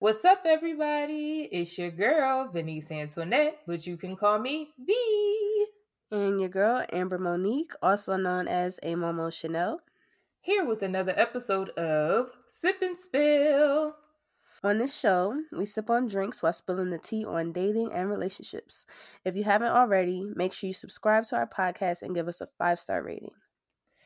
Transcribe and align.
What's 0.00 0.24
up, 0.24 0.44
everybody? 0.46 1.46
It's 1.52 1.76
your 1.76 1.90
girl, 1.90 2.48
Venice 2.50 2.90
Antoinette, 2.90 3.58
but 3.66 3.86
you 3.86 3.98
can 3.98 4.16
call 4.16 4.38
me 4.38 4.70
V. 4.78 5.66
And 6.10 6.40
your 6.40 6.48
girl, 6.48 6.86
Amber 6.90 7.18
Monique, 7.18 7.72
also 7.82 8.16
known 8.16 8.48
as 8.48 8.80
A 8.82 8.94
Momo 8.94 9.30
Chanel. 9.30 9.82
Here 10.40 10.64
with 10.64 10.80
another 10.80 11.12
episode 11.14 11.68
of 11.76 12.30
Sip 12.48 12.80
and 12.80 12.98
Spill. 12.98 13.94
On 14.64 14.78
this 14.78 14.98
show, 14.98 15.36
we 15.52 15.66
sip 15.66 15.90
on 15.90 16.08
drinks 16.08 16.42
while 16.42 16.54
spilling 16.54 16.88
the 16.88 16.96
tea 16.96 17.26
on 17.26 17.52
dating 17.52 17.92
and 17.92 18.08
relationships. 18.08 18.86
If 19.26 19.36
you 19.36 19.44
haven't 19.44 19.72
already, 19.72 20.32
make 20.34 20.54
sure 20.54 20.68
you 20.68 20.72
subscribe 20.72 21.24
to 21.26 21.36
our 21.36 21.46
podcast 21.46 22.00
and 22.00 22.14
give 22.14 22.26
us 22.26 22.40
a 22.40 22.48
five 22.56 22.80
star 22.80 23.02
rating. 23.02 23.32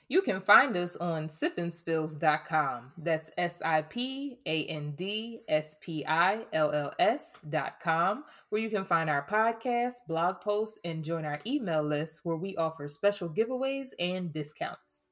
You 0.09 0.21
can 0.21 0.41
find 0.41 0.77
us 0.77 0.97
on 0.97 1.29
sipandspills.com. 1.29 2.93
That's 2.99 3.31
S 3.39 3.63
I 3.65 3.83
P 3.83 4.39
A 4.45 4.65
N 4.67 4.93
D 4.97 5.41
S 5.49 5.77
P 5.81 6.05
I 6.07 6.45
L 6.53 6.73
L 6.73 6.93
S.com, 6.99 8.25
where 8.51 8.61
you 8.61 8.69
can 8.69 8.85
find 8.85 9.09
our 9.09 9.27
podcast, 9.27 9.95
blog 10.07 10.41
posts, 10.41 10.79
and 10.85 11.03
join 11.03 11.25
our 11.25 11.41
email 11.47 11.83
list 11.83 12.21
where 12.23 12.37
we 12.37 12.55
offer 12.57 12.89
special 12.89 13.31
giveaways 13.31 13.89
and 13.99 14.33
discounts. 14.33 15.07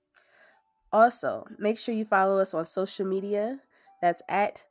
Also, 0.93 1.47
make 1.59 1.79
sure 1.79 1.95
you 1.95 2.05
follow 2.05 2.39
us 2.39 2.53
on 2.53 2.67
social 2.67 3.07
media. 3.07 3.61
That's 4.03 4.21
at 4.29 4.63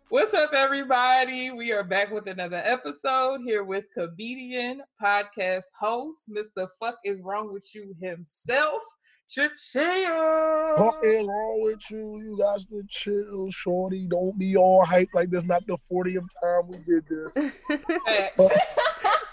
What's 0.09 0.35
up, 0.35 0.53
everybody? 0.53 1.51
We 1.51 1.73
are 1.73 1.85
back 1.85 2.11
with 2.11 2.27
another 2.27 2.63
episode 2.65 3.41
here 3.45 3.65
with 3.65 3.85
comedian, 3.97 4.83
podcast 5.03 5.65
host, 5.79 6.31
Mr. 6.31 6.67
Fuck 6.81 6.97
is 7.05 7.21
Wrong 7.23 7.53
with 7.53 7.69
You 7.75 7.95
himself, 8.01 8.83
Cha-chia. 9.29 10.75
What 10.77 11.05
is 11.05 11.27
wrong 11.27 11.61
with 11.63 11.81
you? 11.91 12.21
You 12.23 12.37
got 12.39 12.61
to 12.61 12.83
chill, 12.89 13.49
shorty. 13.51 14.07
Don't 14.09 14.39
be 14.39 14.57
all 14.57 14.85
hype 14.85 15.11
like 15.15 15.31
this. 15.31 15.45
Not 15.45 15.67
the 15.67 15.77
40th 15.77 16.27
time 16.43 16.69
we 16.69 16.79
did 16.87 17.05
this. 17.09 17.33
Facts. 18.07 18.49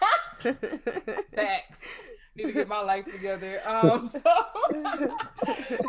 Facts. 1.36 1.80
Need 2.36 2.45
to 2.45 2.52
get 2.52 2.67
my 2.67 2.81
life 2.81 3.05
together. 3.05 3.61
Um, 3.67 4.08
so 4.08 4.19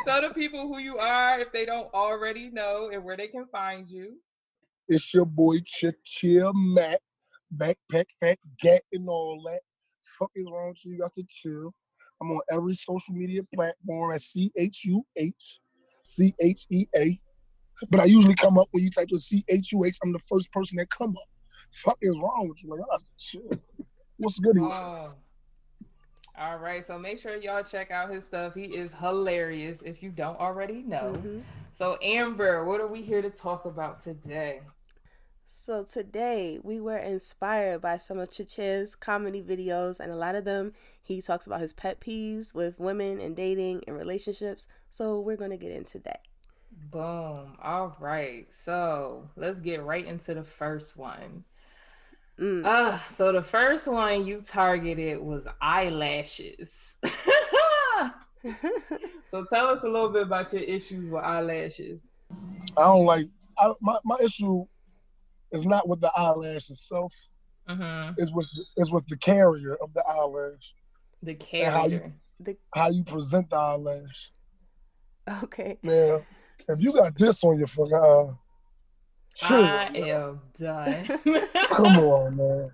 tell 0.05 0.20
the 0.20 0.33
people 0.34 0.69
who 0.69 0.78
you 0.78 0.98
are 0.98 1.41
if 1.41 1.52
they 1.52 1.64
don't 1.64 1.92
already 1.94 2.50
know 2.50 2.91
and 2.92 3.02
where 3.02 3.16
they 3.16 3.28
can 3.28 3.47
find 3.50 3.88
you. 3.88 4.19
It's 4.88 5.14
your 5.14 5.25
boy 5.25 5.56
Chill 6.05 6.52
Matt, 6.55 7.00
backpack, 7.56 8.05
fat, 8.20 8.38
gat, 8.60 8.82
and 8.92 9.08
all 9.08 9.42
that. 9.47 9.60
Fuck 10.19 10.30
is 10.34 10.47
wrong 10.52 10.69
with 10.69 10.84
you? 10.84 10.92
You 10.92 10.98
got 11.00 11.14
to 11.14 11.25
chill. 11.28 11.72
I'm 12.20 12.30
on 12.30 12.41
every 12.52 12.75
social 12.75 13.14
media 13.14 13.41
platform 13.55 14.14
at 14.14 14.20
C 14.20 14.52
H 14.56 14.84
U 14.84 15.05
H 15.16 15.60
C 16.02 16.34
H 16.41 16.66
E 16.70 16.86
A. 16.97 17.19
But 17.91 18.00
I 18.00 18.05
usually 18.05 18.34
come 18.34 18.58
up 18.58 18.69
when 18.72 18.84
you 18.84 18.91
type 18.91 19.08
in 19.10 19.19
C 19.19 19.44
H 19.48 19.72
U 19.72 19.84
H. 19.84 19.97
I'm 20.02 20.12
the 20.12 20.20
first 20.28 20.52
person 20.52 20.77
that 20.77 20.91
come 20.91 21.10
up. 21.10 21.28
Fuck 21.72 21.98
is 22.02 22.16
wrong 22.16 22.48
with 22.48 22.62
you? 22.62 22.70
Like, 22.70 22.80
I 22.80 22.86
got 22.91 23.00
to 23.00 23.06
chill. 23.19 23.50
What's 24.25 24.39
good? 24.39 24.56
Oh. 24.58 25.12
All 26.39 26.56
right, 26.56 26.84
so 26.84 26.98
make 26.98 27.19
sure 27.19 27.36
y'all 27.36 27.62
check 27.62 27.91
out 27.91 28.11
his 28.11 28.25
stuff. 28.25 28.54
He 28.54 28.65
is 28.65 28.94
hilarious 28.94 29.82
if 29.82 30.03
you 30.03 30.10
don't 30.10 30.41
already 30.41 30.82
know. 30.82 31.12
Mhm. 31.16 31.44
So, 31.72 31.98
Amber, 32.00 32.65
what 32.65 32.81
are 32.81 32.87
we 32.87 33.03
here 33.03 33.21
to 33.21 33.28
talk 33.28 33.66
about 33.66 34.00
today? 34.00 34.62
So 35.47 35.84
today 35.84 36.59
we 36.62 36.81
were 36.81 36.98
inspired 36.98 37.81
by 37.81 37.98
some 37.98 38.19
of 38.19 38.31
Chiche's 38.31 38.94
comedy 38.94 39.43
videos, 39.43 40.00
and 40.00 40.10
a 40.10 40.16
lot 40.16 40.34
of 40.34 40.44
them 40.44 40.72
he 41.03 41.21
talks 41.21 41.47
about 41.47 41.60
his 41.60 41.72
pet 41.72 42.00
peeves 42.00 42.54
with 42.54 42.81
women 42.81 43.21
and 43.21 43.37
dating 43.37 43.82
and 43.87 43.97
relationships. 43.97 44.66
So 44.91 45.21
we're 45.21 45.37
gonna 45.37 45.56
get 45.56 45.71
into 45.71 45.98
that. 46.00 46.22
Boom. 46.91 47.56
All 47.62 47.94
right, 48.00 48.47
so 48.53 49.28
let's 49.37 49.60
get 49.60 49.82
right 49.82 50.06
into 50.06 50.34
the 50.34 50.44
first 50.44 50.97
one. 50.97 51.44
Mm. 52.39 52.65
Uh, 52.65 52.99
so 53.09 53.33
the 53.33 53.43
first 53.43 53.87
one 53.87 54.27
you 54.27 54.41
targeted 54.41 55.21
was 55.21 55.47
eyelashes. 55.61 56.95
so 59.31 59.45
tell 59.53 59.69
us 59.69 59.84
a 59.84 59.89
little 59.89 60.09
bit 60.11 60.22
about 60.22 60.53
your 60.53 60.62
issues 60.62 61.11
with 61.11 61.22
eyelashes. 61.22 62.11
I 62.77 62.83
don't 62.83 63.05
like, 63.05 63.28
I, 63.59 63.72
my, 63.81 63.99
my 64.05 64.17
issue 64.21 64.67
is 65.53 65.65
not 65.65 65.89
with 65.89 66.00
the 66.00 66.11
eyelash 66.17 66.71
itself. 66.71 67.15
Mm-hmm. 67.69 68.15
It's 68.19 68.33
with, 68.33 68.49
it's 68.77 68.91
with 68.91 69.06
the 69.06 69.16
carrier 69.16 69.77
of 69.81 69.95
the 69.95 70.05
eyelash. 70.06 70.75
The 71.22 71.37
how 71.71 71.87
you- 71.87 71.99
carrier. 71.99 72.12
the, 72.41 72.56
how 72.75 72.91
you 72.91 73.05
present 73.05 73.49
the 73.51 73.56
eyelash. 73.56 74.33
okay. 75.45 75.78
Yeah. 75.83 76.19
if 76.69 76.81
you 76.83 76.93
got 76.93 77.16
this 77.16 77.45
on 77.45 77.59
your 77.59 77.69
fucking 77.69 77.95
eye, 77.95 78.33
sure, 79.34 79.65
I 79.65 79.87
am 79.95 80.41
done. 80.59 81.05
come 81.69 81.87
on, 81.99 82.37
man. 82.37 82.71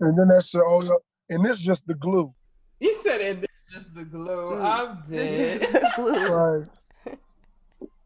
And 0.00 0.18
then 0.18 0.28
that 0.28 0.44
shit 0.44 0.60
all 0.62 0.90
up, 0.92 1.00
and 1.30 1.44
this 1.44 1.58
just 1.58 1.86
the 1.86 1.94
glue, 1.94 2.32
You 2.80 2.94
said 3.02 3.20
it. 3.20 3.38
It's 3.44 3.72
just 3.72 3.94
the 3.94 4.04
glue. 4.04 4.52
Mm. 4.56 4.64
I'm 4.64 5.02
This 5.08 5.58
dead. 5.58 5.62
is 5.62 5.72
the 5.72 5.90
glue. 5.96 6.26
right? 6.34 7.18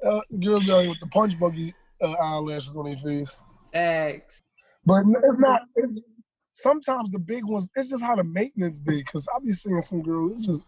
Uh, 0.06 0.21
girls 0.41 0.67
down 0.67 0.81
here 0.83 0.91
with 0.91 1.01
the 1.01 1.06
punch 1.09 1.39
buggy 1.41 1.73
uh, 2.03 2.12
eyelashes 2.23 2.77
on 2.77 2.84
their 2.84 2.97
face, 2.99 3.43
X. 3.73 4.41
but 4.87 5.03
it's 5.25 5.39
not. 5.39 5.62
It's 5.77 6.05
sometimes 6.53 7.11
the 7.11 7.19
big 7.19 7.45
ones. 7.45 7.69
It's 7.75 7.89
just 7.91 8.03
how 8.03 8.15
the 8.15 8.23
maintenance 8.25 8.79
be. 8.79 9.03
Cause 9.03 9.27
I 9.35 9.39
be 9.45 9.50
seeing 9.50 9.83
some 9.83 10.03
girls. 10.03 10.33
It's 10.37 10.47
just, 10.47 10.62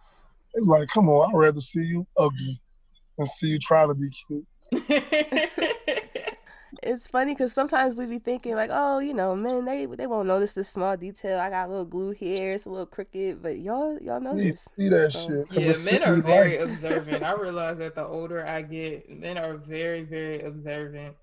it's 0.54 0.66
like, 0.66 0.88
come 0.88 1.08
on, 1.08 1.30
I'd 1.32 1.38
rather 1.38 1.60
see 1.60 1.82
you 1.82 2.06
ugly 2.18 2.60
than 3.16 3.26
see 3.28 3.46
you 3.48 3.58
try 3.60 3.86
to 3.86 3.94
be 3.94 4.10
cute. 4.10 4.46
It's 6.82 7.06
funny 7.08 7.34
because 7.34 7.52
sometimes 7.52 7.94
we 7.94 8.06
be 8.06 8.18
thinking 8.18 8.54
like, 8.54 8.70
oh, 8.72 9.00
you 9.00 9.12
know, 9.12 9.36
men 9.36 9.64
they 9.66 9.84
they 9.86 10.06
won't 10.06 10.28
notice 10.28 10.52
this 10.54 10.68
small 10.68 10.96
detail. 10.96 11.38
I 11.38 11.50
got 11.50 11.66
a 11.66 11.70
little 11.70 11.84
glue 11.84 12.12
here, 12.12 12.52
it's 12.52 12.64
a 12.64 12.70
little 12.70 12.86
crooked, 12.86 13.42
but 13.42 13.58
y'all 13.58 13.98
y'all 14.00 14.18
See, 14.20 14.24
notice. 14.24 14.68
see 14.76 14.88
that 14.88 15.12
So- 15.12 15.28
shit. 15.28 15.48
'cause 15.50 15.86
yeah, 15.86 15.92
men 15.98 16.02
are 16.08 16.22
very 16.22 16.56
right. 16.56 16.62
observant. 16.62 17.22
I 17.22 17.32
realize 17.40 17.78
that 17.78 17.94
the 17.94 18.04
older 18.06 18.46
I 18.46 18.62
get, 18.62 19.10
men 19.10 19.36
are 19.36 19.56
very, 19.58 20.02
very 20.04 20.40
observant. 20.40 21.16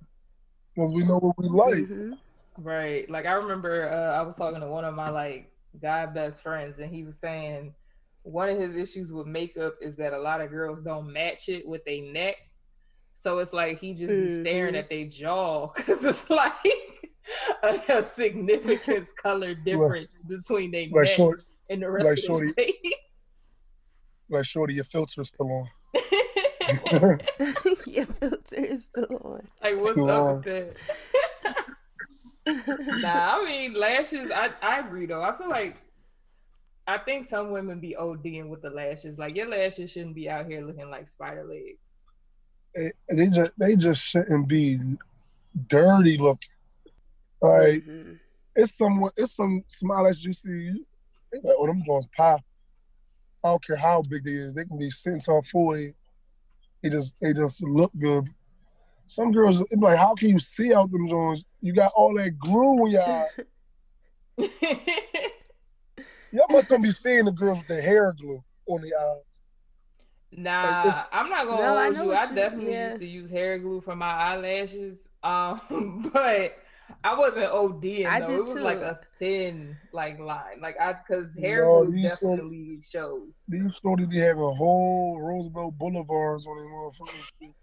Because 0.75 0.94
we 0.94 1.03
know 1.03 1.17
what 1.19 1.38
we 1.40 1.50
like. 1.50 1.85
Mhm. 1.90 2.17
Right. 2.59 3.09
Like 3.09 3.25
I 3.25 3.34
remember 3.34 3.90
uh, 3.91 4.16
I 4.17 4.22
was 4.22 4.38
talking 4.38 4.62
to 4.62 4.67
one 4.67 4.85
of 4.85 4.94
my 4.94 5.09
like 5.09 5.51
guy 5.81 6.06
best 6.07 6.41
friends 6.44 6.79
and 6.79 6.94
he 6.94 7.03
was 7.03 7.17
saying 7.19 7.73
one 8.23 8.50
of 8.50 8.57
his 8.59 8.75
issues 8.75 9.13
with 9.13 9.25
makeup 9.28 9.75
is 9.81 9.96
that 9.97 10.12
a 10.13 10.19
lot 10.19 10.41
of 10.41 10.50
girls 10.50 10.81
don't 10.81 11.12
match 11.12 11.50
it 11.50 11.67
with 11.67 11.81
a 11.88 12.01
neck. 12.12 12.35
So 13.19 13.39
it's 13.39 13.51
like 13.51 13.79
he 13.79 13.94
just 13.95 14.13
be 14.13 14.29
staring 14.29 14.75
Mhm. 14.75 14.78
at 14.79 14.89
their 14.91 15.05
jaw 15.05 15.67
because 15.75 16.05
it's 16.05 16.29
like 16.29 16.53
a, 17.63 17.79
a 17.89 18.03
significant 18.03 19.07
color 19.23 19.55
difference 19.55 20.23
between 20.23 20.69
their 20.69 20.83
Like 20.83 21.05
neck 21.07 21.16
short, 21.17 21.44
and 21.67 21.81
the 21.81 21.89
rest 21.89 22.05
like 22.05 22.17
of 22.19 22.23
shorty- 22.23 22.51
their 22.55 22.66
face. 22.66 23.25
like 24.29 24.45
shorty, 24.45 24.75
your 24.75 24.83
filter's 24.83 25.29
still 25.29 25.51
on. 25.51 25.67
Your 27.88 28.05
filter 28.05 28.55
is 28.55 28.83
still 28.83 29.07
on. 29.23 29.47
like 29.63 29.79
what's 29.81 29.97
Wow. 29.97 30.38
up 30.38 30.45
with 30.45 30.75
that? 32.45 32.67
nah, 33.02 33.37
I 33.40 33.43
mean 33.46 33.73
lashes. 33.73 34.29
I 34.31 34.52
I 34.61 34.79
agree 34.79 35.05
though. 35.08 35.23
I 35.23 35.35
feel 35.37 35.49
like 35.49 35.78
I 36.85 36.97
think 36.99 37.28
some 37.29 37.49
women 37.52 37.79
be 37.79 37.96
ODing 37.99 38.47
with 38.49 38.61
the 38.61 38.70
lashes. 38.70 39.17
Like 39.17 39.35
your 39.35 39.49
lashes 39.49 39.91
shouldn't 39.91 40.13
be 40.16 40.29
out 40.29 40.46
here 40.46 40.61
looking 40.66 40.90
like 40.91 41.08
spider 41.08 41.43
legs. 41.46 41.97
They, 43.09 43.28
just 43.28 43.52
they 43.58 43.76
just 43.76 44.02
shouldn't 44.02 44.47
be 44.47 44.79
dirty 45.68 46.18
looking. 46.18 46.50
Like 47.41 47.84
Mhm. 47.85 48.20
it's 48.56 48.78
some 48.78 49.03
it's 49.16 49.35
some 49.35 49.64
some 49.68 49.91
eyelashes 49.91 50.26
you 50.26 50.34
see. 50.34 50.72
Like, 51.34 51.56
oh, 51.58 51.68
them 51.68 51.84
joints 51.85 52.08
pop. 52.16 52.41
I 53.44 53.50
don't 53.50 53.64
care 53.64 53.76
how 53.76 54.02
big 54.02 54.24
they 54.24 54.32
is. 54.32 54.56
They 54.56 54.66
can 54.66 54.78
be 54.78 54.90
sitting 54.90 55.22
on 55.28 55.44
forehead. 55.44 55.96
They 56.82 56.90
just 56.90 57.16
they 57.22 57.34
just 57.34 57.64
look 57.64 57.91
good. 57.97 58.29
Some 59.06 59.32
girls 59.32 59.62
it 59.62 59.70
be 59.72 59.78
like, 59.78 59.97
how 59.97 60.16
can 60.16 60.30
you 60.30 60.40
see 60.40 60.73
out 60.73 60.91
them 60.91 61.08
joints? 61.08 61.44
You 61.62 61.73
got 61.73 61.91
all 61.96 62.14
that 62.16 62.38
glue 62.38 62.85
in 62.88 62.91
your 62.94 63.02
eye. 63.03 63.28
Y'all 66.32 66.46
must 66.50 66.68
gonna 66.68 66.84
be 66.84 66.91
seeing 66.91 67.26
the 67.26 67.32
girls 67.32 67.59
with 67.59 67.68
the 67.68 67.82
hair 67.82 68.14
glue 68.20 68.44
on 68.68 68.82
the 68.82 68.94
eyes. 68.94 69.36
Nah, 70.32 70.82
it's- 70.88 71.06
I'm 71.12 71.29
not 71.29 71.46
gonna 71.47 71.62
No, 71.62 71.82
hold 71.84 71.96
know 71.96 72.03
you. 72.06 72.14
I 72.14 72.32
definitely 72.34 72.74
yeah. 72.74 72.88
used 72.88 73.00
to 73.00 73.06
use 73.08 73.29
hair 73.29 73.58
glue 73.59 73.82
for 73.82 73.96
my 73.96 74.12
eyelashes. 74.12 75.08
Um, 75.24 76.09
but 76.14 76.58
I 77.03 77.16
wasn't 77.18 77.52
ODing 77.52 78.06
I 78.06 78.20
though. 78.20 78.28
did 78.28 78.35
It 78.40 78.44
was 78.44 78.56
like 78.56 78.79
a 78.79 79.00
thin 79.20 79.78
like 79.94 80.20
line. 80.20 80.59
Like 80.62 80.79
I 80.79 80.94
because 80.94 81.35
hair 81.35 81.64
No, 81.66 81.85
glue 81.85 81.96
you 81.96 82.09
saw- 82.09 82.29
definitely 82.35 82.79
shows. 82.82 83.44
These 83.47 83.76
started 83.76 84.12
to 84.12 84.20
have 84.20 84.38
a 84.38 84.53
whole 84.53 85.20
Roosevelt 85.22 85.78
Boulevards 85.78 86.46
on 86.46 86.58
their 86.58 86.66
motherfucking. 86.68 87.53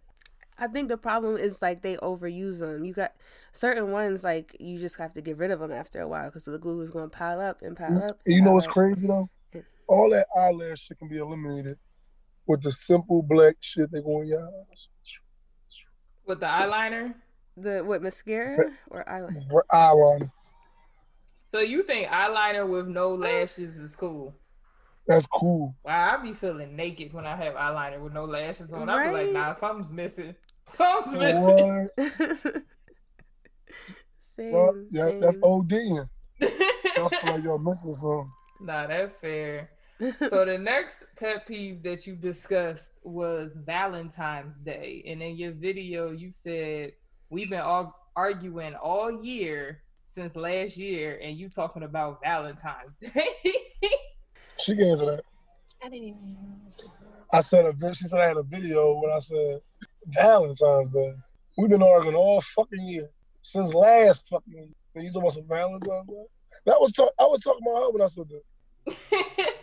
I 0.56 0.68
think 0.68 0.88
the 0.88 0.96
problem 0.96 1.36
is 1.36 1.60
like 1.60 1.82
they 1.82 1.96
overuse 1.96 2.60
them. 2.60 2.84
You 2.84 2.92
got 2.94 3.12
certain 3.52 3.90
ones 3.90 4.22
like 4.22 4.56
you 4.60 4.78
just 4.78 4.96
have 4.98 5.12
to 5.14 5.20
get 5.20 5.36
rid 5.36 5.50
of 5.50 5.58
them 5.60 5.72
after 5.72 6.00
a 6.00 6.08
while 6.08 6.26
because 6.26 6.44
the 6.44 6.58
glue 6.58 6.80
is 6.80 6.90
going 6.90 7.10
to 7.10 7.16
pile 7.16 7.40
up 7.40 7.60
and 7.62 7.76
pile 7.76 7.98
up. 8.02 8.20
And 8.24 8.34
you 8.36 8.40
know 8.42 8.52
what's 8.52 8.66
up. 8.66 8.72
crazy 8.72 9.06
though? 9.08 9.28
All 9.88 10.08
that 10.10 10.26
eyelash 10.36 10.80
shit 10.82 10.98
can 10.98 11.08
be 11.08 11.18
eliminated 11.18 11.76
with 12.46 12.62
the 12.62 12.72
simple 12.72 13.22
black 13.22 13.56
shit 13.60 13.90
they 13.90 14.00
go 14.00 14.20
in 14.22 14.28
your 14.28 14.42
eyes. 14.42 14.88
With 16.26 16.40
the 16.40 16.46
eyeliner. 16.46 17.14
The 17.56 17.84
what 17.84 18.02
mascara 18.02 18.72
or 18.90 19.04
eyeliner? 19.04 19.48
Br- 19.48 19.60
Eyeliner. 19.72 20.30
So 21.46 21.60
you 21.60 21.84
think 21.84 22.08
eyeliner 22.08 22.68
with 22.68 22.88
no 22.88 23.14
lashes 23.14 23.76
is 23.76 23.94
cool? 23.94 24.34
That's 25.06 25.26
cool. 25.26 25.76
Wow, 25.84 26.10
I 26.12 26.22
be 26.22 26.32
feeling 26.32 26.74
naked 26.74 27.12
when 27.12 27.26
I 27.26 27.36
have 27.36 27.54
eyeliner 27.54 28.00
with 28.00 28.12
no 28.12 28.24
lashes 28.24 28.72
on. 28.72 28.88
I 28.88 29.06
be 29.06 29.12
like, 29.12 29.32
nah, 29.32 29.52
something's 29.52 29.92
missing. 29.92 30.34
Something's 30.68 31.18
missing. 31.18 31.88
Same. 34.36 34.50
Well, 34.50 34.74
yeah, 34.90 35.10
that's 35.20 35.34
same. 35.34 35.42
ODing. 35.42 36.08
I 36.42 36.46
feel 36.48 37.10
like 37.22 37.42
you're 37.44 37.58
missing 37.58 37.94
something. 37.94 38.32
nah, 38.62 38.86
that's 38.86 39.20
fair. 39.20 39.70
So 40.30 40.44
the 40.44 40.58
next 40.58 41.04
pet 41.16 41.46
peeve 41.46 41.82
that 41.82 42.06
you 42.06 42.16
discussed 42.16 42.98
was 43.02 43.56
Valentine's 43.56 44.58
Day, 44.58 45.02
and 45.06 45.22
in 45.22 45.36
your 45.36 45.52
video 45.52 46.10
you 46.10 46.30
said 46.30 46.92
we've 47.30 47.50
been 47.50 47.60
all 47.60 47.94
arguing 48.16 48.74
all 48.74 49.24
year 49.24 49.82
since 50.06 50.36
last 50.36 50.76
year, 50.76 51.18
and 51.22 51.36
you 51.36 51.48
talking 51.48 51.82
about 51.82 52.20
Valentine's 52.22 52.96
Day. 52.96 53.28
She 54.56 54.76
can 54.76 54.86
answer 54.86 55.06
that. 55.06 55.24
I 55.82 55.88
didn't 55.88 56.08
even 56.08 56.36
I 57.32 57.40
said 57.40 57.66
a 57.66 57.72
vid- 57.72 57.96
she 57.96 58.06
said 58.06 58.20
I 58.20 58.28
had 58.28 58.36
a 58.36 58.42
video 58.44 58.94
when 59.00 59.10
I 59.10 59.18
said 59.18 59.60
Valentine's 60.06 60.90
Day. 60.90 61.12
We've 61.58 61.70
been 61.70 61.82
arguing 61.82 62.14
all 62.14 62.40
fucking 62.40 62.86
year 62.86 63.10
since 63.42 63.74
last 63.74 64.28
fucking 64.28 64.52
year. 64.52 64.66
And 64.94 65.04
you 65.04 65.10
talking 65.10 65.22
about 65.22 65.32
some 65.32 65.48
Valentine's 65.48 66.08
Day? 66.08 66.24
That 66.66 66.80
was 66.80 66.92
talk- 66.92 67.12
I 67.18 67.24
was 67.24 67.42
talking 67.42 67.62
about 67.66 67.82
her 67.82 67.90
when 67.90 68.02
I 68.02 68.06
said 68.06 68.28
that. 68.28 69.50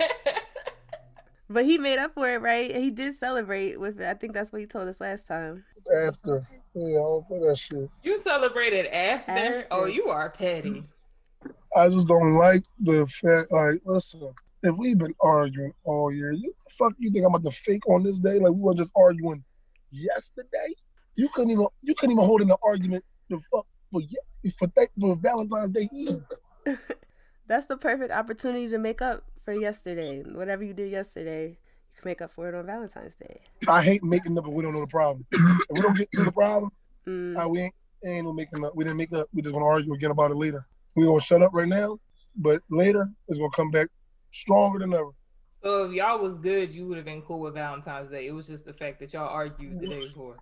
But 1.51 1.65
he 1.65 1.77
made 1.77 1.99
up 1.99 2.13
for 2.13 2.29
it, 2.29 2.41
right? 2.41 2.73
He 2.73 2.91
did 2.91 3.13
celebrate 3.15 3.79
with 3.79 3.99
it. 3.99 4.07
I 4.07 4.13
think 4.13 4.33
that's 4.33 4.51
what 4.51 4.61
he 4.61 4.67
told 4.67 4.87
us 4.87 5.01
last 5.01 5.27
time. 5.27 5.65
After, 5.95 6.47
yeah, 6.73 6.85
I 6.87 6.93
don't 6.93 7.41
that 7.41 7.57
shit. 7.57 7.89
you 8.03 8.17
celebrated 8.17 8.87
after? 8.87 9.31
After. 9.31 9.67
Oh, 9.71 9.85
you 9.85 10.07
are 10.07 10.29
petty. 10.29 10.85
I 11.75 11.89
just 11.89 12.07
don't 12.07 12.35
like 12.37 12.63
the 12.79 13.05
fact. 13.07 13.51
Like, 13.51 13.81
listen, 13.85 14.33
if 14.63 14.75
we've 14.77 14.97
been 14.97 15.15
arguing 15.21 15.73
all 15.83 16.11
year, 16.11 16.31
you 16.31 16.53
fuck, 16.69 16.93
you 16.99 17.11
think 17.11 17.25
I'm 17.25 17.33
about 17.33 17.43
to 17.49 17.51
fake 17.51 17.87
on 17.89 18.03
this 18.03 18.19
day? 18.19 18.39
Like 18.39 18.53
we 18.53 18.61
were 18.61 18.75
just 18.75 18.91
arguing 18.95 19.43
yesterday. 19.89 20.73
You 21.15 21.27
couldn't 21.29 21.51
even 21.51 21.67
you 21.81 21.93
couldn't 21.95 22.13
even 22.13 22.25
hold 22.25 22.41
in 22.41 22.47
the 22.47 22.57
argument 22.63 23.03
the 23.29 23.39
fuck 23.51 23.65
for 23.91 24.01
ye- 24.01 24.51
for 24.57 24.67
th- 24.67 24.89
for 24.99 25.15
Valentine's 25.15 25.71
Day 25.71 25.89
Eve. 25.91 26.21
That's 27.51 27.65
the 27.65 27.75
perfect 27.75 28.13
opportunity 28.13 28.69
to 28.69 28.77
make 28.77 29.01
up 29.01 29.25
for 29.43 29.51
yesterday. 29.51 30.23
Whatever 30.23 30.63
you 30.63 30.73
did 30.73 30.89
yesterday, 30.89 31.47
you 31.49 32.01
can 32.01 32.09
make 32.09 32.21
up 32.21 32.31
for 32.31 32.47
it 32.47 32.55
on 32.55 32.65
Valentine's 32.65 33.17
Day. 33.17 33.41
I 33.67 33.83
hate 33.83 34.01
making 34.05 34.37
up, 34.37 34.45
but 34.45 34.51
we 34.51 34.63
don't 34.63 34.73
know 34.73 34.79
the 34.79 34.87
problem. 34.87 35.25
if 35.33 35.59
we 35.69 35.81
don't 35.81 35.97
get 35.97 36.07
through 36.15 36.23
the 36.23 36.31
problem, 36.31 36.71
Mm. 37.05 37.37
uh, 37.37 37.49
we 37.49 37.59
ain't, 37.59 37.73
ain't 38.05 38.25
no 38.25 38.31
making 38.31 38.63
up. 38.63 38.73
We 38.73 38.85
didn't 38.85 38.95
make 38.95 39.11
up. 39.11 39.27
We 39.33 39.41
just 39.41 39.51
gonna 39.51 39.65
argue 39.65 39.93
again 39.93 40.11
about 40.11 40.31
it 40.31 40.37
later. 40.37 40.65
We 40.95 41.03
gonna 41.03 41.19
shut 41.19 41.41
up 41.41 41.51
right 41.53 41.67
now, 41.67 41.99
but 42.37 42.61
later 42.69 43.09
it's 43.27 43.37
gonna 43.37 43.51
come 43.51 43.69
back 43.69 43.89
stronger 44.29 44.79
than 44.79 44.93
ever. 44.93 45.09
So 45.61 45.89
if 45.89 45.91
y'all 45.91 46.19
was 46.19 46.37
good, 46.37 46.71
you 46.71 46.87
would 46.87 46.95
have 46.95 47.05
been 47.05 47.21
cool 47.21 47.41
with 47.41 47.55
Valentine's 47.55 48.11
Day. 48.11 48.27
It 48.27 48.31
was 48.31 48.47
just 48.47 48.63
the 48.63 48.71
fact 48.71 49.01
that 49.01 49.11
y'all 49.11 49.27
argued 49.27 49.81
the 49.81 49.87
day 49.87 49.99
before. 49.99 50.37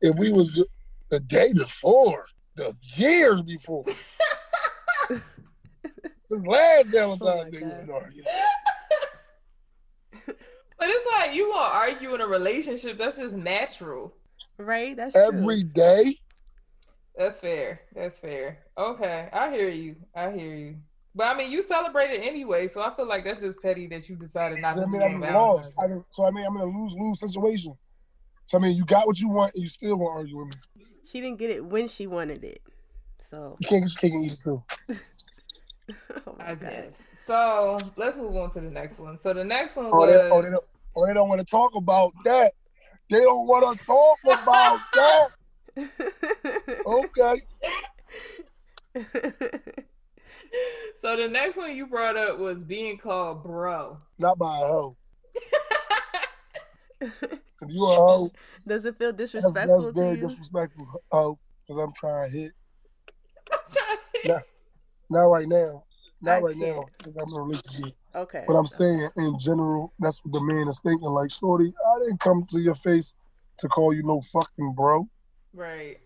If 0.00 0.16
we 0.18 0.32
was 0.32 0.50
good 0.56 0.66
the 1.08 1.20
day 1.20 1.52
before, 1.52 2.26
the 2.56 2.74
years 2.96 3.42
before, 3.42 3.84
this 6.32 6.46
last 6.46 6.88
oh 6.88 7.16
Valentine's 7.16 7.22
Oh 7.22 7.44
Day, 7.50 7.52
we 7.52 7.60
God. 7.86 7.86
been. 7.86 8.24
But 10.78 10.90
it's 10.90 11.06
like 11.16 11.36
you 11.36 11.46
gonna 11.52 11.74
argue 11.76 12.12
in 12.16 12.20
a 12.20 12.26
relationship. 12.26 12.98
That's 12.98 13.16
just 13.16 13.36
natural. 13.36 14.12
Right? 14.58 14.96
That's 14.96 15.14
true. 15.14 15.22
every 15.22 15.62
day. 15.62 16.18
That's 17.16 17.38
fair. 17.38 17.82
That's 17.94 18.18
fair. 18.18 18.58
Okay, 18.76 19.28
I 19.32 19.50
hear 19.52 19.68
you. 19.68 19.94
I 20.16 20.32
hear 20.32 20.52
you. 20.54 20.76
But 21.14 21.28
I 21.28 21.38
mean, 21.38 21.52
you 21.52 21.62
celebrated 21.62 22.22
anyway, 22.26 22.66
so 22.66 22.82
I 22.82 22.92
feel 22.96 23.06
like 23.06 23.22
that's 23.22 23.40
just 23.40 23.62
petty 23.62 23.86
that 23.88 24.08
you 24.08 24.16
decided 24.16 24.60
not 24.60 24.74
So, 24.74 24.82
I 24.82 24.84
to. 24.84 24.90
mean, 24.90 25.02
I 25.02 25.06
it 25.06 25.12
just 25.12 25.26
on 25.26 25.34
lost. 25.34 25.70
I 25.78 25.82
Valentine's 25.82 26.02
just, 26.02 26.14
so 26.16 26.24
I 26.24 26.30
mean, 26.32 26.46
I'm 26.46 26.56
in 26.56 26.62
a 26.62 26.64
lose 26.64 26.96
lose 26.98 27.20
situation. 27.20 27.78
So 28.46 28.58
I 28.58 28.60
mean, 28.60 28.76
you 28.76 28.84
got 28.84 29.06
what 29.06 29.20
you 29.20 29.28
want, 29.28 29.54
and 29.54 29.62
you 29.62 29.68
still 29.68 29.94
want 29.96 30.16
to 30.16 30.18
argue 30.20 30.38
with 30.38 30.48
me. 30.48 30.84
She 31.04 31.20
didn't 31.20 31.38
get 31.38 31.50
it 31.50 31.64
when 31.64 31.86
she 31.86 32.08
wanted 32.08 32.42
it. 32.42 32.60
So, 33.20 33.56
You 33.60 33.68
can't 33.68 33.84
get 33.84 33.92
your 33.92 34.00
cake 34.00 34.12
and 34.14 34.24
eat 34.26 34.32
it 34.32 34.42
too. 34.42 34.64
oh 36.26 36.34
my 36.38 36.50
I 36.50 36.54
God. 36.54 36.70
guess. 36.70 36.92
So 37.24 37.78
let's 37.96 38.16
move 38.16 38.36
on 38.36 38.50
to 38.52 38.60
the 38.60 38.70
next 38.70 38.98
one. 38.98 39.18
So 39.18 39.32
the 39.32 39.44
next 39.44 39.76
one 39.76 39.86
Oh, 39.92 39.98
was 39.98 40.10
they, 40.10 40.30
oh, 40.30 40.42
they 40.42 40.50
don't, 40.50 40.64
oh, 40.96 41.06
they 41.06 41.14
don't 41.14 41.28
want 41.28 41.40
to 41.40 41.46
talk 41.46 41.74
about 41.74 42.12
that. 42.24 42.52
They 43.10 43.20
don't 43.20 43.46
want 43.46 43.78
to 43.78 43.84
talk 43.84 44.18
about 44.24 44.78
that. 44.94 45.28
Okay. 46.86 47.42
so 51.00 51.16
the 51.16 51.28
next 51.28 51.56
one 51.56 51.74
you 51.76 51.86
brought 51.86 52.16
up 52.16 52.38
was 52.38 52.62
being 52.62 52.98
called 52.98 53.42
bro. 53.42 53.98
Not 54.18 54.38
by 54.38 54.58
a 54.60 54.66
hoe. 54.66 54.96
You 57.68 57.86
a 57.86 57.94
hoe, 57.94 58.30
Does 58.66 58.84
it 58.84 58.96
feel 58.98 59.12
disrespectful 59.12 59.80
that's 59.82 59.86
to 59.96 60.00
very 60.00 60.16
you? 60.16 60.22
disrespectful. 60.28 60.86
Hoe, 61.10 61.38
because 61.66 61.78
I'm 61.82 61.92
trying 61.94 62.30
to 62.30 62.36
hit. 62.36 62.52
I'm 63.52 63.58
trying 63.70 63.96
to- 63.96 64.28
Yeah. 64.28 64.40
Not 65.10 65.24
right 65.26 65.48
now. 65.48 65.84
Not 66.20 66.38
I 66.38 66.40
right 66.40 66.56
now. 66.56 66.66
can't. 66.74 66.86
Because 66.98 67.16
I'm 67.16 67.32
in 67.34 67.38
a 67.38 67.42
relationship. 67.42 67.94
Okay. 68.14 68.44
But 68.46 68.54
I'm 68.54 68.66
saying 68.66 69.08
in 69.16 69.38
general, 69.38 69.92
that's 69.98 70.24
what 70.24 70.32
the 70.32 70.40
man 70.40 70.68
is 70.68 70.80
thinking. 70.80 71.08
Like, 71.08 71.30
Shorty, 71.30 71.72
I 71.94 71.98
didn't 72.04 72.20
come 72.20 72.44
to 72.50 72.60
your 72.60 72.74
face 72.74 73.14
to 73.58 73.68
call 73.68 73.92
you 73.92 74.02
no 74.02 74.20
fucking 74.20 74.72
bro. 74.74 75.08
Right. 75.52 75.98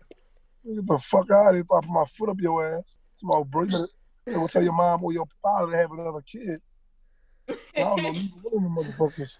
Get 0.65 0.85
the 0.85 0.97
fuck 0.97 1.29
out 1.31 1.49
of 1.49 1.53
here 1.55 1.61
if 1.61 1.71
I 1.71 1.79
put 1.81 1.89
my 1.89 2.05
foot 2.05 2.29
up 2.29 2.41
your 2.41 2.77
ass. 2.77 2.97
Tomorrow, 3.17 3.43
bro, 3.45 3.63
you 3.63 3.71
better 3.71 3.87
you 4.27 4.39
will 4.41 4.47
tell 4.47 4.63
your 4.63 4.73
mom 4.73 5.03
or 5.03 5.13
your 5.13 5.25
father 5.41 5.71
to 5.71 5.77
have 5.77 5.91
another 5.91 6.21
kid. 6.21 6.61
I 7.49 7.55
don't 7.75 8.03
know, 8.03 8.11
neither 8.11 8.33
one 8.43 8.55
of 8.55 8.61
them 8.63 8.75
motherfuckers. 8.93 9.37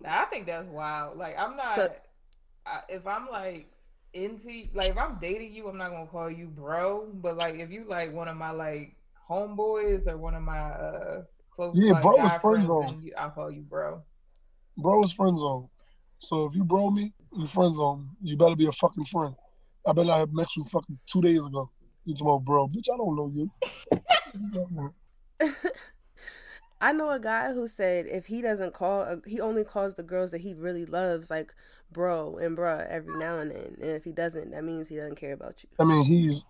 Nah, 0.00 0.22
I 0.22 0.24
think 0.24 0.46
that's 0.46 0.66
wild. 0.66 1.16
Like 1.16 1.36
I'm 1.38 1.56
not. 1.56 1.76
So- 1.76 1.92
I, 2.66 2.80
if 2.88 3.06
I'm 3.06 3.28
like 3.30 3.68
into 4.16 4.64
like 4.74 4.92
if 4.92 4.98
I'm 4.98 5.18
dating 5.20 5.52
you, 5.52 5.68
I'm 5.68 5.76
not 5.76 5.90
gonna 5.90 6.06
call 6.06 6.30
you 6.30 6.46
bro. 6.46 7.08
But 7.14 7.36
like 7.36 7.56
if 7.56 7.70
you 7.70 7.84
like 7.88 8.12
one 8.12 8.28
of 8.28 8.36
my 8.36 8.50
like 8.50 8.96
homeboys 9.30 10.06
or 10.06 10.16
one 10.16 10.34
of 10.34 10.42
my 10.42 10.58
uh 10.58 11.22
close 11.54 11.76
Yeah, 11.76 11.92
like, 11.92 12.02
bro 12.02 12.16
guy 12.16 12.24
is 12.24 12.40
friend 12.40 12.66
zone. 12.66 13.02
you, 13.04 13.12
I'll 13.18 13.30
call 13.30 13.50
you 13.50 13.62
bro. 13.62 14.02
Bro 14.76 15.04
is 15.04 15.12
friend 15.12 15.36
zone. 15.36 15.68
So 16.18 16.46
if 16.46 16.54
you 16.54 16.64
bro 16.64 16.90
me, 16.90 17.12
you 17.36 17.46
friend 17.46 17.74
zone. 17.74 18.10
You 18.22 18.36
better 18.36 18.56
be 18.56 18.66
a 18.66 18.72
fucking 18.72 19.04
friend. 19.06 19.34
I 19.86 19.92
bet 19.92 20.08
I 20.08 20.18
have 20.18 20.32
met 20.32 20.48
you 20.56 20.64
fucking 20.64 20.98
two 21.06 21.22
days 21.22 21.44
ago. 21.44 21.70
You 22.04 22.14
talking 22.14 22.28
about 22.28 22.44
bro. 22.44 22.68
Bitch, 22.68 22.88
I 22.92 22.96
don't 22.96 23.16
know 23.16 23.32
you. 23.34 23.50
I 26.80 26.92
know 26.92 27.10
a 27.10 27.18
guy 27.18 27.52
who 27.52 27.68
said 27.68 28.06
if 28.06 28.26
he 28.26 28.42
doesn't 28.42 28.74
call, 28.74 29.02
uh, 29.02 29.16
he 29.26 29.40
only 29.40 29.64
calls 29.64 29.94
the 29.94 30.02
girls 30.02 30.30
that 30.32 30.42
he 30.42 30.52
really 30.54 30.84
loves, 30.84 31.30
like 31.30 31.54
bro 31.90 32.36
and 32.36 32.56
bruh, 32.56 32.86
every 32.88 33.16
now 33.18 33.38
and 33.38 33.50
then. 33.50 33.76
And 33.80 33.90
if 33.90 34.04
he 34.04 34.12
doesn't, 34.12 34.50
that 34.50 34.64
means 34.64 34.88
he 34.88 34.96
doesn't 34.96 35.16
care 35.16 35.32
about 35.32 35.62
you. 35.62 35.70
I 35.78 35.84
mean, 35.84 36.04
he's 36.04 36.44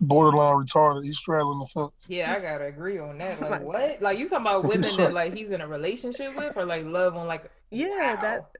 borderline 0.00 0.66
retarded. 0.66 1.04
He's 1.04 1.18
straddling 1.18 1.58
the 1.60 1.66
fence. 1.66 1.92
Yeah, 2.08 2.32
I 2.32 2.40
gotta 2.40 2.66
agree 2.66 2.98
on 2.98 3.18
that. 3.18 3.40
Like 3.40 3.50
my 3.50 3.58
what? 3.60 4.02
Like 4.02 4.18
you 4.18 4.28
talking 4.28 4.46
about 4.46 4.64
women 4.68 4.94
that 4.96 5.12
like 5.14 5.34
he's 5.34 5.50
in 5.50 5.60
a 5.60 5.66
relationship 5.66 6.36
with, 6.36 6.56
or 6.56 6.64
like 6.64 6.84
love 6.84 7.16
on 7.16 7.26
like 7.26 7.50
Yeah, 7.70 8.14
wow. 8.14 8.20
that. 8.22 8.50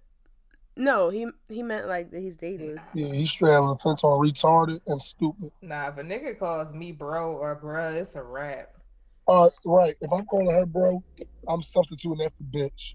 No, 0.79 1.09
he 1.09 1.27
he 1.49 1.63
meant 1.63 1.89
like 1.89 2.11
that 2.11 2.21
he's 2.21 2.37
dating. 2.37 2.79
Yeah, 2.95 3.13
he's 3.13 3.31
straddling 3.31 3.71
the 3.71 3.77
fence 3.77 4.05
on 4.05 4.23
retarded 4.23 4.81
and 4.87 5.01
stupid. 5.01 5.51
Nah, 5.63 5.89
if 5.89 5.99
a 5.99 6.03
nigga 6.03 6.39
calls 6.39 6.73
me 6.73 6.93
bro 6.93 7.33
or 7.33 7.59
bruh, 7.59 7.95
it's 7.95 8.15
a 8.15 8.23
rap. 8.23 8.76
All 9.27 9.45
right, 9.45 9.53
right. 9.65 9.95
If 10.01 10.13
I'm 10.13 10.25
calling 10.27 10.51
her 10.51 10.67
bro, 10.67 11.03
I'm 11.49 11.63
substituting 11.63 12.19
that 12.19 12.33
for 12.37 12.45
bitch. 12.45 12.95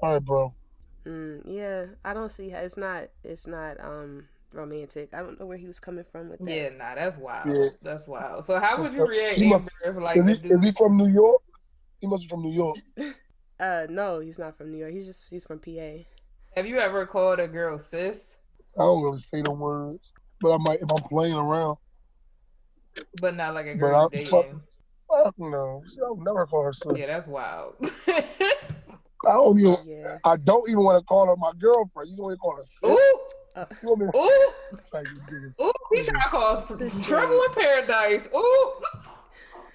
All 0.00 0.14
right, 0.14 0.24
bro. 0.24 0.54
Mm, 1.06 1.42
yeah, 1.46 1.86
I 2.04 2.14
don't 2.14 2.30
see 2.30 2.48
how 2.48 2.60
it's 2.60 2.76
not. 2.76 3.08
It's 3.22 3.46
not 3.46 3.78
um 3.84 4.28
romantic. 4.52 5.10
I 5.12 5.18
don't 5.18 5.38
know 5.38 5.46
where 5.46 5.58
he 5.58 5.66
was 5.66 5.78
coming 5.80 6.04
from 6.04 6.30
with 6.30 6.40
that. 6.40 6.50
Yeah, 6.50 6.68
nah, 6.70 6.94
that's 6.94 7.18
wild. 7.18 7.46
Yeah. 7.54 7.68
That's 7.82 8.06
wild. 8.06 8.44
So 8.46 8.58
how 8.58 8.80
would 8.80 8.94
you 8.94 9.06
react 9.06 9.38
he 9.38 9.48
mu- 9.48 9.56
Amber, 9.56 9.70
if 9.84 9.96
like 9.96 10.16
Is 10.16 10.26
he 10.26 10.36
dude- 10.36 10.52
is 10.52 10.62
he 10.62 10.72
from 10.72 10.96
New 10.96 11.08
York? 11.08 11.42
He 12.00 12.06
must 12.06 12.22
be 12.22 12.28
from 12.28 12.42
New 12.42 12.52
York. 12.52 12.76
Uh, 13.60 13.86
no, 13.88 14.18
he's 14.18 14.36
not 14.36 14.58
from 14.58 14.72
New 14.72 14.78
York. 14.78 14.92
He's 14.92 15.06
just 15.06 15.26
he's 15.30 15.44
from 15.44 15.60
PA. 15.60 15.98
Have 16.56 16.66
you 16.66 16.78
ever 16.78 17.06
called 17.06 17.38
a 17.38 17.46
girl 17.46 17.78
sis? 17.78 18.34
I 18.76 18.82
don't 18.82 19.00
really 19.04 19.18
say 19.18 19.42
the 19.42 19.52
words, 19.52 20.12
but 20.40 20.52
I 20.54 20.58
might 20.58 20.80
if 20.82 20.90
I'm 20.90 21.08
playing 21.08 21.36
around. 21.36 21.76
But 23.20 23.36
not 23.36 23.54
like 23.54 23.66
a 23.66 23.74
But 23.74 23.78
girl 23.78 24.00
I'm 24.00 24.08
dating. 24.10 24.60
Fuck- 25.14 25.24
Fuck 25.24 25.34
no. 25.38 25.82
She 25.86 26.00
I 26.00 26.10
would 26.10 26.20
never 26.24 26.46
call 26.46 26.62
her 26.64 26.72
sis. 26.72 26.92
Yeah, 26.96 27.06
that's 27.06 27.26
wild. 27.26 27.74
I 29.26 29.32
don't 29.32 29.58
even. 29.58 29.76
Yeah. 29.86 30.18
I 30.24 30.36
don't 30.36 30.68
even 30.68 30.82
want 30.84 31.00
to 31.00 31.04
call 31.06 31.26
her 31.26 31.36
my 31.36 31.52
girlfriend. 31.58 32.10
You 32.10 32.16
don't 32.16 32.26
even 32.26 32.38
call 32.38 32.56
her 32.56 32.62
sis. 32.62 32.80
ooh, 32.84 33.20
You 33.82 33.88
want 33.88 34.00
me 34.00 34.06
to- 34.12 34.18
ooh, 34.18 34.52
like, 34.92 35.06
niggas. 35.30 35.60
ooh. 35.60 35.72
He 35.92 36.02
trying 36.02 36.22
to 36.22 36.28
cause 36.28 36.64
This 36.78 37.08
trouble 37.08 37.40
in 37.42 37.52
paradise. 37.54 38.28
Ooh. 38.36 38.72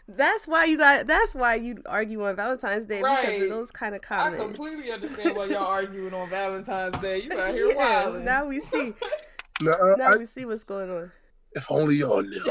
That's 0.07 0.47
why 0.47 0.65
you 0.65 0.77
got. 0.77 1.05
That's 1.07 1.35
why 1.35 1.55
you 1.55 1.81
argue 1.85 2.23
on 2.25 2.35
Valentine's 2.35 2.85
Day 2.87 2.97
because 2.97 3.43
of 3.43 3.49
those 3.49 3.71
kind 3.71 3.93
of 3.95 4.01
comments. 4.01 4.39
I 4.41 4.43
completely 4.43 4.91
understand 4.91 5.35
why 5.37 5.45
y'all 5.45 5.65
arguing 5.67 6.13
on 6.15 6.29
Valentine's 6.29 6.97
Day. 6.99 7.21
You 7.23 7.39
out 7.39 7.53
here 7.53 7.71
Yeah, 7.75 8.07
wild. 8.07 8.23
now 8.23 8.45
we 8.47 8.59
see. 8.59 8.93
Nuh-uh, 9.61 9.95
Now 9.97 10.13
I- 10.13 10.17
we 10.17 10.25
see 10.25 10.45
what's 10.45 10.63
going 10.63 10.89
on. 10.89 11.11
if 11.53 11.65
only 11.71 11.95
y'all 11.97 12.21
knew. 12.23 12.43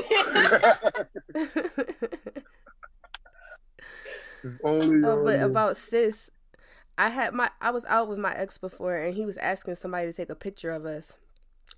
If 4.44 4.54
only 4.64 5.00
y'all 5.00 5.20
Oh, 5.20 5.24
but 5.24 5.38
knew. 5.38 5.46
about 5.46 5.76
sis, 5.76 6.30
I 6.96 7.10
had 7.10 7.32
my 7.34 7.50
I 7.60 7.70
was 7.70 7.84
out 7.86 8.08
with 8.08 8.18
my 8.18 8.32
ex 8.34 8.58
before, 8.58 8.96
and 8.96 9.14
he 9.14 9.24
was 9.26 9.36
asking 9.38 9.76
somebody 9.76 10.06
to 10.06 10.12
take 10.12 10.30
a 10.30 10.34
picture 10.34 10.70
of 10.70 10.84
us. 10.86 11.16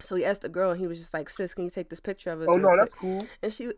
So 0.00 0.14
he 0.17 0.25
asked 0.25 0.43
the 0.43 0.49
girl, 0.49 0.71
and 0.71 0.81
he 0.81 0.87
was 0.87 0.99
just 0.99 1.12
like, 1.12 1.29
"Sis, 1.29 1.52
can 1.55 1.64
you 1.64 1.71
take 1.71 1.90
this 1.90 2.00
picture 2.00 2.31
of 2.31 2.40
us?" 2.40 2.49
oh 2.49 2.57
real 2.57 2.71
no, 2.71 2.76
that's 2.76 2.95
cool. 2.95 3.26
And 3.43 3.52
she, 3.52 3.73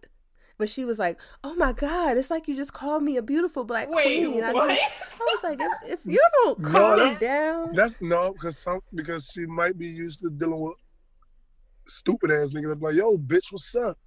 but 0.58 0.68
she 0.68 0.84
was 0.84 0.98
like, 0.98 1.20
"Oh 1.42 1.54
my 1.54 1.72
god, 1.72 2.16
it's 2.16 2.30
like 2.30 2.46
you 2.46 2.54
just 2.54 2.72
called 2.72 3.02
me 3.02 3.16
a 3.16 3.22
beautiful 3.22 3.64
black 3.64 3.88
Wait, 3.90 4.02
queen." 4.04 4.42
And 4.44 4.54
what? 4.54 4.70
I, 4.70 4.74
just, 4.76 4.90
I 5.20 5.24
was 5.24 5.42
like, 5.42 5.60
if, 5.60 5.92
"If 5.94 6.00
you 6.04 6.24
don't 6.44 6.58
No, 6.60 6.70
calm 6.70 6.96
that's- 6.98 7.18
down, 7.18 7.72
That's 7.74 7.98
no, 8.00 8.32
because 8.34 8.58
some 8.58 8.80
because 8.94 9.28
she 9.32 9.46
might 9.46 9.76
be 9.76 9.88
used 9.88 10.20
to 10.20 10.30
dealing 10.30 10.60
with 10.60 10.74
stupid 11.88 12.30
ass 12.30 12.52
niggas. 12.52 12.68
that 12.68 12.76
be 12.78 12.86
Like, 12.86 12.94
yo, 12.94 13.16
bitch, 13.16 13.50
what's 13.50 13.74
up? 13.74 13.98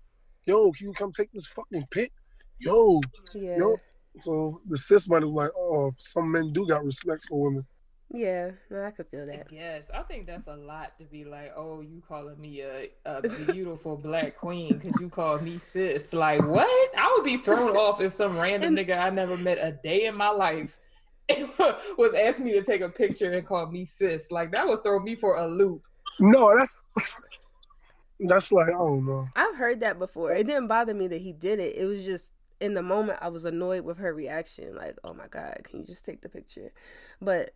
Yo, 0.46 0.72
can 0.72 0.88
you 0.88 0.94
come 0.94 1.12
take 1.12 1.32
this 1.34 1.48
fucking 1.48 1.86
pic? 1.92 2.12
Yo, 2.60 3.02
yeah, 3.34 3.58
yo. 3.58 3.82
So 4.20 4.62
the 4.68 4.78
sis 4.78 5.08
might 5.08 5.22
have 5.24 5.32
like, 5.32 5.52
oh, 5.58 5.94
some 5.98 6.32
men 6.32 6.52
do 6.52 6.66
got 6.68 6.84
respect 6.86 7.26
for 7.28 7.42
women. 7.42 7.66
yeah, 8.14 8.52
no, 8.70 8.84
I 8.84 8.92
could 8.92 9.08
feel 9.10 9.26
that." 9.26 9.48
Yes, 9.52 9.90
I 9.94 10.04
think 10.04 10.26
that's 10.26 10.48
a 10.48 10.56
lot 10.56 10.98
to 11.00 11.06
be 11.06 11.26
like, 11.26 11.52
oh, 11.58 11.82
you 11.82 12.02
calling 12.08 12.40
me 12.40 12.62
a, 12.62 12.90
a 13.06 13.22
beautiful 13.52 13.98
black 14.08 14.38
queen 14.38 14.78
because 14.78 15.00
you 15.02 15.10
called 15.10 15.42
me 15.44 15.58
sis. 15.58 16.14
Like, 16.14 16.46
what? 16.48 16.68
I 16.98 17.14
would 17.16 17.26
be 17.26 17.38
thrown 17.38 17.76
off 17.86 18.02
if 18.02 18.14
some 18.14 18.38
random 18.38 18.76
nigga 18.76 18.98
I 19.00 19.10
never 19.10 19.36
met 19.38 19.58
a 19.60 19.78
day 19.84 20.06
in 20.06 20.16
my 20.16 20.30
life 20.30 20.80
was 21.98 22.14
asking 22.14 22.46
me 22.46 22.54
to 22.54 22.64
take 22.64 22.82
a 22.82 22.90
picture 22.90 23.32
and 23.32 23.46
call 23.46 23.70
me 23.72 23.86
sis. 23.86 24.32
Like, 24.32 24.52
that 24.54 24.68
would 24.68 24.84
throw 24.84 25.00
me 25.00 25.16
for 25.16 25.38
a 25.38 25.48
loop. 25.48 25.82
No, 26.20 26.56
that's 26.56 26.78
that's 28.20 28.52
like 28.52 28.68
I 28.68 28.72
don't 28.72 29.06
know. 29.06 29.28
I've 29.36 29.56
heard 29.58 29.82
that 29.82 30.00
before. 30.00 30.32
It 30.32 30.48
didn't 30.48 30.68
bother 30.68 30.94
me 30.94 31.08
that 31.08 31.22
he 31.22 31.34
did 31.34 31.60
it. 31.60 31.76
It 31.76 31.86
was 31.86 32.06
just 32.06 32.32
in 32.62 32.74
the 32.74 32.84
moment 32.84 33.20
I 33.22 33.30
was 33.30 33.46
annoyed 33.46 33.84
with 33.84 33.98
her 33.98 34.14
reaction. 34.14 34.76
Like, 34.76 34.98
oh 35.04 35.14
my 35.14 35.28
god, 35.28 35.60
can 35.64 35.80
you 35.80 35.86
just 35.86 36.06
take 36.06 36.22
the 36.22 36.30
picture? 36.30 36.72
But 37.22 37.52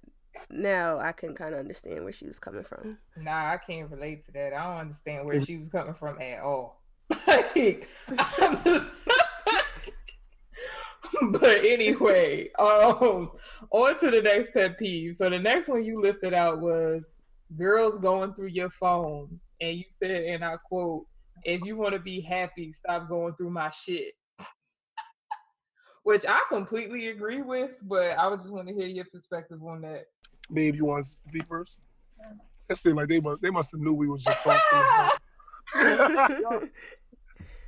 now 0.51 0.99
I 0.99 1.11
can 1.11 1.33
kind 1.35 1.53
of 1.53 1.59
understand 1.59 2.03
where 2.03 2.13
she 2.13 2.25
was 2.27 2.39
coming 2.39 2.63
from. 2.63 2.97
Nah, 3.23 3.51
I 3.53 3.57
can't 3.57 3.89
relate 3.89 4.25
to 4.27 4.31
that. 4.33 4.53
I 4.53 4.63
don't 4.63 4.81
understand 4.81 5.25
where 5.25 5.41
she 5.41 5.57
was 5.57 5.69
coming 5.69 5.95
from 5.95 6.21
at 6.21 6.39
all. 6.41 6.81
like, 7.27 7.87
I'm 8.17 8.63
just- 8.63 8.87
but 11.31 11.57
anyway, 11.65 12.49
um, 12.59 13.31
on 13.71 13.99
to 13.99 14.11
the 14.11 14.21
next 14.21 14.53
pet 14.53 14.77
peeve. 14.77 15.15
So 15.15 15.29
the 15.29 15.39
next 15.39 15.67
one 15.67 15.83
you 15.83 15.99
listed 16.01 16.33
out 16.33 16.61
was 16.61 17.11
girls 17.57 17.97
going 17.97 18.33
through 18.35 18.49
your 18.49 18.69
phones, 18.69 19.49
and 19.59 19.77
you 19.77 19.85
said, 19.89 20.23
and 20.25 20.45
I 20.45 20.57
quote, 20.57 21.07
"If 21.43 21.61
you 21.63 21.75
want 21.77 21.93
to 21.93 21.99
be 21.99 22.21
happy, 22.21 22.71
stop 22.71 23.09
going 23.09 23.33
through 23.35 23.49
my 23.49 23.71
shit." 23.71 24.13
Which 26.03 26.25
I 26.27 26.41
completely 26.49 27.09
agree 27.09 27.41
with, 27.41 27.71
but 27.83 28.17
I 28.17 28.27
would 28.27 28.39
just 28.39 28.51
want 28.51 28.67
to 28.67 28.73
hear 28.73 28.87
your 28.87 29.05
perspective 29.05 29.61
on 29.63 29.81
that. 29.81 30.05
Babe, 30.51 30.75
you 30.75 30.85
want 30.85 31.05
to 31.05 31.11
speak 31.11 31.43
first? 31.47 31.79
It 32.69 32.77
seemed 32.77 32.95
like 32.95 33.09
they 33.09 33.19
must 33.19 33.41
they 33.41 33.49
must 33.49 33.71
have 33.71 33.81
knew 33.81 33.93
we 33.93 34.07
was 34.07 34.23
just 34.23 34.41
talking. 34.41 34.59
y'all, 35.75 36.61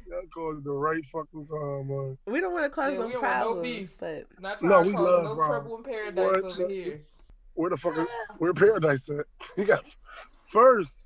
y'all 0.08 0.22
called 0.34 0.58
it 0.58 0.64
the 0.64 0.72
right 0.72 1.04
fucking 1.06 1.46
time, 1.46 1.88
man. 1.88 2.18
We 2.28 2.40
don't 2.40 2.54
want 2.54 2.66
to 2.66 2.70
cause 2.70 2.94
Yeah, 2.94 3.00
no 3.00 3.08
we 3.08 3.14
no 3.14 3.20
problems, 3.20 3.90
but 4.00 4.26
Not 4.40 4.62
No, 4.62 4.82
we 4.82 4.94
to 4.94 5.02
love 5.02 5.24
no 5.24 5.36
Rob. 5.36 5.50
trouble 5.50 5.78
in 5.78 5.84
paradise 5.84 6.16
What? 6.16 6.44
over 6.44 6.70
here. 6.70 7.02
Where 7.54 7.70
the 7.70 7.78
fuck 7.78 7.98
is 7.98 8.08
where 8.38 8.54
paradise 8.54 9.10
at? 9.10 9.26
We 9.58 9.66
got 9.66 9.84
first 10.52 11.06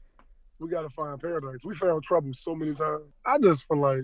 we 0.59 0.69
gotta 0.69 0.89
find 0.89 1.19
paradise. 1.19 1.65
We 1.65 1.75
found 1.75 2.03
trouble 2.03 2.33
so 2.33 2.55
many 2.55 2.73
times. 2.73 3.03
I 3.25 3.37
just 3.39 3.65
feel 3.67 3.79
like 3.79 4.03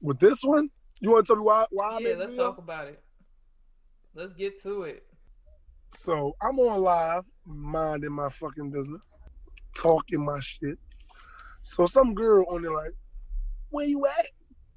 with 0.00 0.18
this 0.18 0.42
one, 0.42 0.68
you 1.00 1.10
wanna 1.10 1.22
tell 1.22 1.36
me 1.36 1.42
why 1.42 1.66
why 1.70 1.98
Yeah, 1.98 2.16
let's 2.16 2.30
video? 2.30 2.46
talk 2.46 2.58
about 2.58 2.88
it. 2.88 3.02
Let's 4.14 4.32
get 4.32 4.62
to 4.62 4.82
it. 4.82 5.06
So 5.92 6.34
I'm 6.42 6.58
on 6.58 6.80
live, 6.82 7.24
minding 7.44 8.12
my 8.12 8.28
fucking 8.28 8.70
business, 8.70 9.16
talking 9.76 10.24
my 10.24 10.40
shit. 10.40 10.78
So 11.62 11.86
some 11.86 12.14
girl 12.14 12.44
on 12.48 12.62
there 12.62 12.72
like, 12.72 12.92
where 13.70 13.86
you 13.86 14.06
at? 14.06 14.26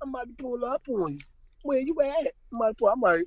I'm 0.01 0.09
about 0.09 0.27
to 0.27 0.43
pull 0.43 0.65
up 0.65 0.87
on 0.89 1.13
you. 1.13 1.19
Where 1.63 1.79
you 1.79 1.95
at? 2.01 2.33
I'm, 2.51 2.57
about 2.57 2.69
to 2.69 2.73
pull. 2.75 2.89
I'm 2.89 3.01
like, 3.01 3.23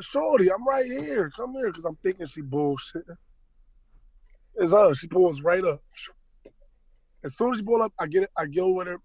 Shorty, 0.00 0.50
I'm 0.50 0.66
right 0.66 0.86
here. 0.86 1.30
Come 1.36 1.52
here, 1.52 1.66
because 1.66 1.84
I'm 1.84 1.96
thinking 2.02 2.26
she 2.26 2.40
bullshit. 2.40 3.04
It's 4.56 4.72
her. 4.72 4.94
She 4.94 5.06
pulls 5.06 5.40
right 5.40 5.64
up. 5.64 5.82
As 7.24 7.36
soon 7.36 7.50
as 7.52 7.58
she 7.58 7.64
pull 7.64 7.82
up, 7.82 7.92
I 7.98 8.06
get 8.06 8.24
it. 8.24 8.30
I 8.36 8.46
go 8.46 8.68
with 8.68 8.86
her. 8.86 8.98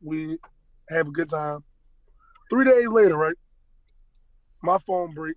We 0.00 0.38
have 0.90 1.08
a 1.08 1.10
good 1.10 1.28
time. 1.28 1.64
Three 2.50 2.64
days 2.64 2.88
later, 2.88 3.16
right? 3.16 3.34
My 4.62 4.78
phone 4.78 5.14
break 5.14 5.36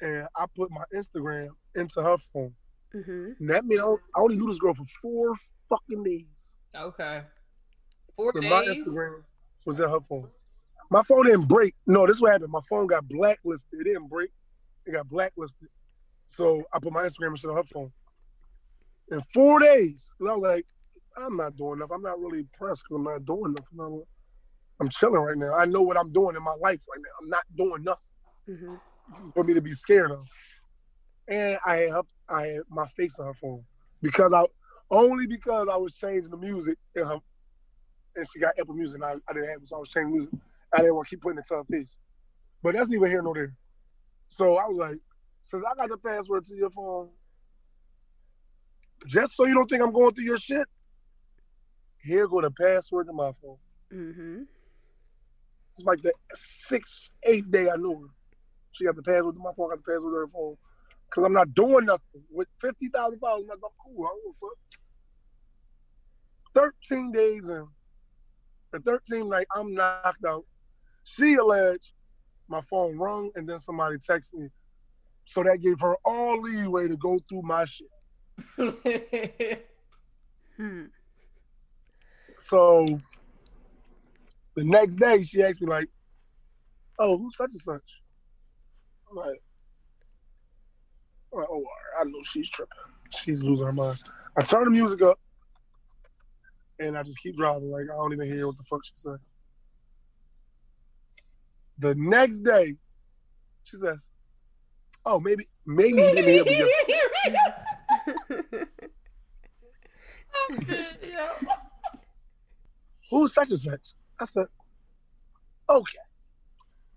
and 0.00 0.26
I 0.36 0.46
put 0.56 0.70
my 0.70 0.84
Instagram 0.94 1.48
into 1.74 2.02
her 2.02 2.16
phone. 2.32 2.54
hmm 2.92 3.32
that 3.48 3.64
means 3.64 3.82
I 3.82 4.20
only 4.20 4.36
knew 4.36 4.46
this 4.46 4.58
girl 4.58 4.74
for 4.74 4.84
four 5.02 5.34
fucking 5.68 6.02
days. 6.04 6.56
Okay. 6.76 7.22
Four 8.16 8.32
But 8.32 8.42
my. 8.44 8.64
Instagram 8.64 9.22
was 9.66 9.80
in 9.80 9.88
her 9.88 10.00
phone. 10.00 10.28
My 10.90 11.02
phone 11.02 11.24
didn't 11.26 11.48
break. 11.48 11.74
No, 11.86 12.06
this 12.06 12.16
is 12.16 12.22
what 12.22 12.32
happened. 12.32 12.52
My 12.52 12.60
phone 12.68 12.86
got 12.86 13.08
blacklisted. 13.08 13.80
It 13.80 13.84
didn't 13.84 14.08
break. 14.08 14.30
It 14.86 14.92
got 14.92 15.08
blacklisted. 15.08 15.68
So 16.26 16.62
I 16.72 16.78
put 16.78 16.92
my 16.92 17.02
Instagram 17.02 17.30
into 17.30 17.52
her 17.54 17.64
phone. 17.64 17.92
In 19.10 19.20
four 19.32 19.60
days, 19.60 20.14
I 20.20 20.24
was 20.34 20.42
like, 20.42 20.66
I'm 21.16 21.36
not 21.36 21.56
doing 21.56 21.74
enough. 21.78 21.90
I'm 21.92 22.02
not 22.02 22.18
really 22.18 22.40
impressed 22.40 22.84
because 22.84 22.96
I'm 22.96 23.04
not 23.04 23.24
doing 23.24 23.54
nothing. 23.54 24.02
I'm, 24.80 24.88
chilling 24.88 25.20
right 25.20 25.36
now. 25.36 25.54
I 25.54 25.64
know 25.64 25.82
what 25.82 25.96
I'm 25.96 26.12
doing 26.12 26.36
in 26.36 26.42
my 26.42 26.54
life 26.60 26.80
right 26.90 27.00
now. 27.00 27.10
I'm 27.22 27.28
not 27.28 27.44
doing 27.56 27.84
nothing. 27.84 28.08
hmm 28.46 28.74
for 29.34 29.44
me 29.44 29.54
to 29.54 29.60
be 29.60 29.72
scared 29.72 30.10
of. 30.10 30.26
And 31.28 31.58
I 31.64 31.76
had 31.76 31.90
her, 31.90 32.02
I 32.28 32.42
had 32.46 32.60
my 32.68 32.86
face 32.86 33.18
on 33.18 33.26
her 33.26 33.34
phone 33.34 33.64
because 34.02 34.32
I 34.32 34.44
only 34.90 35.26
because 35.26 35.68
I 35.70 35.76
was 35.76 35.94
changing 35.94 36.30
the 36.30 36.36
music 36.36 36.78
in 36.94 37.06
her, 37.06 37.18
and 38.16 38.26
she 38.32 38.38
got 38.38 38.58
Apple 38.58 38.74
Music. 38.74 38.96
And 38.96 39.04
I, 39.04 39.14
I 39.28 39.32
didn't 39.32 39.48
have 39.48 39.62
it, 39.62 39.68
so 39.68 39.76
I 39.76 39.78
was 39.80 39.90
changing 39.90 40.12
music. 40.12 40.30
I 40.72 40.78
didn't 40.78 40.94
want 40.94 41.08
to 41.08 41.10
keep 41.10 41.22
putting 41.22 41.38
it 41.38 41.44
to 41.48 41.54
her 41.54 41.64
face, 41.64 41.98
but 42.62 42.74
that's 42.74 42.88
neither 42.88 43.06
here 43.06 43.22
nor 43.22 43.34
there. 43.34 43.54
So 44.28 44.56
I 44.56 44.66
was 44.66 44.78
like, 44.78 44.98
since 45.40 45.62
I 45.70 45.74
got 45.76 45.88
the 45.88 45.98
password 45.98 46.44
to 46.44 46.56
your 46.56 46.70
phone, 46.70 47.10
just 49.06 49.36
so 49.36 49.46
you 49.46 49.54
don't 49.54 49.68
think 49.68 49.82
I'm 49.82 49.92
going 49.92 50.14
through 50.14 50.24
your 50.24 50.36
shit, 50.36 50.66
here 52.02 52.26
go 52.26 52.40
the 52.40 52.50
password 52.50 53.06
to 53.06 53.12
my 53.12 53.32
phone. 53.40 53.58
hmm 53.90 54.42
It's 55.74 55.84
like 55.84 56.02
the 56.02 56.12
sixth, 56.32 57.10
eighth 57.24 57.50
day 57.50 57.68
I 57.68 57.76
knew 57.76 58.02
her. 58.02 58.08
She 58.70 58.84
got 58.84 58.94
the 58.96 59.02
password 59.02 59.34
to 59.34 59.40
my 59.40 59.50
phone, 59.56 59.72
I 59.72 59.74
got 59.74 59.84
the 59.84 59.92
password 59.92 60.12
to 60.12 60.18
her 60.18 60.28
phone. 60.28 60.56
Cause 61.10 61.24
I'm 61.24 61.32
not 61.32 61.54
doing 61.54 61.86
nothing. 61.86 62.22
With 62.30 62.48
fifty 62.60 62.88
thousand 62.88 63.20
dollars, 63.20 63.44
I'm 63.52 63.60
not 63.60 63.72
cool. 63.84 64.04
I 64.04 64.08
don't 64.08 64.24
give 64.24 64.30
a 64.30 64.38
fuck. 64.40 64.58
Thirteen 66.54 67.12
days 67.12 67.48
in. 67.48 67.66
The 68.72 68.80
13th 68.80 69.28
night, 69.28 69.46
I'm 69.54 69.72
knocked 69.72 70.24
out. 70.26 70.44
She 71.04 71.34
alleged 71.34 71.92
my 72.48 72.60
phone 72.60 72.98
rung 72.98 73.30
and 73.36 73.48
then 73.48 73.60
somebody 73.60 73.98
texted 73.98 74.34
me. 74.34 74.48
So 75.24 75.44
that 75.44 75.60
gave 75.62 75.78
her 75.80 75.94
all 76.04 76.40
leeway 76.40 76.88
to 76.88 76.96
go 76.96 77.20
through 77.28 77.42
my 77.42 77.64
shit. 77.64 77.86
Hmm. 80.56 80.84
So 82.38 82.86
the 84.54 84.64
next 84.64 84.96
day, 84.96 85.22
she 85.22 85.42
asked 85.42 85.60
me 85.60 85.68
like, 85.68 85.88
"Oh, 86.98 87.18
who's 87.18 87.36
such 87.36 87.50
and 87.50 87.60
such?" 87.60 88.02
I'm 89.10 89.16
like, 89.16 89.42
I'm 91.32 91.40
like, 91.40 91.48
"Oh, 91.50 91.64
I 92.00 92.04
know 92.04 92.22
she's 92.22 92.48
tripping. 92.48 92.78
She's 93.10 93.42
losing 93.42 93.66
her 93.66 93.72
mind." 93.72 93.98
I 94.36 94.42
turn 94.42 94.64
the 94.64 94.70
music 94.70 95.02
up, 95.02 95.18
and 96.78 96.96
I 96.96 97.02
just 97.02 97.18
keep 97.18 97.36
driving. 97.36 97.70
Like 97.70 97.84
I 97.84 97.96
don't 97.96 98.12
even 98.12 98.28
hear 98.28 98.46
what 98.46 98.56
the 98.56 98.62
fuck 98.62 98.84
she 98.84 98.92
said. 98.94 99.18
The 101.78 101.94
next 101.96 102.40
day, 102.40 102.76
she 103.64 103.76
says, 103.76 104.08
"Oh, 105.04 105.18
maybe, 105.18 105.48
maybe 105.66 106.00
he 106.00 106.12
didn't 106.12 106.28
hear 106.28 106.44
me 106.44 106.58
yesterday. 106.68 107.00
Who's 113.10 113.34
such 113.34 113.50
and 113.50 113.58
such?" 113.58 113.94
I 114.20 114.24
said, 114.24 114.46
Okay. 115.68 115.98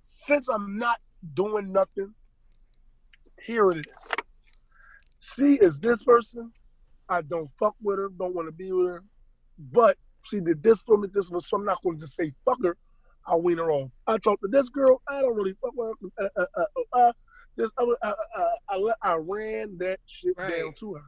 Since 0.01 0.49
I'm 0.49 0.77
not 0.77 0.97
doing 1.33 1.71
nothing, 1.71 2.13
here 3.41 3.71
it 3.71 3.79
is. 3.79 4.07
She 5.19 5.53
is 5.55 5.79
this 5.79 6.03
person. 6.03 6.51
I 7.09 7.21
don't 7.21 7.49
fuck 7.59 7.75
with 7.81 7.97
her, 7.97 8.09
don't 8.17 8.35
want 8.35 8.47
to 8.47 8.51
be 8.51 8.71
with 8.71 8.87
her. 8.87 9.03
But 9.57 9.97
she 10.23 10.39
did 10.41 10.61
this 10.61 10.81
for 10.81 10.97
me, 10.97 11.07
this 11.13 11.29
was 11.29 11.47
so 11.47 11.57
I'm 11.57 11.65
not 11.65 11.81
going 11.81 11.97
to 11.97 12.01
just 12.01 12.15
say 12.15 12.31
fuck 12.45 12.57
her. 12.63 12.75
I'll 13.25 13.41
wean 13.41 13.57
her 13.57 13.71
off. 13.71 13.91
I 14.05 14.17
talked 14.17 14.41
to 14.43 14.47
this 14.49 14.69
girl. 14.69 15.01
I 15.07 15.21
don't 15.21 15.35
really 15.35 15.55
fuck 15.61 15.73
with 15.75 15.93
her. 16.17 16.29
Uh, 16.37 16.41
uh, 16.41 16.45
uh, 16.57 16.97
uh, 16.99 17.13
this 17.57 17.71
other, 17.77 17.97
uh, 18.01 18.13
uh, 18.37 18.41
uh, 18.41 18.47
I, 18.69 18.77
let, 18.77 18.95
I 19.01 19.15
ran 19.15 19.77
that 19.79 19.99
shit 20.05 20.33
Right. 20.37 20.49
down 20.57 20.73
to 20.79 20.93
her. 20.95 21.01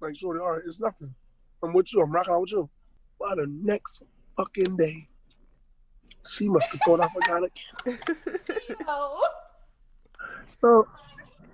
Like, 0.00 0.14
shorty, 0.16 0.40
all 0.40 0.52
right, 0.52 0.62
it's 0.64 0.80
nothing. 0.80 1.14
I'm 1.62 1.72
with 1.72 1.92
you. 1.92 2.02
I'm 2.02 2.10
rocking 2.12 2.34
out 2.34 2.42
with 2.42 2.52
you. 2.52 2.70
By 3.18 3.34
the 3.34 3.46
next 3.48 4.02
fucking 4.38 4.76
day, 4.76 5.08
she 6.28 6.48
must 6.48 6.66
have 6.68 6.80
thought 6.82 7.00
I 7.00 7.08
forgot 7.08 7.42
again. 7.44 7.98
Oh. 8.86 9.28
So, 10.46 10.86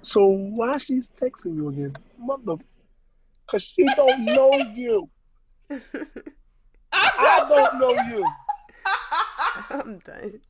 so 0.03 0.27
why 0.27 0.77
she's 0.79 1.09
texting 1.11 1.57
you 1.57 1.69
again, 1.69 1.97
mother? 2.19 2.63
Cause 3.47 3.65
she 3.65 3.85
don't 3.97 4.25
know 4.25 4.53
you. 4.75 5.11
I 6.93 7.47
don't 7.49 7.81
know 7.81 7.91
you, 8.09 8.25
I'm 9.71 9.99
done. 9.99 10.41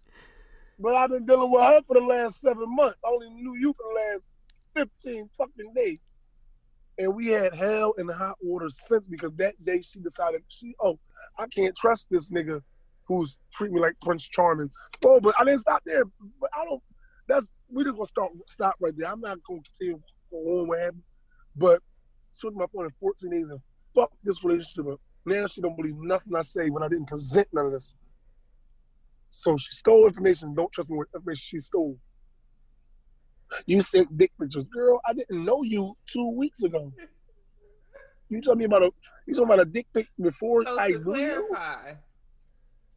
but 0.78 0.94
I've 0.94 1.10
been 1.10 1.24
dealing 1.24 1.50
with 1.50 1.62
her 1.62 1.80
for 1.86 1.94
the 1.94 2.04
last 2.04 2.40
seven 2.40 2.74
months. 2.74 2.98
I 3.04 3.08
only 3.08 3.30
knew 3.30 3.54
you 3.56 3.72
for 3.72 3.84
the 3.88 4.00
last 4.00 4.24
fifteen 4.74 5.28
fucking 5.38 5.72
days, 5.74 6.00
and 6.98 7.14
we 7.14 7.28
had 7.28 7.54
hell 7.54 7.94
and 7.96 8.10
hot 8.10 8.36
water 8.40 8.68
since 8.68 9.06
because 9.06 9.32
that 9.36 9.62
day 9.64 9.80
she 9.80 10.00
decided 10.00 10.42
she 10.48 10.74
oh 10.80 10.98
I 11.38 11.46
can't 11.46 11.76
trust 11.76 12.08
this 12.10 12.30
nigga 12.30 12.60
who's 13.06 13.36
treating 13.52 13.74
me 13.74 13.80
like 13.80 13.94
Prince 14.00 14.28
Charming. 14.28 14.70
Oh, 15.04 15.20
but 15.20 15.34
I 15.38 15.44
didn't 15.44 15.60
stop 15.60 15.82
there. 15.84 16.04
But 16.40 16.50
I 16.56 16.64
don't. 16.64 16.82
That's 17.28 17.46
we 17.70 17.84
just 17.84 17.96
gonna 17.96 18.06
start 18.06 18.32
stop 18.46 18.74
right 18.80 18.92
there. 18.96 19.10
I'm 19.10 19.20
not 19.20 19.38
gonna 19.48 19.60
continue 19.62 20.00
on 20.30 20.68
what 20.68 20.78
happened, 20.78 21.02
but 21.56 21.80
she 22.36 22.48
my 22.50 22.66
phone 22.74 22.86
in 22.86 22.90
14 23.00 23.30
days 23.30 23.46
and 23.50 23.60
fuck 23.94 24.10
this 24.22 24.42
relationship 24.44 24.92
up. 24.92 25.00
Now 25.24 25.46
she 25.46 25.60
don't 25.60 25.76
believe 25.76 25.96
nothing 25.96 26.34
I 26.34 26.42
say 26.42 26.68
when 26.70 26.82
I 26.82 26.88
didn't 26.88 27.06
present 27.06 27.48
none 27.52 27.66
of 27.66 27.72
this. 27.72 27.94
So 29.30 29.56
she 29.56 29.72
stole 29.72 30.06
information. 30.06 30.54
Don't 30.54 30.70
trust 30.72 30.90
me 30.90 30.98
with 30.98 31.08
information 31.14 31.42
she 31.42 31.58
stole. 31.60 31.98
You 33.66 33.80
sent 33.80 34.16
dick 34.16 34.32
pictures, 34.40 34.66
girl. 34.66 35.00
I 35.06 35.12
didn't 35.12 35.44
know 35.44 35.62
you 35.62 35.96
two 36.06 36.30
weeks 36.30 36.62
ago. 36.62 36.92
You 38.28 38.40
told 38.40 38.58
me 38.58 38.64
about 38.64 38.82
a 38.82 38.90
you 39.26 39.34
me 39.34 39.46
about 39.50 39.60
a 39.60 39.64
dick 39.64 39.86
pic 39.92 40.08
before 40.20 40.64
So 40.64 40.78
I 40.78 40.92
to 40.92 40.98
knew 40.98 41.16
you. 41.16 41.46
clarify, 41.48 41.94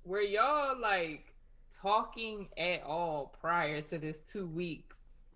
were 0.04 0.22
y'all 0.22 0.80
like 0.80 1.34
talking 1.82 2.48
at 2.58 2.84
all 2.84 3.36
prior 3.40 3.82
to 3.82 3.98
this 3.98 4.22
two 4.22 4.48
weeks 4.48 4.96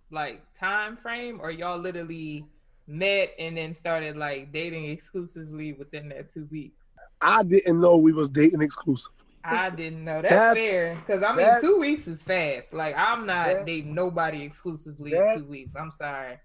like 0.09 0.41
time 0.57 0.97
frame, 0.97 1.39
or 1.41 1.51
y'all 1.51 1.77
literally 1.77 2.45
met 2.87 3.29
and 3.39 3.55
then 3.57 3.73
started 3.73 4.17
like 4.17 4.51
dating 4.51 4.85
exclusively 4.85 5.73
within 5.73 6.09
that 6.09 6.31
two 6.31 6.47
weeks? 6.51 6.85
I 7.21 7.43
didn't 7.43 7.79
know 7.79 7.97
we 7.97 8.13
was 8.13 8.29
dating 8.29 8.61
exclusive. 8.61 9.11
I 9.43 9.69
didn't 9.71 10.03
know. 10.03 10.21
That's, 10.21 10.33
That's- 10.33 10.57
fair 10.57 10.95
because 10.95 11.23
I 11.23 11.33
mean, 11.35 11.61
two 11.61 11.79
weeks 11.79 12.07
is 12.07 12.23
fast. 12.23 12.73
Like 12.73 12.95
I'm 12.97 13.25
not 13.25 13.65
dating 13.65 13.93
nobody 13.93 14.43
exclusively 14.43 15.13
in 15.13 15.37
two 15.39 15.45
weeks. 15.45 15.75
I'm 15.75 15.91
sorry. 15.91 16.37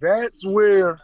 That's 0.00 0.44
where 0.46 0.98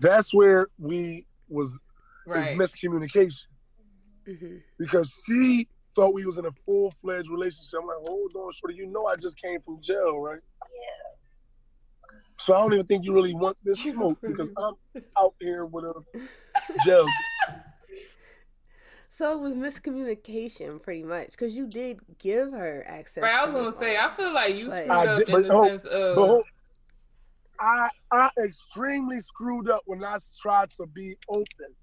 that's 0.00 0.32
where 0.34 0.68
we 0.78 1.26
was 1.48 1.78
Right. 2.26 2.52
is 2.52 2.58
miscommunication. 2.58 3.46
hmm 4.26 4.56
because 4.78 5.12
she 5.26 5.66
thought 5.96 6.12
we 6.14 6.26
was 6.26 6.36
in 6.36 6.44
a 6.46 6.52
full 6.66 6.90
fledged 6.90 7.30
relationship. 7.30 7.80
I'm 7.80 7.86
like, 7.88 7.96
hold 8.06 8.30
on, 8.36 8.52
shorty, 8.52 8.74
you 8.76 8.86
know 8.86 9.06
I 9.06 9.16
just 9.16 9.40
came 9.40 9.60
from 9.60 9.80
jail, 9.80 10.18
right? 10.20 10.38
Yeah. 10.62 12.14
So 12.36 12.54
I 12.54 12.60
don't 12.60 12.74
even 12.74 12.86
think 12.86 13.04
you 13.04 13.12
really 13.14 13.34
want 13.34 13.56
this 13.64 13.82
smoke 13.82 14.18
because 14.20 14.50
I'm 14.56 14.74
out 15.18 15.34
here 15.40 15.64
with 15.64 15.84
a 15.86 15.94
jail. 16.84 17.06
So 19.08 19.32
it 19.32 19.40
was 19.40 19.54
miscommunication, 19.54 20.80
pretty 20.80 21.02
much, 21.02 21.30
because 21.32 21.56
you 21.56 21.66
did 21.66 21.98
give 22.18 22.52
her 22.52 22.84
access. 22.86 23.22
Right, 23.22 23.32
I 23.34 23.44
was 23.44 23.52
gonna 23.54 23.72
say. 23.72 23.96
I 23.96 24.08
feel 24.10 24.32
like 24.32 24.54
you 24.54 24.70
screwed 24.70 24.90
I 24.90 25.06
up 25.06 25.18
did- 25.18 25.28
in 25.30 25.42
the 25.48 25.52
hold- 25.54 25.68
sense 25.68 25.84
of 25.86 26.14
But 26.16 26.26
hold- 26.26 26.46
I 27.60 27.88
I 28.10 28.30
extremely 28.44 29.20
screwed 29.20 29.68
up 29.68 29.82
when 29.86 30.04
I 30.04 30.16
tried 30.40 30.70
to 30.72 30.86
be 30.86 31.16
open, 31.28 31.74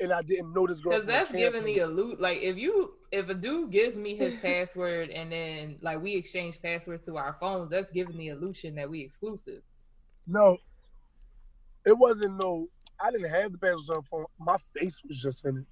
and 0.00 0.12
I 0.12 0.22
didn't 0.22 0.52
know 0.54 0.66
this 0.66 0.80
girl. 0.80 0.92
Because 0.92 1.06
that's 1.06 1.32
giving 1.32 1.64
the 1.64 1.80
allude. 1.80 2.20
Like 2.20 2.38
if 2.38 2.56
you 2.56 2.94
if 3.12 3.28
a 3.28 3.34
dude 3.34 3.70
gives 3.70 3.96
me 3.96 4.16
his 4.16 4.36
password 4.36 5.10
and 5.10 5.30
then 5.30 5.78
like 5.82 6.02
we 6.02 6.14
exchange 6.14 6.60
passwords 6.60 7.04
to 7.06 7.16
our 7.16 7.36
phones, 7.40 7.70
that's 7.70 7.90
giving 7.90 8.16
the 8.16 8.28
illusion 8.28 8.74
that 8.76 8.88
we 8.88 9.00
exclusive. 9.00 9.62
No, 10.26 10.56
it 11.84 11.96
wasn't 11.96 12.42
no. 12.42 12.68
I 13.00 13.10
didn't 13.10 13.30
have 13.30 13.52
the 13.52 13.58
password 13.58 13.96
on 13.98 14.02
the 14.02 14.08
phone. 14.08 14.24
My 14.38 14.56
face 14.74 15.00
was 15.06 15.20
just 15.20 15.44
in 15.44 15.58
it, 15.58 15.66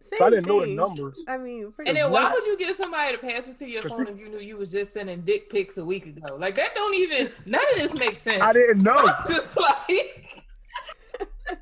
so 0.00 0.24
I 0.24 0.30
didn't 0.30 0.46
know 0.46 0.64
the 0.64 0.74
numbers. 0.74 1.24
I 1.26 1.36
mean, 1.36 1.72
And 1.84 1.96
then 1.96 2.10
why 2.10 2.22
not- 2.22 2.32
would 2.32 2.44
you 2.44 2.56
give 2.56 2.76
somebody 2.76 3.16
the 3.16 3.18
password 3.18 3.56
to 3.58 3.66
your 3.66 3.82
phone 3.82 4.06
if 4.08 4.18
you 4.18 4.28
knew 4.28 4.38
you 4.38 4.56
was 4.56 4.70
just 4.72 4.92
sending 4.92 5.22
dick 5.22 5.50
pics 5.50 5.78
a 5.78 5.84
week 5.84 6.06
ago? 6.06 6.36
Like 6.36 6.54
that 6.56 6.74
don't 6.74 6.94
even 6.94 7.30
none 7.44 7.62
of 7.72 7.78
this 7.78 7.98
makes 7.98 8.22
sense. 8.22 8.42
I 8.42 8.52
didn't 8.52 8.84
know. 8.84 8.96
I'm 9.06 9.26
just 9.26 9.58
like 9.58 10.44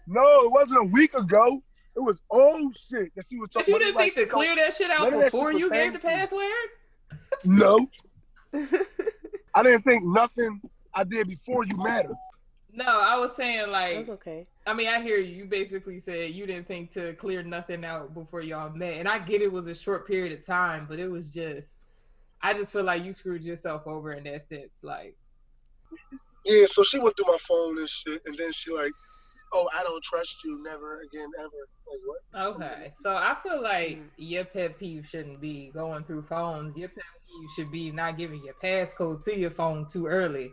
No, 0.07 0.45
it 0.45 0.51
wasn't 0.53 0.81
a 0.81 0.85
week 0.85 1.15
ago. 1.15 1.63
It 1.97 2.01
was 2.01 2.21
old 2.31 2.77
shit 2.77 3.15
that 3.15 3.25
she 3.29 3.37
was 3.39 3.51
but 3.55 3.61
talking 3.61 3.75
you 3.75 3.79
didn't 3.81 3.97
think 3.97 4.15
to 4.17 4.27
clear 4.27 4.57
that 4.57 4.75
shit 4.75 4.91
out 4.91 5.03
none 5.05 5.15
of 5.15 5.21
that 5.21 5.33
before 5.33 5.53
shit 5.53 5.61
you 5.61 5.71
gave 5.71 5.93
the 5.93 6.01
password? 6.01 6.51
No, 7.45 7.89
I 9.55 9.63
didn't 9.63 9.83
think 9.83 10.05
nothing 10.05 10.61
I 10.93 11.05
did 11.05 11.29
before 11.29 11.65
you 11.65 11.77
mattered. 11.77 12.17
No, 12.73 12.85
I 12.85 13.17
was 13.19 13.37
saying 13.37 13.71
like 13.71 13.97
That's 13.97 14.09
like 14.09 14.19
okay. 14.21 14.47
I 14.67 14.73
mean, 14.73 14.89
I 14.89 15.03
hear 15.03 15.19
you. 15.19 15.35
You 15.35 15.45
basically 15.47 16.01
said 16.01 16.31
you 16.33 16.47
didn't 16.47 16.67
think 16.67 16.93
to 16.95 17.13
clear 17.15 17.43
nothing 17.43 17.85
out 17.85 18.15
before 18.15 18.41
y'all 18.41 18.71
met, 18.71 18.95
and 18.95 19.07
I 19.09 19.19
get 19.19 19.43
it 19.43 19.53
was 19.53 19.67
a 19.69 19.75
short 19.75 20.07
period 20.07 20.39
of 20.39 20.47
time, 20.47 20.87
but 20.89 20.99
it 20.99 21.09
was 21.09 21.33
just, 21.33 21.79
I 22.43 22.55
just 22.55 22.73
feel 22.73 22.85
like 22.85 23.05
you 23.05 23.13
screwed 23.13 23.45
yourself 23.45 23.83
over 23.87 24.13
in 24.13 24.25
that 24.25 24.43
sense. 24.43 24.81
Like, 24.83 25.17
Yeah, 26.47 26.65
so 26.67 26.83
she 26.83 26.99
went 26.99 27.15
through 27.17 27.33
my 27.33 27.39
phone 27.47 27.79
and 27.79 27.89
shit, 27.89 28.23
and 28.27 28.37
then 28.39 28.53
she 28.53 28.71
like, 28.73 28.93
"Oh, 29.53 29.69
I 29.75 29.83
don't 29.83 30.03
trust 30.03 30.35
you, 30.45 30.63
never 30.63 31.01
again, 31.01 31.29
ever." 31.39 31.51
Like 31.87 32.01
what? 32.07 32.55
okay, 32.57 32.93
so 33.03 33.11
I 33.15 33.37
feel 33.43 33.63
like 33.63 33.99
Mm. 33.99 34.11
your 34.17 34.45
pet 34.47 34.79
peeve 34.79 35.07
shouldn't 35.07 35.41
be 35.41 35.71
going 35.75 36.05
through 36.05 36.23
phones. 36.23 36.77
Your 36.77 36.89
pet 36.89 37.05
peeve 37.27 37.51
should 37.55 37.71
be 37.71 37.91
not 37.93 38.17
giving 38.19 38.43
your 38.43 38.55
passcode 38.63 39.23
to 39.25 39.39
your 39.39 39.51
phone 39.51 39.87
too 39.89 40.07
early. 40.07 40.53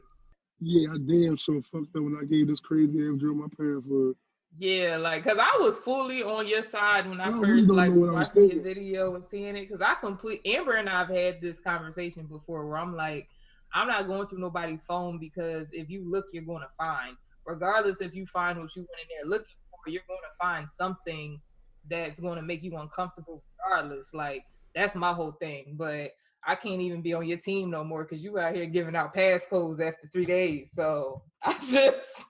Yeah, 0.63 0.93
I 0.93 0.97
damn 0.97 1.35
sure 1.37 1.61
fucked 1.71 1.95
up 1.95 2.03
when 2.03 2.17
I 2.21 2.25
gave 2.25 2.47
this 2.47 2.59
crazy 2.59 2.99
ass 2.99 3.19
girl 3.19 3.33
my 3.33 3.47
password. 3.47 4.15
Yeah, 4.59 4.97
like, 4.97 5.23
cause 5.23 5.37
I 5.39 5.57
was 5.59 5.77
fully 5.77 6.21
on 6.21 6.47
your 6.47 6.61
side 6.61 7.09
when 7.09 7.19
I 7.19 7.29
really 7.29 7.61
first 7.61 7.71
like 7.71 7.91
know 7.91 7.99
what 7.99 8.09
I 8.09 8.19
was 8.19 8.29
watching 8.35 8.51
your 8.51 8.63
video 8.63 9.15
and 9.15 9.23
seeing 9.23 9.55
it. 9.55 9.67
Cause 9.67 9.81
I 9.81 9.95
complete 9.95 10.41
Amber 10.45 10.73
and 10.73 10.87
I've 10.87 11.09
had 11.09 11.41
this 11.41 11.59
conversation 11.59 12.27
before 12.27 12.67
where 12.67 12.77
I'm 12.77 12.95
like, 12.95 13.27
I'm 13.73 13.87
not 13.87 14.07
going 14.07 14.27
through 14.27 14.39
nobody's 14.39 14.85
phone 14.85 15.17
because 15.17 15.69
if 15.71 15.89
you 15.89 16.09
look, 16.09 16.25
you're 16.31 16.43
going 16.43 16.61
to 16.61 16.69
find. 16.77 17.15
Regardless 17.45 18.01
if 18.01 18.13
you 18.13 18.25
find 18.27 18.59
what 18.59 18.75
you 18.75 18.81
went 18.81 19.01
in 19.01 19.07
there 19.17 19.29
looking 19.29 19.55
for, 19.71 19.89
you're 19.89 20.03
going 20.07 20.19
to 20.21 20.45
find 20.45 20.69
something 20.69 21.41
that's 21.89 22.19
going 22.19 22.35
to 22.35 22.43
make 22.43 22.61
you 22.61 22.75
uncomfortable. 22.75 23.41
Regardless, 23.65 24.13
like 24.13 24.43
that's 24.75 24.95
my 24.95 25.13
whole 25.13 25.31
thing. 25.31 25.75
But 25.77 26.11
I 26.45 26.55
can't 26.55 26.81
even 26.81 27.01
be 27.01 27.13
on 27.13 27.27
your 27.27 27.37
team 27.37 27.69
no 27.69 27.83
more 27.83 28.03
because 28.03 28.23
you 28.23 28.39
out 28.39 28.55
here 28.55 28.65
giving 28.65 28.95
out 28.95 29.13
passcodes 29.13 29.79
after 29.79 30.07
three 30.07 30.25
days. 30.25 30.71
So 30.73 31.21
I 31.43 31.53
just. 31.53 32.25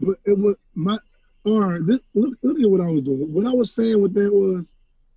But 0.00 0.16
it 0.24 0.38
was 0.38 0.56
my. 0.74 0.98
All 1.44 1.60
right, 1.60 1.80
this, 1.84 1.98
look, 2.14 2.38
look 2.42 2.60
at 2.60 2.70
what 2.70 2.80
I 2.80 2.86
was 2.86 3.02
doing. 3.02 3.32
What 3.32 3.46
I 3.46 3.52
was 3.52 3.74
saying 3.74 4.00
with 4.00 4.14
that 4.14 4.32
was, 4.32 4.74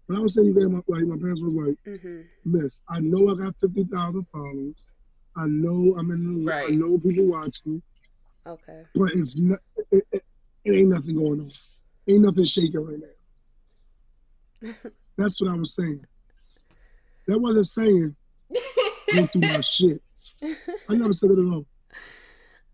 when 0.07 0.17
I 0.17 0.21
was 0.21 0.33
saying 0.33 0.47
you 0.47 0.53
gave 0.55 0.71
my 0.71 0.81
like 0.87 1.05
my 1.05 1.17
parents 1.17 1.41
was 1.41 1.53
like, 1.53 2.01
hmm 2.01 2.21
Miss, 2.43 2.81
I 2.89 2.99
know 2.99 3.31
I 3.31 3.35
got 3.35 3.55
fifty 3.61 3.83
thousand 3.83 4.25
followers. 4.31 4.75
I 5.37 5.45
know 5.45 5.95
I'm 5.97 6.11
in 6.11 6.45
the. 6.45 6.45
Right. 6.45 6.71
I 6.71 6.75
know 6.75 6.97
people 6.97 7.25
watching. 7.25 7.81
Okay. 8.47 8.83
but 8.95 9.11
it's 9.11 9.37
not. 9.37 9.59
It, 9.91 10.03
it, 10.11 10.21
it 10.65 10.75
ain't 10.75 10.89
nothing 10.89 11.15
going 11.15 11.41
on. 11.41 11.51
Ain't 12.07 12.21
nothing 12.21 12.45
shaking 12.45 12.83
right 12.83 12.99
now. 12.99 14.73
That's 15.17 15.39
what 15.39 15.51
I 15.51 15.55
was 15.55 15.75
saying. 15.75 16.03
That 17.27 17.39
wasn't 17.39 17.65
saying 17.65 18.15
go 19.13 19.25
through 19.27 19.41
my 19.41 19.61
shit. 19.61 20.01
I 20.89 20.95
never 20.95 21.13
said 21.13 21.31
it 21.31 21.39
at 21.39 21.45
all. 21.45 21.65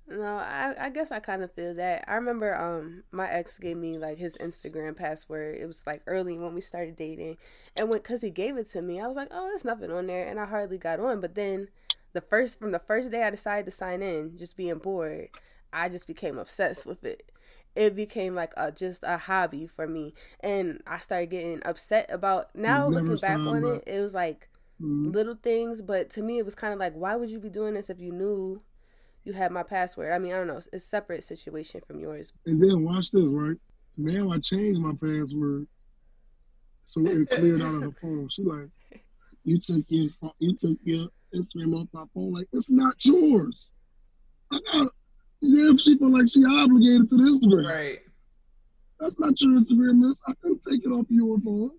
No, 0.08 0.36
I, 0.36 0.76
I 0.78 0.90
guess 0.90 1.12
I 1.12 1.20
kind 1.22 1.42
of 1.42 1.54
feel 1.54 1.74
that. 1.76 2.04
I 2.08 2.16
remember 2.16 2.54
um 2.56 3.04
my 3.12 3.30
ex 3.30 3.58
gave 3.58 3.78
me 3.78 3.98
like 3.98 4.18
his 4.18 4.38
Instagram 4.38 4.96
password. 4.96 5.58
It 5.58 5.66
was 5.66 5.84
like 5.88 6.02
early 6.06 6.38
when 6.38 6.54
we 6.54 6.60
started 6.60 6.98
dating, 6.98 7.38
and 7.78 7.90
when 7.90 8.02
cause 8.02 8.22
he 8.22 8.30
gave 8.30 8.58
it 8.58 8.68
to 8.72 8.82
me, 8.82 9.00
I 9.00 9.08
was 9.08 9.16
like, 9.16 9.30
oh, 9.32 9.48
there's 9.48 9.64
nothing 9.64 9.92
on 9.92 10.08
there, 10.08 10.28
and 10.28 10.40
I 10.40 10.46
hardly 10.46 10.78
got 10.78 11.00
on. 11.00 11.22
But 11.22 11.36
then, 11.36 11.70
the 12.12 12.20
first 12.20 12.60
from 12.60 12.72
the 12.72 12.80
first 12.80 13.10
day 13.10 13.24
I 13.24 13.30
decided 13.30 13.66
to 13.66 13.72
sign 13.72 14.02
in, 14.02 14.38
just 14.38 14.58
being 14.58 14.80
bored, 14.80 15.30
I 15.72 15.88
just 15.88 16.08
became 16.08 16.38
obsessed 16.38 16.86
with 16.86 17.06
it. 17.06 17.32
It 17.76 17.96
became 17.96 18.36
like 18.36 18.54
a 18.58 18.72
just 18.72 19.04
a 19.04 19.18
hobby 19.18 19.68
for 19.68 19.88
me, 19.88 20.14
and 20.42 20.82
I 20.86 21.00
started 21.00 21.28
getting 21.28 21.62
upset 21.66 22.10
about. 22.10 22.56
Now 22.56 22.88
looking 22.88 23.16
back 23.18 23.38
on 23.40 23.64
up. 23.66 23.84
it, 23.88 23.96
it 23.98 24.02
was 24.02 24.14
like 24.14 24.48
Mhm. 24.82 25.14
little 25.14 25.36
things, 25.36 25.82
but 25.82 26.10
to 26.12 26.22
me, 26.24 26.40
it 26.40 26.46
was 26.46 26.56
kind 26.56 26.74
of 26.74 26.80
like, 26.80 26.94
why 26.94 27.16
would 27.16 27.30
you 27.30 27.40
be 27.40 27.50
doing 27.50 27.76
this 27.76 27.90
if 27.90 28.00
you 28.00 28.12
knew 28.12 28.60
you 29.24 29.34
had 29.34 29.52
my 29.52 29.64
password? 29.64 30.12
I 30.12 30.18
mean, 30.20 30.34
I 30.34 30.38
don't 30.38 30.48
know. 30.48 30.58
It's 30.58 30.68
a 30.74 30.80
separate 30.80 31.24
situation 31.24 31.82
from 31.86 32.00
yours. 32.00 32.34
And 32.46 32.62
then 32.62 32.84
watch 32.84 33.12
this, 33.12 33.24
right? 33.26 33.58
Now 33.98 34.32
I 34.32 34.40
changed 34.40 34.80
my 34.82 34.94
password, 34.94 35.68
so 36.84 37.02
it 37.06 37.30
cleared 37.32 37.62
out 37.62 37.76
of 37.76 37.82
her 37.84 37.92
phone. 38.02 38.28
She 38.30 38.44
like, 38.44 38.70
you 39.44 39.60
took 39.60 39.86
your 39.88 40.10
you 40.40 40.56
took 40.58 40.78
your 40.84 41.08
Instagram 41.34 41.80
off 41.82 41.88
my 41.94 42.06
phone. 42.14 42.34
Like 42.34 42.48
it's 42.52 42.70
not 42.72 42.96
yours. 43.06 43.70
I 44.52 44.60
got. 44.72 44.92
Yeah, 45.42 45.72
she 45.78 45.98
feel 45.98 46.12
like 46.12 46.30
she 46.30 46.44
obligated 46.46 47.10
to 47.10 47.18
the 47.18 47.24
Instagram. 47.24 47.68
Right. 47.70 48.00
That's 49.00 49.18
not 49.20 49.40
your 49.42 49.60
Instagram, 49.60 50.00
miss. 50.08 50.22
I 50.28 50.34
couldn't 50.42 50.62
take 50.68 50.86
it 50.86 50.90
off 50.90 51.08
your 51.10 51.40
phone 51.40 51.72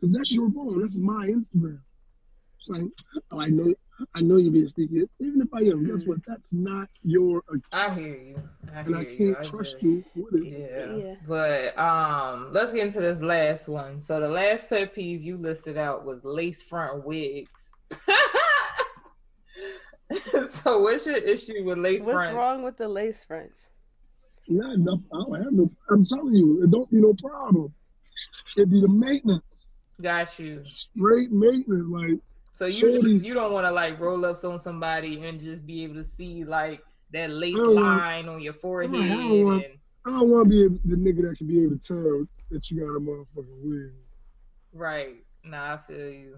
because 0.00 0.16
that's 0.16 0.32
your 0.32 0.50
phone. 0.50 0.80
That's 0.80 0.96
my 0.98 1.26
Instagram. 1.28 1.78
It's 2.58 2.68
like, 2.68 2.82
oh, 3.32 3.40
I 3.40 3.48
know, 3.48 3.74
I 4.14 4.20
know 4.22 4.36
you're 4.36 4.52
being 4.52 4.68
sneaky. 4.68 5.02
Even 5.20 5.42
if 5.42 5.48
I 5.52 5.58
am, 5.64 5.84
guess 5.86 6.06
what? 6.06 6.18
That's 6.26 6.52
not 6.54 6.88
your 7.02 7.42
account, 7.48 7.64
I 7.72 7.94
hear 7.94 8.16
you. 8.16 8.42
I 8.74 8.78
and 8.80 8.88
hear 8.88 8.96
I 8.96 9.00
you. 9.02 9.16
can't 9.34 9.38
I 9.38 9.42
trust 9.50 9.72
just- 9.72 9.82
you 9.82 10.04
with 10.14 10.46
it. 10.46 10.70
Yeah. 10.70 10.96
Yeah. 10.96 11.14
But 11.28 11.78
um 11.78 12.52
let's 12.52 12.72
get 12.72 12.86
into 12.86 13.00
this 13.00 13.20
last 13.20 13.68
one. 13.68 14.00
So 14.00 14.18
the 14.20 14.28
last 14.28 14.68
pet 14.70 14.94
peeve 14.94 15.22
you 15.22 15.36
listed 15.36 15.76
out 15.76 16.04
was 16.06 16.24
lace 16.24 16.62
front 16.62 17.04
wigs. 17.04 17.72
so 20.48 20.78
what's 20.80 21.06
your 21.06 21.16
issue 21.16 21.64
with 21.64 21.78
lace 21.78 22.04
What's 22.04 22.14
fronts? 22.24 22.34
wrong 22.34 22.62
with 22.62 22.76
the 22.76 22.88
lace 22.88 23.24
fronts? 23.24 23.68
Not 24.48 24.74
enough. 24.74 25.00
I 25.14 25.18
don't 25.18 25.42
have 25.44 25.52
no. 25.52 25.70
I'm 25.90 26.04
telling 26.04 26.34
you, 26.34 26.62
it 26.64 26.70
don't 26.70 26.90
be 26.90 26.98
no 27.00 27.14
problem. 27.14 27.72
It 28.56 28.68
be 28.70 28.80
the 28.80 28.88
maintenance, 28.88 29.66
Got 30.00 30.38
you. 30.38 30.62
straight 30.64 31.30
maintenance. 31.32 31.86
Like 31.88 32.18
So 32.54 32.66
you 32.66 33.00
just 33.00 33.24
you 33.24 33.34
don't 33.34 33.52
want 33.52 33.66
to 33.66 33.70
like 33.72 33.98
roll 34.00 34.24
up 34.26 34.42
on 34.44 34.58
somebody 34.58 35.24
and 35.24 35.40
just 35.40 35.64
be 35.66 35.84
able 35.84 35.94
to 35.94 36.04
see 36.04 36.44
like 36.44 36.82
that 37.12 37.30
lace 37.30 37.54
I 37.54 37.58
don't 37.58 37.74
want- 37.76 37.98
line 37.98 38.28
on 38.28 38.40
your 38.40 38.52
forehead 38.54 38.94
I 38.94 39.08
don't 39.08 39.44
want- 39.44 39.64
and 39.64 39.74
I 40.04 40.10
don't 40.10 40.28
want 40.30 40.44
to 40.46 40.50
be 40.50 40.62
able- 40.64 40.78
the 40.84 40.96
nigga 40.96 41.28
that 41.28 41.38
can 41.38 41.46
be 41.46 41.62
able 41.62 41.78
to 41.78 41.80
tell 41.94 42.26
that 42.50 42.70
you 42.70 42.80
got 42.80 42.96
a 42.96 43.00
motherfucking 43.00 43.62
wig. 43.62 43.92
right. 44.72 45.24
Nah, 45.44 45.74
I 45.74 45.76
feel 45.78 46.10
you. 46.10 46.36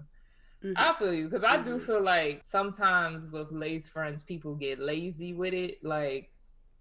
Mhm. 0.65 0.73
I 0.75 0.93
feel 0.93 1.13
you 1.13 1.29
because 1.29 1.43
I 1.43 1.61
do 1.61 1.77
Mhm. 1.77 1.81
feel 1.81 2.01
like 2.01 2.41
sometimes 2.43 3.25
with 3.31 3.51
lace 3.51 3.87
fronts, 3.87 4.23
people 4.23 4.55
get 4.55 4.79
lazy 4.79 5.33
with 5.33 5.53
it. 5.53 5.83
Like, 5.83 6.31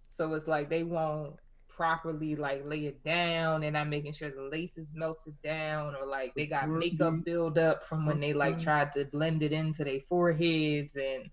so 0.09 0.33
it's 0.33 0.49
like 0.49 0.71
they 0.71 0.85
won't 0.85 1.39
properly 1.69 2.37
like 2.37 2.65
lay 2.65 2.87
it 2.87 3.03
down 3.03 3.65
and 3.65 3.75
not 3.75 3.89
making 3.89 4.13
sure 4.13 4.31
the 4.31 4.43
lace 4.43 4.79
is 4.79 4.95
melted 4.95 5.35
down 5.43 5.95
or 5.97 6.07
like 6.07 6.33
they 6.35 6.47
got 6.47 6.65
Mhm. 6.65 6.79
makeup 6.79 7.25
build 7.25 7.59
up 7.59 7.85
from 7.85 8.07
when 8.07 8.21
they 8.21 8.33
like 8.33 8.59
tried 8.59 8.93
to 8.93 9.05
blend 9.07 9.43
it 9.43 9.53
into 9.53 9.83
their 9.85 10.01
foreheads 10.01 10.95
and 10.97 11.31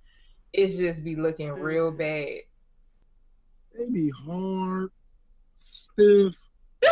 it's 0.52 0.78
just 0.78 1.04
be 1.04 1.16
looking 1.16 1.52
real 1.52 1.92
bad. 1.92 2.42
They 3.78 3.90
be 3.90 4.10
hard, 4.10 4.92
stiff. 5.60 6.36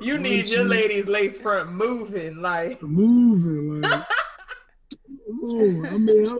you 0.00 0.18
need 0.18 0.46
your 0.46 0.64
lady's 0.64 1.08
lace 1.08 1.38
front 1.38 1.72
moving 1.72 2.40
like 2.40 2.82
moving 2.82 3.80
like. 3.82 4.04
oh, 5.42 5.86
I 5.86 5.98
mean, 5.98 6.28
I, 6.28 6.36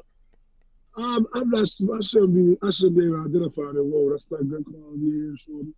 I'm, 0.97 1.27
I'm 1.35 1.51
not. 1.51 1.62
I 1.62 2.01
shouldn't 2.01 2.35
be. 2.35 2.66
I 2.66 2.71
shouldn't 2.71 2.99
be 2.99 3.05
able 3.07 3.25
to 3.25 3.29
identify 3.29 3.73
that. 3.73 3.85
Whoa, 3.85 4.11
that's 4.11 4.31
not 4.31 4.49
good 4.49 4.64
quality 4.64 5.11
hair, 5.11 5.37
shorty. 5.47 5.75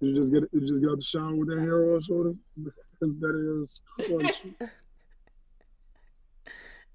You 0.00 0.16
just 0.16 0.32
get? 0.32 0.50
Did 0.52 0.62
you 0.62 0.68
just 0.68 0.80
get 0.80 0.90
out 0.90 0.98
the 0.98 1.04
shower 1.04 1.34
with 1.34 1.48
that 1.48 1.58
hair 1.60 1.94
on, 1.94 2.02
shorty? 2.02 2.36
Because 3.00 3.18
that 3.18 3.62
is. 3.64 3.80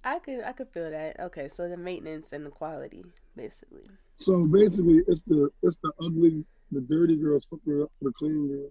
I 0.05 0.19
could 0.19 0.41
I 0.41 0.53
could 0.53 0.69
feel 0.69 0.89
that. 0.89 1.19
Okay, 1.19 1.49
so 1.49 1.67
the 1.67 1.75
maintenance 1.75 2.31
and 2.31 2.45
the 2.45 2.49
quality, 2.49 3.03
basically. 3.35 3.83
so 4.15 4.45
basically, 4.45 5.01
it's 5.05 5.21
the 5.23 5.49
it's 5.63 5.75
the 5.83 5.91
ugly, 6.01 6.45
the 6.71 6.79
dirty 6.79 7.17
girls 7.17 7.45
fucking 7.49 7.81
up 7.81 7.91
the 8.01 8.13
clean 8.17 8.47
girl. 8.47 8.69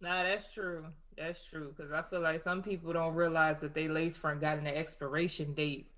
Nah, 0.00 0.22
that's 0.22 0.52
true. 0.52 0.84
That's 1.16 1.44
true. 1.44 1.72
Because 1.74 1.92
I 1.92 2.02
feel 2.02 2.20
like 2.20 2.40
some 2.40 2.62
people 2.62 2.92
don't 2.92 3.14
realize 3.14 3.60
that 3.60 3.74
they 3.74 3.88
lace 3.88 4.16
front 4.16 4.40
got 4.40 4.58
an 4.58 4.66
expiration 4.66 5.54
date. 5.54 5.90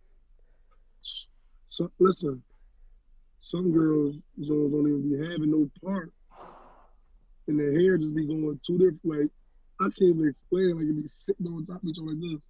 So 1.67 1.91
listen, 1.99 2.43
some 3.41 3.73
girls 3.73 4.17
Jones 4.39 4.73
don't 4.73 4.89
even 4.89 5.11
be 5.11 5.17
having 5.17 5.51
no 5.51 5.71
part, 5.85 6.13
and 7.47 7.59
their 7.59 7.73
hair 7.73 7.99
just 7.99 8.15
be 8.15 8.27
going 8.27 8.59
two 8.67 8.79
different. 8.79 9.01
Like 9.05 9.29
I 9.81 9.85
can't 9.85 10.17
even 10.17 10.29
explain. 10.29 10.77
Like 10.77 10.87
it 10.87 11.03
be 11.03 11.09
sitting 11.09 11.47
on 11.47 11.67
top 11.67 11.83
of 11.83 11.89
each 11.89 11.99
other 11.99 12.13
like 12.13 12.21
this. 12.21 12.43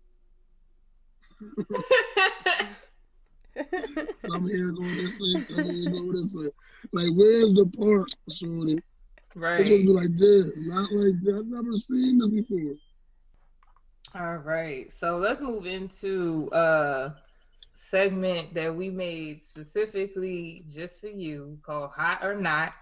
Some 4.19 4.49
hair 4.49 4.71
going 4.71 4.97
this 4.97 5.19
way, 5.21 5.43
some 5.43 5.57
hair 5.57 5.91
going 5.91 6.13
this 6.13 6.35
way. 6.35 6.51
Like 6.93 7.09
where's 7.15 7.55
the 7.55 7.67
part, 7.67 8.15
shorty? 8.31 8.81
It's 9.38 9.42
right. 9.44 9.59
gonna 9.59 9.77
be 9.79 9.87
like 9.87 10.16
this, 10.16 10.51
not 10.57 10.90
like 10.90 11.22
that. 11.22 11.37
I've 11.38 11.46
never 11.46 11.77
seen 11.77 12.18
this 12.18 12.31
before. 12.31 12.74
All 14.14 14.37
right. 14.38 14.92
So 14.92 15.16
let's 15.16 15.40
move 15.40 15.66
into 15.66 16.48
a 16.53 17.14
segment 17.74 18.53
that 18.55 18.74
we 18.74 18.90
made 18.90 19.40
specifically 19.42 20.64
just 20.68 21.01
for 21.01 21.07
you 21.07 21.57
called 21.62 21.90
Hot 21.90 22.24
or 22.24 22.35
Not. 22.35 22.72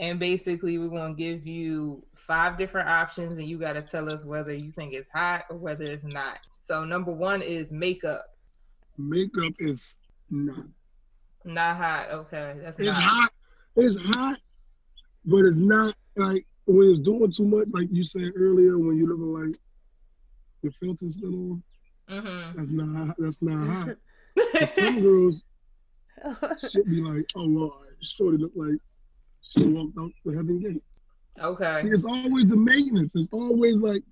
And 0.00 0.18
basically, 0.18 0.78
we're 0.78 0.88
going 0.88 1.14
to 1.14 1.22
give 1.22 1.46
you 1.46 2.02
five 2.14 2.58
different 2.58 2.88
options, 2.88 3.38
and 3.38 3.46
you 3.46 3.58
got 3.58 3.74
to 3.74 3.82
tell 3.82 4.12
us 4.12 4.24
whether 4.24 4.52
you 4.52 4.70
think 4.70 4.92
it's 4.92 5.08
hot 5.08 5.44
or 5.48 5.56
whether 5.56 5.84
it's 5.84 6.04
not. 6.04 6.38
So, 6.54 6.84
number 6.84 7.12
one 7.12 7.40
is 7.40 7.72
makeup. 7.72 8.26
Makeup 8.98 9.54
is 9.58 9.94
not. 10.30 10.66
Not 11.44 11.76
hot. 11.76 12.10
Okay. 12.10 12.56
That's 12.62 12.78
It's 12.78 12.98
not. 12.98 13.08
hot. 13.08 13.32
It's 13.76 13.96
hot, 13.96 14.38
but 15.26 15.38
it's 15.44 15.56
not 15.56 15.94
like 16.16 16.46
when 16.66 16.88
it's 16.90 17.00
doing 17.00 17.30
too 17.32 17.44
much. 17.44 17.68
Like 17.72 17.88
you 17.90 18.04
said 18.04 18.32
earlier, 18.36 18.78
when 18.78 18.96
you 18.96 19.06
looking 19.08 19.50
like 19.50 19.60
your 20.62 20.72
filter's 20.80 21.14
still 21.14 21.28
on. 21.34 21.62
Mm-hmm. 22.10 22.58
That's 22.58 22.70
not. 22.70 22.96
hot- 23.06 23.16
That's 23.18 23.42
not 23.42 23.66
hot. 23.66 23.96
Some 24.70 25.00
girls 25.00 25.42
should 26.70 26.86
be 26.86 27.00
like, 27.02 27.26
oh 27.36 27.40
Lord, 27.42 27.88
shorty 28.02 28.38
look 28.38 28.52
like 28.54 28.78
she 29.42 29.64
walked 29.64 29.96
out 29.98 30.10
the 30.24 30.32
heaven 30.32 30.58
gate. 30.60 30.82
okay. 31.40 31.74
See, 31.76 31.88
it's 31.88 32.04
always 32.04 32.46
the 32.46 32.56
maintenance. 32.56 33.12
It's 33.14 33.28
always 33.32 33.78
like. 33.78 34.02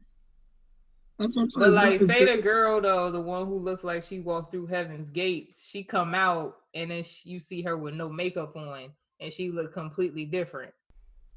That's 1.18 1.36
what 1.36 1.44
I'm 1.44 1.50
saying. 1.50 1.70
But 1.70 1.74
like, 1.74 2.00
say 2.00 2.24
the- 2.24 2.36
the 2.36 2.42
girl 2.42 2.80
though, 2.80 3.10
the 3.12 3.20
one 3.20 3.46
who 3.46 3.58
looks 3.58 3.84
like 3.84 4.02
she 4.02 4.18
walked 4.18 4.50
through 4.52 4.66
heaven's 4.66 5.10
gates, 5.10 5.64
she 5.68 5.84
come 5.84 6.14
out 6.14 6.56
and 6.74 6.90
then 6.90 7.04
she, 7.04 7.30
you 7.30 7.38
see 7.40 7.62
her 7.62 7.76
with 7.76 7.94
no 7.94 8.08
makeup 8.08 8.56
on, 8.56 8.90
and 9.20 9.32
she 9.32 9.50
look 9.52 9.72
completely 9.72 10.24
different. 10.24 10.72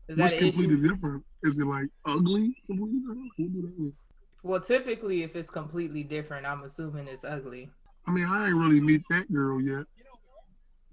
Is 0.07 0.17
What's 0.17 0.33
completely 0.33 0.75
issue? 0.75 0.87
different? 0.89 1.23
Is 1.43 1.59
it 1.59 1.65
like 1.65 1.87
ugly? 2.05 2.55
Completely 2.67 2.99
different? 2.99 3.31
What 3.37 3.37
do 3.37 3.61
that 3.61 3.79
mean? 3.79 3.93
Well, 4.43 4.61
typically, 4.61 5.23
if 5.23 5.35
it's 5.35 5.49
completely 5.49 6.03
different, 6.03 6.45
I'm 6.45 6.63
assuming 6.63 7.07
it's 7.07 7.23
ugly. 7.25 7.69
I 8.05 8.11
mean, 8.11 8.25
I 8.25 8.47
ain't 8.47 8.55
really 8.55 8.79
meet 8.79 9.01
that 9.09 9.31
girl 9.31 9.61
yet. 9.61 9.85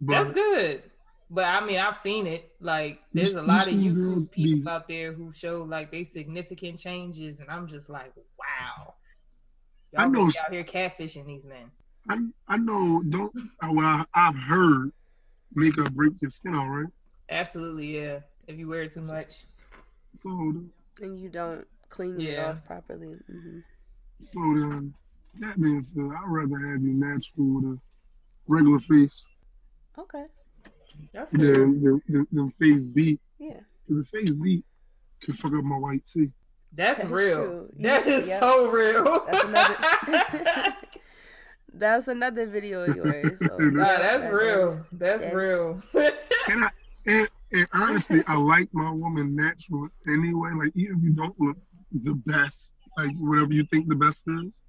But 0.00 0.14
That's 0.14 0.30
good. 0.32 0.82
But 1.30 1.44
I 1.44 1.64
mean, 1.64 1.78
I've 1.78 1.96
seen 1.96 2.26
it. 2.26 2.50
Like, 2.60 3.00
there's 3.12 3.36
a 3.36 3.42
lot 3.42 3.68
of 3.68 3.74
YouTube 3.74 4.30
people 4.30 4.68
out 4.68 4.88
there 4.88 5.12
who 5.12 5.32
show 5.32 5.62
like 5.62 5.90
they 5.90 6.04
significant 6.04 6.78
changes, 6.78 7.40
and 7.40 7.50
I'm 7.50 7.66
just 7.68 7.88
like, 7.88 8.12
wow. 8.38 8.94
I 9.96 10.02
Y'all 10.02 10.10
know 10.10 10.20
really 10.20 10.28
s- 10.30 10.44
out 10.44 10.52
here 10.52 10.64
catfishing 10.64 11.26
these 11.26 11.46
men. 11.46 11.70
I 12.08 12.18
I 12.48 12.56
know 12.56 13.02
don't 13.08 13.32
well 13.62 13.86
I, 13.86 14.04
I've 14.14 14.36
heard 14.36 14.90
makeup 15.54 15.92
break 15.92 16.12
your 16.20 16.30
skin 16.30 16.54
all 16.54 16.68
right. 16.68 16.92
Absolutely, 17.30 17.96
yeah. 17.96 18.20
If 18.46 18.58
you 18.58 18.68
wear 18.68 18.82
it 18.82 18.92
too 18.92 19.00
much. 19.02 19.44
So 20.16 20.30
and 21.02 21.18
you 21.20 21.28
don't 21.28 21.66
clean 21.88 22.20
it 22.20 22.32
Yeah. 22.32 22.50
off 22.50 22.64
properly. 22.64 23.16
hmm 23.26 23.58
so 24.22 24.40
then 24.40 24.94
that 25.40 25.60
being 25.60 25.82
said, 25.82 25.98
I'd 25.98 26.28
rather 26.28 26.58
have 26.70 26.82
you 26.82 26.92
natural 26.94 27.46
with 27.56 27.64
a 27.64 27.78
regular 28.46 28.78
face 28.80 29.24
Okay. 29.98 30.24
That's 31.12 31.32
fair. 31.32 31.58
than 31.58 31.82
than, 31.82 32.02
than, 32.08 32.26
than 32.32 32.50
face 32.52 32.84
beat. 32.84 33.20
Yeah. 33.38 33.60
The 33.88 34.04
face 34.12 34.30
beat 34.34 34.64
can 35.22 35.34
fuck 35.34 35.52
up 35.52 35.64
my 35.64 35.76
white 35.76 36.02
tee. 36.06 36.30
That's, 36.72 37.00
That's 37.00 37.10
real. 37.12 37.36
true. 37.44 37.72
That 37.80 38.06
You- 38.06 38.12
is 38.14 38.28
yep. 38.28 38.38
so 38.40 38.70
real. 38.70 39.24
That's 39.26 39.44
another. 39.44 40.74
That's 41.76 42.08
another 42.08 42.46
video 42.46 42.82
of 42.84 42.96
yours. 42.96 43.38
So, 43.40 43.56
Nah, 43.58 43.58
Nah, 43.70 43.86
yeah, 43.86 43.98
that's 43.98 44.22
that 44.24 44.32
real. 44.32 44.68
is- 44.68 44.80
That's 44.92 45.22
that 45.24 45.28
is- 45.30 45.34
real. 45.34 45.82
And 46.48 46.64
I 46.64 46.70
and, 47.06 47.28
and 47.54 47.66
honestly, 47.72 48.22
I 48.26 48.36
like 48.36 48.68
my 48.72 48.90
woman 48.90 49.34
natural 49.36 49.88
anyway. 50.08 50.50
Like 50.58 50.72
even 50.74 50.96
if 50.98 51.02
you 51.04 51.10
don't 51.12 51.38
look 51.40 51.56
the 51.92 52.14
best, 52.26 52.72
like 52.98 53.10
whatever 53.18 53.52
you 53.52 53.64
think 53.72 53.88
the 53.88 53.94
best 53.94 54.24
is, 54.26 54.60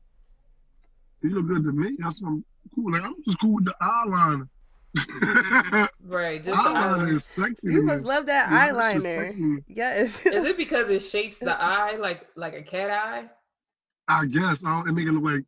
you 1.22 1.32
look 1.32 1.48
good 1.48 1.64
to 1.64 1.72
me. 1.72 1.98
That's 2.00 2.22
what 2.22 2.30
I'm 2.30 2.46
cool. 2.74 2.92
Like 2.94 3.02
I'm 3.04 3.16
just 3.26 3.40
cool 3.42 3.56
with 3.56 3.66
the 3.66 3.76
eyeliner. 3.82 4.48
Right, 6.06 6.42
just 6.44 6.62
the 6.64 6.70
eyeliner 6.70 7.00
eyeliner. 7.10 7.16
is 7.18 7.26
sexy. 7.26 7.74
You 7.74 7.82
must 7.84 8.04
me. 8.04 8.10
love 8.10 8.28
that 8.28 8.50
Yeah, 8.52 8.72
eyeliner. 8.72 9.02
sexy. 9.04 9.64
Yes. 9.68 10.26
Is 10.26 10.46
it 10.46 10.56
because 10.56 10.90
it 10.90 11.00
shapes 11.00 11.40
the 11.40 11.60
eye 11.60 11.96
like 11.98 12.28
like 12.36 12.54
a 12.54 12.62
cat 12.62 12.92
eye? 12.92 13.26
I 14.08 14.26
guess. 14.28 14.64
I 14.64 14.70
don't, 14.70 14.88
it 14.88 14.92
make 14.94 15.08
it 15.08 15.12
look 15.12 15.24
like 15.24 15.44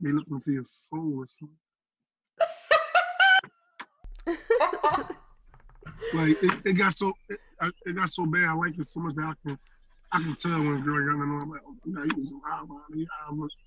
they 0.00 0.12
look 0.12 0.26
into 0.30 0.52
your 0.52 0.64
soul 0.88 1.18
or 1.18 1.26
something. 1.38 1.56
Like 6.14 6.36
it, 6.42 6.60
it 6.64 6.72
got 6.74 6.94
so 6.94 7.12
it, 7.28 7.38
it 7.86 7.96
got 7.96 8.10
so 8.10 8.26
bad. 8.26 8.44
I 8.44 8.54
like 8.54 8.78
it 8.78 8.88
so 8.88 9.00
much 9.00 9.14
that 9.16 9.24
I 9.24 9.32
can 9.46 9.58
I 10.12 10.18
can 10.22 10.36
tell 10.36 10.58
when 10.58 10.76
a 10.76 10.80
girl 10.80 11.04
got 11.06 11.22
on. 11.22 11.40
I'm 11.42 11.50
like, 11.50 11.60
oh, 11.66 11.74
now 11.84 12.02
you 12.02 12.26
some 12.26 12.40
eyeliner. 12.50 12.80
Your 12.94 13.08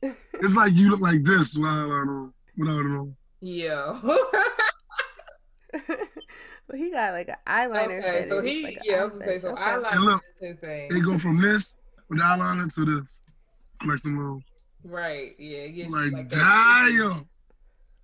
eyes 0.09 0.15
It's 0.33 0.55
like 0.55 0.73
you 0.73 0.89
look 0.91 1.01
like 1.01 1.23
this 1.23 1.55
with 1.55 1.65
eyeliner 1.65 2.23
on, 2.23 2.33
without 2.57 2.79
it 2.79 2.97
on. 2.97 3.15
Yeah. 3.41 3.99
but 6.67 6.77
he 6.77 6.91
got 6.91 7.13
like 7.13 7.29
an 7.29 7.35
eyeliner. 7.47 7.99
okay, 7.99 8.25
so 8.27 8.41
he 8.41 8.63
like 8.63 8.79
yeah, 8.83 8.97
I 8.97 9.03
was 9.03 9.13
gonna 9.13 9.23
say 9.23 9.37
so 9.37 9.55
fetish. 9.55 9.75
Okay. 9.77 9.95
Eyeliner 9.95 10.05
look, 10.05 10.21
is 10.41 10.47
his 10.49 10.59
thing. 10.59 10.93
They 10.93 10.99
go 10.99 11.19
from 11.19 11.41
this 11.41 11.75
with 12.09 12.19
eyeliner 12.19 12.73
to 12.73 12.85
this. 13.01 13.17
Like 13.85 13.99
some 13.99 14.17
little 14.17 14.41
Right, 14.83 15.31
yeah, 15.37 15.59
it 15.59 15.71
gives 15.73 15.89
you 15.89 15.95
like, 15.95 16.11
like 16.11 16.29
that. 16.29 16.37
damn. 16.37 17.25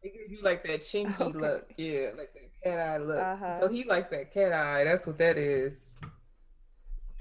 It 0.03 0.13
gives 0.13 0.32
you 0.32 0.43
like 0.43 0.63
that 0.63 0.82
chinky 0.82 1.19
Okay. 1.19 1.38
look, 1.38 1.71
yeah, 1.77 2.10
like 2.15 2.34
that 2.34 2.47
cat 2.63 2.80
eye 2.80 2.98
look. 2.98 3.17
Uh-huh. 3.17 3.60
So 3.60 3.67
he 3.67 3.84
likes 3.84 4.10
that 4.10 4.34
cat 4.34 4.54
eye. 4.54 4.84
That's 4.84 5.08
what 5.08 5.17
that 5.17 5.38
is. 5.38 5.82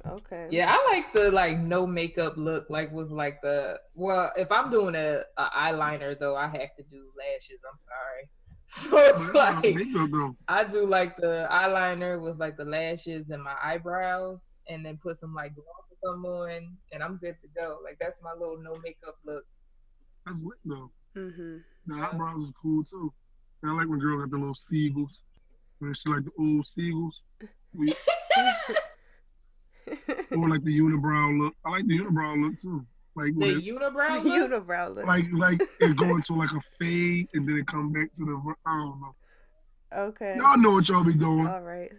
Okay. 0.09 0.49
Yeah, 0.51 0.69
I 0.71 0.93
like 0.93 1.13
the 1.13 1.31
like 1.31 1.59
no 1.59 1.87
makeup 1.87 2.35
look, 2.37 2.67
like 2.71 2.93
with 2.93 3.11
like 3.11 3.41
the 3.43 3.79
well, 3.95 4.31
if 4.37 4.51
I'm 4.53 4.71
doing 4.71 4.95
a, 4.95 5.23
a 5.37 5.45
eyeliner 5.45 6.19
though, 6.19 6.37
I 6.37 6.47
have 6.47 6.75
to 6.77 6.83
do 6.91 7.07
lashes. 7.19 7.61
I'm 7.71 7.81
sorry. 7.81 8.29
So 8.69 8.99
it's 8.99 9.33
like. 9.33 9.77
I 10.49 10.65
do 10.65 10.87
like 10.87 11.17
the 11.19 11.47
eyeliner 11.53 12.21
with 12.21 12.41
like 12.41 12.57
the 12.57 12.65
lashes 12.65 13.31
and 13.31 13.41
my 13.41 13.55
eyebrows, 13.63 14.57
and 14.69 14.85
then 14.85 14.99
put 15.01 15.17
some 15.17 15.33
like 15.33 15.55
gloss 15.55 15.67
or 15.89 16.13
something 16.13 16.29
on, 16.29 16.77
and 16.91 17.01
I'm 17.01 17.17
good 17.19 17.37
to 17.43 17.49
go. 17.57 17.79
Like 17.85 17.97
that's 18.01 18.21
my 18.25 18.33
little 18.33 18.59
no 18.61 18.75
makeup 18.83 19.19
look. 19.25 19.45
That's 20.27 20.43
lit 20.43 20.59
though. 20.65 20.91
Mm-hmm. 21.17 21.57
The 21.87 21.95
eyebrows 21.95 22.43
is 22.43 22.53
cool 22.61 22.83
too. 22.83 23.13
And 23.63 23.71
I 23.71 23.75
like 23.75 23.89
when 23.89 23.99
girls 23.99 24.21
got 24.23 24.31
the 24.31 24.37
little 24.39 24.55
seagulls. 24.55 25.21
When 25.79 25.95
she 25.95 26.09
like 26.09 26.25
the 26.25 26.31
old 26.39 26.67
seagulls. 26.67 27.21
We- 27.75 27.93
or 30.33 30.49
like 30.49 30.65
the 30.65 30.79
unibrow 30.81 31.39
look. 31.39 31.55
I 31.65 31.71
like 31.71 31.87
the 31.87 31.99
unibrow 31.99 32.43
look 32.43 32.61
too. 32.61 32.85
Like 33.15 33.35
The 33.35 33.41
when 33.41 33.61
unibrow 33.61 34.25
look. 34.25 34.51
Unibrow 34.67 34.95
look. 34.95 35.07
like 35.07 35.25
like 35.33 35.61
it 35.81 35.97
go 35.97 36.17
into 36.17 36.33
like 36.35 36.51
a 36.51 36.61
fade 36.79 37.29
and 37.35 37.47
then 37.49 37.57
it 37.59 37.67
come 37.67 37.93
back 37.93 38.13
to 38.15 38.25
the 38.25 38.55
I 38.65 38.77
don't 38.79 39.01
know. 39.01 39.15
okay. 40.09 40.37
Y'all 40.39 40.57
know 40.59 40.73
what 40.73 40.89
y'all 40.89 41.05
be 41.05 41.13
doing. 41.15 41.47
All 41.47 41.61
right. 41.61 41.93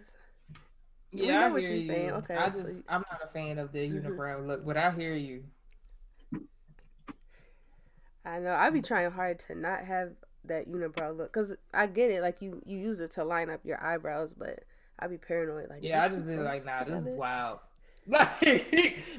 We 1.12 1.22
Yeah, 1.26 1.40
know 1.40 1.46
I 1.46 1.48
what 1.50 1.60
hear 1.62 1.70
you're 1.70 1.80
you. 1.80 1.86
saying. 1.86 2.10
Okay, 2.10 2.34
I 2.34 2.50
so 2.50 2.62
just 2.62 2.76
you- 2.78 2.84
I'm 2.88 3.04
not 3.10 3.20
a 3.24 3.28
fan 3.32 3.58
of 3.58 3.72
the 3.72 3.78
Mhm. 3.88 4.02
unibrow 4.04 4.46
look, 4.46 4.66
but 4.66 4.76
I 4.76 4.90
hear 4.90 5.14
you. 5.14 5.44
I 8.24 8.38
know. 8.40 8.52
I 8.52 8.68
be 8.70 8.82
trying 8.82 9.10
hard 9.12 9.38
to 9.40 9.54
not 9.54 9.84
have 9.84 10.12
that 10.48 10.68
unibrow 10.70 11.16
look 11.16 11.32
because 11.32 11.54
I 11.74 11.86
get 11.86 12.10
it. 12.10 12.22
Like 12.22 12.40
you, 12.40 12.62
you 12.66 12.78
use 12.78 13.00
it 13.00 13.12
to 13.12 13.24
line 13.24 13.50
up 13.50 13.60
your 13.64 13.82
eyebrows, 13.84 14.32
but 14.34 14.64
I'd 14.98 15.10
be 15.10 15.18
paranoid. 15.18 15.68
Like, 15.70 15.80
Yeah, 15.82 16.04
I 16.04 16.08
this 16.08 16.14
just 16.14 16.26
too 16.26 16.36
feel 16.36 16.44
like, 16.44 16.64
nah, 16.64 16.84
this 16.84 17.04
is 17.04 17.04
together? 17.04 17.16
wild. 17.18 17.58
Like, 18.08 18.40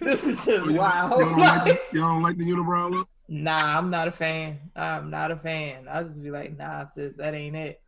this 0.01 0.25
is 0.25 0.43
just 0.45 0.65
Oh, 0.65 0.71
wild. 0.73 1.11
Y'all 1.11 1.29
don't, 1.29 1.45
like 1.45 1.63
the, 1.65 1.79
y'all 1.91 2.13
don't 2.13 2.23
like 2.23 2.37
the 2.37 2.43
unibrow 2.45 2.91
look? 2.91 3.07
Nah, 3.27 3.77
I'm 3.77 3.91
not 3.91 4.07
a 4.07 4.11
fan. 4.11 4.59
I'm 4.75 5.11
not 5.11 5.29
a 5.31 5.35
fan. 5.35 5.87
I 5.87 6.01
just 6.01 6.21
be 6.23 6.31
like, 6.31 6.57
nah, 6.57 6.85
sis, 6.85 7.15
that 7.17 7.35
ain't 7.35 7.55
it. 7.55 7.81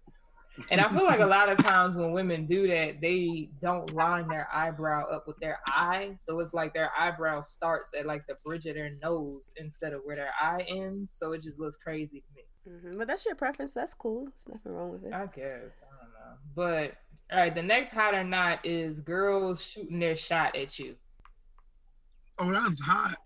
And 0.70 0.80
I 0.80 0.90
feel 0.90 1.04
like 1.06 1.22
a 1.22 1.26
lot 1.26 1.50
of 1.50 1.58
times 1.64 1.96
when 1.96 2.12
women 2.12 2.46
do 2.46 2.68
that, 2.68 3.02
they 3.02 3.50
don't 3.62 3.94
line 3.96 4.28
their 4.28 4.48
eyebrow 4.54 5.10
up 5.10 5.26
with 5.28 5.40
their 5.40 5.60
eye. 5.68 6.16
So 6.20 6.40
it's 6.40 6.54
like 6.54 6.74
their 6.74 6.92
eyebrow 6.98 7.42
starts 7.42 7.94
at 7.98 8.06
like 8.06 8.28
the 8.28 8.36
bridge 8.46 8.68
of 8.68 8.76
their 8.76 8.92
nose 9.02 9.54
instead 9.58 9.94
of 9.94 10.02
where 10.04 10.18
their 10.18 10.34
eye 10.40 10.66
ends. 10.68 11.12
So 11.18 11.32
it 11.32 11.42
just 11.42 11.60
looks 11.60 11.78
crazy 11.78 12.20
to 12.20 12.28
me. 12.36 12.44
Mhm, 12.68 12.98
But 12.98 13.08
that's 13.08 13.26
your 13.26 13.36
preference. 13.36 13.74
That's 13.74 13.94
cool. 13.94 14.26
There's 14.26 14.48
nothing 14.48 14.72
wrong 14.74 14.92
with 14.92 15.04
it. 15.06 15.14
I 15.14 15.26
guess. 15.26 15.72
I 15.82 16.04
don't 16.04 16.14
know. 16.14 16.38
But 16.56 16.94
all 17.32 17.40
right, 17.40 17.54
the 17.54 17.62
next 17.62 17.90
hot 17.90 18.14
or 18.14 18.24
not 18.24 18.66
is 18.66 19.00
girls 19.00 19.64
shooting 19.64 20.00
their 20.00 20.16
shot 20.16 20.56
at 20.56 20.78
you. 20.78 20.96
Oh, 22.40 22.52
that's 22.52 22.80
hot. 22.80 23.18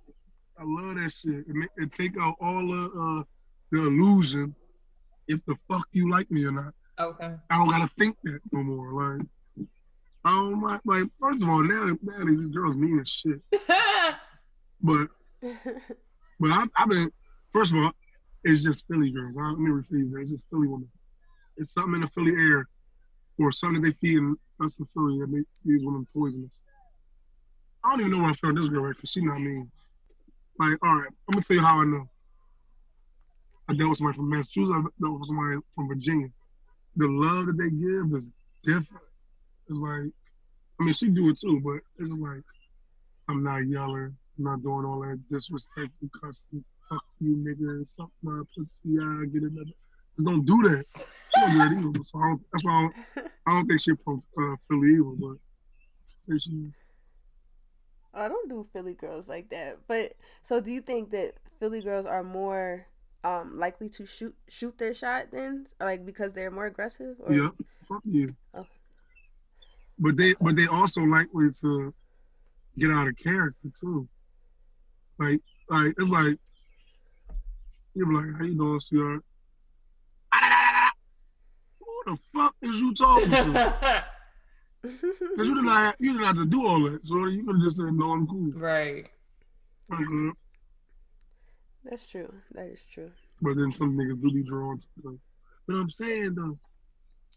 I 0.58 0.64
love 0.64 0.96
that 0.96 1.12
shit. 1.12 1.46
It, 1.48 1.50
make, 1.50 1.70
it 1.78 1.92
take 1.92 2.14
out 2.20 2.36
all 2.40 2.66
the 2.66 3.00
uh, 3.00 3.24
the 3.72 3.88
illusion 3.88 4.56
if 5.28 5.40
the 5.48 5.56
fuck 5.68 5.86
you 5.92 6.10
like 6.10 6.30
me 6.32 6.46
or 6.46 6.52
not. 6.52 6.74
Okay. 7.00 7.34
I 7.50 7.58
don't 7.58 7.70
gotta 7.70 7.90
think 7.98 8.16
that 8.24 8.40
no 8.54 8.64
more. 8.64 9.18
Like, 9.18 9.28
I 10.24 10.30
don't 10.32 10.62
like. 10.62 10.80
Like, 10.86 11.04
first 11.20 11.44
of 11.44 11.50
all, 11.50 11.62
now, 11.62 11.98
now 12.04 12.26
these 12.26 12.48
girls 12.50 12.76
mean 12.78 13.00
as 13.00 13.10
shit. 13.10 13.42
But, 14.82 15.08
but 15.42 16.52
I, 16.52 16.66
I've 16.78 16.90
been. 16.90 17.12
First 17.54 17.72
of 17.72 17.80
all, 17.80 17.92
it's 18.46 18.64
just 18.64 18.86
Philly 18.88 19.12
girls. 19.12 19.36
I, 19.38 19.54
me 19.56 19.72
rephrase 19.72 20.12
that. 20.12 20.22
It's 20.22 20.32
just 20.32 20.46
Philly 20.50 20.68
women. 20.68 20.88
It's 21.58 21.74
something 21.74 21.96
in 21.96 22.02
the 22.02 22.08
Philly 22.10 22.32
air, 22.32 22.68
or 23.40 23.52
something 23.52 23.82
they 23.82 23.92
feed 24.00 24.18
in 24.18 24.36
us 24.64 24.78
in 24.80 24.86
Philly 24.94 25.20
that 25.20 25.28
make 25.28 25.46
these 25.66 25.84
women 25.84 26.08
poisonous. 26.16 26.60
I 27.84 27.90
don't 27.90 28.02
even 28.02 28.12
know 28.12 28.20
where 28.20 28.32
I 28.32 28.36
found 28.36 28.58
this 28.58 28.70
girl 28.70 28.90
at 28.90 28.96
because 28.96 29.12
she 29.12 29.22
not 29.22 29.40
mean. 29.40 29.70
Like, 30.60 30.78
all 30.84 30.96
right, 30.96 31.10
I'm 31.28 31.34
gonna 31.34 31.44
tell 31.44 31.58
you 31.58 31.64
how 31.64 31.82
I 31.82 31.86
know. 31.86 32.08
I 33.68 33.74
dealt 33.74 33.90
with 33.90 33.98
somebody 33.98 34.18
from 34.18 34.30
Massachusetts. 34.30 34.72
I 34.76 34.82
dealt 35.02 35.20
with 35.20 35.28
somebody 35.28 35.58
from 35.74 35.88
Virginia. 35.88 36.28
The 36.98 37.08
love 37.08 37.48
that 37.48 37.58
they 37.58 37.70
give 37.70 38.16
is 38.16 38.28
different. 38.64 39.04
It's 39.68 39.78
like, 39.78 40.12
I 40.80 40.84
mean, 40.84 40.94
she 40.94 41.10
do 41.10 41.30
it 41.30 41.40
too, 41.40 41.60
but 41.66 41.82
it's 41.98 42.12
like, 42.12 42.44
I'm 43.28 43.44
not 43.44 43.68
yelling, 43.68 44.16
I'm 44.38 44.44
not 44.44 44.62
doing 44.62 44.86
all 44.86 45.00
that 45.02 45.20
disrespectful 45.32 46.10
cussing. 46.22 46.64
Fuck 46.90 47.04
you, 47.20 47.36
nigga. 47.38 47.88
Suck 47.96 48.12
my 48.22 48.42
pussy. 48.56 48.98
I 49.00 49.26
get 49.26 49.44
another. 49.44 49.72
Just 50.16 50.26
don't 50.26 50.46
do 50.46 50.62
that. 50.70 50.86
She 51.34 51.42
don't 51.42 51.52
do 51.52 51.58
that 51.58 51.72
either. 51.72 52.04
So 52.04 52.20
I 52.20 52.28
don't, 52.28 52.42
that's 52.52 52.64
why 52.64 52.72
I 52.72 52.82
don't, 52.82 53.32
I 53.48 53.52
don't 53.54 53.68
think 53.68 53.82
she 53.82 53.92
from 54.04 54.24
uh, 54.38 54.56
Philly 54.68 54.94
either. 54.94 55.16
But 55.20 55.38
say 56.28 56.40
she 56.40 56.52
is. 56.52 56.74
I 58.14 58.28
don't 58.30 58.50
do 58.50 58.66
Philly 58.72 58.94
girls 58.94 59.28
like 59.28 59.50
that. 59.50 59.80
But 59.88 60.14
so, 60.44 60.62
do 60.62 60.72
you 60.72 60.82
think 60.82 61.12
that 61.12 61.34
Philly 61.60 61.82
girls 61.82 62.06
are 62.06 62.24
more 62.24 62.88
um 63.24 63.58
likely 63.58 63.90
to 63.90 64.06
shoot 64.06 64.36
shoot 64.48 64.78
their 64.78 64.94
shot 64.94 65.32
then, 65.32 65.66
like 65.80 66.06
because 66.06 66.34
they're 66.34 66.52
more 66.52 66.68
aggressive? 66.68 67.18
Or? 67.20 67.34
Yeah, 67.34 67.50
fuck 67.90 68.02
you. 68.06 68.36
Oh. 68.54 68.66
But 69.98 70.18
they, 70.18 70.36
but 70.40 70.56
they 70.56 70.68
also 70.68 71.02
likely 71.02 71.50
to 71.62 71.94
get 72.78 72.92
out 72.92 73.08
of 73.08 73.18
character 73.18 73.70
too. 73.80 74.08
Like, 75.18 75.40
like 75.70 75.94
it's 75.98 76.12
like 76.12 76.38
you're 77.96 78.12
like, 78.14 78.38
how 78.38 78.44
you 78.46 78.56
doing, 78.56 78.80
sweetheart? 78.80 79.22
Who 81.80 82.12
the 82.14 82.18
fuck 82.34 82.54
is 82.62 82.80
you 82.80 82.94
talking 82.96 83.32
to? 83.32 84.04
Because 84.84 85.48
you 85.50 85.56
didn't 85.56 85.68
have, 85.68 85.96
you 86.00 86.12
didn't 86.14 86.28
have 86.28 86.36
to 86.36 86.46
do 86.46 86.66
all 86.68 86.84
that. 86.92 87.04
So 87.06 87.26
you 87.26 87.44
could 87.44 87.56
have 87.56 87.64
just 87.66 87.78
said, 87.78 87.92
no, 87.92 88.12
I'm 88.12 88.28
cool. 88.28 88.52
right. 88.56 89.10
Mhm. 89.92 90.32
That's 91.84 92.08
true. 92.08 92.32
That 92.54 92.68
is 92.68 92.86
true. 92.86 93.12
But 93.42 93.56
then 93.58 93.74
some 93.74 93.98
niggas 93.98 94.22
do 94.22 94.32
be 94.32 94.44
drawn 94.44 94.78
to 94.78 94.86
them. 95.04 95.20
But 95.68 95.74
I'm 95.78 95.90
saying 95.90 96.36
though, 96.36 96.58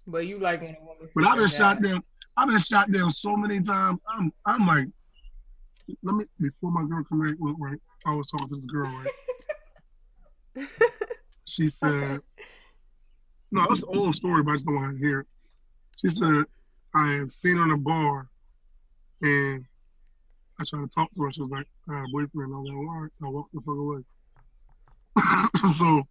But 0.07 0.27
you 0.27 0.39
like 0.39 0.61
when 0.61 0.77
a 0.77 0.81
woman. 0.85 1.09
but 1.15 1.27
I've 1.27 1.37
been 1.37 1.43
Yeah. 1.49 1.57
shot 1.57 1.83
down. 1.83 2.03
I've 2.37 2.49
been 2.49 2.59
shot 2.59 2.93
down 2.93 3.11
so 3.13 3.35
many 3.35 3.61
times. 3.63 3.99
I'm, 4.07 4.31
I'm 4.45 4.67
like, 4.67 4.87
let 6.03 6.15
me 6.17 6.27
before 6.39 6.71
my 6.71 6.85
girl 6.87 7.03
come 7.09 7.21
back. 7.27 7.35
Look, 7.41 7.57
right, 7.59 7.79
I 8.07 8.15
was 8.15 8.29
talking 8.31 8.49
to 8.49 8.57
this 8.57 8.65
girl, 8.67 8.91
right. 8.91 9.11
She 11.47 11.69
said, 11.69 11.89
Okay. 11.89 12.19
no, 13.51 13.67
it's 13.71 13.83
an 13.83 13.89
old 13.89 14.17
story, 14.17 14.43
but 14.43 14.53
I 14.53 14.55
just 14.57 14.67
don't 14.67 14.75
want 14.77 14.93
to 14.95 14.99
hear 14.99 15.21
it. 15.21 15.27
She 15.97 16.11
said, 16.11 16.45
I 16.95 17.13
have 17.15 17.33
seen 17.33 17.57
her 17.57 17.65
in 17.65 17.71
a 17.73 17.77
bar, 17.77 18.29
and 19.23 19.65
I 20.61 20.65
tried 20.69 20.83
to 20.83 20.89
talk 20.89 21.09
to 21.15 21.23
her. 21.23 21.33
She 21.33 21.43
was 21.43 21.51
like, 21.51 21.67
I 21.89 21.95
have 21.97 22.05
a 22.05 22.09
boyfriend. 22.13 22.55
I 22.55 22.59
was 22.59 22.69
like, 22.69 22.77
all 22.77 23.01
right, 23.01 23.13
I 23.25 23.29
walked 23.29 23.53
the 23.55 23.61
fuck 23.61 23.77
away. 23.77 24.03
so 25.75 26.03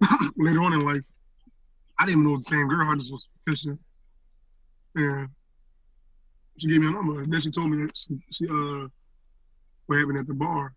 later 0.36 0.62
on 0.62 0.72
in 0.72 0.84
life, 0.84 1.02
I 1.98 2.06
didn't 2.06 2.24
know 2.24 2.36
the 2.36 2.42
same 2.44 2.68
girl. 2.68 2.90
I 2.90 2.96
just 2.96 3.12
was 3.12 3.26
fishing, 3.48 3.78
and 4.96 5.28
she 6.58 6.68
gave 6.68 6.80
me 6.80 6.88
a 6.88 6.90
number. 6.90 7.22
And 7.22 7.32
then 7.32 7.40
she 7.40 7.50
told 7.50 7.70
me 7.70 7.84
that 7.86 7.92
she, 7.96 8.18
she 8.32 8.46
uh 8.46 8.88
what 9.86 9.98
happened 9.98 10.18
at 10.18 10.26
the 10.26 10.34
bar. 10.34 10.74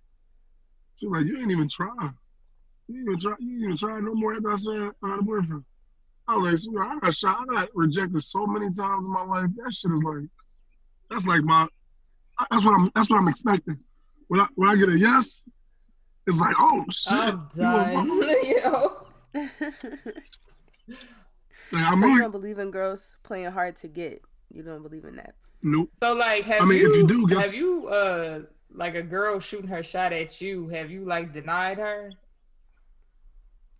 She 0.97 1.07
was 1.07 1.21
like, 1.21 1.27
you 1.27 1.39
ain't 1.41 1.51
even 1.51 1.69
try. 1.69 2.09
You 2.89 2.99
ain't 3.01 3.07
even 3.07 3.19
try. 3.21 3.35
You 3.39 3.53
ain't 3.53 3.63
even 3.63 3.77
try 3.77 3.99
no 3.99 4.15
more 4.15 4.33
after 4.33 4.51
I 4.51 4.57
said 4.57 4.91
I 5.03 5.09
had 5.09 5.19
a 5.19 5.21
boyfriend. 5.21 5.63
I 6.27 6.35
was 6.35 6.67
like, 6.67 6.87
I 6.87 6.99
got 6.99 7.15
shot. 7.15 7.37
I 7.41 7.45
got 7.53 7.69
rejected 7.75 8.21
so 8.23 8.45
many 8.47 8.65
times 8.73 9.05
in 9.05 9.11
my 9.11 9.23
life. 9.23 9.49
That 9.57 9.73
shit 9.73 9.91
is 9.91 10.03
like, 10.03 10.27
that's 11.09 11.27
like 11.27 11.41
my, 11.43 11.67
that's 12.49 12.63
what 12.65 12.73
I'm, 12.73 12.91
that's 12.95 13.09
what 13.09 13.17
I'm 13.17 13.27
expecting. 13.27 13.77
When 14.27 14.39
I 14.41 14.47
when 14.55 14.69
I 14.69 14.75
get 14.75 14.89
a 14.89 14.97
yes, 14.97 15.41
it's 16.27 16.39
like, 16.39 16.55
oh 16.59 16.83
shit. 16.91 17.13
I'm 17.13 17.49
you 17.55 17.77
a 17.77 17.93
done. 17.93 18.93
Like, 21.71 21.83
I'm 21.83 22.01
so 22.01 22.07
you 22.07 22.19
don't 22.19 22.31
believe 22.31 22.57
in 22.57 22.71
girls 22.71 23.17
playing 23.21 23.51
hard 23.51 23.75
to 23.77 23.87
get. 23.87 24.23
You 24.51 24.63
don't 24.63 24.81
believe 24.81 25.05
in 25.05 25.17
that. 25.17 25.35
nope. 25.61 25.89
So 25.93 26.13
like, 26.13 26.43
have 26.45 26.63
I 26.63 26.65
mean, 26.65 26.77
if 26.77 26.81
you, 26.81 26.95
you 26.95 27.07
do, 27.07 27.27
guess- 27.27 27.45
have 27.45 27.53
you 27.53 27.87
uh 27.87 28.39
like 28.73 28.95
a 28.95 29.03
girl 29.03 29.39
shooting 29.39 29.67
her 29.67 29.83
shot 29.83 30.11
at 30.11 30.41
you? 30.41 30.67
Have 30.69 30.89
you 30.89 31.05
like 31.05 31.31
denied 31.31 31.77
her? 31.77 32.11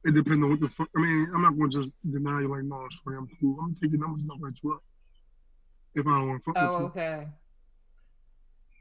It 0.06 0.14
depends 0.16 0.44
on 0.44 0.50
what 0.50 0.60
the 0.62 0.70
fuck. 0.70 0.88
I 0.96 1.02
mean, 1.02 1.28
I'm 1.36 1.42
not 1.42 1.58
gonna 1.58 1.70
just 1.70 1.92
deny 2.10 2.42
you 2.42 2.48
like, 2.50 2.64
no, 2.64 2.88
sorry, 3.04 3.18
I'm 3.18 3.28
cool. 3.40 3.58
I'm 3.62 3.76
your 3.92 4.00
numbers 4.02 4.22
and 4.24 4.32
I'll 4.32 4.40
you 4.64 4.74
up 4.74 4.84
if 5.96 6.08
I 6.08 6.10
don't 6.12 6.28
want 6.30 6.44
to 6.44 6.54
fuck 6.54 6.64
Oh, 6.64 6.74
with 6.86 6.96
you. 6.96 7.02
okay. 7.02 7.28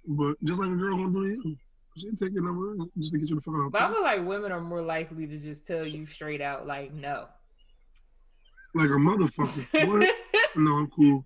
But 0.06 0.34
just 0.44 0.60
like 0.60 0.70
a 0.70 0.74
girl 0.76 0.96
gonna 0.96 1.12
do 1.12 1.42
to 1.42 1.48
you, 1.48 1.56
she 1.96 2.10
take 2.12 2.32
your 2.32 2.44
number 2.44 2.84
just 2.98 3.12
to 3.12 3.18
get 3.18 3.28
you 3.28 3.34
the 3.34 3.42
fuck 3.42 3.54
out. 3.56 3.72
But 3.72 3.82
I 3.82 3.90
feel 3.92 4.02
like 4.02 4.24
women 4.24 4.52
are 4.52 4.60
more 4.60 4.80
likely 4.82 5.26
to 5.26 5.38
just 5.38 5.66
tell 5.66 5.84
you 5.84 6.06
straight 6.06 6.40
out, 6.40 6.66
like, 6.66 6.92
no. 6.92 7.26
Like 8.74 8.88
a 8.90 8.92
motherfucker. 8.92 9.88
what? 9.88 10.14
No, 10.56 10.72
I'm 10.76 10.88
cool. 10.88 11.24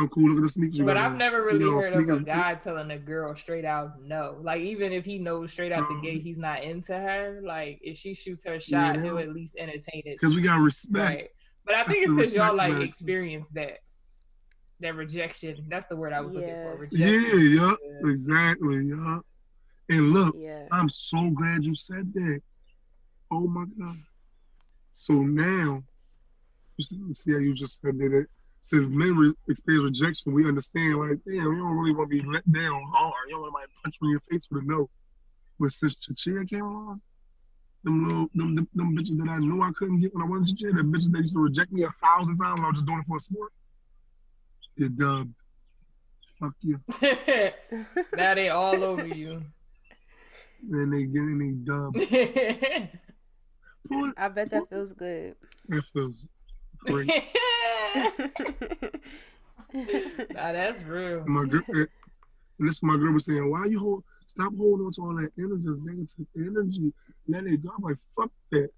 I'm 0.00 0.08
cool. 0.08 0.30
Look 0.30 0.38
at 0.38 0.42
the 0.44 0.50
sneakers. 0.50 0.78
you 0.78 0.84
But 0.84 0.96
I've 0.96 1.16
never 1.16 1.44
really 1.44 1.60
You 1.60 1.72
know, 1.72 1.80
heard 1.80 1.92
of 2.10 2.20
a 2.22 2.24
guy 2.24 2.54
telling 2.54 2.90
a 2.90 2.98
girl 2.98 3.36
straight 3.36 3.66
out 3.66 4.00
no. 4.02 4.38
Like 4.40 4.62
even 4.62 4.92
if 4.92 5.04
he 5.04 5.18
knows 5.18 5.52
straight 5.52 5.72
out 5.72 5.88
the 5.88 5.94
Um, 5.96 6.02
gate 6.02 6.22
he's 6.22 6.38
not 6.38 6.62
into 6.62 6.94
her, 6.96 7.40
like 7.44 7.80
if 7.82 7.98
she 7.98 8.14
shoots 8.14 8.42
her 8.46 8.58
shot, 8.60 8.94
Yeah. 8.96 9.02
he'll 9.02 9.18
at 9.18 9.28
least 9.34 9.56
entertain 9.58 10.02
it. 10.06 10.18
Because 10.18 10.34
we 10.34 10.40
got 10.40 10.56
respect. 10.56 10.94
Right. 11.04 11.28
But 11.66 11.74
I 11.74 11.84
think 11.84 11.98
That's 12.06 12.12
it's 12.12 12.14
because 12.14 12.34
y'all 12.34 12.56
like 12.56 12.70
factor. 12.72 12.84
experienced 12.86 13.52
that. 13.54 13.78
That 14.80 14.94
rejection. 14.94 15.66
That's 15.68 15.88
the 15.88 15.96
word 15.96 16.14
I 16.14 16.22
was 16.22 16.32
Yeah. 16.32 16.40
looking 16.40 16.54
for. 16.62 16.88
Yeah, 16.96 17.06
Rejection. 17.10 17.52
yeah, 17.52 18.10
exactly, 18.10 18.76
yeah. 18.86 19.18
And 19.90 20.12
look, 20.12 20.34
Yeah. 20.38 20.66
I'm 20.72 20.88
so 20.88 21.28
glad 21.30 21.64
you 21.64 21.74
said 21.74 22.10
that. 22.14 22.40
Oh 23.30 23.46
my 23.46 23.66
god. 23.78 23.98
So 24.92 25.12
now, 25.12 25.84
you 26.78 26.84
see, 26.84 26.98
see 27.12 27.32
how 27.32 27.38
you 27.38 27.52
just 27.54 27.82
said 27.82 27.98
that. 27.98 28.26
Since 28.62 28.88
men 28.90 29.16
re- 29.16 29.34
experience 29.48 30.00
rejection, 30.00 30.32
we 30.32 30.46
understand 30.46 30.98
like, 30.98 31.18
damn, 31.26 31.48
we 31.48 31.56
don't 31.56 31.76
really 31.76 31.94
want 31.94 32.10
to 32.10 32.22
be 32.22 32.28
let 32.28 32.50
down 32.52 32.82
hard. 32.92 33.14
You 33.28 33.36
don't 33.36 33.52
want 33.52 33.64
to 33.64 33.70
punch 33.82 33.96
you 34.00 34.08
in 34.08 34.10
your 34.10 34.20
face 34.30 34.46
with 34.50 34.62
a 34.62 34.66
no. 34.66 34.88
But 35.58 35.72
since 35.72 35.96
Chachia 35.96 36.48
came 36.48 36.64
along, 36.64 37.00
them 37.84 38.06
little 38.06 38.26
them, 38.34 38.54
them, 38.54 38.68
them 38.74 38.94
bitches 38.96 39.16
that 39.18 39.28
I 39.28 39.38
knew 39.38 39.62
I 39.62 39.70
couldn't 39.78 40.00
get 40.00 40.14
when 40.14 40.22
I 40.22 40.26
wanted 40.26 40.56
Chachia, 40.56 40.74
the 40.74 40.82
bitches 40.82 41.10
that 41.12 41.22
used 41.22 41.34
to 41.34 41.40
reject 41.40 41.72
me 41.72 41.84
a 41.84 41.90
thousand 42.02 42.36
times 42.36 42.58
when 42.58 42.64
I 42.64 42.68
was 42.68 42.76
just 42.76 42.86
doing 42.86 43.00
it 43.00 43.06
for 43.06 43.16
a 43.16 43.20
sport, 43.20 43.52
you're 44.76 44.88
dubbed. 44.90 45.34
Fuck 46.38 46.54
you. 46.60 46.80
now 48.16 48.34
they 48.34 48.48
all 48.48 48.82
over 48.82 49.06
you. 49.06 49.42
And 50.70 50.92
they 50.92 51.04
getting 51.04 51.38
they 51.38 51.52
dubbed. 51.64 51.96
I 54.16 54.28
bet 54.28 54.50
that 54.50 54.68
feels 54.68 54.92
good. 54.92 55.34
that 55.68 55.82
feels 55.92 56.24
great. 56.24 56.39
nah, 56.88 56.96
that's 60.52 60.82
real. 60.82 61.24
my 61.26 61.44
girl, 61.44 61.60
eh, 61.74 61.84
this 62.58 62.76
is 62.76 62.82
my 62.82 62.96
girl 62.96 63.12
was 63.12 63.26
saying, 63.26 63.50
why 63.50 63.66
you 63.66 63.78
hold, 63.78 64.02
stop 64.26 64.54
holding 64.56 64.86
on 64.86 64.92
to 64.94 65.02
all 65.02 65.14
that 65.14 65.30
energy, 65.38 65.62
this 65.64 65.78
negative 65.82 66.26
energy, 66.36 66.92
let 67.28 67.46
it 67.46 67.62
go. 67.62 67.70
I'm 67.76 67.82
like, 67.82 67.98
fuck 68.16 68.30
that. 68.52 68.70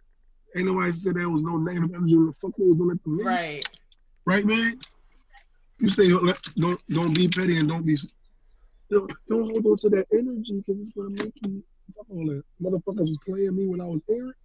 Ain't 0.57 0.67
nobody 0.67 0.93
said 0.93 1.15
there 1.15 1.29
was 1.29 1.43
no 1.43 1.57
negative 1.57 1.95
energy. 1.95 2.17
What 2.17 2.27
the 2.27 2.35
fuck 2.41 2.59
was 2.59 2.77
doing 2.77 2.97
it 2.97 3.05
to 3.05 3.11
me? 3.11 3.23
Right. 3.25 3.69
Right, 4.25 4.45
man? 4.45 4.81
You 5.79 5.91
say, 5.91 6.09
don't 6.09 6.81
don't 6.91 7.15
be 7.15 7.29
petty 7.29 7.57
and 7.57 7.69
don't 7.69 7.87
be, 7.87 7.97
don't, 8.91 9.12
don't 9.29 9.51
hold 9.51 9.67
on 9.67 9.77
to 9.79 9.88
that 9.91 10.07
energy 10.12 10.62
because 10.67 10.81
it's 10.81 10.91
going 10.91 11.17
to 11.17 11.25
make 11.25 11.35
you, 11.43 11.62
fuck 11.97 12.07
all 12.11 12.27
that. 12.27 12.43
Motherfuckers 12.62 13.09
was 13.09 13.19
playing 13.27 13.57
me 13.57 13.67
when 13.67 13.81
I 13.81 13.85
was 13.85 14.03
Eric. 14.09 14.37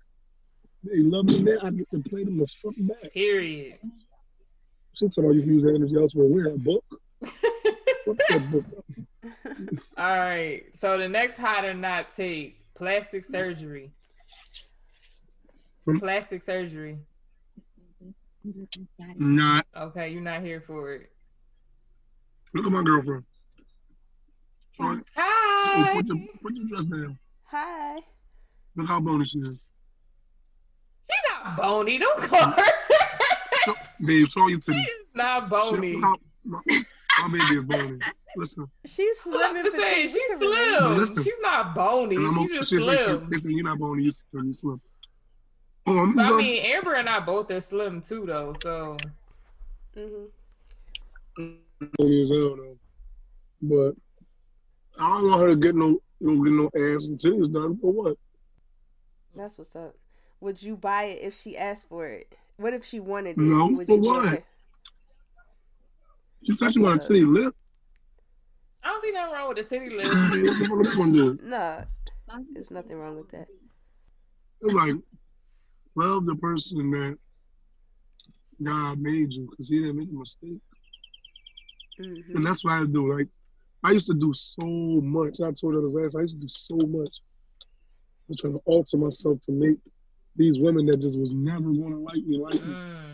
They 0.90 1.00
love 1.00 1.26
me 1.26 1.42
now. 1.42 1.58
I 1.64 1.70
get 1.72 1.90
to 1.92 2.00
play 2.10 2.24
them 2.24 2.38
the 2.38 2.48
fuck 2.62 2.74
back. 2.78 3.14
Period. 3.14 3.80
She 4.94 5.10
told 5.10 5.30
me 5.30 5.36
you 5.36 5.42
can 5.42 5.54
use 5.54 5.64
that 5.64 5.76
energy 5.76 5.96
elsewhere. 5.96 6.28
Where? 6.28 6.48
A 6.48 6.58
book? 6.58 6.86
That 8.30 8.52
book. 8.52 8.66
All 9.98 10.18
right. 10.18 10.64
So 10.74 10.98
the 10.98 11.10
next 11.10 11.38
hot 11.38 11.66
or 11.66 11.74
not 11.74 12.16
take 12.16 12.62
plastic 12.74 13.26
surgery. 13.26 13.92
Hmm? 15.86 16.00
Plastic 16.00 16.44
surgery. 16.44 17.00
Not. 19.18 19.66
Okay, 19.76 20.10
you're 20.10 20.22
not 20.22 20.42
here 20.42 20.62
for 20.66 20.94
it. 20.94 21.12
Look 22.54 22.66
at 22.66 22.72
my 22.72 22.84
girlfriend. 22.84 23.24
Sorry. 24.76 25.02
Hi. 25.16 25.94
Put 25.94 26.06
your, 26.06 26.18
put 26.42 26.54
your 26.54 26.66
dress 26.68 26.86
down. 26.86 27.20
Hi. 27.46 28.00
Look 28.76 28.88
how 28.88 29.00
bony 29.00 29.26
she 29.26 29.40
is. 29.40 29.58
She's 31.48 31.58
not 31.58 31.58
bony. 31.58 31.98
Don't 32.00 32.20
call 32.22 32.52
her. 32.52 32.64
So, 33.66 33.76
babe, 34.06 34.28
show 34.30 34.48
your 34.48 34.60
She's 34.62 34.88
not 35.14 35.50
bony. 35.50 35.94
Look 35.96 36.04
how- 36.04 36.16
My, 36.46 36.62
my 37.28 37.28
baby 37.40 37.60
is 37.60 37.66
bony. 37.66 38.00
Listen. 38.38 38.68
She's 38.86 39.18
I'm 39.26 39.34
slim. 39.34 39.52
about 39.52 39.56
and 39.58 39.66
to 39.66 39.72
say 39.72 40.08
she's 40.08 40.38
slim. 40.38 40.98
Listen. 40.98 41.24
She's 41.24 41.40
not 41.42 41.76
bony. 41.76 42.16
She's 42.16 42.36
gonna- 42.36 42.48
just 42.48 42.70
shit, 42.70 42.80
slim. 42.80 43.30
Listen, 43.30 43.52
you're 43.52 43.64
not 43.66 43.80
bony. 43.80 44.04
You 44.04 44.12
you're 44.34 44.54
slim. 44.54 44.82
Oh, 45.88 45.98
I'm 46.00 46.18
I 46.20 46.24
gonna- 46.30 46.38
mean, 46.38 46.62
Amber 46.64 46.94
and 46.96 47.10
I 47.10 47.20
both 47.20 47.50
are 47.52 47.62
slim 47.62 48.02
too, 48.02 48.26
though. 48.26 48.54
So 48.62 48.98
Mm-hmm. 49.96 50.26
bony 51.98 52.22
as 52.24 52.30
hell 52.30 52.56
though. 52.56 52.78
But 53.62 53.96
I 55.04 55.08
don't 55.10 55.30
want 55.30 55.42
her 55.42 55.48
to 55.50 55.56
get 55.56 55.76
no, 55.76 56.00
no 56.22 56.44
get 56.44 56.54
no 56.54 56.66
ass 56.68 57.04
and 57.06 57.18
titties 57.20 57.52
done 57.52 57.78
for 57.80 57.92
what? 57.92 58.18
That's 59.36 59.58
what's 59.58 59.76
up. 59.76 59.96
Would 60.40 60.62
you 60.62 60.76
buy 60.76 61.04
it 61.06 61.20
if 61.24 61.34
she 61.34 61.58
asked 61.58 61.90
for 61.90 62.08
it? 62.08 62.36
What 62.58 62.74
if 62.74 62.86
she 62.86 63.00
wanted 63.00 63.38
it? 63.38 63.38
No, 63.40 63.68
Would 63.68 63.88
for 63.88 63.96
you 63.96 64.02
what? 64.02 64.26
okay? 64.26 64.44
She 66.44 66.54
said 66.54 66.74
she 66.74 66.80
want 66.80 67.04
a 67.04 67.08
titty 67.08 67.26
lip. 67.26 67.54
I 68.84 68.90
don't 68.90 69.02
see 69.02 69.12
nothing 69.12 69.34
wrong 69.34 69.50
with 69.50 69.58
the 69.58 69.64
titty 69.64 69.90
lip. 69.90 70.08
What 70.70 70.84
the 70.84 70.90
fuck 70.90 70.98
gonna 70.98 71.12
do? 71.12 71.40
Nah, 71.44 71.82
there's 72.54 72.72
nothing 72.72 72.98
wrong 72.98 73.18
with 73.18 73.30
that. 73.32 73.48
It's 74.62 74.74
like 74.74 74.96
love 75.96 76.26
the 76.26 76.36
person 76.36 76.92
that 76.92 77.18
God 78.64 79.00
made 79.00 79.34
you 79.34 79.48
because 79.50 79.70
He 79.70 79.80
didn't 79.80 79.98
make 79.98 80.10
a 80.10 80.14
mistake. 80.14 80.60
hmm 81.98 82.36
And 82.36 82.46
that's 82.46 82.64
what 82.64 82.74
I 82.74 82.86
do. 82.86 83.14
Like 83.14 83.28
I 83.84 83.92
used 83.92 84.08
to 84.08 84.14
do 84.14 84.34
so 84.34 84.64
much. 84.66 85.40
I 85.42 85.52
told 85.52 85.74
you 85.76 85.82
this 85.82 85.94
last. 85.94 86.16
I 86.16 86.22
used 86.22 86.36
to 86.36 86.42
do 86.42 86.50
so 86.50 86.76
much. 86.76 87.14
I'm 88.30 88.36
trying 88.38 88.54
to 88.54 88.62
alter 88.66 88.98
myself 88.98 89.40
to 89.46 89.52
make 89.52 89.78
these 90.38 90.60
women 90.60 90.86
that 90.86 91.02
just 91.02 91.20
was 91.20 91.34
never 91.34 91.72
going 91.72 91.92
to 91.92 91.98
like 91.98 92.24
me 92.26 92.38
like 92.38 92.56
me. 92.56 92.74
Mm. 92.74 93.08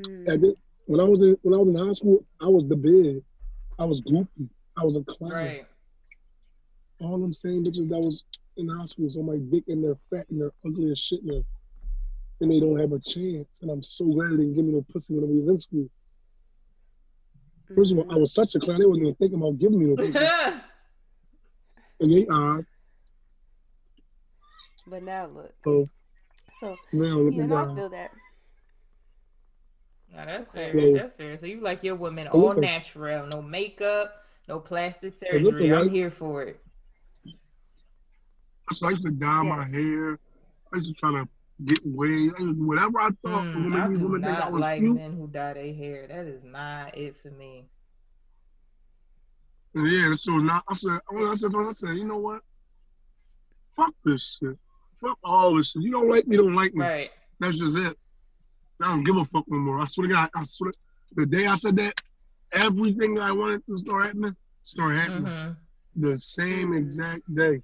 Mm. 0.00 0.28
And 0.28 0.44
then, 0.44 0.54
when 0.86 1.00
I 1.00 1.04
was 1.04 1.22
in 1.22 1.36
when 1.42 1.54
I 1.54 1.58
was 1.58 1.68
in 1.68 1.86
high 1.86 1.92
school, 1.92 2.24
I 2.40 2.46
was 2.46 2.66
the 2.66 2.76
big. 2.76 3.22
I 3.78 3.84
was 3.84 4.00
goofy. 4.00 4.48
I 4.76 4.84
was 4.84 4.96
a 4.96 5.02
clown. 5.02 5.32
Right. 5.32 5.66
All 7.00 7.18
them 7.18 7.32
same 7.32 7.64
bitches 7.64 7.88
that 7.88 7.98
was 7.98 8.24
in 8.56 8.68
high 8.68 8.86
school, 8.86 9.10
so 9.10 9.22
my 9.22 9.38
dick 9.50 9.64
and 9.68 9.82
they're 9.82 9.98
fat 10.10 10.26
and 10.30 10.40
they're 10.40 10.52
ugly 10.64 10.90
as 10.92 10.98
shit 10.98 11.20
now. 11.24 11.42
And 12.40 12.50
they 12.50 12.60
don't 12.60 12.78
have 12.78 12.92
a 12.92 12.98
chance. 12.98 13.62
And 13.62 13.70
I'm 13.70 13.82
so 13.82 14.04
glad 14.04 14.32
they 14.32 14.36
didn't 14.36 14.54
give 14.54 14.64
me 14.64 14.72
no 14.72 14.84
pussy 14.92 15.14
when 15.14 15.24
I 15.24 15.32
was 15.32 15.48
in 15.48 15.58
school. 15.58 15.88
First 17.74 17.92
of 17.92 17.98
all, 17.98 18.12
I 18.12 18.16
was 18.16 18.34
such 18.34 18.54
a 18.54 18.60
clown, 18.60 18.80
they 18.80 18.86
wasn't 18.86 19.06
even 19.06 19.14
thinking 19.16 19.38
about 19.38 19.58
giving 19.58 19.78
me 19.78 19.86
no 19.86 19.96
pussy. 19.96 20.18
and 22.00 22.12
they 22.12 22.26
are. 22.26 22.66
But 24.92 25.04
now 25.04 25.26
look. 25.26 25.54
So 25.64 25.88
So 26.52 26.78
now 26.92 27.18
look 27.18 27.34
yeah, 27.34 27.42
at 27.42 27.48
no, 27.48 27.56
I 27.56 27.66
that. 27.66 27.74
feel 27.74 27.88
that. 27.88 28.12
Now 30.14 30.26
that's 30.26 30.50
fair. 30.52 30.74
Yeah. 30.74 30.92
That's 30.92 31.16
fair. 31.16 31.36
So 31.38 31.46
you 31.46 31.60
like 31.62 31.82
your 31.82 31.96
women 31.96 32.28
Oh, 32.32 32.38
all 32.38 32.54
listen. 32.54 32.62
natural, 32.62 33.26
no 33.26 33.40
makeup, 33.40 34.12
no 34.48 34.60
plastic 34.60 35.14
listen, 35.32 35.54
surgery. 35.54 35.72
I'm 35.72 35.88
right? 35.88 35.90
here 35.90 36.10
for 36.10 36.42
it. 36.42 36.60
So 38.72 38.86
I 38.86 38.90
used 38.90 39.04
to 39.04 39.10
dye 39.10 39.42
my 39.42 39.66
hair. 39.68 40.18
I 40.72 40.76
used 40.76 40.88
to 40.88 40.94
try 40.94 41.12
to 41.12 41.28
get 41.64 41.80
waves. 41.84 42.34
I 42.38 42.42
whatever 42.42 43.00
I 43.00 43.10
thought 43.24 43.46
Mm, 43.46 43.54
would 43.54 43.74
I 43.74 43.88
do 43.88 43.98
women 43.98 44.24
think 44.24 44.40
I 44.40 44.48
not 44.48 44.54
like 44.54 44.84
cute. 44.84 44.90
men 44.90 45.12
who 45.14 45.28
dye 45.28 45.54
their 45.54 45.74
hair. 45.74 46.06
That 46.08 46.26
is 46.26 46.44
not 46.44 46.96
it 46.96 47.16
for 47.16 47.30
me. 47.30 47.68
Yeah, 49.74 50.14
so 50.18 50.38
now 50.38 50.62
I 50.68 50.74
said, 50.74 51.00
when 51.08 51.26
I 51.26 51.34
said, 51.34 51.52
I 51.56 51.72
said, 51.72 51.96
you 51.96 52.06
know 52.06 52.18
what? 52.18 52.40
Fuck 53.76 53.94
this 54.04 54.38
shit. 54.42 54.58
Fuck 55.02 55.18
all 55.24 55.56
this 55.56 55.70
shit. 55.70 55.82
You 55.82 55.90
don't 55.90 56.08
like 56.08 56.26
me, 56.26 56.36
don't 56.36 56.54
like 56.54 56.74
me. 56.74 56.84
Right. 56.84 57.10
That's 57.40 57.58
just 57.58 57.76
it. 57.76 57.96
I 58.80 58.88
don't 58.88 59.04
give 59.04 59.16
a 59.16 59.24
fuck 59.26 59.44
no 59.48 59.58
more. 59.58 59.80
I 59.80 59.84
swear 59.84 60.06
to 60.08 60.14
God, 60.14 60.30
I 60.34 60.42
swear. 60.44 60.72
The 61.14 61.26
day 61.26 61.46
I 61.46 61.54
said 61.54 61.76
that, 61.76 61.94
everything 62.52 63.14
that 63.14 63.24
I 63.24 63.32
wanted 63.32 63.64
to 63.66 63.76
start 63.76 64.06
happening 64.06 64.36
started 64.62 65.00
happening. 65.00 65.24
hmm 65.24 66.10
The 66.10 66.18
same 66.18 66.72
exact 66.72 67.22
day. 67.34 67.60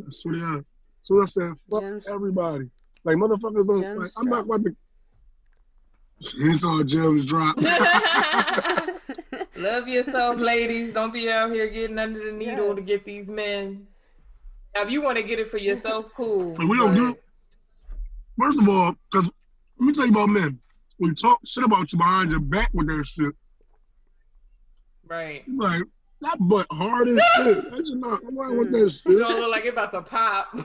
I 0.00 0.04
swear 0.08 0.34
to 0.34 0.40
God. 0.40 0.64
So 1.02 1.20
I 1.20 1.24
said, 1.24 1.52
fuck 1.68 1.82
Gems. 1.82 2.06
everybody. 2.06 2.70
Like 3.04 3.16
motherfuckers 3.16 3.66
don't. 3.66 3.98
Like, 3.98 4.10
I'm 4.16 4.28
not 4.28 4.46
drop. 4.46 4.60
about 4.60 4.64
to. 4.64 4.76
It's 6.38 6.64
all 6.64 6.84
gems 6.84 7.26
drop. 7.26 7.56
Love 9.56 9.88
yourself, 9.88 10.38
ladies. 10.38 10.92
Don't 10.92 11.12
be 11.12 11.28
out 11.28 11.52
here 11.52 11.66
getting 11.66 11.98
under 11.98 12.24
the 12.24 12.30
needle 12.30 12.76
to 12.76 12.80
get 12.80 13.04
these 13.04 13.28
men. 13.28 13.88
Now, 14.74 14.82
if 14.82 14.90
you 14.90 15.02
want 15.02 15.18
to 15.18 15.22
get 15.22 15.38
it 15.38 15.50
for 15.50 15.58
yourself, 15.58 16.06
cool. 16.16 16.54
We 16.54 16.76
don't 16.76 16.94
do- 16.94 17.16
First 18.38 18.58
of 18.58 18.68
all, 18.68 18.94
because 19.10 19.30
let 19.78 19.86
me 19.86 19.92
tell 19.92 20.06
you 20.06 20.12
about 20.12 20.30
men. 20.30 20.58
we 20.98 21.14
talk 21.14 21.40
shit 21.46 21.64
about 21.64 21.92
you 21.92 21.98
behind 21.98 22.30
your 22.30 22.40
back 22.40 22.70
with 22.72 22.86
that 22.86 23.04
shit. 23.06 23.34
Right. 25.06 25.44
Like 25.46 25.82
that 26.22 26.38
butt 26.40 26.66
hard 26.72 27.08
as 27.08 27.20
shit. 27.36 27.70
That's 27.70 27.90
not. 27.94 28.20
I'm 28.26 28.34
not 28.34 28.56
with 28.56 28.70
that 28.72 28.78
mm. 28.78 28.90
shit? 28.90 29.02
You 29.06 29.18
don't 29.18 29.40
look 29.40 29.50
like 29.50 29.64
it 29.66 29.74
about 29.74 29.92
to 29.92 30.02
pop. 30.02 30.56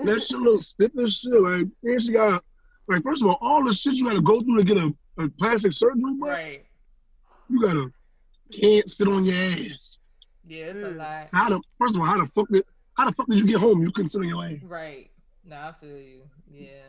That 0.00 0.22
shit 0.22 0.38
looks 0.38 0.68
stiff 0.68 0.92
as 1.02 1.16
shit. 1.16 1.32
Like, 1.32 1.66
and 1.82 2.02
she 2.02 2.12
got 2.12 2.44
like 2.86 3.02
first 3.02 3.22
of 3.22 3.28
all, 3.28 3.38
all 3.40 3.64
the 3.64 3.72
shit 3.72 3.94
you 3.94 4.04
gotta 4.04 4.20
go 4.20 4.40
through 4.42 4.58
to 4.58 4.64
get 4.64 4.76
a, 4.76 4.92
a 5.18 5.28
plastic 5.38 5.72
surgery, 5.72 6.14
bro. 6.18 6.30
right. 6.30 6.64
You 7.48 7.60
gotta 7.60 7.90
can't 8.52 8.88
sit 8.88 9.08
on 9.08 9.24
your 9.24 9.34
ass. 9.34 9.97
Yeah, 10.48 10.64
it's 10.66 10.78
a 10.82 10.90
lot. 10.90 11.28
How 11.32 11.48
the 11.50 11.60
first 11.78 11.94
of 11.94 12.00
all, 12.00 12.06
how 12.06 12.18
the 12.20 12.30
fuck 12.34 12.48
did 12.50 12.64
how 12.96 13.04
the 13.06 13.12
fuck 13.12 13.28
did 13.28 13.38
you 13.38 13.46
get 13.46 13.60
home? 13.60 13.82
You 13.82 13.92
couldn't 13.92 14.08
sit 14.08 14.20
on 14.20 14.28
your 14.28 14.44
ass. 14.44 14.56
Right. 14.64 15.10
No, 15.44 15.56
I 15.56 15.72
feel 15.80 15.96
you. 15.98 16.22
Yeah. 16.50 16.82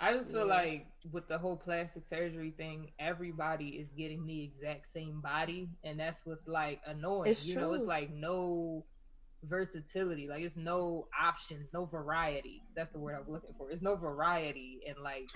I 0.00 0.14
just 0.14 0.30
feel 0.32 0.40
Yeah. 0.46 0.54
like 0.54 0.86
with 1.12 1.28
the 1.28 1.38
whole 1.38 1.56
plastic 1.56 2.04
surgery 2.04 2.52
thing, 2.56 2.90
everybody 2.98 3.68
is 3.70 3.92
getting 3.92 4.26
the 4.26 4.42
exact 4.42 4.86
same 4.88 5.20
body, 5.20 5.68
and 5.84 6.00
that's 6.00 6.24
what's 6.24 6.48
like 6.48 6.80
annoying. 6.86 7.30
It's 7.30 7.44
you 7.44 7.54
know, 7.56 7.72
it's 7.74 7.84
like 7.84 8.10
no 8.12 8.84
versatility, 9.44 10.28
like 10.28 10.42
it's 10.42 10.56
no 10.56 11.08
options, 11.20 11.72
no 11.72 11.84
variety. 11.84 12.62
That's 12.74 12.90
the 12.92 12.98
word 12.98 13.16
I'm 13.16 13.32
looking 13.32 13.54
for. 13.58 13.70
It's 13.70 13.82
no 13.82 13.94
variety 13.96 14.80
in 14.86 15.00
like 15.02 15.28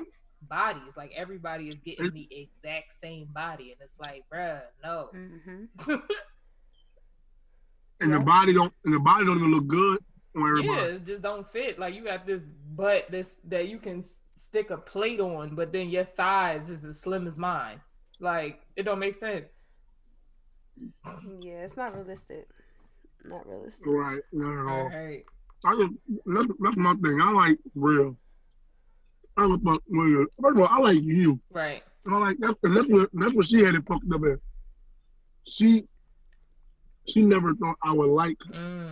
bodies. 0.42 0.96
Like 0.96 1.12
everybody 1.16 1.68
is 1.68 1.74
getting 1.76 2.12
the 2.12 2.28
exact 2.30 2.94
same 2.94 3.26
body, 3.32 3.72
and 3.72 3.80
it's 3.80 3.98
like, 4.00 4.24
bruh, 4.32 4.62
no. 4.82 5.10
Mm-hmm. 5.14 5.94
And 8.00 8.10
Yeah. 8.10 8.18
the 8.18 8.24
body 8.24 8.52
don't 8.52 8.72
and 8.84 8.94
the 8.94 8.98
body 8.98 9.24
don't 9.24 9.38
even 9.38 9.50
look 9.52 9.66
good 9.66 9.98
on 10.36 10.62
Yeah, 10.62 10.82
it 10.82 11.06
just 11.06 11.22
don't 11.22 11.46
fit. 11.50 11.78
Like 11.78 11.94
you 11.94 12.04
got 12.04 12.26
this 12.26 12.44
butt 12.74 13.10
this 13.10 13.38
that 13.48 13.68
you 13.68 13.78
can 13.78 14.02
stick 14.34 14.70
a 14.70 14.76
plate 14.76 15.20
on, 15.20 15.54
but 15.54 15.72
then 15.72 15.88
your 15.88 16.04
thighs 16.04 16.68
is 16.68 16.84
as 16.84 17.00
slim 17.00 17.26
as 17.26 17.38
mine. 17.38 17.80
Like 18.20 18.60
it 18.76 18.82
don't 18.84 18.98
make 18.98 19.14
sense. 19.14 19.66
Yeah, 21.40 21.64
it's 21.64 21.76
not 21.76 21.94
realistic. 21.94 22.46
Not 23.24 23.46
realistic. 23.46 23.86
Right, 23.86 24.20
not 24.32 24.52
at 24.52 24.72
all. 24.72 24.82
All 24.82 24.88
right. 24.88 25.24
I 25.64 25.74
just 25.74 25.92
that's, 26.26 26.48
that's 26.60 26.76
my 26.76 26.94
thing. 26.96 27.20
I 27.20 27.32
like 27.32 27.58
real. 27.74 28.16
I 29.38 29.44
look 29.44 29.62
about 29.62 29.82
real. 29.88 30.26
First 30.40 30.56
of 30.58 30.62
all, 30.62 30.68
I 30.70 30.78
like 30.78 31.02
you. 31.02 31.40
Right. 31.50 31.82
And 32.04 32.14
I 32.14 32.18
like 32.18 32.36
that's 32.38 32.58
and 32.62 32.76
that's 32.76 32.88
what 32.88 33.08
that's 33.14 33.34
what 33.34 33.46
she 33.46 33.62
had 33.64 33.74
it 33.74 33.86
fucked 33.88 34.12
up 34.14 34.20
at. 34.24 34.38
She 35.48 35.84
she 37.08 37.22
never 37.22 37.54
thought 37.54 37.76
I 37.82 37.92
would 37.92 38.10
like 38.10 38.36
her. 38.48 38.54
Mm. 38.54 38.90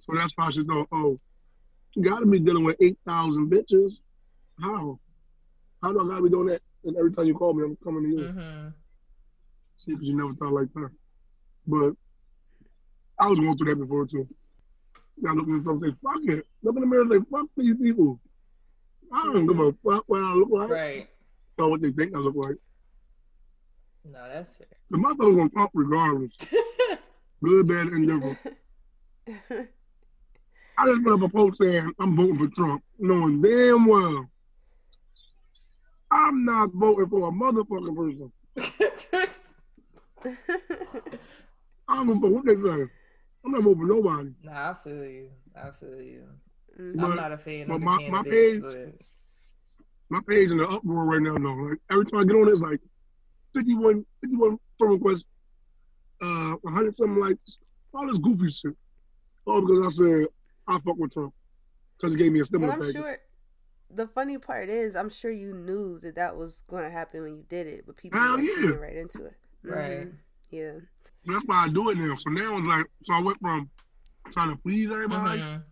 So 0.00 0.12
that's 0.14 0.32
why 0.36 0.50
she 0.50 0.64
thought, 0.64 0.88
oh, 0.92 1.18
you 1.94 2.02
gotta 2.08 2.26
be 2.26 2.38
dealing 2.40 2.64
with 2.64 2.76
eight 2.80 2.98
thousand 3.06 3.50
bitches. 3.50 3.94
How? 4.60 4.98
How 5.82 5.92
do 5.92 6.00
I 6.04 6.08
gotta 6.08 6.22
be 6.22 6.30
doing 6.30 6.48
that? 6.48 6.62
And 6.84 6.96
every 6.96 7.12
time 7.12 7.26
you 7.26 7.34
call 7.34 7.54
me, 7.54 7.64
I'm 7.64 7.76
coming 7.82 8.04
to 8.04 8.08
you. 8.08 8.28
Mm-hmm. 8.28 8.68
See, 9.78 9.92
because 9.92 10.06
you 10.08 10.16
never 10.16 10.34
thought 10.34 10.52
like 10.52 10.72
that. 10.74 10.90
But 11.66 11.92
I 13.20 13.28
was 13.28 13.38
going 13.38 13.56
through 13.58 13.74
that 13.74 13.80
before 13.80 14.06
too. 14.06 14.26
I 15.28 15.32
look 15.32 15.42
at 15.44 15.48
myself 15.48 15.82
and 15.82 15.92
say, 15.92 15.96
fuck 16.02 16.22
it. 16.36 16.46
Look 16.62 16.76
in 16.76 16.80
the 16.82 16.86
mirror 16.86 17.02
and 17.02 17.10
say, 17.12 17.18
fuck 17.30 17.46
these 17.56 17.76
people. 17.76 18.20
I 19.12 19.24
don't 19.24 19.46
give 19.46 19.58
a 19.58 19.72
fuck 19.84 20.04
what 20.06 20.20
I 20.20 20.32
look 20.34 20.48
like 20.50 20.70
Right. 20.70 21.08
or 21.58 21.70
what 21.70 21.80
they 21.82 21.90
think 21.90 22.14
I 22.14 22.18
look 22.18 22.36
like. 22.36 22.56
No, 24.04 24.20
that's 24.32 24.54
fair. 24.54 24.66
The 24.90 24.96
motherfucker's 24.98 25.36
gonna 25.36 25.50
pump 25.50 25.70
regardless. 25.74 26.32
Good, 27.42 27.68
bad, 27.68 27.86
and 27.88 28.10
indifferent. 28.10 28.38
I 30.78 30.86
just 30.86 31.02
put 31.04 31.12
up 31.14 31.22
a 31.22 31.28
post 31.28 31.58
saying 31.58 31.92
I'm 32.00 32.16
voting 32.16 32.38
for 32.38 32.48
Trump, 32.54 32.82
knowing 32.98 33.42
damn 33.42 33.86
well 33.86 34.26
I'm 36.10 36.44
not 36.44 36.70
voting 36.72 37.08
for 37.08 37.28
a 37.28 37.32
motherfucking 37.32 37.96
person. 37.96 38.32
I'm 41.88 42.06
voting 42.06 42.20
for 42.20 42.28
what 42.30 42.44
they 42.46 42.54
say. 42.54 42.86
I'm 43.44 43.52
not 43.52 43.62
voting 43.62 43.80
for 43.80 43.86
nobody. 43.86 44.30
nah, 44.42 44.70
I 44.70 44.74
feel 44.82 45.04
you. 45.04 45.30
I 45.54 45.70
feel 45.78 46.00
you. 46.00 46.24
I'm 46.78 46.96
But- 46.96 47.14
not 47.16 47.32
a 47.32 47.38
fan 47.38 47.66
but 47.68 47.74
of 47.74 47.80
the 47.80 47.84
my- 47.86 48.08
my 48.08 48.22
page- 48.22 48.62
but 48.62 48.94
My 50.10 50.20
page 50.26 50.50
in 50.50 50.56
the 50.56 50.66
uproar 50.66 51.04
right 51.04 51.20
now, 51.20 51.36
though. 51.36 51.52
Like 51.68 51.78
every 51.90 52.06
time 52.06 52.20
I 52.20 52.24
get 52.24 52.36
on 52.36 52.48
it, 52.48 52.52
it's 52.52 52.62
like 52.62 52.80
51, 53.54 54.06
51 54.22 54.58
friend 54.78 54.94
requests, 54.94 55.24
uh, 56.20 56.54
100 56.62 56.96
something 56.96 57.20
likes, 57.20 57.58
all 57.94 58.06
this 58.06 58.18
goofy 58.18 58.50
shit. 58.50 58.74
All 59.46 59.60
because 59.60 59.86
I 59.86 59.90
said 59.90 60.26
I 60.66 60.78
fuck 60.80 60.96
with 60.98 61.12
Trump 61.12 61.32
because 61.96 62.14
he 62.14 62.18
gave 62.22 62.32
me 62.32 62.40
a 62.40 62.42
But 62.42 62.46
stimulus 62.48 62.74
I'm 62.74 62.80
package. 62.80 62.94
sure 62.96 63.18
the 63.90 64.06
funny 64.06 64.36
part 64.36 64.68
is, 64.68 64.94
I'm 64.94 65.08
sure 65.08 65.30
you 65.30 65.54
knew 65.54 65.98
that 66.00 66.16
that 66.16 66.36
was 66.36 66.62
going 66.68 66.84
to 66.84 66.90
happen 66.90 67.22
when 67.22 67.36
you 67.36 67.44
did 67.48 67.66
it, 67.66 67.84
but 67.86 67.96
people 67.96 68.20
Hell 68.20 68.36
were 68.36 68.42
yeah. 68.42 68.54
feeding 68.56 68.80
right 68.80 68.96
into 68.96 69.24
it. 69.24 69.32
Right. 69.62 70.06
Mhm. 70.08 70.12
Yeah. 70.50 70.72
That's 71.24 71.44
why 71.46 71.64
I 71.64 71.68
do 71.68 71.88
it 71.90 71.96
now. 71.96 72.14
So 72.16 72.28
now 72.30 72.58
it's 72.58 72.66
like, 72.66 72.84
so 73.04 73.14
I 73.14 73.22
went 73.22 73.40
from 73.40 73.70
trying 74.30 74.50
to 74.50 74.56
please 74.62 74.90
everybody 74.90 75.40
Mhm. 75.40 75.62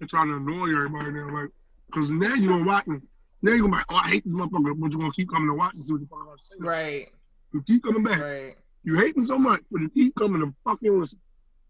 to 0.00 0.06
trying 0.06 0.28
to 0.28 0.34
annoy 0.36 0.68
everybody 0.76 1.12
now. 1.12 1.30
Like, 1.32 1.50
because 1.86 2.10
now 2.10 2.34
you're 2.34 2.48
gonna 2.48 2.64
watch 2.66 2.86
me. 2.86 2.98
Now 3.40 3.52
you're 3.52 3.60
gonna 3.60 3.72
be 3.72 3.76
like, 3.78 3.86
oh, 3.90 3.96
I 3.96 4.08
hate 4.10 4.24
this 4.24 4.32
motherfucker, 4.32 4.78
but 4.78 4.90
you're 4.90 5.00
gonna 5.00 5.12
keep 5.12 5.30
coming 5.30 5.48
to 5.48 5.54
watch 5.54 5.74
and 5.74 5.82
see 5.84 5.92
what 5.92 6.02
the 6.02 6.06
fuck 6.08 6.28
I'm 6.30 6.38
saying. 6.38 6.60
right, 6.62 7.10
You 7.52 7.62
keep 7.62 7.82
coming 7.82 8.02
back. 8.02 8.20
right, 8.20 8.56
You 8.84 8.96
hate 8.98 9.16
me 9.16 9.26
so 9.26 9.38
much, 9.38 9.62
but 9.70 9.80
you 9.80 9.88
keep 9.90 10.14
coming 10.16 10.42
to 10.42 10.54
fucking 10.64 11.00
listen, 11.00 11.18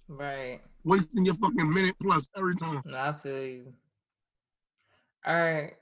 right. 0.09 0.61
wasting 0.83 1.25
your 1.25 1.37
fucking 1.37 1.73
minute 1.73 1.95
plus 2.03 2.29
every 2.37 2.57
time. 2.57 2.83
No, 2.85 2.99
I 2.99 3.13
feel 3.13 3.45
you. 3.47 3.73
All 5.25 5.35
right. 5.41 5.73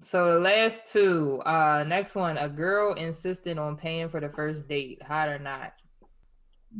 So 0.00 0.32
the 0.32 0.38
last 0.40 0.92
two. 0.92 1.40
Uh 1.44 1.84
next 1.86 2.14
one, 2.14 2.38
a 2.38 2.48
girl 2.48 2.94
insisting 2.94 3.58
on 3.58 3.76
paying 3.76 4.08
for 4.08 4.20
the 4.20 4.28
first 4.28 4.68
date, 4.68 5.02
hot 5.02 5.28
or 5.28 5.38
not. 5.38 5.72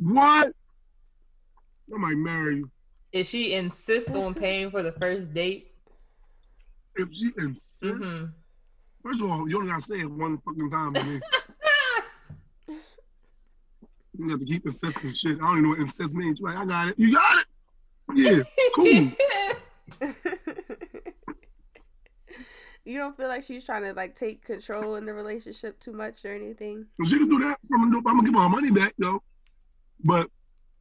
What? 0.00 0.52
I 1.92 1.98
might 1.98 2.16
marry 2.16 2.56
you. 2.58 2.70
If 3.12 3.26
she 3.26 3.54
insists 3.54 4.10
on 4.10 4.34
paying 4.34 4.70
for 4.70 4.82
the 4.82 4.92
first 4.92 5.34
date, 5.34 5.72
If 6.94 7.08
she 7.12 7.30
insists, 7.36 7.80
hmm 7.80 8.26
first 9.02 9.20
of 9.20 9.28
all, 9.28 9.48
you 9.48 9.58
only 9.58 9.70
gotta 9.70 9.82
say 9.82 10.00
it 10.00 10.10
one 10.10 10.38
fucking 10.44 10.70
time 10.70 10.94
to 10.94 11.02
me. 11.04 11.20
You 14.18 14.30
have 14.30 14.40
to 14.40 14.46
keep 14.46 14.66
insisting 14.66 15.14
shit. 15.14 15.38
I 15.38 15.40
don't 15.40 15.52
even 15.52 15.62
know 15.62 15.68
what 15.70 15.78
insist 15.80 16.14
means. 16.14 16.40
Like, 16.40 16.56
I 16.56 16.66
got 16.66 16.88
it. 16.88 16.94
You 16.98 17.14
got 17.14 17.38
it? 17.38 17.46
Yeah, 18.14 18.42
cool. 18.74 18.84
you 22.84 22.98
don't 22.98 23.16
feel 23.16 23.28
like 23.28 23.42
she's 23.42 23.64
trying 23.64 23.82
to 23.82 23.92
like 23.94 24.14
take 24.14 24.44
control 24.44 24.96
in 24.96 25.06
the 25.06 25.14
relationship 25.14 25.80
too 25.80 25.92
much 25.92 26.24
or 26.24 26.34
anything? 26.34 26.86
So 26.98 27.06
she 27.06 27.18
can 27.18 27.28
do 27.28 27.38
that. 27.40 27.58
I'm 27.72 27.90
gonna, 27.90 27.90
do, 27.92 27.98
I'm 28.08 28.16
gonna 28.16 28.24
give 28.24 28.34
her 28.34 28.42
her 28.42 28.48
money 28.48 28.70
back 28.70 28.94
though. 28.98 29.22
But 30.04 30.26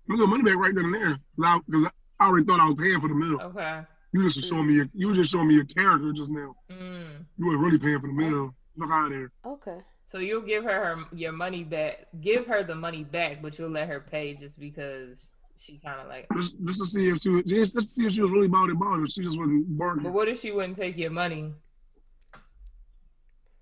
I'm 0.09 0.17
gonna 0.17 0.27
money 0.27 0.43
back 0.43 0.55
right 0.55 0.75
then 0.75 0.85
and 0.85 0.93
there. 0.93 1.17
Because 1.37 1.87
I, 2.19 2.23
I 2.23 2.27
already 2.27 2.45
thought 2.45 2.59
I 2.59 2.65
was 2.65 2.75
paying 2.77 2.99
for 2.99 3.07
the 3.07 3.15
meal. 3.15 3.39
okay. 3.41 3.81
You 4.13 4.29
just 4.29 4.49
showing 4.49 4.67
me 4.67 4.73
your, 4.73 4.87
you 4.93 5.07
were 5.07 5.15
just 5.15 5.31
showing 5.31 5.47
me 5.47 5.53
your 5.53 5.63
character 5.63 6.11
just 6.11 6.29
now. 6.29 6.53
Mm. 6.69 7.25
You 7.37 7.45
were 7.45 7.57
really 7.57 7.77
paying 7.77 8.01
for 8.01 8.07
the 8.07 8.13
meal. 8.13 8.53
Look 8.75 8.89
out 8.91 9.05
of 9.05 9.11
there. 9.11 9.31
Okay. 9.45 9.77
So 10.11 10.17
you'll 10.17 10.41
give 10.41 10.65
her, 10.65 10.71
her 10.71 11.05
your 11.13 11.31
money 11.31 11.63
back, 11.63 12.07
give 12.19 12.45
her 12.45 12.63
the 12.63 12.75
money 12.75 13.05
back, 13.05 13.41
but 13.41 13.57
you'll 13.57 13.69
let 13.69 13.87
her 13.87 14.01
pay 14.01 14.33
just 14.33 14.59
because 14.59 15.31
she 15.57 15.77
kind 15.77 16.01
of 16.01 16.07
like. 16.09 16.27
Just, 16.35 16.53
just 16.65 16.79
to 16.81 16.89
see 16.89 17.07
if 17.07 17.21
she 17.21 17.29
was, 17.29 17.45
just 17.45 17.75
to 17.75 17.81
see 17.81 18.07
if 18.07 18.15
she 18.15 18.21
was 18.21 18.29
really 18.29 18.47
about 18.47 18.67
it, 18.67 18.75
about 18.75 18.99
it. 18.99 19.09
She 19.09 19.23
just 19.23 19.39
wasn't 19.39 19.77
But 19.77 20.11
what 20.11 20.27
if 20.27 20.41
she 20.41 20.51
wouldn't 20.51 20.75
take 20.75 20.97
your 20.97 21.11
money? 21.11 21.53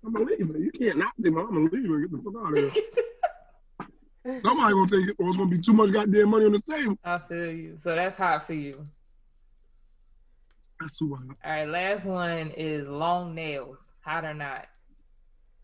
I'm 0.04 0.12
gonna 0.12 0.24
leave 0.24 0.48
her. 0.48 0.58
You 0.58 0.72
can't 0.72 0.98
not 0.98 1.12
take 1.22 1.32
her. 1.32 1.38
I'm 1.38 1.54
gonna 1.54 1.70
leave 1.70 1.88
her. 1.88 2.00
Get 2.00 2.10
the 2.10 2.18
fuck 2.18 2.44
out 2.44 2.58
of 2.58 2.72
here. 4.24 4.40
Somebody 4.42 4.72
gonna 4.72 4.90
take 4.90 5.08
it, 5.10 5.16
or 5.20 5.28
it's 5.28 5.36
gonna 5.38 5.50
be 5.50 5.62
too 5.62 5.72
much 5.72 5.92
goddamn 5.92 6.30
money 6.30 6.46
on 6.46 6.52
the 6.52 6.62
table. 6.68 6.98
I 7.04 7.18
feel 7.18 7.52
you. 7.52 7.76
So 7.76 7.94
that's 7.94 8.16
hot 8.16 8.44
for 8.44 8.54
you. 8.54 8.84
That's 10.80 10.98
hot. 10.98 11.10
All 11.12 11.36
right, 11.44 11.68
last 11.68 12.06
one 12.06 12.50
is 12.56 12.88
long 12.88 13.36
nails, 13.36 13.92
hot 14.00 14.24
or 14.24 14.34
not. 14.34 14.66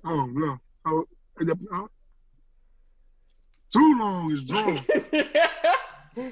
Oh 0.05 0.27
no. 0.27 0.61
Oh, 0.87 1.05
uh, 1.41 1.87
too 3.73 3.99
long 3.99 4.31
is 4.33 4.43
drawn. 4.49 4.79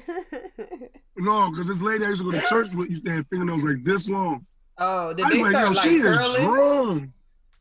no, 1.17 1.51
because 1.51 1.67
this 1.69 1.83
lady 1.83 2.05
I 2.05 2.09
used 2.09 2.23
to 2.23 2.31
go 2.31 2.39
to 2.39 2.47
church 2.47 2.75
with 2.75 2.89
used 2.91 3.05
to 3.07 3.13
have 3.13 3.27
fingernails 3.29 3.63
like 3.63 3.85
this 3.85 4.09
long. 4.09 4.47
oh, 4.79 5.13
did 5.13 5.27
I 5.27 5.31
they 5.31 5.39
was 5.39 5.49
start 5.51 5.75
like 5.75 5.85
she 5.89 5.97
is 5.97 6.03
curling? 6.03 6.45
drawn. 6.45 7.13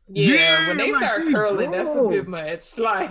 Yeah, 0.08 0.34
Yeah, 0.34 0.68
when 0.68 0.76
they 0.78 0.92
like, 0.92 1.04
start 1.06 1.22
she's 1.24 1.34
curling, 1.34 1.70
that's 1.70 1.96
a 1.96 2.02
bit 2.08 2.28
much. 2.28 2.78
Like 2.78 3.10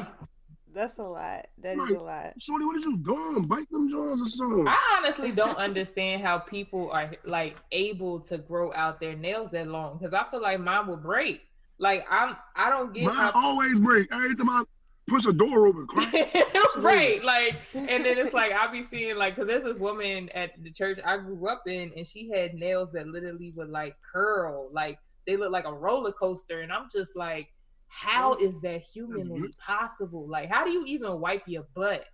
That's 0.73 0.97
a 0.97 1.03
lot. 1.03 1.47
That 1.61 1.73
is 1.73 1.77
Right. 1.79 1.95
a 1.97 2.01
lot. 2.01 2.33
Shorty, 2.39 2.65
what 2.65 2.75
are 2.77 2.89
you 2.89 2.97
doing? 2.97 3.43
Bite 3.43 3.69
them 3.69 3.89
jaws 3.89 4.19
or 4.21 4.27
something. 4.27 4.67
I 4.67 4.97
honestly 4.97 5.31
don't 5.31 5.57
understand 5.57 6.23
how 6.23 6.39
people 6.39 6.89
are 6.91 7.11
like 7.25 7.57
able 7.71 8.19
to 8.21 8.37
grow 8.39 8.73
out 8.73 8.99
their 8.99 9.15
nails 9.15 9.51
that 9.51 9.67
long 9.67 9.97
because 9.97 10.13
I 10.13 10.23
feel 10.31 10.41
like 10.41 10.59
mine 10.59 10.87
will 10.87 10.97
break. 10.97 11.41
Like 11.79 12.05
I'm, 12.09 12.35
I 12.55 12.69
don't 12.69 12.93
get 12.93 13.05
Mine 13.05 13.15
how. 13.15 13.31
always 13.33 13.79
break. 13.79 14.09
Every 14.11 14.35
time 14.35 14.49
I 14.49 14.63
push 15.07 15.25
a 15.25 15.33
door 15.33 15.67
open, 15.67 15.85
right 16.77 17.21
like 17.25 17.57
and 17.73 18.05
then 18.05 18.17
it's 18.17 18.33
like 18.33 18.53
i'll 18.53 18.71
be 18.71 18.81
seeing 18.81 19.17
like 19.17 19.35
because 19.35 19.47
there's 19.47 19.63
this 19.65 19.77
woman 19.77 20.29
at 20.29 20.51
the 20.63 20.71
church 20.71 20.97
i 21.05 21.17
grew 21.17 21.45
up 21.49 21.61
in 21.67 21.91
and 21.97 22.07
she 22.07 22.29
had 22.29 22.53
nails 22.53 22.89
that 22.93 23.05
literally 23.05 23.51
would 23.53 23.69
like 23.69 23.97
curl 24.01 24.69
like 24.71 24.97
they 25.25 25.37
look 25.37 25.51
like 25.51 25.65
a 25.65 25.73
roller 25.73 26.11
coaster, 26.11 26.61
and 26.61 26.71
I'm 26.71 26.89
just 26.91 27.15
like, 27.15 27.49
how 27.87 28.33
is 28.33 28.59
that 28.61 28.81
humanly 28.81 29.53
possible? 29.57 30.27
Like, 30.27 30.49
how 30.49 30.65
do 30.65 30.71
you 30.71 30.83
even 30.85 31.19
wipe 31.19 31.43
your 31.47 31.65
butt? 31.73 32.05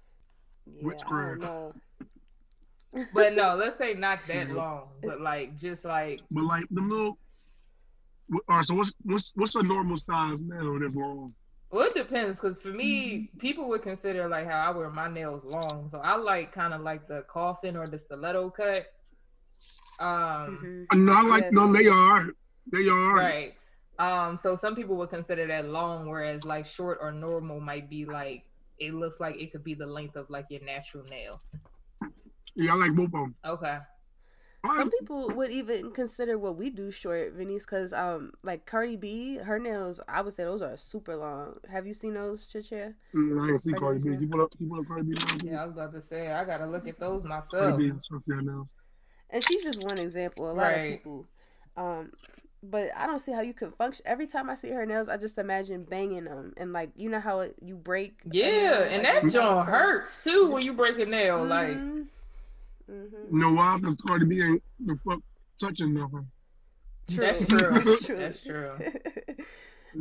Yeah, 0.65 0.81
I 0.83 0.85
Witchcraft. 0.85 1.41
don't 1.41 1.73
know. 2.93 3.05
But 3.13 3.33
no, 3.33 3.55
let's 3.59 3.77
say 3.77 3.93
not 3.93 4.19
that 4.27 4.51
long, 4.51 4.89
but 5.01 5.21
like 5.21 5.57
just 5.57 5.85
like 5.85 6.21
But 6.31 6.43
like 6.43 6.65
the 6.71 6.81
little. 6.81 7.17
All 8.31 8.57
right, 8.57 8.65
so 8.65 8.75
what's 8.75 8.93
what's 9.03 9.31
what's 9.35 9.55
a 9.55 9.63
normal 9.63 9.97
size 9.97 10.39
nail 10.41 10.79
that's 10.79 10.95
long? 10.95 11.33
Well, 11.71 11.87
it 11.87 11.93
depends 11.95 12.39
because 12.39 12.57
for 12.57 12.69
me, 12.69 13.29
people 13.37 13.67
would 13.69 13.81
consider 13.81 14.27
like 14.27 14.47
how 14.47 14.71
I 14.71 14.75
wear 14.75 14.89
my 14.89 15.09
nails 15.09 15.43
long. 15.43 15.87
So 15.87 15.99
I 15.99 16.15
like 16.15 16.51
kind 16.51 16.73
of 16.73 16.81
like 16.81 17.07
the 17.07 17.23
coffin 17.27 17.75
or 17.77 17.87
the 17.87 17.97
stiletto 17.97 18.49
cut. 18.49 18.85
Um, 19.99 20.59
Mhm. 20.63 20.85
Uh, 20.91 20.95
No, 20.95 21.13
I 21.13 21.21
like 21.21 21.43
Yes. 21.43 21.53
no, 21.53 21.73
they 21.73 21.87
are, 21.87 22.29
they 22.71 22.87
are. 22.89 23.13
right. 23.15 23.53
Um, 23.99 24.37
so 24.37 24.55
some 24.55 24.75
people 24.75 24.95
would 24.97 25.09
consider 25.09 25.45
that 25.47 25.65
long, 25.67 26.07
whereas 26.09 26.45
like 26.45 26.65
short 26.65 26.99
or 27.01 27.11
normal 27.11 27.59
might 27.59 27.89
be 27.89 28.05
like 28.05 28.45
it 28.77 28.93
looks 28.93 29.19
like 29.19 29.35
it 29.35 29.51
could 29.51 29.63
be 29.63 29.73
the 29.73 29.85
length 29.85 30.15
of 30.15 30.29
like 30.29 30.45
your 30.49 30.61
natural 30.63 31.03
nail. 31.05 31.41
Yeah, 32.55 32.73
I 32.73 32.75
like 32.75 32.93
both 32.95 33.07
of 33.07 33.11
them. 33.11 33.35
Okay. 33.45 33.77
Some 34.75 34.91
people 34.91 35.29
would 35.29 35.51
even 35.51 35.91
consider 35.91 36.37
what 36.37 36.57
we 36.57 36.69
do 36.69 36.91
short, 36.91 37.33
Venice, 37.33 37.63
because 37.63 37.93
um, 37.93 38.33
like 38.43 38.65
Cardi 38.65 38.97
B, 38.97 39.37
her 39.37 39.57
nails, 39.57 39.99
I 40.07 40.21
would 40.21 40.33
say 40.33 40.43
those 40.43 40.61
are 40.61 40.75
super 40.75 41.15
long. 41.15 41.57
Have 41.71 41.87
you 41.87 41.93
seen 41.93 42.13
those, 42.13 42.45
Chicha? 42.45 42.93
Mm, 43.15 43.41
I 43.41 43.51
ain't 43.53 43.63
see 43.63 43.71
Cardi 43.71 44.01
Cardi 44.01 44.17
B. 44.17 44.25
You 44.25 44.27
put 44.29 44.41
up, 44.41 44.53
you 44.59 44.67
put 44.67 44.79
up 44.79 44.87
Cardi 44.87 45.13
B. 45.13 45.49
Yeah, 45.49 45.63
I 45.63 45.65
was 45.65 45.73
about 45.75 45.93
to 45.93 46.01
say 46.01 46.31
I 46.31 46.43
gotta 46.43 46.65
look 46.65 46.87
at 46.87 46.99
those 46.99 47.23
Cardi 47.23 47.35
myself. 47.35 47.77
B. 47.77 47.91
See 47.99 48.33
her 48.33 48.41
nails. 48.41 48.67
And 49.29 49.43
she's 49.43 49.63
just 49.63 49.83
one 49.85 49.97
example. 49.97 50.51
A 50.51 50.53
lot 50.53 50.63
Right. 50.63 50.91
of 50.91 50.97
people, 50.97 51.25
um, 51.77 52.11
but 52.61 52.89
I 52.97 53.07
don't 53.07 53.19
see 53.19 53.31
how 53.31 53.41
you 53.41 53.53
can 53.53 53.71
function. 53.71 54.05
Every 54.05 54.27
time 54.27 54.49
I 54.49 54.55
see 54.55 54.71
her 54.71 54.85
nails, 54.85 55.07
I 55.07 55.17
just 55.17 55.37
imagine 55.37 55.83
banging 55.83 56.25
them, 56.25 56.53
and 56.57 56.73
like 56.73 56.89
you 56.97 57.09
know 57.09 57.21
how 57.21 57.39
it, 57.39 57.55
you 57.61 57.75
break. 57.75 58.21
Yeah, 58.29 58.49
nail, 58.49 58.73
and 58.89 59.03
like, 59.03 59.21
that 59.21 59.31
joint 59.31 59.67
hurts 59.67 60.23
too 60.23 60.51
when 60.51 60.63
you 60.63 60.73
break 60.73 60.99
a 60.99 61.05
nail. 61.05 61.43
Like, 61.45 61.77
Mhm. 62.89 63.09
Mhm. 63.11 63.31
You 63.33 63.39
know 63.39 63.51
why? 63.53 63.77
Because 63.77 63.95
Cardi 64.05 64.25
B 64.25 64.41
ain't 64.41 64.63
the 64.85 64.97
fuck 65.05 65.19
touching 65.59 65.93
nothing. 65.93 66.27
True. 67.09 67.17
That's 67.25 67.45
true. 67.47 67.75
It's 67.75 68.05
true. 68.05 68.15
That's 68.15 68.43
true. 68.43 68.71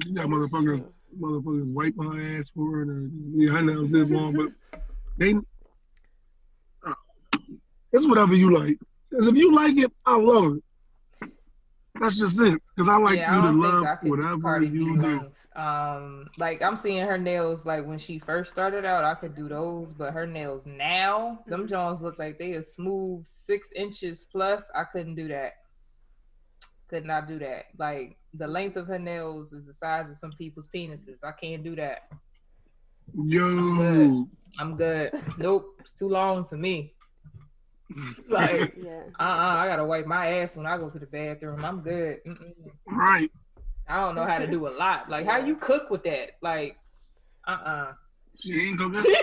She 0.03 0.13
got 0.13 0.27
motherfuckers, 0.27 0.85
motherfuckers 1.19 1.73
wipe 1.73 1.95
her 1.99 2.39
ass 2.39 2.51
for 2.55 2.71
her. 2.77 2.83
And, 2.83 3.41
yeah, 3.41 3.53
her 3.53 3.63
nails 3.63 3.91
this 3.91 4.11
long, 4.11 4.35
but 4.35 4.81
they. 5.17 5.35
Uh, 6.87 6.95
it's 7.93 8.07
whatever 8.07 8.35
you 8.35 8.57
like. 8.59 8.79
Because 9.11 9.27
if 9.29 9.35
you 9.37 9.55
like 9.55 9.77
it, 9.79 9.91
I 10.05 10.17
love 10.17 10.57
it. 10.57 10.63
That's 12.01 12.19
just 12.19 12.41
it. 12.41 12.61
Because 12.77 12.89
I 12.89 12.99
like 12.99 13.17
yeah, 13.17 13.33
I 13.33 13.37
you 13.37 13.43
to 13.43 13.59
love 13.59 13.73
think 13.73 13.87
I 13.87 13.97
could 13.97 14.05
do 14.05 14.11
whatever 14.11 14.63
you 14.63 15.01
do. 15.01 15.31
Length. 15.59 15.69
Um, 15.69 16.31
like 16.39 16.63
I'm 16.63 16.77
seeing 16.77 17.05
her 17.07 17.19
nails 17.19 17.67
like 17.67 17.85
when 17.87 17.99
she 17.99 18.19
first 18.19 18.51
started 18.51 18.85
out, 18.85 19.05
I 19.05 19.15
could 19.15 19.35
do 19.35 19.49
those, 19.49 19.93
but 19.95 20.13
her 20.13 20.27
nails 20.27 20.67
now, 20.67 21.41
them 21.47 21.65
Mhm. 21.67 21.69
Jones 21.71 22.03
look 22.03 22.19
like 22.19 22.39
they 22.39 22.53
are 22.55 22.63
smooth 22.63 23.25
six 23.25 23.73
inches 23.73 24.27
plus. 24.31 24.71
I 24.75 24.85
couldn't 24.85 25.15
do 25.17 25.29
that. 25.29 25.55
Could 26.89 27.05
not 27.05 27.27
do 27.27 27.39
that. 27.41 27.67
Like 27.79 28.17
the 28.35 28.47
length 28.47 28.77
of 28.77 28.87
her 28.87 28.99
nails 28.99 29.53
is 29.53 29.67
the 29.67 29.73
size 29.73 30.11
of 30.11 30.17
some 30.17 30.33
people's 30.33 30.69
penises. 30.69 31.25
I 31.25 31.33
can't 31.33 31.63
do 31.65 31.77
that. 31.77 32.09
Yo. 33.15 34.27
I'm 34.59 34.77
good. 34.77 35.13
Nope, 35.39 35.77
it's 35.81 35.93
too 35.93 36.09
long 36.09 36.45
for 36.45 36.57
me. 36.57 36.95
Like, 38.29 38.75
Yeah. 38.77 39.05
uh, 39.19 39.23
uh 39.23 39.55
I 39.57 39.67
gotta 39.67 39.85
wipe 39.85 40.05
my 40.07 40.27
ass 40.41 40.57
when 40.59 40.67
I 40.67 40.77
go 40.77 40.91
to 40.91 40.99
the 40.99 41.07
bathroom. 41.07 41.65
I'm 41.65 41.81
good. 41.81 42.23
Mm-mm. 42.27 42.71
Right. 42.87 43.31
I 43.89 44.01
don't 44.01 44.15
know 44.15 44.25
how 44.25 44.39
to 44.39 44.47
do 44.47 44.67
a 44.69 44.71
lot. 44.71 45.09
Like, 45.09 45.25
how 45.27 45.39
you 45.39 45.57
cook 45.57 45.91
with 45.91 46.05
that? 46.05 46.33
Like, 46.43 46.77
uh, 47.47 47.51
uh 47.51 47.93
She 48.39 48.53
ain't 48.55 48.79
cooking. 48.79 49.01
She 49.03 49.17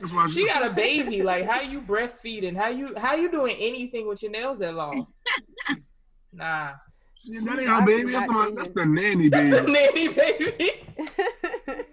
That's 0.00 0.12
why 0.12 0.28
she 0.30 0.46
got 0.46 0.64
a 0.66 0.70
baby. 0.70 1.22
Like, 1.22 1.44
how 1.44 1.60
you 1.60 1.80
breastfeeding? 1.82 2.56
How 2.56 2.68
you 2.68 2.94
how 2.96 3.14
you 3.14 3.30
doing 3.30 3.56
anything 3.58 4.06
with 4.08 4.22
your 4.22 4.32
nails 4.32 4.58
that 4.60 4.74
long? 4.74 5.06
Nah, 6.32 6.72
She, 7.14 7.38
that 7.38 7.48
ain't 7.58 7.60
She's 7.60 7.68
her 7.68 7.86
baby. 7.86 8.12
That's, 8.12 8.26
not 8.28 8.34
my, 8.36 8.40
changing. 8.44 8.54
that's 8.56 8.70
the 8.70 8.84
nanny 8.86 9.28
baby. 9.28 9.50
that's 9.50 9.60
a 9.60 9.64
baby. 9.64 9.72
nanny 9.72 10.08
baby. 10.08 10.70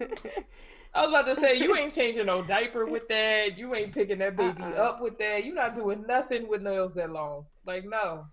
I 0.93 1.01
was 1.01 1.09
about 1.09 1.25
to 1.33 1.35
say 1.35 1.55
you 1.55 1.75
ain't 1.75 1.93
changing 1.95 2.25
no 2.25 2.41
diaper 2.43 2.85
with 2.85 3.07
that. 3.09 3.57
You 3.57 3.73
ain't 3.75 3.93
picking 3.93 4.19
that 4.19 4.35
baby 4.35 4.61
Uh-uh. 4.61 4.81
up 4.81 5.01
with 5.01 5.17
that. 5.19 5.45
You're 5.45 5.55
not 5.55 5.75
doing 5.75 6.05
nothing 6.07 6.47
with 6.47 6.61
nails 6.61 6.93
that 6.95 7.11
long. 7.11 7.45
Like, 7.65 7.85
no. 7.85 8.27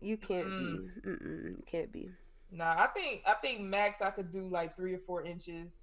you 0.00 0.16
can't 0.18 0.46
Mm. 0.46 0.76
be. 1.02 1.08
Mm-mm, 1.08 1.44
you 1.56 1.62
can't 1.66 1.90
be. 1.92 2.10
Nah, 2.50 2.74
I 2.78 2.86
think 2.88 3.22
I 3.26 3.34
think 3.34 3.60
max 3.60 4.00
I 4.00 4.10
could 4.10 4.32
do 4.32 4.48
like 4.48 4.76
three 4.76 4.94
or 4.94 5.00
four 5.06 5.22
inches. 5.24 5.82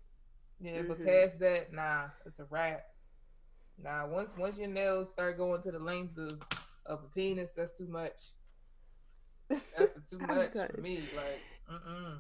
Yeah, 0.60 0.84
but 0.88 1.00
Mhm. 1.00 1.06
past 1.06 1.40
that, 1.40 1.74
nah, 1.74 2.08
it's 2.26 2.40
a 2.40 2.46
wrap. 2.46 2.86
Nah, 3.78 4.08
once 4.08 4.34
once 4.38 4.58
your 4.58 4.70
nails 4.70 5.12
start 5.12 5.38
going 5.38 5.62
to 5.64 5.72
the 5.72 5.80
length 5.80 6.18
of, 6.18 6.42
of 6.86 7.04
a 7.04 7.08
penis, 7.14 7.54
that's 7.54 7.78
too 7.78 7.88
much. 7.88 8.32
That's 9.50 10.10
too 10.10 10.18
much 10.28 10.54
for 10.54 10.82
me. 10.82 11.04
Like, 11.16 11.42
mm-mm. 11.70 12.20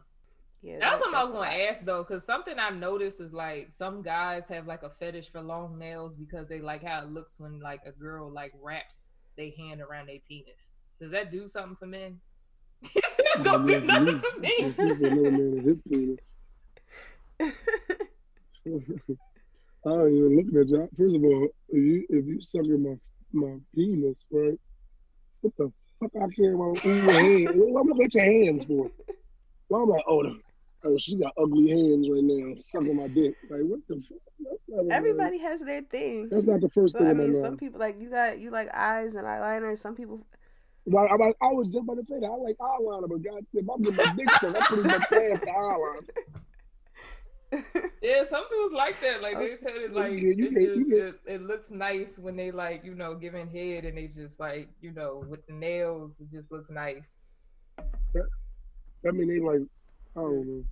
Yeah, 0.61 0.79
That's 0.79 1.01
that- 1.01 1.07
what 1.11 1.15
I 1.15 1.23
was 1.23 1.31
gonna 1.31 1.49
ask 1.51 1.83
though, 1.85 2.03
because 2.03 2.25
something 2.25 2.57
I 2.57 2.69
noticed 2.69 3.21
is 3.21 3.33
like 3.33 3.71
some 3.71 4.01
guys 4.01 4.47
have 4.47 4.67
like 4.67 4.83
a 4.83 4.89
fetish 4.89 5.29
for 5.31 5.41
long 5.41 5.77
nails 5.77 6.15
because 6.15 6.47
they 6.47 6.59
like 6.59 6.83
how 6.83 7.01
it 7.01 7.09
looks 7.09 7.39
when 7.39 7.59
like 7.59 7.81
a 7.85 7.91
girl 7.91 8.29
like 8.31 8.53
wraps 8.61 9.09
their 9.37 9.51
hand 9.57 9.81
around 9.81 10.07
their 10.07 10.19
penis. 10.27 10.69
Does 10.99 11.11
that 11.11 11.31
do 11.31 11.47
something 11.47 11.75
for 11.75 11.85
men? 11.85 12.19
He 12.83 13.01
said, 13.07 13.43
Don't 13.43 13.65
do 13.65 13.81
nothing 13.81 14.19
for 14.19 14.39
me. 14.39 14.49
He's 14.57 14.79
a 14.79 14.83
little 14.83 15.31
man 15.31 15.57
in 15.57 15.63
his 15.63 15.77
penis. 15.89 16.19
I 19.85 19.89
don't 19.89 20.15
even 20.15 20.37
look 20.37 20.61
at 20.61 20.69
y'all. 20.69 20.89
First 20.97 21.15
of 21.15 21.23
all, 21.23 21.47
if 21.69 21.83
you 21.83 22.05
if 22.09 22.25
you 22.25 22.41
sucking 22.41 22.83
my 22.83 22.95
my 23.33 23.57
penis, 23.75 24.25
right? 24.31 24.57
What 25.41 25.53
the 25.57 25.71
fuck 25.99 26.11
I 26.15 26.27
care 26.33 26.53
about 26.53 26.85
ooh, 26.85 26.93
your 26.93 27.13
hand? 27.13 27.59
What 27.59 27.81
I'm 27.81 27.87
looking 27.87 28.05
at 28.05 28.13
your 28.13 28.23
hands 28.23 28.65
for? 28.65 28.89
Why 29.67 29.81
am 29.81 29.91
I 29.91 29.99
oh, 30.07 30.35
oh 30.85 30.97
she 30.97 31.17
got 31.17 31.33
ugly 31.37 31.69
hands 31.69 32.07
right 32.09 32.23
now 32.23 32.55
sucking 32.61 32.95
my 32.95 33.07
dick. 33.07 33.35
Like 33.49 33.61
what 33.63 33.79
the 33.89 33.95
fuck? 34.07 34.17
That's 34.39 34.87
not 34.87 34.95
Everybody 34.95 35.37
has 35.39 35.59
their 35.61 35.81
thing. 35.81 36.29
That's 36.29 36.45
not 36.45 36.61
the 36.61 36.69
first 36.69 36.93
So, 36.93 36.99
thing 36.99 37.07
I 37.07 37.11
in 37.11 37.17
my 37.17 37.23
mean, 37.23 37.33
mind. 37.33 37.45
some 37.45 37.57
people 37.57 37.79
like 37.79 37.99
you 37.99 38.09
got 38.09 38.39
you 38.39 38.51
like 38.51 38.73
eyes 38.73 39.15
and 39.15 39.25
eyeliner. 39.25 39.77
Some 39.77 39.95
people 39.95 40.25
Well, 40.85 41.07
I, 41.09 41.15
I, 41.15 41.33
I 41.47 41.53
was 41.53 41.67
just 41.67 41.79
about 41.83 41.95
to 41.95 42.03
say 42.03 42.19
that 42.19 42.25
I 42.27 42.35
like 42.35 42.57
eyeliner, 42.57 43.07
but 43.09 43.21
God, 43.23 43.45
if 43.53 43.69
I'm 43.69 43.81
getting 43.81 43.95
my 43.97 44.13
dick 44.15 44.29
sucked, 44.31 44.57
I 44.57 44.65
pretty 44.67 44.83
much 44.89 45.01
past 45.09 45.41
the 45.41 45.47
eyeliner. 45.47 45.99
Yeah, 48.01 48.23
some 48.27 48.43
dudes 48.49 48.73
like 48.73 48.99
that. 49.01 49.21
Like 49.21 49.37
they 49.37 49.55
said, 49.63 49.75
it 49.77 49.93
like 49.93 50.11
Yeah, 50.11 50.17
you 50.17 50.31
it, 50.31 50.37
you 50.37 50.49
just, 50.51 50.89
can't- 50.89 51.01
it, 51.01 51.19
it 51.27 51.41
looks 51.43 51.69
nice 51.71 52.17
when 52.17 52.35
they 52.35 52.49
like 52.51 52.83
you 52.83 52.95
know 52.95 53.13
giving 53.15 53.47
head 53.47 53.85
and 53.85 53.95
they 53.97 54.07
just 54.07 54.39
like 54.39 54.69
you 54.81 54.91
know 54.91 55.23
with 55.29 55.45
the 55.47 55.53
nails, 55.53 56.19
it 56.19 56.29
just 56.31 56.51
looks 56.51 56.69
nice. 56.71 57.03
I 57.79 59.11
mean, 59.11 59.27
they 59.27 59.39
like, 59.39 59.61
I 60.17 60.21
don't 60.21 60.47
know. 60.47 60.63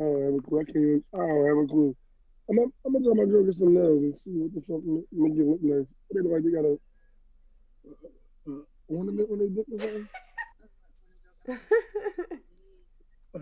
I 0.00 0.02
don't 0.04 0.24
have 0.24 0.34
a 0.34 0.42
clue. 0.42 0.60
I 0.60 0.64
can't 0.64 0.76
even, 0.76 1.04
I 1.14 1.18
don't 1.18 1.46
have 1.46 1.56
a 1.64 1.66
clue. 1.66 1.96
I'm, 2.50 2.56
gonna- 2.56 2.72
I'm 2.84 2.92
gonna 2.92 3.04
tell 3.04 3.14
my 3.14 3.24
girl 3.24 3.44
get 3.44 3.54
some 3.54 3.72
nails 3.74 4.02
and 4.02 4.16
see 4.16 4.30
what 4.32 4.52
the 4.54 4.60
fuck 4.60 4.84
ma- 4.84 5.08
make 5.12 5.38
it 5.38 5.46
look 5.46 5.62
nice. 5.62 5.86
They 6.12 6.20
look 6.20 6.32
like 6.32 6.44
they 6.44 6.50
got 6.50 6.64
a 6.66 6.78
ornament 8.88 9.28
on 9.30 9.38
their 9.38 9.48
dick 9.48 9.66
or 9.72 9.78
something. 9.78 10.08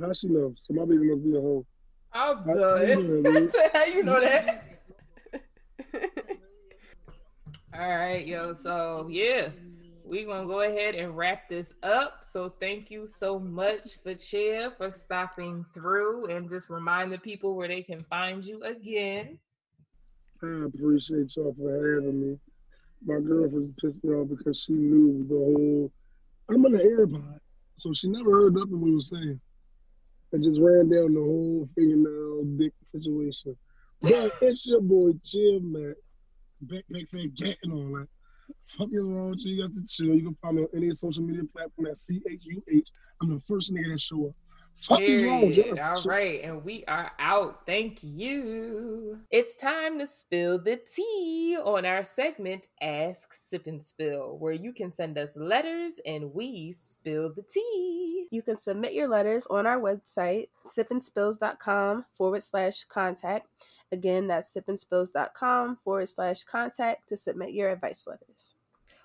How 0.01 0.13
she 0.15 0.29
know? 0.29 0.55
So 0.65 0.75
my 0.75 0.85
baby 0.85 1.11
must 1.11 1.25
be 1.25 1.37
a 1.37 1.41
hoe. 1.41 1.67
I'm 2.13 2.37
How- 2.39 2.45
how 2.45 2.79
done. 2.79 3.23
dude? 3.23 3.53
How 3.73 3.85
you 3.85 4.03
know 4.03 4.21
that? 4.21 4.65
All 7.75 7.97
right, 7.97 8.27
yo. 8.27 8.53
So 8.55 9.09
yeah, 9.11 9.49
we're 10.05 10.27
gonna 10.27 10.47
go 10.47 10.61
ahead 10.61 10.95
and 10.95 11.17
wrap 11.17 11.49
this 11.49 11.75
up. 11.83 12.19
So 12.23 12.49
thank 12.61 12.91
you 12.91 13.07
so 13.07 13.39
much 13.39 14.03
for 14.03 14.15
Chair 14.15 14.71
for 14.77 14.93
stopping 14.95 15.65
through 15.73 16.27
and 16.27 16.51
just 16.51 16.69
remind 16.69 17.11
the 17.13 17.19
people 17.19 17.55
where 17.57 17.69
they 17.69 17.83
can 17.83 18.03
find 18.05 18.45
you 18.45 18.63
again. 18.63 19.39
I 20.43 20.65
appreciate 20.67 21.35
y'all 21.37 21.55
for 21.59 21.71
having 21.73 22.21
me. 22.21 22.39
My 23.05 23.19
girlfriend 23.19 23.77
pissed 23.81 24.03
me 24.05 24.15
off 24.15 24.29
because 24.29 24.63
she 24.63 24.73
knew 24.73 25.27
the 25.29 25.35
whole. 25.35 25.93
I'm 26.49 26.65
in 26.67 26.73
the 26.73 26.79
AirPod, 26.79 27.41
so 27.77 27.93
she 27.93 28.09
never 28.09 28.31
heard 28.31 28.55
nothing 28.55 28.81
we 28.81 28.95
were 28.95 29.01
saying. 29.01 29.41
I 30.35 30.39
just 30.39 30.61
ran 30.61 30.89
down 30.89 31.15
the 31.15 31.21
whole 31.21 31.69
fingernail 31.75 32.45
dick 32.57 32.73
situation. 32.91 33.57
But 34.01 34.33
it's 34.41 34.67
your 34.67 34.81
boy 34.81 35.13
Chill 35.25 35.61
Matt, 35.61 35.97
backpack 36.67 37.09
fan 37.11 37.33
gat 37.37 37.57
and 37.65 37.73
all 37.73 37.99
that. 37.99 38.09
Fuck 38.79 38.89
is 38.93 39.05
wrong 39.05 39.31
with 39.31 39.45
you? 39.45 39.55
You 39.55 39.63
got 39.63 39.75
to 39.75 39.87
chill. 39.87 40.15
You 40.15 40.23
can 40.23 40.37
find 40.41 40.57
me 40.57 40.63
on 40.63 40.69
any 40.75 40.93
social 40.93 41.23
media 41.23 41.43
platform 41.53 41.89
at 41.89 41.97
C 41.97 42.23
H 42.31 42.43
U 42.45 42.63
H. 42.73 42.89
I'm 43.21 43.31
the 43.31 43.41
first 43.49 43.73
nigga 43.73 43.93
that 43.93 44.01
show 44.01 44.29
up. 44.29 44.35
Fuck 44.81 45.01
is 45.01 45.23
wrong 45.23 45.47
with 45.47 45.55
Period. 45.55 45.79
All 45.79 46.03
right, 46.05 46.43
and 46.43 46.65
we 46.65 46.85
are 46.87 47.13
out. 47.21 47.65
Thank 47.67 48.01
you. 48.03 49.21
It's 49.31 49.55
time 49.55 49.99
to 50.01 50.07
spill 50.09 50.59
the 50.59 50.81
tea 50.93 51.57
on 51.63 51.87
our 51.87 52.03
segment 52.03 52.67
Ask 52.81 53.33
Sip 53.33 53.69
and 53.69 53.83
Spill, 53.83 54.39
where 54.39 54.53
you 54.53 54.73
can 54.73 54.91
send 54.91 55.19
us 55.19 55.37
letters 55.37 56.01
and 56.05 56.35
we 56.35 56.73
spill 56.73 57.33
the 57.33 57.43
tea. 57.43 58.27
You 58.33 58.43
can 58.43 58.57
submit 58.57 58.95
your 58.95 59.09
letters 59.09 59.47
on 59.47 59.67
our 59.67 59.79
website, 59.79 60.49
sipandspills.com 60.67 62.07
forward 62.13 62.43
slash 62.43 62.85
contact. 62.85 63.47
Again, 63.93 64.27
that's 64.27 64.53
sipandspills.com 64.53 65.77
forward 65.77 66.09
slash 66.09 66.43
contact 66.45 67.09
to 67.11 67.17
submit 67.17 67.53
your 67.53 67.71
advice 67.71 68.07
letters. 68.07 68.55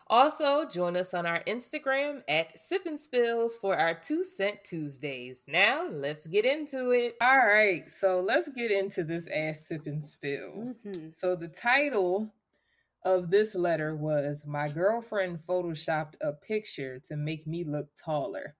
Also, 0.09 0.65
join 0.65 0.95
us 0.95 1.13
on 1.13 1.25
our 1.25 1.43
Instagram 1.43 2.21
at 2.29 2.57
Sip 2.59 2.85
and 2.85 2.97
Spills 2.97 3.57
for 3.57 3.77
our 3.77 3.93
Two 3.93 4.23
Cent 4.23 4.63
Tuesdays. 4.63 5.43
Now, 5.49 5.85
let's 5.89 6.25
get 6.27 6.45
into 6.45 6.91
it. 6.91 7.17
All 7.19 7.45
right, 7.45 7.89
so 7.89 8.21
let's 8.21 8.47
get 8.49 8.71
into 8.71 9.03
this 9.03 9.27
ass 9.27 9.67
Sip 9.67 9.85
and 9.85 10.01
Spill. 10.01 10.75
Mm-hmm. 10.85 11.09
So 11.13 11.35
the 11.35 11.49
title 11.49 12.33
of 13.03 13.29
this 13.29 13.53
letter 13.53 13.97
was 13.97 14.45
My 14.47 14.69
girlfriend 14.69 15.39
photoshopped 15.47 16.15
a 16.21 16.31
picture 16.31 16.99
to 17.09 17.17
make 17.17 17.45
me 17.45 17.65
look 17.65 17.87
taller. 18.01 18.55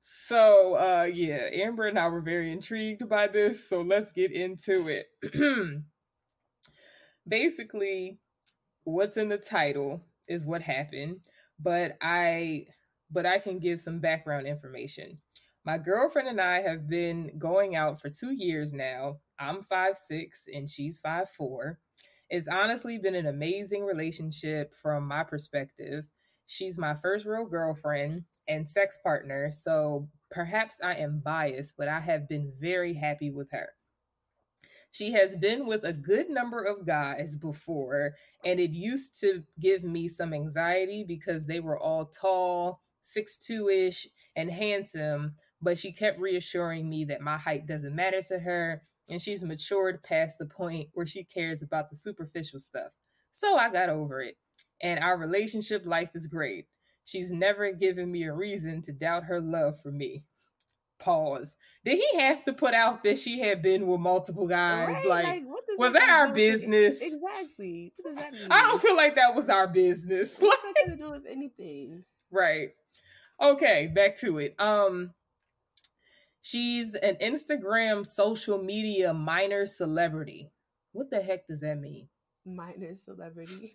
so 0.00 0.74
uh 0.74 1.08
yeah, 1.12 1.48
Amber 1.52 1.86
and 1.88 1.98
I 1.98 2.08
were 2.08 2.22
very 2.22 2.52
intrigued 2.52 3.06
by 3.08 3.26
this, 3.26 3.68
so 3.68 3.82
let's 3.82 4.12
get 4.12 4.32
into 4.32 4.88
it. 4.88 5.08
Basically, 7.28 8.20
what's 8.84 9.18
in 9.18 9.28
the 9.28 9.38
title 9.38 10.02
is 10.28 10.46
what 10.46 10.62
happened, 10.62 11.20
but 11.60 11.96
I 12.00 12.66
but 13.10 13.26
I 13.26 13.38
can 13.38 13.58
give 13.58 13.80
some 13.80 14.00
background 14.00 14.46
information. 14.46 15.18
My 15.64 15.78
girlfriend 15.78 16.28
and 16.28 16.40
I 16.40 16.60
have 16.62 16.88
been 16.88 17.38
going 17.38 17.76
out 17.76 18.00
for 18.00 18.10
two 18.10 18.32
years 18.32 18.72
now. 18.72 19.18
I'm 19.38 19.62
five 19.62 19.96
six 19.96 20.46
and 20.52 20.68
she's 20.68 20.98
five 20.98 21.28
four. 21.30 21.78
It's 22.30 22.48
honestly 22.48 22.98
been 22.98 23.14
an 23.14 23.26
amazing 23.26 23.84
relationship 23.84 24.74
from 24.82 25.06
my 25.06 25.24
perspective. 25.24 26.04
She's 26.46 26.78
my 26.78 26.94
first 26.94 27.26
real 27.26 27.44
girlfriend 27.44 28.24
and 28.48 28.66
sex 28.66 28.98
partner, 29.02 29.50
so 29.52 30.08
perhaps 30.30 30.80
I 30.82 30.94
am 30.94 31.20
biased, 31.24 31.76
but 31.76 31.88
I 31.88 32.00
have 32.00 32.28
been 32.28 32.52
very 32.58 32.94
happy 32.94 33.30
with 33.30 33.50
her. 33.52 33.68
She 34.90 35.12
has 35.12 35.36
been 35.36 35.66
with 35.66 35.84
a 35.84 35.92
good 35.92 36.30
number 36.30 36.62
of 36.62 36.86
guys 36.86 37.36
before, 37.36 38.14
and 38.44 38.58
it 38.58 38.70
used 38.70 39.20
to 39.20 39.44
give 39.60 39.84
me 39.84 40.08
some 40.08 40.32
anxiety 40.32 41.04
because 41.06 41.46
they 41.46 41.60
were 41.60 41.78
all 41.78 42.06
tall, 42.06 42.80
six 43.02 43.36
two 43.38 43.68
ish, 43.68 44.08
and 44.34 44.50
handsome. 44.50 45.34
But 45.60 45.78
she 45.78 45.92
kept 45.92 46.20
reassuring 46.20 46.88
me 46.88 47.04
that 47.06 47.20
my 47.20 47.36
height 47.36 47.66
doesn't 47.66 47.94
matter 47.94 48.22
to 48.22 48.38
her, 48.38 48.82
and 49.10 49.20
she's 49.20 49.42
matured 49.44 50.02
past 50.02 50.38
the 50.38 50.46
point 50.46 50.88
where 50.94 51.06
she 51.06 51.24
cares 51.24 51.62
about 51.62 51.90
the 51.90 51.96
superficial 51.96 52.60
stuff. 52.60 52.92
So 53.32 53.56
I 53.56 53.70
got 53.70 53.88
over 53.88 54.20
it, 54.20 54.36
and 54.82 55.00
our 55.00 55.18
relationship 55.18 55.84
life 55.84 56.10
is 56.14 56.26
great. 56.26 56.66
She's 57.04 57.30
never 57.30 57.72
given 57.72 58.10
me 58.10 58.24
a 58.24 58.32
reason 58.32 58.82
to 58.82 58.92
doubt 58.92 59.24
her 59.24 59.40
love 59.40 59.80
for 59.82 59.90
me. 59.90 60.24
Pause. 60.98 61.56
Did 61.84 61.98
he 61.98 62.18
have 62.18 62.44
to 62.44 62.52
put 62.52 62.74
out 62.74 63.04
that 63.04 63.18
she 63.18 63.38
had 63.40 63.62
been 63.62 63.86
with 63.86 64.00
multiple 64.00 64.48
guys? 64.48 64.88
Right? 64.88 65.06
Like, 65.08 65.42
what 65.46 65.64
was 65.78 65.92
that 65.92 66.00
that 66.00 66.10
our 66.10 66.26
it? 66.28 66.34
business? 66.34 67.00
Exactly. 67.00 67.92
What 67.96 68.14
does 68.14 68.24
that 68.24 68.32
mean? 68.32 68.48
I 68.50 68.62
don't 68.62 68.82
feel 68.82 68.96
like 68.96 69.14
that 69.14 69.34
was 69.34 69.48
our 69.48 69.68
business. 69.68 70.38
What's 70.38 70.62
that 70.62 70.74
got 70.86 70.90
to 70.92 70.96
do 70.96 71.10
with 71.10 71.24
anything? 71.30 72.04
right. 72.30 72.70
Okay, 73.40 73.86
back 73.94 74.18
to 74.18 74.38
it. 74.38 74.56
Um 74.58 75.12
she's 76.42 76.94
an 76.94 77.16
Instagram 77.22 78.04
social 78.04 78.60
media 78.60 79.14
minor 79.14 79.64
celebrity. 79.64 80.50
What 80.92 81.10
the 81.10 81.22
heck 81.22 81.46
does 81.46 81.60
that 81.60 81.78
mean? 81.78 82.08
Minor 82.44 82.96
celebrity. 83.04 83.72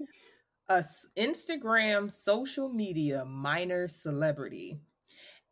A 0.69 0.84
Instagram 1.17 2.11
social 2.11 2.69
media 2.69 3.24
minor 3.26 3.88
celebrity. 3.88 4.80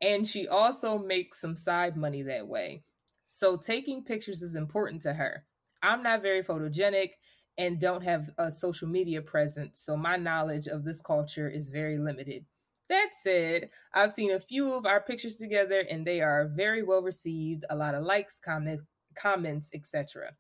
And 0.02 0.28
she 0.28 0.48
also 0.48 0.98
makes 0.98 1.40
some 1.40 1.56
side 1.56 1.96
money 1.96 2.24
that 2.24 2.48
way. 2.48 2.84
So 3.26 3.56
taking 3.56 4.04
pictures 4.04 4.42
is 4.42 4.56
important 4.56 5.02
to 5.04 5.14
her. 5.14 5.46
I'm 5.84 6.04
not 6.04 6.22
very 6.22 6.44
photogenic 6.44 7.12
and 7.58 7.80
don't 7.80 8.04
have 8.04 8.30
a 8.38 8.52
social 8.52 8.88
media 8.88 9.22
presence, 9.22 9.80
so 9.80 9.96
my 9.96 10.16
knowledge 10.16 10.68
of 10.68 10.84
this 10.84 11.02
culture 11.02 11.50
is 11.50 11.70
very 11.70 11.98
limited. 11.98 12.46
That 12.90 13.10
said, 13.14 13.70
I've 13.94 14.12
seen 14.12 14.32
a 14.32 14.40
few 14.40 14.74
of 14.74 14.86
our 14.86 15.00
pictures 15.00 15.38
together 15.38 15.86
and 15.90 16.06
they 16.06 16.22
are 16.22 16.52
very 16.54 16.84
well 16.84 17.02
received, 17.02 17.66
a 17.70 17.76
lot 17.76 17.96
of 17.96 18.04
likes, 18.04 18.40
comments, 18.40 18.84
comments, 19.16 19.70
etc. 19.74 20.32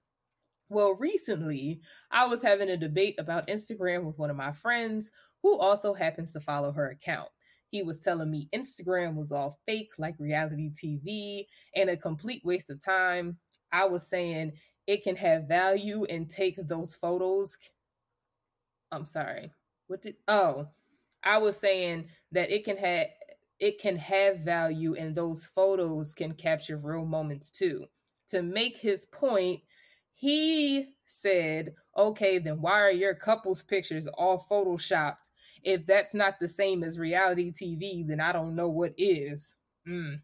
Well, 0.69 0.95
recently, 0.95 1.81
I 2.11 2.25
was 2.25 2.41
having 2.41 2.69
a 2.69 2.77
debate 2.77 3.15
about 3.19 3.47
Instagram 3.47 4.03
with 4.03 4.17
one 4.17 4.29
of 4.29 4.35
my 4.35 4.51
friends 4.51 5.11
who 5.43 5.57
also 5.57 5.93
happens 5.93 6.31
to 6.33 6.39
follow 6.39 6.71
her 6.71 6.89
account. 6.89 7.29
He 7.71 7.81
was 7.83 7.99
telling 7.99 8.29
me 8.29 8.49
Instagram 8.53 9.15
was 9.15 9.31
all 9.31 9.57
fake, 9.65 9.91
like 9.97 10.15
reality 10.19 10.69
TV, 10.71 11.47
and 11.75 11.89
a 11.89 11.97
complete 11.97 12.43
waste 12.43 12.69
of 12.69 12.83
time. 12.83 13.37
I 13.71 13.85
was 13.85 14.07
saying 14.07 14.51
it 14.87 15.03
can 15.03 15.15
have 15.15 15.47
value 15.47 16.03
and 16.05 16.29
take 16.29 16.57
those 16.67 16.93
photos. 16.93 17.57
I'm 18.91 19.05
sorry. 19.05 19.51
What 19.87 20.01
did 20.03 20.17
oh 20.27 20.67
I 21.23 21.37
was 21.37 21.57
saying 21.57 22.09
that 22.33 22.51
it 22.51 22.65
can 22.65 22.77
have 22.77 23.07
it 23.59 23.79
can 23.79 23.95
have 23.97 24.39
value 24.39 24.95
and 24.95 25.15
those 25.15 25.45
photos 25.45 26.13
can 26.13 26.33
capture 26.33 26.77
real 26.77 27.05
moments 27.05 27.49
too. 27.49 27.85
To 28.31 28.41
make 28.41 28.77
his 28.77 29.05
point, 29.05 29.61
he 30.13 30.89
said, 31.05 31.73
okay, 31.97 32.39
then 32.39 32.61
why 32.61 32.79
are 32.81 32.91
your 32.91 33.13
couple's 33.13 33.61
pictures 33.61 34.07
all 34.07 34.45
photoshopped? 34.49 35.30
If 35.63 35.85
that's 35.85 36.13
not 36.13 36.39
the 36.39 36.47
same 36.47 36.83
as 36.83 36.99
reality 36.99 37.51
TV, 37.51 38.07
then 38.07 38.19
I 38.19 38.31
don't 38.31 38.55
know 38.55 38.69
what 38.69 38.93
is. 38.97 39.53
Mm. 39.87 40.21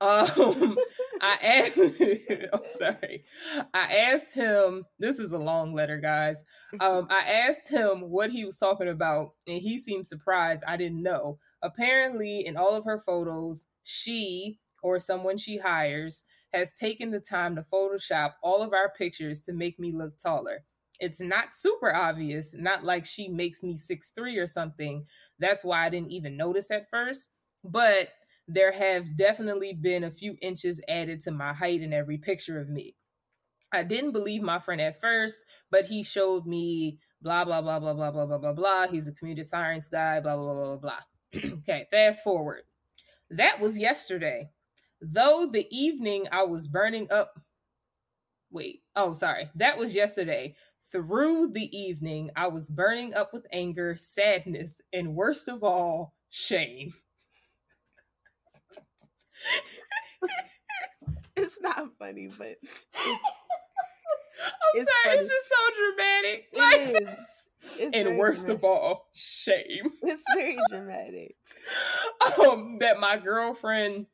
Um, 0.00 0.76
I 1.20 1.38
asked, 1.42 1.78
I'm 2.52 2.66
sorry. 2.66 3.24
I 3.72 3.96
asked 3.96 4.34
him, 4.34 4.84
this 4.98 5.18
is 5.18 5.32
a 5.32 5.38
long 5.38 5.74
letter, 5.74 5.98
guys. 5.98 6.42
Um, 6.80 7.06
I 7.10 7.30
asked 7.30 7.70
him 7.70 8.10
what 8.10 8.30
he 8.30 8.44
was 8.44 8.56
talking 8.56 8.88
about, 8.88 9.30
and 9.46 9.60
he 9.60 9.78
seemed 9.78 10.06
surprised. 10.06 10.62
I 10.66 10.76
didn't 10.76 11.02
know. 11.02 11.38
Apparently, 11.62 12.46
in 12.46 12.56
all 12.56 12.74
of 12.74 12.84
her 12.84 13.00
photos, 13.00 13.66
she 13.84 14.58
or 14.82 15.00
someone 15.00 15.38
she 15.38 15.58
hires 15.58 16.24
has 16.52 16.72
taken 16.72 17.10
the 17.10 17.20
time 17.20 17.56
to 17.56 17.64
Photoshop 17.72 18.34
all 18.42 18.62
of 18.62 18.72
our 18.72 18.90
pictures 18.90 19.40
to 19.40 19.52
make 19.52 19.78
me 19.80 19.92
look 19.92 20.18
taller. 20.18 20.64
It's 21.00 21.20
not 21.20 21.54
super 21.54 21.94
obvious, 21.94 22.54
not 22.56 22.84
like 22.84 23.04
she 23.04 23.28
makes 23.28 23.62
me 23.62 23.76
six 23.76 24.10
three 24.10 24.38
or 24.38 24.46
something. 24.46 25.06
That's 25.38 25.64
why 25.64 25.84
I 25.84 25.90
didn't 25.90 26.12
even 26.12 26.36
notice 26.36 26.70
at 26.70 26.88
first. 26.90 27.30
But 27.64 28.08
there 28.46 28.72
have 28.72 29.16
definitely 29.16 29.72
been 29.72 30.04
a 30.04 30.10
few 30.10 30.36
inches 30.42 30.80
added 30.88 31.20
to 31.22 31.30
my 31.30 31.52
height 31.52 31.80
in 31.80 31.92
every 31.92 32.18
picture 32.18 32.60
of 32.60 32.68
me. 32.68 32.96
I 33.72 33.82
didn't 33.82 34.12
believe 34.12 34.42
my 34.42 34.60
friend 34.60 34.80
at 34.80 35.00
first, 35.00 35.44
but 35.70 35.86
he 35.86 36.02
showed 36.02 36.46
me 36.46 37.00
blah 37.20 37.44
blah 37.44 37.60
blah 37.60 37.80
blah 37.80 37.94
blah 37.94 38.10
blah 38.10 38.26
blah 38.26 38.38
blah 38.38 38.52
blah. 38.52 38.86
He's 38.86 39.08
a 39.08 39.12
computer 39.12 39.42
science 39.42 39.88
guy, 39.88 40.20
blah 40.20 40.36
blah 40.36 40.54
blah 40.54 40.76
blah 40.76 40.76
blah. 40.76 41.52
okay, 41.58 41.86
fast 41.90 42.22
forward. 42.22 42.62
That 43.30 43.60
was 43.60 43.78
yesterday. 43.78 44.50
Though 45.00 45.48
the 45.50 45.66
evening 45.70 46.26
I 46.30 46.44
was 46.44 46.68
burning 46.68 47.08
up. 47.10 47.40
Wait, 48.50 48.82
oh, 48.94 49.14
sorry. 49.14 49.48
That 49.56 49.78
was 49.78 49.96
yesterday. 49.96 50.54
Through 50.94 51.48
the 51.54 51.76
evening, 51.76 52.30
I 52.36 52.46
was 52.46 52.70
burning 52.70 53.14
up 53.14 53.32
with 53.34 53.46
anger, 53.52 53.96
sadness, 53.98 54.80
and 54.92 55.16
worst 55.16 55.48
of 55.48 55.64
all, 55.64 56.14
shame. 56.30 56.94
It's 61.36 61.58
not 61.60 61.88
funny, 61.98 62.28
but 62.38 62.56
I'm 62.96 63.18
It's 64.74 64.90
sorry, 65.04 65.16
funny. 65.16 65.18
it's 65.18 65.30
just 65.30 65.48
so 65.48 65.56
dramatic. 65.78 66.46
Like, 66.54 67.02
is. 67.02 67.80
it's 67.80 67.90
and 67.96 68.18
worst 68.18 68.48
of 68.48 68.64
all, 68.64 69.08
shame. 69.14 69.90
it's 70.02 70.22
very 70.34 70.56
dramatic. 70.70 71.34
um, 72.48 72.78
that 72.80 73.00
my 73.00 73.16
girlfriend 73.16 74.06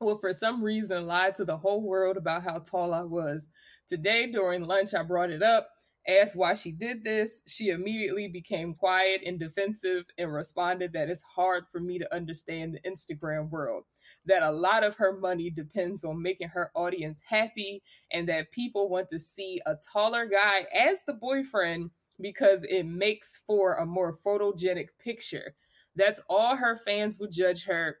will 0.00 0.18
for 0.18 0.32
some 0.32 0.62
reason 0.62 1.06
lied 1.06 1.36
to 1.36 1.44
the 1.44 1.56
whole 1.56 1.82
world 1.82 2.16
about 2.16 2.44
how 2.44 2.58
tall 2.60 2.94
I 2.94 3.02
was. 3.02 3.48
Today 3.88 4.30
during 4.30 4.64
lunch, 4.64 4.94
I 4.94 5.02
brought 5.02 5.30
it 5.30 5.42
up, 5.42 5.68
asked 6.08 6.36
why 6.36 6.54
she 6.54 6.72
did 6.72 7.04
this. 7.04 7.42
She 7.46 7.70
immediately 7.70 8.28
became 8.28 8.74
quiet 8.74 9.22
and 9.24 9.38
defensive 9.38 10.04
and 10.18 10.32
responded 10.32 10.92
that 10.92 11.08
it's 11.08 11.22
hard 11.22 11.64
for 11.72 11.80
me 11.80 11.98
to 11.98 12.14
understand 12.14 12.74
the 12.74 12.90
Instagram 12.90 13.50
world. 13.50 13.84
That 14.26 14.42
a 14.42 14.50
lot 14.50 14.84
of 14.84 14.96
her 14.96 15.18
money 15.18 15.50
depends 15.50 16.04
on 16.04 16.20
making 16.22 16.48
her 16.48 16.70
audience 16.74 17.20
happy, 17.26 17.82
and 18.12 18.28
that 18.28 18.52
people 18.52 18.88
want 18.88 19.08
to 19.10 19.18
see 19.18 19.60
a 19.66 19.76
taller 19.92 20.26
guy 20.26 20.66
as 20.74 21.02
the 21.04 21.14
boyfriend 21.14 21.90
because 22.20 22.64
it 22.64 22.84
makes 22.84 23.40
for 23.46 23.74
a 23.74 23.86
more 23.86 24.18
photogenic 24.24 24.88
picture. 25.02 25.54
That's 25.96 26.20
all 26.28 26.56
her 26.56 26.80
fans 26.84 27.18
would 27.18 27.32
judge 27.32 27.64
her. 27.64 27.98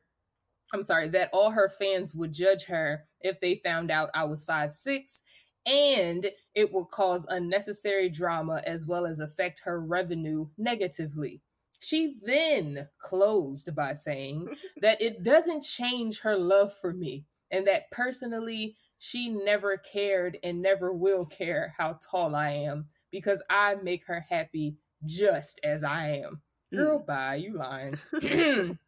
I'm 0.72 0.82
sorry, 0.82 1.08
that 1.10 1.30
all 1.32 1.50
her 1.50 1.72
fans 1.78 2.14
would 2.14 2.32
judge 2.32 2.64
her 2.64 3.06
if 3.20 3.40
they 3.40 3.60
found 3.64 3.90
out 3.90 4.10
I 4.14 4.24
was 4.24 4.44
five 4.44 4.72
six, 4.72 5.22
and 5.66 6.26
it 6.54 6.72
will 6.72 6.84
cause 6.84 7.26
unnecessary 7.28 8.08
drama 8.08 8.62
as 8.66 8.86
well 8.86 9.06
as 9.06 9.20
affect 9.20 9.60
her 9.64 9.80
revenue 9.80 10.46
negatively. 10.58 11.40
She 11.80 12.16
then 12.22 12.88
closed 12.98 13.74
by 13.74 13.94
saying 13.94 14.48
that 14.80 15.00
it 15.02 15.22
doesn't 15.22 15.62
change 15.62 16.20
her 16.20 16.36
love 16.36 16.72
for 16.80 16.92
me 16.92 17.24
and 17.50 17.66
that 17.66 17.90
personally 17.90 18.76
she 18.98 19.28
never 19.28 19.76
cared 19.76 20.38
and 20.42 20.62
never 20.62 20.92
will 20.92 21.26
care 21.26 21.74
how 21.76 21.98
tall 22.10 22.34
I 22.34 22.50
am 22.50 22.86
because 23.10 23.42
I 23.50 23.76
make 23.76 24.06
her 24.06 24.24
happy 24.28 24.76
just 25.04 25.60
as 25.62 25.84
I 25.84 26.22
am. 26.24 26.42
Mm. 26.72 26.78
Girl, 26.78 26.98
bye, 27.00 27.36
you 27.36 27.54
lying. 27.54 27.98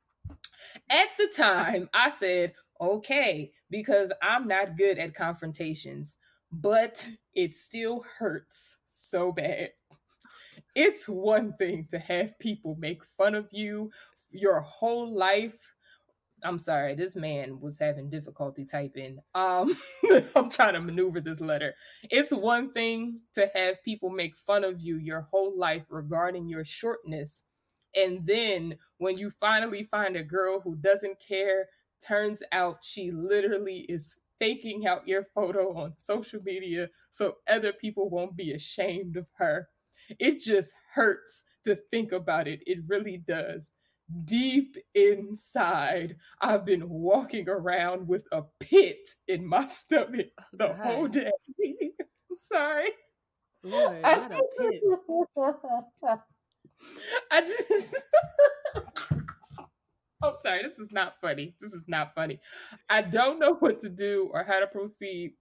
At 0.90 1.08
the 1.18 1.28
time, 1.36 1.88
I 1.92 2.10
said, 2.10 2.54
okay, 2.80 3.52
because 3.70 4.12
I'm 4.22 4.48
not 4.48 4.76
good 4.76 4.98
at 4.98 5.14
confrontations, 5.14 6.16
but 6.52 7.08
it 7.34 7.54
still 7.54 8.04
hurts 8.18 8.76
so 8.86 9.32
bad. 9.32 9.70
It's 10.74 11.08
one 11.08 11.54
thing 11.54 11.86
to 11.90 11.98
have 11.98 12.38
people 12.38 12.76
make 12.78 13.02
fun 13.16 13.34
of 13.34 13.48
you 13.52 13.90
your 14.30 14.60
whole 14.60 15.10
life. 15.10 15.74
I'm 16.44 16.58
sorry, 16.58 16.94
this 16.94 17.16
man 17.16 17.60
was 17.60 17.78
having 17.78 18.10
difficulty 18.10 18.66
typing. 18.66 19.18
Um, 19.34 19.76
I'm 20.36 20.50
trying 20.50 20.74
to 20.74 20.80
maneuver 20.80 21.20
this 21.20 21.40
letter. 21.40 21.74
It's 22.04 22.32
one 22.32 22.72
thing 22.72 23.20
to 23.34 23.50
have 23.54 23.82
people 23.82 24.10
make 24.10 24.36
fun 24.36 24.64
of 24.64 24.80
you 24.80 24.98
your 24.98 25.22
whole 25.30 25.58
life 25.58 25.84
regarding 25.88 26.48
your 26.48 26.64
shortness. 26.64 27.42
And 27.94 28.26
then 28.26 28.76
when 28.98 29.16
you 29.16 29.32
finally 29.40 29.88
find 29.90 30.14
a 30.14 30.22
girl 30.22 30.60
who 30.60 30.76
doesn't 30.76 31.16
care, 31.26 31.68
turns 32.06 32.42
out 32.52 32.78
she 32.82 33.10
literally 33.10 33.86
is 33.88 34.18
faking 34.38 34.86
out 34.86 35.08
your 35.08 35.26
photo 35.34 35.76
on 35.76 35.94
social 35.96 36.40
media 36.44 36.88
so 37.12 37.34
other 37.48 37.72
people 37.72 38.08
won't 38.10 38.36
be 38.36 38.52
ashamed 38.52 39.16
of 39.16 39.26
her. 39.38 39.68
It 40.18 40.38
just 40.38 40.72
hurts 40.94 41.42
to 41.64 41.78
think 41.90 42.12
about 42.12 42.48
it. 42.48 42.60
It 42.66 42.78
really 42.86 43.22
does. 43.26 43.72
Deep 44.24 44.76
inside, 44.94 46.16
I've 46.40 46.64
been 46.64 46.88
walking 46.88 47.48
around 47.48 48.06
with 48.06 48.24
a 48.30 48.42
pit 48.60 49.10
in 49.26 49.44
my 49.46 49.66
stomach 49.66 50.28
the 50.52 50.68
God. 50.68 50.76
whole 50.76 51.08
day. 51.08 51.30
I'm 51.64 52.38
sorry. 52.38 52.90
Lord, 53.64 53.98
I 54.04 54.18
pit. 54.18 54.82
I 57.32 57.40
just. 57.40 57.62
I'm 60.22 60.34
sorry. 60.38 60.62
This 60.62 60.78
is 60.78 60.92
not 60.92 61.16
funny. 61.20 61.54
This 61.60 61.72
is 61.72 61.84
not 61.86 62.14
funny. 62.14 62.40
I 62.88 63.02
don't 63.02 63.38
know 63.38 63.54
what 63.54 63.80
to 63.80 63.88
do 63.88 64.30
or 64.32 64.44
how 64.44 64.60
to 64.60 64.66
proceed. 64.66 65.34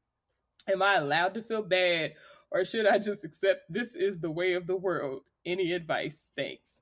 Am 0.67 0.82
I 0.82 0.95
allowed 0.95 1.34
to 1.36 1.43
feel 1.43 1.61
bad 1.61 2.13
or 2.51 2.65
should 2.65 2.88
I 2.88 2.97
just 2.97 3.23
accept 3.23 3.71
this 3.71 3.95
is 3.95 4.19
the 4.19 4.32
way 4.32 4.53
of 4.53 4.67
the 4.67 4.76
world? 4.76 5.21
Any 5.45 5.73
advice? 5.73 6.28
Thanks. 6.36 6.82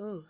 Ooh. 0.00 0.24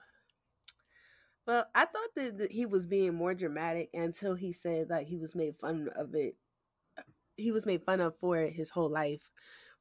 Well, 1.47 1.67
I 1.75 1.85
thought 1.85 2.15
that, 2.17 2.39
that 2.39 2.53
he 2.53 2.67
was 2.67 2.87
being 2.87 3.15
more 3.15 3.35
dramatic 3.35 3.91
until 3.95 4.35
he 4.35 4.53
said 4.53 4.91
like 4.91 5.07
he 5.07 5.17
was 5.17 5.35
made 5.35 5.57
fun 5.61 5.89
of 5.95 6.15
it. 6.15 6.37
He 7.37 7.53
was 7.53 7.67
made 7.67 7.85
fun 7.85 8.01
of 8.01 8.19
for 8.19 8.39
it 8.39 8.55
his 8.55 8.71
whole 8.71 8.91
life 8.91 9.31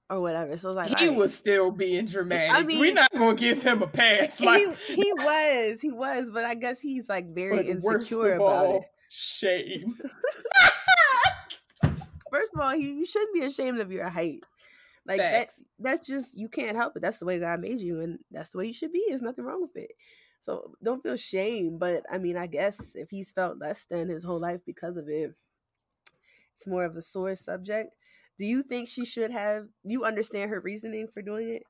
or 0.10 0.22
whatever. 0.22 0.58
So 0.58 0.70
it's 0.70 0.76
like 0.76 0.90
he 0.90 1.06
alright. 1.06 1.18
was 1.18 1.34
still 1.34 1.72
being 1.72 2.06
dramatic. 2.06 2.52
I 2.52 2.64
mean, 2.64 2.80
We're 2.80 2.94
not 2.94 3.12
gonna 3.12 3.36
give 3.36 3.64
him 3.64 3.82
a 3.82 3.88
pass. 3.88 4.40
Like 4.40 4.78
he, 4.88 4.96
he 4.96 5.14
was, 5.14 5.82
he 5.82 5.92
was, 5.92 6.32
but 6.32 6.46
I 6.46 6.56
guess 6.56 6.80
he's 6.80 7.10
like 7.10 7.34
very 7.34 7.70
insecure 7.70 8.36
about 8.36 8.66
all, 8.66 8.78
it. 8.78 8.84
shame. 9.10 9.98
First 12.32 12.54
of 12.54 12.60
all, 12.60 12.72
he, 12.72 12.92
you 12.92 13.06
shouldn't 13.06 13.34
be 13.34 13.44
ashamed 13.44 13.80
of 13.80 13.92
your 13.92 14.10
height. 14.10 14.42
Like 15.06 15.20
Facts. 15.20 15.38
that's 15.38 15.64
that's 15.80 16.08
just 16.08 16.38
you 16.38 16.50
can't 16.50 16.76
help 16.76 16.98
it. 16.98 17.02
That's 17.02 17.20
the 17.20 17.26
way 17.26 17.40
God 17.40 17.60
made 17.60 17.80
you, 17.80 18.02
and 18.02 18.20
that's 18.32 18.50
the 18.50 18.58
way 18.58 18.68
you 18.68 18.74
should 18.74 18.92
be. 18.92 19.06
There's 19.08 19.22
nothing 19.22 19.46
wrong 19.46 19.62
with 19.62 19.76
it. 19.76 19.92
So 20.42 20.74
don't 20.84 21.02
feel 21.02 21.18
shame. 21.18 21.78
But 21.78 22.04
I 22.12 22.18
mean, 22.18 22.38
I 22.38 22.48
guess 22.48 22.80
if 22.96 23.10
he's 23.10 23.32
felt 23.32 23.60
less 23.60 23.86
than 23.90 24.10
his 24.10 24.24
whole 24.24 24.40
life 24.40 24.62
because 24.66 24.98
of 24.98 25.08
it, 25.08 25.36
it's 26.56 26.68
more 26.68 26.86
of 26.86 26.96
a 26.96 27.02
sore 27.02 27.36
subject. 27.36 27.92
Do 28.38 28.46
you 28.46 28.64
think 28.64 28.88
she 28.88 29.06
should 29.06 29.32
have? 29.32 29.70
You 29.84 30.06
understand 30.06 30.50
her 30.52 30.60
reasoning 30.60 31.08
for 31.14 31.22
doing 31.22 31.50
it? 31.50 31.64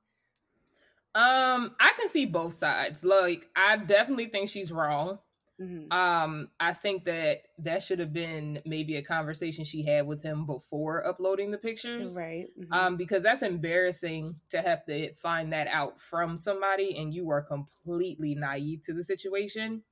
Um, 1.14 1.76
I 1.80 1.94
can 1.98 2.10
see 2.10 2.26
both 2.26 2.54
sides. 2.54 3.06
Like, 3.06 3.50
I 3.56 3.78
definitely 3.78 4.28
think 4.28 4.50
she's 4.50 4.72
wrong. 4.72 5.20
Mhm. 5.60 5.94
Um, 5.94 6.52
I 6.60 6.74
think 6.74 7.06
that 7.06 7.44
that 7.60 7.82
should 7.84 8.00
have 8.00 8.12
been 8.12 8.62
maybe 8.66 8.98
a 8.98 9.02
conversation 9.02 9.64
she 9.64 9.84
had 9.84 10.06
with 10.08 10.22
him 10.22 10.46
before 10.46 11.06
uploading 11.08 11.52
the 11.52 11.58
pictures. 11.58 12.18
Right. 12.18 12.48
mhm. 12.60 12.68
Um, 12.72 12.98
because 12.98 13.24
that's 13.24 13.42
embarrassing 13.44 14.42
to 14.50 14.62
have 14.62 14.86
to 14.88 15.14
find 15.14 15.54
that 15.54 15.68
out 15.68 16.02
from 16.02 16.36
somebody 16.36 16.98
and 16.98 17.14
you 17.14 17.30
are 17.30 17.42
completely 17.42 18.36
naive 18.36 18.82
to 18.84 18.94
the 18.94 19.04
situation. 19.04 19.84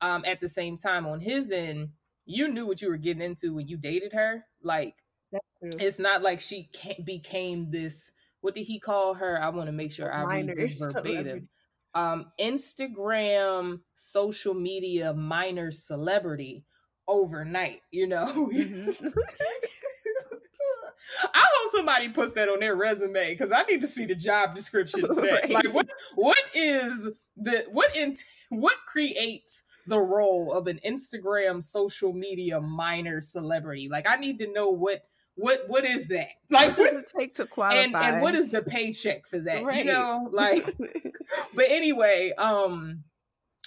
Um, 0.00 0.24
at 0.26 0.40
the 0.40 0.48
same 0.48 0.78
time, 0.78 1.06
on 1.06 1.20
his 1.20 1.50
end, 1.50 1.92
you 2.24 2.48
knew 2.48 2.66
what 2.66 2.82
you 2.82 2.88
were 2.88 2.96
getting 2.96 3.22
into 3.22 3.54
when 3.54 3.68
you 3.68 3.76
dated 3.76 4.12
her. 4.14 4.46
Like, 4.62 5.01
True. 5.62 5.70
it's 5.80 5.98
not 5.98 6.22
like 6.22 6.40
she 6.40 6.68
ca- 6.74 7.00
became 7.04 7.70
this. 7.70 8.10
What 8.40 8.54
did 8.54 8.64
he 8.64 8.80
call 8.80 9.14
her? 9.14 9.40
I 9.40 9.48
want 9.50 9.68
to 9.68 9.72
make 9.72 9.92
sure 9.92 10.12
I 10.12 10.24
read 10.24 10.48
this 10.56 10.74
verbatim. 10.78 11.48
Um, 11.94 12.26
Instagram, 12.40 13.80
social 13.94 14.54
media, 14.54 15.12
minor 15.14 15.70
celebrity 15.70 16.64
overnight. 17.08 17.80
You 17.90 18.08
know. 18.08 18.50
Mhm. 18.52 19.12
I 21.34 21.44
hope 21.54 21.70
somebody 21.72 22.08
puts 22.08 22.32
that 22.34 22.48
on 22.48 22.60
their 22.60 22.74
resume 22.74 23.32
because 23.34 23.52
I 23.52 23.62
need 23.64 23.80
to 23.82 23.86
see 23.88 24.06
the 24.06 24.14
job 24.14 24.54
description 24.54 25.04
for 25.04 25.14
that. 25.16 25.42
Right. 25.42 25.50
Like, 25.50 25.74
what 25.74 25.88
what 26.14 26.38
is 26.54 27.08
the 27.36 27.66
what 27.70 27.94
in 27.94 28.14
what 28.50 28.76
creates 28.86 29.62
the 29.86 29.98
role 29.98 30.52
of 30.52 30.68
an 30.68 30.80
Instagram 30.86 31.62
social 31.62 32.12
media 32.12 32.60
minor 32.60 33.20
celebrity? 33.20 33.88
Like, 33.90 34.08
I 34.08 34.16
need 34.16 34.38
to 34.38 34.52
know 34.52 34.70
what 34.70 35.04
what 35.42 35.64
what 35.68 35.84
is 35.84 36.06
that? 36.08 36.28
Like, 36.50 36.76
what 36.76 36.90
does 36.92 37.00
it 37.02 37.10
take 37.18 37.34
to 37.36 37.46
qualify? 37.46 37.80
and 37.84 37.96
and 37.96 38.20
what 38.20 38.34
is 38.34 38.48
the 38.50 38.62
paycheck 38.62 39.26
for 39.26 39.38
that? 39.40 39.60
You 39.60 39.66
Right. 39.66 39.86
know, 39.86 40.28
like 40.32 40.64
but 41.54 41.64
anyway, 41.68 42.32
um 42.38 43.04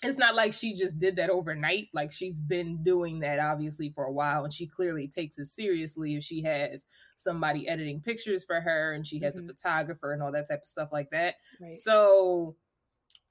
it's 0.03 0.17
not 0.19 0.35
like 0.35 0.53
she 0.53 0.73
just 0.75 0.99
did 0.99 1.15
that 1.15 1.29
overnight. 1.31 1.87
Like 1.93 2.11
she's 2.11 2.39
been 2.39 2.83
doing 2.83 3.21
that 3.21 3.39
obviously 3.39 3.91
for 3.95 4.05
a 4.05 4.11
while 4.11 4.43
and 4.43 4.53
she 4.53 4.67
clearly 4.67 5.07
takes 5.07 5.39
it 5.39 5.45
seriously 5.45 6.15
if 6.15 6.23
she 6.23 6.43
has 6.43 6.85
somebody 7.17 7.67
editing 7.67 8.01
pictures 8.01 8.43
for 8.43 8.61
her 8.61 8.93
and 8.93 9.07
she 9.07 9.19
has 9.21 9.37
Mhm. 9.37 9.45
a 9.45 9.47
photographer 9.47 10.13
and 10.13 10.21
all 10.21 10.31
that 10.31 10.47
type 10.47 10.61
of 10.61 10.67
stuff 10.67 10.89
like 10.91 11.09
that. 11.11 11.35
right. 11.59 11.73
So 11.73 12.55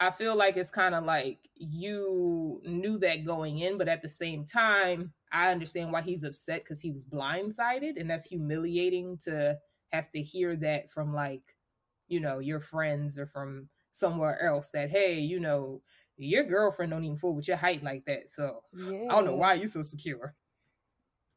I 0.00 0.10
feel 0.10 0.34
like 0.34 0.56
it's 0.56 0.72
kind 0.72 0.94
of 0.96 1.04
like 1.04 1.38
you 1.54 2.60
knew 2.64 2.98
that 2.98 3.24
going 3.24 3.60
in, 3.60 3.78
but 3.78 3.86
at 3.88 4.02
the 4.02 4.08
same 4.08 4.44
time, 4.44 5.12
I 5.34 5.50
understand 5.50 5.92
why 5.92 6.00
he's 6.02 6.22
upset 6.22 6.62
because 6.62 6.80
he 6.80 6.92
was 6.92 7.04
blindsided, 7.04 8.00
and 8.00 8.08
that's 8.08 8.24
humiliating 8.24 9.18
to 9.24 9.58
have 9.90 10.10
to 10.12 10.22
hear 10.22 10.54
that 10.56 10.92
from 10.92 11.12
like, 11.12 11.42
you 12.06 12.20
know, 12.20 12.38
your 12.38 12.60
friends 12.60 13.18
or 13.18 13.26
from 13.26 13.68
somewhere 13.90 14.40
else 14.40 14.70
that, 14.70 14.90
hey, 14.90 15.18
you 15.18 15.40
know, 15.40 15.82
your 16.16 16.44
girlfriend 16.44 16.92
don't 16.92 17.04
even 17.04 17.16
fool 17.16 17.34
with 17.34 17.48
your 17.48 17.56
height 17.56 17.82
like 17.82 18.04
that. 18.06 18.30
So 18.30 18.60
yeah. 18.72 19.06
I 19.10 19.14
don't 19.14 19.24
know 19.24 19.34
why 19.34 19.54
you're 19.54 19.66
so 19.66 19.82
secure. 19.82 20.34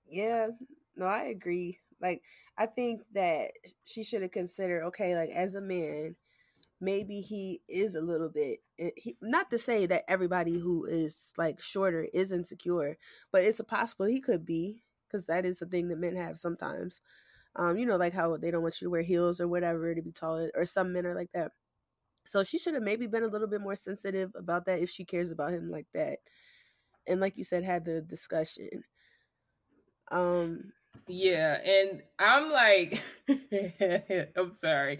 Yeah, 0.07 0.49
no, 0.95 1.05
I 1.05 1.23
agree. 1.25 1.79
Like, 1.99 2.21
I 2.57 2.67
think 2.67 3.01
that 3.13 3.51
she 3.85 4.03
should 4.03 4.21
have 4.21 4.31
considered, 4.31 4.83
okay, 4.85 5.15
like 5.15 5.31
as 5.31 5.55
a 5.55 5.61
man, 5.61 6.15
maybe 6.79 7.21
he 7.21 7.61
is 7.67 7.95
a 7.95 8.01
little 8.01 8.29
bit. 8.29 8.59
eh, 8.79 8.91
He, 8.97 9.17
not 9.21 9.49
to 9.51 9.57
say 9.57 9.85
that 9.87 10.05
everybody 10.07 10.59
who 10.59 10.85
is 10.85 11.31
like 11.37 11.59
shorter 11.61 12.07
is 12.13 12.31
insecure, 12.31 12.97
but 13.31 13.43
it's 13.43 13.59
a 13.59 13.63
possible 13.63 14.05
he 14.05 14.21
could 14.21 14.45
be 14.45 14.81
because 15.07 15.25
that 15.25 15.45
is 15.45 15.61
a 15.61 15.65
thing 15.65 15.87
that 15.89 15.99
men 15.99 16.15
have 16.15 16.37
sometimes. 16.37 17.01
Um, 17.55 17.77
you 17.77 17.85
know, 17.87 17.97
like 17.97 18.13
how 18.13 18.37
they 18.37 18.51
don't 18.51 18.63
want 18.63 18.81
you 18.81 18.87
to 18.87 18.91
wear 18.91 19.01
heels 19.03 19.41
or 19.41 19.47
whatever 19.47 19.95
to 19.95 20.01
be 20.01 20.11
taller, 20.13 20.51
or 20.55 20.65
some 20.65 20.93
men 20.93 21.05
are 21.07 21.15
like 21.15 21.31
that. 21.33 21.51
So 22.27 22.43
she 22.43 22.59
should 22.59 22.73
have 22.75 22.83
maybe 22.83 23.07
been 23.07 23.23
a 23.23 23.27
little 23.27 23.47
bit 23.47 23.61
more 23.61 23.75
sensitive 23.75 24.31
about 24.35 24.65
that 24.65 24.79
if 24.81 24.89
she 24.89 25.05
cares 25.05 25.31
about 25.31 25.53
him 25.53 25.71
like 25.71 25.87
that, 25.93 26.19
and 27.07 27.19
like 27.21 27.37
you 27.37 27.43
said, 27.43 27.63
had 27.63 27.85
the 27.85 28.01
discussion. 28.01 28.83
Um, 30.11 30.71
Yeah, 31.07 31.59
and 31.63 32.01
I'm 32.19 32.51
like, 32.51 33.03
I'm 33.29 34.53
sorry. 34.55 34.99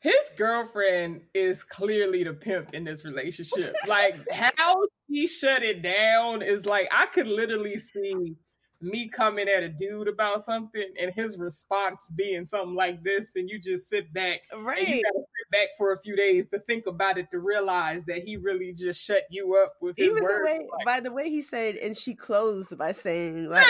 His 0.00 0.30
girlfriend 0.36 1.22
is 1.34 1.64
clearly 1.64 2.22
the 2.22 2.34
pimp 2.34 2.74
in 2.74 2.84
this 2.84 3.04
relationship. 3.04 3.74
Like, 3.86 4.16
how 4.30 4.76
he 5.08 5.26
shut 5.26 5.62
it 5.62 5.82
down 5.82 6.42
is 6.42 6.66
like, 6.66 6.88
I 6.92 7.06
could 7.06 7.26
literally 7.26 7.78
see 7.78 8.36
me 8.80 9.08
coming 9.08 9.48
at 9.48 9.62
a 9.62 9.68
dude 9.68 10.08
about 10.08 10.44
something 10.44 10.84
and 11.00 11.12
his 11.14 11.38
response 11.38 12.12
being 12.16 12.44
something 12.44 12.74
like 12.74 13.02
this, 13.02 13.32
and 13.34 13.48
you 13.48 13.58
just 13.58 13.88
sit 13.88 14.12
back 14.12 14.40
and 14.52 14.60
you 14.62 15.02
gotta 15.02 15.18
sit 15.18 15.50
back 15.50 15.68
for 15.78 15.92
a 15.92 16.00
few 16.00 16.16
days 16.16 16.46
to 16.48 16.58
think 16.60 16.86
about 16.86 17.18
it 17.18 17.28
to 17.30 17.38
realize 17.38 18.04
that 18.04 18.18
he 18.18 18.36
really 18.36 18.72
just 18.72 19.02
shut 19.02 19.22
you 19.30 19.54
up 19.56 19.74
with 19.80 19.96
his 19.96 20.08
Even 20.08 20.16
the 20.18 20.22
words. 20.24 20.44
way, 20.44 20.58
Like, 20.76 20.84
by 20.86 21.00
the 21.00 21.12
way 21.12 21.30
he 21.30 21.42
said, 21.42 21.76
and 21.76 21.96
she 21.96 22.14
closed 22.14 22.76
by 22.76 22.92
saying 22.92 23.48
like, 23.48 23.66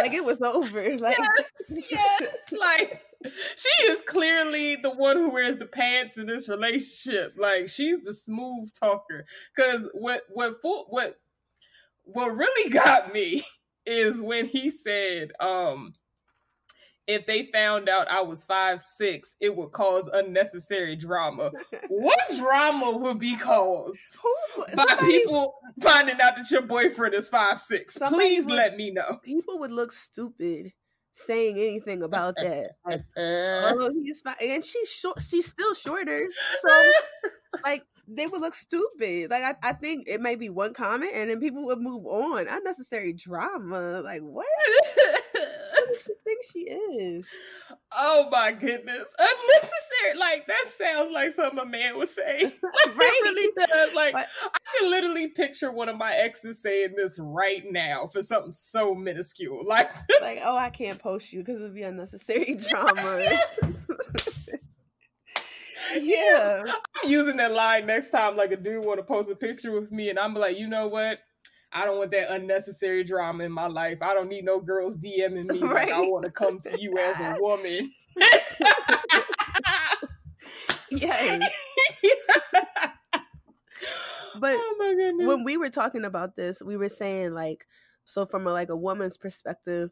like 0.00 0.12
it 0.12 0.24
was 0.24 0.40
over. 0.40 0.80
Like, 1.00 1.18
yes, 1.70 2.22
like 2.52 3.02
she 3.56 3.86
is 3.86 4.02
clearly 4.02 4.76
the 4.76 4.90
one 4.90 5.16
who 5.16 5.30
wears 5.30 5.56
the 5.56 5.66
pants 5.66 6.16
in 6.16 6.26
this 6.26 6.48
relationship. 6.48 7.34
Like 7.38 7.68
she's 7.68 8.00
the 8.00 8.14
smooth 8.14 8.70
talker. 8.78 9.26
Because 9.54 9.88
what 9.92 10.22
what 10.30 10.54
what 10.62 11.16
what 12.04 12.36
really 12.36 12.70
got 12.84 13.12
me 13.12 13.44
is 13.86 14.20
when 14.20 14.46
he 14.46 14.70
said, 14.70 15.32
um, 15.40 15.94
if 17.06 17.26
they 17.26 17.48
found 17.52 17.88
out 17.88 18.08
I 18.08 18.20
was 18.22 18.44
five 18.44 18.80
six, 18.80 19.34
it 19.40 19.56
would 19.56 19.72
cause 19.72 20.08
unnecessary 20.12 20.94
drama. 20.96 21.50
what 21.88 22.20
drama 22.36 22.96
would 22.98 23.18
be 23.18 23.36
caused? 23.36 23.98
who's 24.22 24.66
By 24.76 24.84
somebody- 24.86 25.12
people 25.18 25.54
finding 25.80 26.20
out 26.20 26.36
that 26.36 26.50
your 26.50 26.62
boyfriend 26.62 27.14
is 27.14 27.28
five 27.28 27.58
six. 27.60 27.98
Please 27.98 28.46
would- 28.46 28.54
let 28.54 28.76
me 28.76 28.90
know. 28.92 29.18
people 29.24 29.58
would 29.58 29.72
look 29.72 29.92
stupid 29.92 30.72
saying 31.14 31.56
anything 31.58 32.02
about 32.02 32.36
that. 32.36 32.72
Like, 32.86 33.00
Uh, 33.16 33.74
oh, 33.74 33.90
he's 34.04 34.20
fine, 34.20 34.36
and 34.40 34.64
she's 34.64 34.88
short. 34.90 35.20
She's 35.20 35.46
still 35.46 35.74
shorter, 35.74 36.28
so 36.66 36.92
like 37.64 37.82
they 38.16 38.26
would 38.26 38.40
look 38.40 38.54
stupid. 38.54 39.30
Like 39.30 39.42
I, 39.42 39.54
I 39.70 39.72
think 39.74 40.04
it 40.06 40.20
may 40.20 40.34
be 40.36 40.48
one 40.48 40.74
comment, 40.74 41.12
and 41.14 41.30
then 41.30 41.40
people 41.40 41.66
would 41.66 41.80
move 41.80 42.04
on. 42.06 42.46
Unnecessary 42.48 43.12
drama. 43.12 44.00
Like 44.02 44.20
what? 44.22 44.46
Who 45.34 45.86
does 45.94 46.02
she 46.02 46.12
think 46.24 46.40
she 46.52 46.60
is? 46.60 47.26
oh 47.96 48.28
my 48.30 48.52
goodness. 48.52 49.04
Unnecessary. 49.18 50.18
Like 50.18 50.46
that 50.46 50.64
sounds 50.68 51.10
like 51.12 51.32
something 51.32 51.58
a 51.58 51.66
man 51.66 51.96
would 51.98 52.08
say. 52.08 52.42
Like, 52.62 52.96
Right. 52.96 53.12
It 53.12 53.22
really 53.22 53.50
does. 53.58 53.94
Like 53.94 54.12
But- 54.12 54.26
I 54.44 54.78
can 54.78 54.90
literally 54.90 55.28
picture 55.28 55.72
one 55.72 55.88
of 55.88 55.96
my 55.96 56.12
exes 56.14 56.62
saying 56.62 56.94
this 56.96 57.18
right 57.20 57.64
now 57.70 58.08
for 58.12 58.22
something 58.22 58.52
so 58.52 58.94
minuscule. 58.94 59.62
Like 59.66 59.90
Like 60.20 60.40
oh, 60.44 60.56
I 60.56 60.70
can't 60.70 60.98
post 61.00 61.32
you 61.32 61.40
because 61.40 61.60
it'd 61.60 61.74
be 61.74 61.82
unnecessary 61.82 62.56
drama. 62.68 63.36
yeah. 66.00 66.64
I'm 67.02 67.10
using 67.10 67.36
that 67.36 67.52
line 67.52 67.86
next 67.86 68.10
time 68.10 68.36
like 68.36 68.52
a 68.52 68.56
dude 68.56 68.84
want 68.84 68.98
to 68.98 69.04
post 69.04 69.30
a 69.30 69.36
picture 69.36 69.72
with 69.72 69.90
me 69.90 70.10
and 70.10 70.18
I'm 70.18 70.34
like, 70.34 70.58
you 70.58 70.68
know 70.68 70.88
what? 70.88 71.18
I 71.72 71.84
don't 71.84 71.98
want 71.98 72.10
that 72.10 72.32
unnecessary 72.32 73.04
drama 73.04 73.44
in 73.44 73.52
my 73.52 73.68
life. 73.68 73.98
I 74.02 74.14
don't 74.14 74.28
need 74.28 74.44
no 74.44 74.60
girls 74.60 74.96
DMing 74.96 75.50
me 75.50 75.58
like 75.60 75.90
I 75.90 76.00
want 76.00 76.24
to 76.24 76.30
come 76.30 76.58
to 76.64 76.80
you 76.80 76.96
as 76.98 77.20
a 77.20 77.36
woman. 77.40 77.92
Yes. 80.90 81.48
But 84.40 84.56
oh 84.56 85.12
when 85.18 85.44
we 85.44 85.56
were 85.56 85.68
talking 85.68 86.04
about 86.04 86.34
this, 86.34 86.62
we 86.62 86.76
were 86.76 86.88
saying 86.88 87.34
like, 87.34 87.66
so 88.04 88.26
from 88.26 88.46
a, 88.46 88.52
like 88.52 88.70
a 88.70 88.76
woman's 88.76 89.16
perspective, 89.16 89.90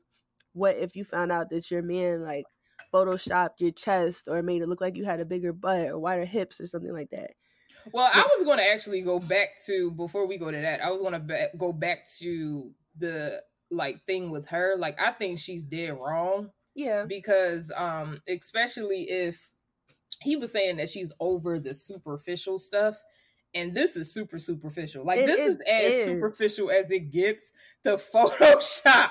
what 0.54 0.76
if 0.76 0.96
you 0.96 1.04
found 1.04 1.30
out 1.30 1.50
that 1.50 1.70
your 1.70 1.82
man 1.82 2.24
like 2.24 2.46
photoshopped 2.92 3.60
your 3.60 3.70
chest 3.72 4.28
or 4.28 4.42
made 4.42 4.62
it 4.62 4.68
look 4.68 4.80
like 4.80 4.96
you 4.96 5.04
had 5.04 5.20
a 5.20 5.24
bigger 5.24 5.52
butt 5.52 5.88
or 5.88 5.98
wider 5.98 6.24
hips 6.24 6.60
or 6.60 6.66
something 6.66 6.92
like 6.92 7.10
that? 7.10 7.32
Well, 7.92 8.10
I 8.12 8.26
was 8.36 8.44
going 8.44 8.58
to 8.58 8.68
actually 8.68 9.02
go 9.02 9.18
back 9.18 9.48
to 9.66 9.90
before 9.92 10.26
we 10.26 10.36
go 10.36 10.50
to 10.50 10.60
that. 10.60 10.82
I 10.84 10.90
was 10.90 11.00
going 11.00 11.14
to 11.14 11.18
ba- 11.20 11.48
go 11.56 11.72
back 11.72 12.06
to 12.18 12.70
the 12.98 13.42
like 13.70 14.04
thing 14.06 14.30
with 14.30 14.48
her. 14.48 14.74
Like 14.78 15.00
I 15.00 15.12
think 15.12 15.38
she's 15.38 15.62
dead 15.62 15.90
wrong 15.98 16.50
Yeah, 16.74 17.04
because 17.04 17.70
um 17.76 18.20
especially 18.28 19.02
if 19.10 19.50
he 20.22 20.36
was 20.36 20.50
saying 20.52 20.78
that 20.78 20.88
she's 20.90 21.12
over 21.20 21.60
the 21.60 21.74
superficial 21.74 22.58
stuff 22.58 22.96
and 23.54 23.74
this 23.74 23.96
is 23.96 24.12
super 24.12 24.38
superficial. 24.38 25.04
Like 25.04 25.20
It 25.20 25.26
this 25.26 25.40
is- 25.40 25.56
is, 25.56 25.62
as 25.66 25.92
is. 25.92 26.04
superficial 26.06 26.70
as 26.70 26.90
it 26.90 27.10
gets 27.10 27.52
to 27.84 27.96
Photoshop. 28.14 29.10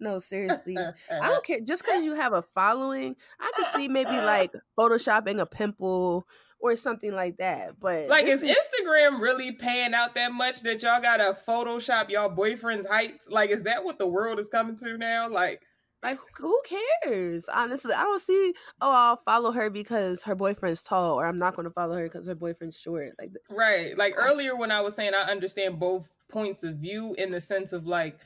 No, 0.00 0.18
seriously. 0.18 0.76
I 0.76 1.28
don't 1.28 1.44
care. 1.46 1.60
Just 1.60 1.84
because 1.84 2.04
you 2.04 2.14
have 2.14 2.32
a 2.32 2.42
following, 2.54 3.16
I 3.40 3.50
could 3.56 3.66
see 3.76 3.88
maybe 3.88 4.10
like 4.10 4.52
photoshopping 4.78 5.40
a 5.40 5.46
pimple 5.46 6.26
or 6.60 6.76
something 6.76 7.12
like 7.12 7.36
that. 7.38 7.78
But 7.80 8.08
Like, 8.08 8.26
this 8.26 8.42
is 8.42 8.56
Instagram 8.56 9.20
really 9.20 9.52
paying 9.52 9.94
out 9.94 10.14
that 10.14 10.32
much 10.32 10.62
that 10.62 10.82
y'all 10.82 11.00
gotta 11.00 11.36
Photoshop 11.46 12.10
y'all 12.10 12.28
boyfriend's 12.28 12.86
height? 12.86 13.20
Like, 13.28 13.50
is 13.50 13.62
that 13.64 13.84
what 13.84 13.98
the 13.98 14.06
world 14.06 14.38
is 14.38 14.48
coming 14.48 14.76
to 14.78 14.98
now? 14.98 15.28
Like, 15.28 15.62
Like 16.02 16.18
who 16.38 16.60
cares? 17.04 17.44
Honestly, 17.52 17.92
I 17.92 18.02
don't 18.02 18.20
see. 18.20 18.54
Oh, 18.80 18.90
I'll 18.92 19.16
follow 19.16 19.52
her 19.52 19.70
because 19.70 20.22
her 20.24 20.34
boyfriend's 20.34 20.82
tall, 20.82 21.18
or 21.18 21.26
I'm 21.26 21.38
not 21.38 21.54
going 21.56 21.66
to 21.66 21.74
follow 21.74 21.96
her 21.96 22.04
because 22.04 22.26
her 22.26 22.34
boyfriend's 22.34 22.78
short. 22.78 23.12
Like, 23.20 23.32
right? 23.50 23.96
Like 23.96 24.14
earlier 24.16 24.56
when 24.56 24.70
I 24.70 24.80
was 24.80 24.94
saying 24.94 25.14
I 25.14 25.30
understand 25.30 25.78
both 25.78 26.08
points 26.30 26.62
of 26.62 26.76
view 26.76 27.14
in 27.14 27.30
the 27.30 27.40
sense 27.40 27.72
of 27.72 27.86
like, 27.86 28.18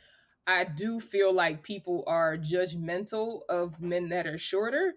I 0.46 0.64
do 0.64 1.00
feel 1.00 1.32
like 1.32 1.62
people 1.62 2.04
are 2.06 2.36
judgmental 2.36 3.40
of 3.48 3.80
men 3.80 4.08
that 4.08 4.26
are 4.26 4.38
shorter, 4.38 4.94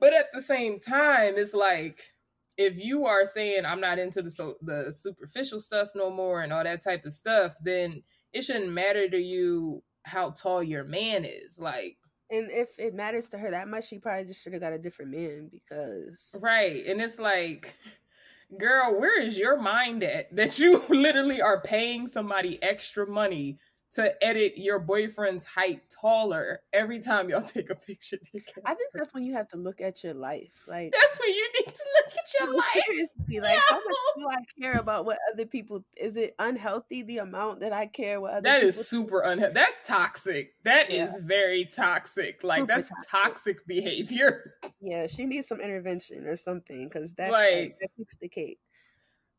but 0.00 0.14
at 0.14 0.26
the 0.32 0.42
same 0.42 0.78
time, 0.78 1.34
it's 1.36 1.54
like 1.54 2.12
if 2.56 2.76
you 2.76 3.06
are 3.06 3.24
saying 3.24 3.64
I'm 3.64 3.80
not 3.80 3.98
into 3.98 4.22
the 4.22 4.30
so 4.30 4.56
the 4.62 4.92
superficial 4.92 5.60
stuff 5.60 5.88
no 5.94 6.10
more 6.10 6.42
and 6.42 6.52
all 6.52 6.64
that 6.64 6.82
type 6.82 7.04
of 7.04 7.12
stuff, 7.12 7.56
then 7.62 8.02
it 8.32 8.42
shouldn't 8.42 8.72
matter 8.72 9.08
to 9.08 9.18
you 9.18 9.82
how 10.02 10.30
tall 10.30 10.62
your 10.62 10.84
man 10.84 11.24
is. 11.24 11.58
Like, 11.58 11.96
and 12.30 12.50
if 12.50 12.78
it 12.78 12.94
matters 12.94 13.28
to 13.30 13.38
her 13.38 13.50
that 13.50 13.68
much, 13.68 13.88
she 13.88 13.98
probably 13.98 14.24
just 14.24 14.42
should 14.42 14.52
have 14.52 14.62
got 14.62 14.72
a 14.72 14.78
different 14.78 15.12
man 15.12 15.48
because 15.50 16.34
right. 16.40 16.84
And 16.86 17.00
it's 17.00 17.18
like, 17.18 17.74
girl, 18.58 18.98
where 18.98 19.20
is 19.20 19.38
your 19.38 19.60
mind 19.60 20.02
at 20.02 20.34
that 20.34 20.58
you 20.60 20.82
literally 20.88 21.40
are 21.40 21.60
paying 21.60 22.06
somebody 22.06 22.62
extra 22.62 23.06
money 23.06 23.58
to 23.94 24.22
edit 24.24 24.58
your 24.58 24.78
boyfriend's 24.78 25.44
height 25.44 25.82
taller 25.90 26.60
every 26.72 27.00
time 27.00 27.28
y'all 27.30 27.40
take 27.56 27.70
a 27.70 27.74
picture 27.74 28.18
together? 28.18 28.62
I 28.64 28.74
think 28.74 28.90
that's 28.94 29.14
when 29.14 29.24
you 29.24 29.34
have 29.34 29.48
to 29.48 29.56
look 29.56 29.80
at 29.80 30.04
your 30.04 30.14
life. 30.14 30.64
Like, 30.68 30.92
That's 30.92 31.18
when 31.18 31.30
you 31.34 31.48
need 31.58 31.66
to 31.66 31.84
look 31.96 32.12
at 32.12 32.40
your 32.40 32.54
life. 32.56 32.84
seriously, 32.86 33.40
like 33.40 33.58
how 33.68 33.76
much 33.76 33.96
do 34.16 34.28
I 34.28 34.36
care 34.62 34.78
about 34.78 35.04
what 35.06 35.18
other 35.32 35.46
people? 35.46 35.84
Is 35.96 36.16
it 36.16 36.34
unhealthy 36.38 37.02
the 37.02 37.18
amount 37.18 37.60
that 37.60 37.72
I 37.72 37.86
care 37.86 38.20
what 38.20 38.32
other 38.32 38.42
That 38.42 38.62
is 38.62 38.88
super 38.88 39.20
unhealthy. 39.20 39.54
That's 39.54 39.78
toxic. 39.84 40.52
That 40.64 40.90
is 40.90 41.12
Yeah. 41.12 41.18
very 41.22 41.64
toxic. 41.64 42.42
Like 42.44 42.60
Super 42.60 42.74
that's 42.74 42.88
toxic. 42.90 43.10
toxic 43.10 43.66
behavior. 43.66 44.54
Yeah, 44.80 45.08
she 45.08 45.26
needs 45.26 45.48
some 45.48 45.60
intervention 45.60 46.26
or 46.26 46.36
something 46.36 46.88
because 46.88 47.12
that's 47.14 47.32
Like- 47.32 47.76
like 47.80 47.92
that 47.96 48.18
the 48.20 48.28
cake. 48.28 48.60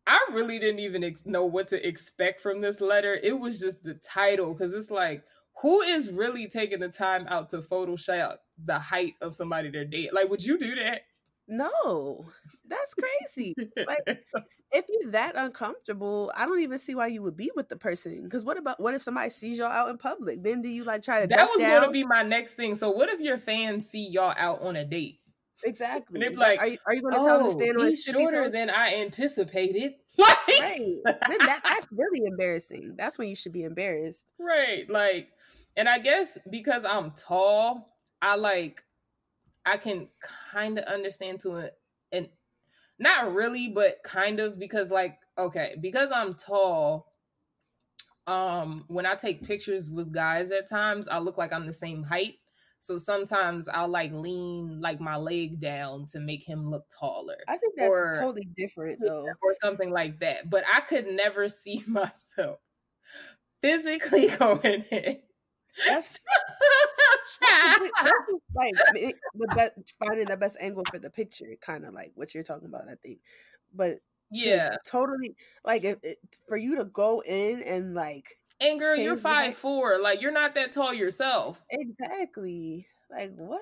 I 0.09 0.19
really 0.33 0.57
didn't 0.57 0.79
even 0.79 1.03
ex- 1.03 1.21
know 1.23 1.45
what 1.45 1.67
to 1.67 1.87
expect 1.87 2.41
from 2.41 2.61
this 2.61 2.81
letter. 2.81 3.19
It 3.21 3.39
was 3.39 3.59
just 3.59 3.83
the 3.83 3.93
title 3.93 4.53
because 4.53 4.73
it's 4.73 4.89
like, 4.89 5.23
who 5.61 5.81
is 5.81 6.09
really 6.09 6.47
taking 6.47 6.79
the 6.79 6.89
time 6.89 7.27
out 7.29 7.49
to 7.51 7.59
Photoshop 7.59 8.37
the 8.65 8.79
height 8.79 9.13
of 9.21 9.35
somebody 9.35 9.69
they're 9.69 9.85
dating? 9.85 10.13
Like, 10.13 10.27
would 10.29 10.43
you 10.43 10.57
do 10.57 10.73
that? 10.75 11.03
No, 11.47 12.25
that's 12.67 12.95
crazy. 12.95 13.55
like, 13.85 13.99
if 14.71 14.85
you're 14.89 15.11
that 15.11 15.33
uncomfortable, 15.35 16.31
I 16.35 16.45
don't 16.45 16.61
even 16.61 16.79
see 16.79 16.95
why 16.95 17.07
you 17.07 17.21
would 17.21 17.37
be 17.37 17.51
with 17.55 17.69
the 17.69 17.75
person. 17.75 18.23
Because 18.23 18.43
what 18.43 18.57
about 18.57 18.79
what 18.79 18.95
if 18.95 19.03
somebody 19.03 19.29
sees 19.29 19.59
y'all 19.59 19.67
out 19.67 19.89
in 19.89 19.99
public? 19.99 20.41
Then 20.41 20.63
do 20.63 20.69
you 20.69 20.85
like 20.85 21.03
try 21.03 21.21
to 21.21 21.27
that 21.27 21.49
was 21.49 21.61
going 21.61 21.83
to 21.83 21.91
be 21.91 22.03
my 22.03 22.23
next 22.23 22.55
thing. 22.55 22.75
So, 22.75 22.89
what 22.89 23.09
if 23.09 23.19
your 23.19 23.37
fans 23.37 23.87
see 23.87 24.07
y'all 24.07 24.33
out 24.37 24.61
on 24.61 24.75
a 24.75 24.85
date? 24.85 25.19
Exactly. 25.63 26.19
they 26.19 26.29
be 26.29 26.35
like, 26.35 26.59
are 26.59 26.67
you, 26.67 26.77
are 26.85 26.93
you 26.95 27.01
going 27.01 27.13
to 27.15 27.19
tell 27.19 27.37
them 27.39 27.47
Oh, 27.47 27.49
to 27.57 27.63
stand 27.63 27.77
on 27.77 27.85
he's 27.87 28.05
his 28.05 28.13
shorter 28.15 28.43
toes? 28.45 28.51
than 28.53 28.69
I 28.69 28.95
anticipated. 28.95 29.93
Like, 30.17 30.37
Right. 30.59 30.95
then 31.05 31.37
that, 31.39 31.61
that's 31.63 31.87
really 31.91 32.25
embarrassing. 32.25 32.95
That's 32.97 33.17
when 33.17 33.29
you 33.29 33.35
should 33.35 33.53
be 33.53 33.63
embarrassed. 33.63 34.25
Right. 34.39 34.89
Like, 34.89 35.29
and 35.77 35.87
I 35.87 35.99
guess 35.99 36.37
because 36.49 36.83
I'm 36.85 37.11
tall, 37.11 37.95
I 38.21 38.35
like, 38.35 38.83
I 39.65 39.77
can 39.77 40.09
kind 40.51 40.77
of 40.79 40.85
understand 40.85 41.39
to 41.41 41.57
it, 41.57 41.77
and 42.11 42.27
not 42.97 43.33
really, 43.33 43.67
but 43.69 44.01
kind 44.03 44.39
of 44.39 44.57
because, 44.59 44.91
like, 44.91 45.19
okay, 45.37 45.75
because 45.79 46.11
I'm 46.11 46.33
tall. 46.33 47.13
Um, 48.27 48.85
when 48.87 49.05
I 49.05 49.15
take 49.15 49.43
pictures 49.43 49.91
with 49.91 50.11
guys 50.11 50.51
at 50.51 50.69
times, 50.69 51.07
I 51.07 51.17
look 51.19 51.37
like 51.37 51.51
I'm 51.53 51.65
the 51.65 51.73
same 51.73 52.03
height. 52.03 52.35
So 52.79 52.97
sometimes 52.97 53.67
I'll 53.67 53.89
like 53.89 54.11
lean 54.13 54.79
like 54.79 54.99
my 55.01 55.17
leg 55.17 55.59
down 55.59 56.05
to 56.07 56.19
make 56.19 56.43
him 56.43 56.69
look 56.69 56.85
taller 56.89 57.35
I 57.47 57.57
think 57.57 57.73
that's 57.75 57.89
Or- 57.89 58.15
totally 58.17 58.47
different 58.55 58.99
though. 59.01 59.25
or 59.41 59.55
something 59.61 59.91
like 59.91 60.19
that. 60.21 60.49
But 60.49 60.63
I 60.71 60.81
could 60.81 61.07
never 61.07 61.49
see 61.49 61.83
myself 61.87 62.59
physically 63.61 64.27
going 64.39 64.83
in. 64.91 65.19
That's 65.87 66.19
that's 67.39 67.39
just 67.39 67.91
like 68.55 68.73
the 68.93 69.47
best, 69.55 69.95
finding 69.99 70.25
the 70.27 70.37
best 70.37 70.57
angle 70.59 70.83
for 70.89 70.99
the 70.99 71.09
picture, 71.09 71.55
kind 71.61 71.85
of 71.85 71.93
like 71.93 72.11
what 72.15 72.33
you're 72.33 72.43
talking 72.43 72.67
about. 72.67 72.87
I 72.87 72.95
think, 72.95 73.19
but 73.73 73.91
to 73.91 73.99
yeah. 74.31 74.75
totally 74.85 75.35
like 75.63 75.83
if 75.83 75.97
it, 76.03 76.19
for 76.47 76.57
you 76.57 76.75
to 76.77 76.85
go 76.85 77.21
in 77.21 77.61
and 77.63 77.93
like 77.93 78.37
And 78.61 78.79
girl, 78.79 78.95
you're 78.95 79.17
five 79.17 79.55
four. 79.55 79.99
Like 79.99 80.21
you're 80.21 80.31
not 80.31 80.55
that 80.55 80.71
tall 80.71 80.93
yourself. 80.93 81.61
exactly 81.69 82.87
like 83.09 83.33
what 83.35 83.61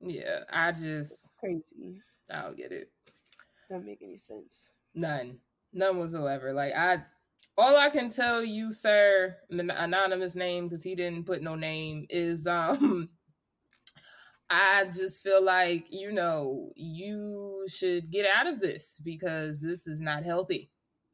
Yeah, 0.00 0.40
I 0.52 0.72
just 0.72 1.30
crazy. 1.38 2.00
I 2.30 2.42
don't 2.42 2.56
get 2.56 2.72
it. 2.72 2.90
Doesn't 3.70 3.86
make 3.86 4.02
any 4.02 4.16
sense. 4.16 4.68
None. 4.94 5.38
None 5.72 5.98
whatsoever. 5.98 6.52
Like 6.52 6.74
I 6.76 7.02
all 7.58 7.76
I 7.76 7.88
can 7.88 8.10
tell 8.10 8.44
you, 8.44 8.72
sir, 8.72 9.36
an 9.50 9.70
anonymous 9.70 10.36
name 10.36 10.68
because 10.68 10.82
he 10.82 10.94
didn't 10.94 11.24
put 11.24 11.42
no 11.42 11.54
name 11.54 12.06
is 12.10 12.46
um 12.46 13.08
I 14.48 14.84
just 14.94 15.24
feel 15.24 15.42
like, 15.42 15.86
you 15.90 16.12
know, 16.12 16.70
you 16.76 17.66
should 17.68 18.10
get 18.12 18.26
out 18.26 18.46
of 18.46 18.60
this 18.60 19.00
because 19.02 19.58
this 19.58 19.88
is 19.88 20.00
not 20.00 20.22
healthy 20.22 20.70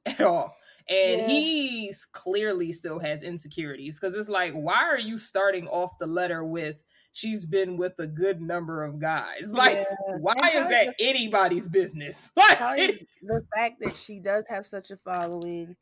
at 0.07 0.20
all. 0.20 0.55
And 0.89 1.20
Yeah. 1.22 1.26
he's 1.28 2.05
clearly 2.05 2.72
still 2.72 2.99
has 2.99 3.22
insecurities 3.22 3.99
because 4.01 4.16
it's 4.16 4.28
like, 4.28 4.53
why 4.55 4.85
are 4.85 4.99
you 4.99 5.16
starting 5.18 5.68
off 5.68 5.99
the 5.99 6.07
letter 6.07 6.45
with 6.45 6.83
she's 7.12 7.45
been 7.45 7.76
with 7.76 7.99
a 7.99 8.07
good 8.07 8.41
number 8.41 8.85
of 8.85 8.99
guys? 8.99 9.53
Like, 9.55 9.78
Yeah. 9.78 10.16
why 10.18 10.35
is 10.55 10.68
that 10.68 10.95
anybody's 10.99 11.68
business? 11.68 12.30
Like, 12.37 13.07
the 13.22 13.43
fact 13.55 13.76
that 13.80 13.97
she 13.97 14.20
does 14.20 14.45
have 14.49 14.66
such 14.66 14.91
a 14.91 14.97
following, 14.97 15.76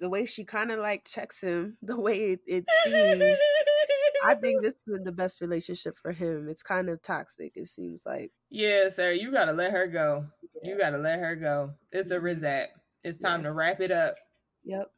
the 0.00 0.08
way 0.08 0.26
she 0.26 0.44
kind 0.44 0.70
of 0.72 0.80
like 0.80 1.04
checks 1.04 1.40
him, 1.40 1.76
the 1.82 1.98
way 2.00 2.32
it, 2.32 2.40
it 2.46 2.64
seems. 2.84 3.38
I 4.24 4.34
think 4.36 4.62
this 4.62 4.74
is 4.86 5.00
the 5.04 5.10
best 5.12 5.40
relationship 5.40 5.98
for 5.98 6.12
him. 6.12 6.48
It's 6.48 6.62
kind 6.62 6.88
of 6.88 7.02
toxic. 7.02 7.52
It 7.56 7.66
seems 7.68 8.02
like. 8.06 8.30
Yeah, 8.50 8.88
sir, 8.88 9.12
you 9.12 9.32
gotta 9.32 9.52
let 9.52 9.72
her 9.72 9.86
go. 9.88 10.26
You 10.62 10.78
gotta 10.78 10.98
let 10.98 11.18
her 11.18 11.34
go. 11.34 11.72
It's 11.90 12.10
a 12.10 12.16
mm-hmm. 12.16 12.26
Rizat. 12.26 12.66
It's 13.02 13.18
time 13.18 13.40
Yeah. 13.40 13.48
to 13.48 13.52
wrap 13.52 13.80
it 13.80 13.90
up. 13.90 14.14
Yep. 14.64 14.90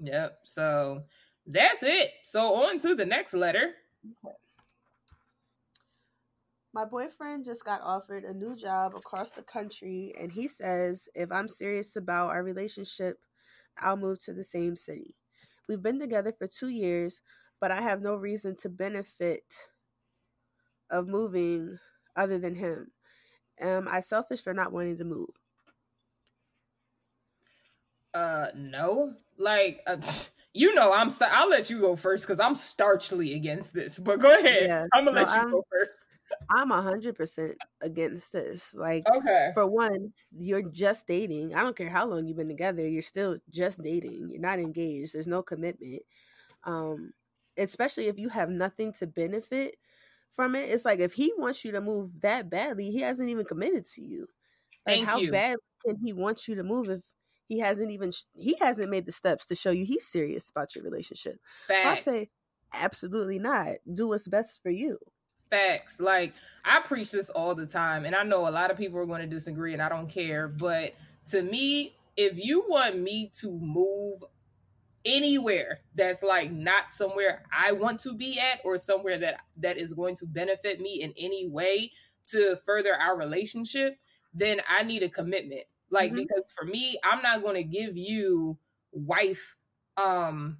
Yep. 0.00 0.38
So 0.44 1.02
that's 1.46 1.82
it. 1.82 2.10
So 2.22 2.54
on 2.54 2.78
to 2.80 2.94
the 2.94 3.06
next 3.06 3.34
letter. 3.34 3.72
My 6.74 6.84
boyfriend 6.84 7.44
just 7.44 7.64
got 7.64 7.80
offered 7.82 8.24
a 8.24 8.34
new 8.34 8.54
job 8.54 8.94
across 8.94 9.30
the 9.30 9.42
country, 9.42 10.14
and 10.20 10.30
he 10.30 10.46
says 10.46 11.08
if 11.14 11.32
I'm 11.32 11.48
serious 11.48 11.96
about 11.96 12.30
our 12.30 12.42
relationship, 12.42 13.18
I'll 13.78 13.96
move 13.96 14.20
to 14.24 14.32
the 14.32 14.44
same 14.44 14.76
city. 14.76 15.16
We've 15.68 15.82
been 15.82 15.98
together 15.98 16.32
for 16.32 16.46
two 16.46 16.68
years, 16.68 17.20
but 17.60 17.70
I 17.70 17.80
have 17.80 18.02
no 18.02 18.14
reason 18.14 18.54
to 18.56 18.68
benefit 18.68 19.44
of 20.90 21.08
moving 21.08 21.78
other 22.16 22.38
than 22.38 22.54
him. 22.54 22.92
Am 23.60 23.88
I 23.88 24.00
selfish 24.00 24.42
for 24.42 24.54
not 24.54 24.72
wanting 24.72 24.96
to 24.98 25.04
move? 25.04 25.37
Uh 28.14 28.48
no. 28.56 29.14
Like 29.36 29.80
uh, 29.86 29.98
you 30.54 30.74
know 30.74 30.92
I'm 30.92 31.10
st- 31.10 31.30
I'll 31.32 31.48
let 31.48 31.70
you 31.70 31.80
go 31.80 31.96
first 31.96 32.26
because 32.26 32.40
I'm 32.40 32.54
starchly 32.54 33.36
against 33.36 33.72
this. 33.74 33.98
But 33.98 34.20
go 34.20 34.32
ahead. 34.32 34.64
Yeah. 34.66 34.86
I'm 34.94 35.04
gonna 35.04 35.20
No, 35.20 35.26
let 35.26 35.34
you 35.34 35.40
I'm- 35.40 35.50
go 35.50 35.64
first. 35.70 35.94
I'm 36.50 36.70
a 36.72 36.82
hundred 36.82 37.16
percent 37.16 37.56
against 37.80 38.32
this. 38.32 38.74
Like 38.74 39.04
Okay. 39.08 39.50
for 39.54 39.66
one, 39.66 40.12
you're 40.38 40.62
just 40.62 41.06
dating. 41.06 41.54
I 41.54 41.62
don't 41.62 41.74
care 41.76 41.88
how 41.88 42.06
long 42.06 42.26
you've 42.26 42.36
been 42.36 42.48
together, 42.48 42.86
you're 42.86 43.00
still 43.00 43.38
just 43.50 43.82
dating. 43.82 44.28
You're 44.30 44.40
not 44.40 44.58
engaged. 44.58 45.14
There's 45.14 45.26
no 45.26 45.42
commitment. 45.42 46.02
Um, 46.64 47.12
especially 47.56 48.08
if 48.08 48.18
you 48.18 48.28
have 48.28 48.50
nothing 48.50 48.92
to 48.94 49.06
benefit 49.06 49.76
from 50.34 50.54
it. 50.54 50.68
It's 50.68 50.84
like 50.84 51.00
if 51.00 51.14
he 51.14 51.32
wants 51.38 51.64
you 51.64 51.72
to 51.72 51.80
move 51.80 52.20
that 52.20 52.50
badly, 52.50 52.90
he 52.90 53.00
hasn't 53.00 53.30
even 53.30 53.46
committed 53.46 53.86
to 53.94 54.02
you. 54.02 54.28
Like 54.86 54.96
Thank 54.96 55.08
how 55.08 55.18
you. 55.18 55.32
bad 55.32 55.56
can 55.84 55.96
he 55.96 56.12
want 56.12 56.46
you 56.46 56.56
to 56.56 56.62
move 56.62 56.90
if 56.90 57.00
he 57.48 57.58
hasn't 57.58 57.90
even 57.90 58.12
he 58.34 58.54
hasn't 58.60 58.90
made 58.90 59.06
the 59.06 59.12
steps 59.12 59.46
to 59.46 59.54
show 59.54 59.70
you 59.70 59.84
he's 59.84 60.06
serious 60.06 60.50
about 60.50 60.74
your 60.74 60.84
relationship. 60.84 61.40
Facts. 61.66 62.04
So 62.04 62.10
I 62.10 62.14
say 62.14 62.30
absolutely 62.72 63.38
not. 63.38 63.76
Do 63.92 64.08
what's 64.08 64.28
best 64.28 64.62
for 64.62 64.70
you. 64.70 64.98
Facts. 65.50 65.98
Like 65.98 66.34
I 66.64 66.80
preach 66.80 67.10
this 67.10 67.30
all 67.30 67.54
the 67.54 67.66
time, 67.66 68.04
and 68.04 68.14
I 68.14 68.22
know 68.22 68.46
a 68.46 68.50
lot 68.50 68.70
of 68.70 68.76
people 68.76 68.98
are 69.00 69.06
going 69.06 69.22
to 69.22 69.26
disagree, 69.26 69.72
and 69.72 69.82
I 69.82 69.88
don't 69.88 70.08
care. 70.08 70.46
But 70.46 70.94
to 71.30 71.42
me, 71.42 71.96
if 72.16 72.36
you 72.36 72.66
want 72.68 72.98
me 72.98 73.30
to 73.40 73.50
move 73.50 74.22
anywhere 75.04 75.80
that's 75.94 76.24
like 76.24 76.50
not 76.50 76.90
somewhere 76.90 77.44
I 77.56 77.72
want 77.72 78.00
to 78.00 78.12
be 78.12 78.38
at, 78.38 78.60
or 78.62 78.76
somewhere 78.76 79.16
that 79.18 79.40
that 79.56 79.78
is 79.78 79.94
going 79.94 80.16
to 80.16 80.26
benefit 80.26 80.80
me 80.80 81.00
in 81.02 81.14
any 81.16 81.48
way 81.48 81.92
to 82.30 82.58
further 82.66 82.94
our 82.94 83.16
relationship, 83.16 83.96
then 84.34 84.60
I 84.68 84.82
need 84.82 85.02
a 85.02 85.08
commitment. 85.08 85.62
Like 85.90 86.14
Mhm. 86.14 86.16
because 86.16 86.52
for 86.56 86.64
me, 86.66 86.98
I'm 87.04 87.22
not 87.22 87.42
going 87.42 87.54
to 87.56 87.64
give 87.64 87.96
you 87.96 88.58
wife 88.92 89.56
um 89.96 90.58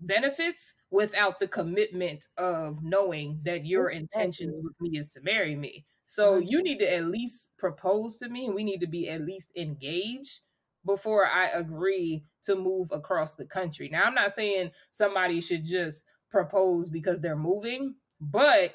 benefits 0.00 0.74
without 0.90 1.40
the 1.40 1.48
commitment 1.48 2.26
of 2.36 2.82
knowing 2.82 3.40
that 3.44 3.64
your 3.66 3.88
intentions 3.90 4.54
Exactly. 4.54 4.62
with 4.62 4.74
me 4.80 4.98
is 4.98 5.08
to 5.10 5.20
marry 5.22 5.56
me. 5.56 5.86
So 6.06 6.38
you 6.38 6.62
100%. 6.62 6.62
need 6.62 6.78
to 6.80 6.92
at 6.92 7.04
least 7.06 7.56
propose 7.58 8.16
to 8.18 8.28
me 8.28 8.46
and 8.46 8.54
we 8.54 8.64
need 8.64 8.80
to 8.80 8.86
be 8.86 9.08
at 9.08 9.22
least 9.22 9.50
engaged 9.56 10.40
before 10.84 11.26
I 11.26 11.48
agree 11.48 12.24
to 12.44 12.54
move 12.56 12.88
across 12.92 13.36
the 13.36 13.46
country. 13.46 13.88
Now 13.88 14.04
I'm 14.04 14.14
not 14.14 14.32
saying 14.32 14.72
somebody 14.90 15.40
should 15.40 15.64
just 15.64 16.04
propose 16.30 16.88
because 16.90 17.20
they're 17.20 17.36
moving, 17.36 17.96
but 18.20 18.74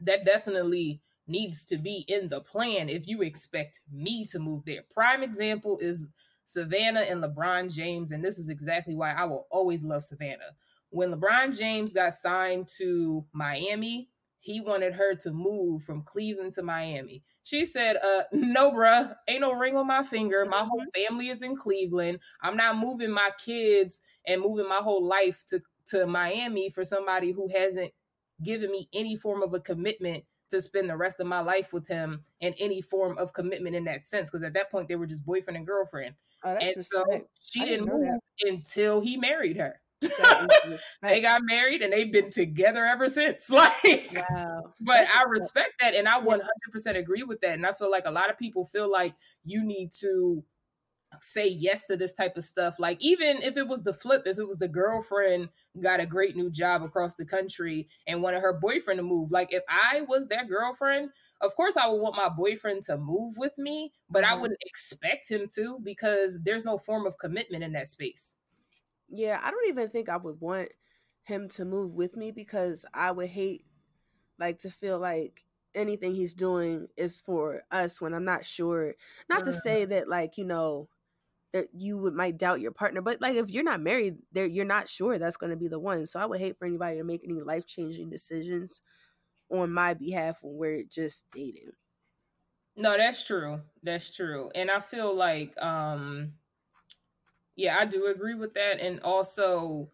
that 0.00 0.26
definitely 0.26 1.03
needs 1.26 1.64
to 1.66 1.78
be 1.78 2.04
in 2.08 2.28
the 2.28 2.40
plan 2.40 2.88
if 2.88 3.06
you 3.06 3.22
expect 3.22 3.80
me 3.90 4.26
to 4.26 4.38
move 4.38 4.64
there. 4.64 4.82
Prime 4.92 5.22
example 5.22 5.78
is 5.80 6.10
Savannah 6.44 7.00
and 7.00 7.22
LeBron 7.22 7.72
James, 7.72 8.12
and 8.12 8.24
this 8.24 8.38
is 8.38 8.48
exactly 8.48 8.94
why 8.94 9.12
I 9.12 9.24
will 9.24 9.46
always 9.50 9.82
love 9.82 10.04
Savannah. 10.04 10.52
When 10.90 11.10
LeBron 11.10 11.56
James 11.56 11.92
got 11.92 12.14
signed 12.14 12.68
to 12.78 13.24
Miami, 13.32 14.10
he 14.40 14.60
wanted 14.60 14.92
her 14.92 15.14
to 15.14 15.32
move 15.32 15.82
from 15.84 16.02
Cleveland 16.02 16.52
to 16.52 16.62
Miami. 16.62 17.22
She 17.44 17.64
said, 17.64 17.96
uh, 17.96 18.24
no, 18.32 18.70
bruh, 18.72 19.14
ain't 19.26 19.40
no 19.40 19.52
ring 19.52 19.74
on 19.76 19.86
my 19.86 20.04
finger. 20.04 20.44
My 20.44 20.64
whole 20.64 20.84
family 20.94 21.30
is 21.30 21.40
in 21.40 21.56
Cleveland. 21.56 22.18
I'm 22.42 22.56
not 22.56 22.76
moving 22.76 23.10
my 23.10 23.30
kids 23.42 24.00
and 24.26 24.42
moving 24.42 24.68
my 24.68 24.80
whole 24.82 25.04
life 25.04 25.44
to, 25.48 25.62
to 25.86 26.06
Miami 26.06 26.68
for 26.68 26.84
somebody 26.84 27.32
who 27.32 27.48
hasn't 27.48 27.92
given 28.42 28.70
me 28.70 28.88
any 28.92 29.16
form 29.16 29.42
of 29.42 29.54
a 29.54 29.60
commitment 29.60 30.24
to 30.54 30.62
spend 30.62 30.88
the 30.88 30.96
rest 30.96 31.20
of 31.20 31.26
my 31.26 31.40
life 31.40 31.72
with 31.72 31.86
him 31.86 32.24
in 32.40 32.54
any 32.58 32.80
form 32.80 33.18
of 33.18 33.32
commitment 33.32 33.76
in 33.76 33.84
that 33.84 34.06
sense. 34.06 34.30
Because 34.30 34.42
at 34.42 34.54
that 34.54 34.70
point, 34.70 34.88
they 34.88 34.96
were 34.96 35.06
just 35.06 35.24
boyfriend 35.24 35.56
and 35.56 35.66
girlfriend. 35.66 36.14
Oh, 36.44 36.56
and 36.56 36.84
so 36.84 37.04
she 37.40 37.64
didn't 37.64 37.86
didn't 37.86 38.00
move 38.00 38.20
until 38.42 39.00
he 39.00 39.16
married 39.16 39.56
her. 39.56 39.80
That 40.18 40.48
is 40.66 40.80
they 41.02 41.20
got 41.22 41.42
married 41.44 41.80
and 41.80 41.92
they've 41.92 42.12
been 42.12 42.30
together 42.30 42.84
ever 42.84 43.08
since. 43.08 43.48
Like, 43.50 44.26
wow. 44.30 44.74
but 44.80 44.94
That's 44.98 45.10
I 45.14 45.22
respect. 45.22 45.30
respect 45.30 45.72
that 45.80 45.94
and 45.94 46.08
I 46.08 46.20
100% 46.20 46.96
agree 46.96 47.22
with 47.22 47.40
that. 47.40 47.52
And 47.54 47.66
I 47.66 47.72
feel 47.72 47.90
like 47.90 48.04
a 48.06 48.10
lot 48.10 48.30
of 48.30 48.38
people 48.38 48.64
feel 48.66 48.90
like 48.90 49.14
you 49.44 49.64
need 49.64 49.92
to 50.00 50.44
say 51.22 51.46
yes 51.48 51.86
to 51.86 51.96
this 51.96 52.14
type 52.14 52.36
of 52.36 52.44
stuff. 52.44 52.76
Like, 52.78 52.98
even 53.00 53.42
if 53.42 53.56
it 53.56 53.68
was 53.68 53.82
the 53.82 53.92
flip, 53.92 54.22
if 54.26 54.38
it 54.38 54.46
was 54.46 54.58
the 54.58 54.68
girlfriend 54.68 55.50
got 55.80 56.00
a 56.00 56.06
great 56.06 56.36
new 56.36 56.50
job 56.50 56.82
across 56.82 57.14
the 57.16 57.24
country 57.26 57.88
and 58.06 58.22
wanted 58.22 58.40
her 58.40 58.52
boyfriend 58.52 58.98
to 58.98 59.02
move, 59.02 59.30
like, 59.30 59.52
if 59.52 59.62
I 59.68 60.02
was 60.02 60.28
that 60.28 60.48
girlfriend, 60.48 61.10
of 61.40 61.54
course 61.54 61.76
I 61.76 61.86
would 61.86 62.00
want 62.00 62.16
my 62.16 62.28
boyfriend 62.28 62.82
to 62.84 62.96
move 62.96 63.36
with 63.36 63.56
me, 63.58 63.92
but 64.10 64.24
I 64.24 64.34
Mhm. 64.34 64.40
wouldn't 64.40 64.58
expect 64.64 65.30
him 65.30 65.48
to 65.54 65.78
because 65.82 66.40
there's 66.42 66.64
no 66.64 66.78
form 66.78 67.06
of 67.06 67.18
commitment 67.18 67.64
in 67.64 67.72
that 67.72 67.88
space. 67.88 68.36
Yeah, 69.08 69.40
I 69.42 69.50
don't 69.50 69.68
even 69.68 69.88
think 69.88 70.08
I 70.08 70.16
would 70.16 70.40
want 70.40 70.70
him 71.22 71.48
to 71.50 71.64
move 71.64 71.94
with 71.94 72.16
me 72.16 72.30
because 72.30 72.84
I 72.92 73.10
would 73.12 73.28
hate 73.30 73.66
like 74.38 74.60
to 74.60 74.70
feel 74.70 74.98
like 74.98 75.44
anything 75.74 76.14
he's 76.14 76.34
doing 76.34 76.88
is 76.96 77.20
for 77.20 77.64
us 77.70 78.00
when 78.00 78.14
I'm 78.14 78.24
not 78.24 78.46
sure. 78.46 78.96
Not 79.28 79.44
to 79.46 79.52
Mhm. 79.52 79.54
say 79.54 79.84
that 79.86 80.08
like, 80.08 80.38
you 80.38 80.44
know, 80.44 80.90
you 81.72 81.96
would 81.98 82.14
might 82.14 82.38
doubt 82.38 82.60
your 82.60 82.72
partner, 82.72 83.00
but 83.00 83.20
like 83.20 83.36
if 83.36 83.50
you're 83.50 83.62
not 83.62 83.80
married, 83.80 84.16
there 84.32 84.46
you're 84.46 84.64
not 84.64 84.88
sure 84.88 85.18
that's 85.18 85.36
going 85.36 85.50
to 85.50 85.56
be 85.56 85.68
the 85.68 85.78
one. 85.78 86.06
So 86.06 86.18
I 86.18 86.26
would 86.26 86.40
hate 86.40 86.58
for 86.58 86.66
anybody 86.66 86.98
to 86.98 87.04
make 87.04 87.22
any 87.24 87.40
life-changing 87.40 88.10
decisions 88.10 88.82
on 89.50 89.72
my 89.72 89.94
behalf 89.94 90.38
when 90.42 90.56
we're 90.56 90.84
just 90.84 91.24
dating. 91.30 91.70
No, 92.76 92.96
that's 92.96 93.24
true. 93.24 93.60
That's 93.82 94.10
true. 94.10 94.50
And 94.54 94.70
I 94.70 94.80
feel 94.80 95.14
like 95.14 95.54
um 95.62 96.32
yeah, 97.56 97.78
I 97.78 97.84
do 97.84 98.06
agree 98.06 98.34
with 98.34 98.54
that 98.54 98.80
and 98.80 99.00
also 99.00 99.90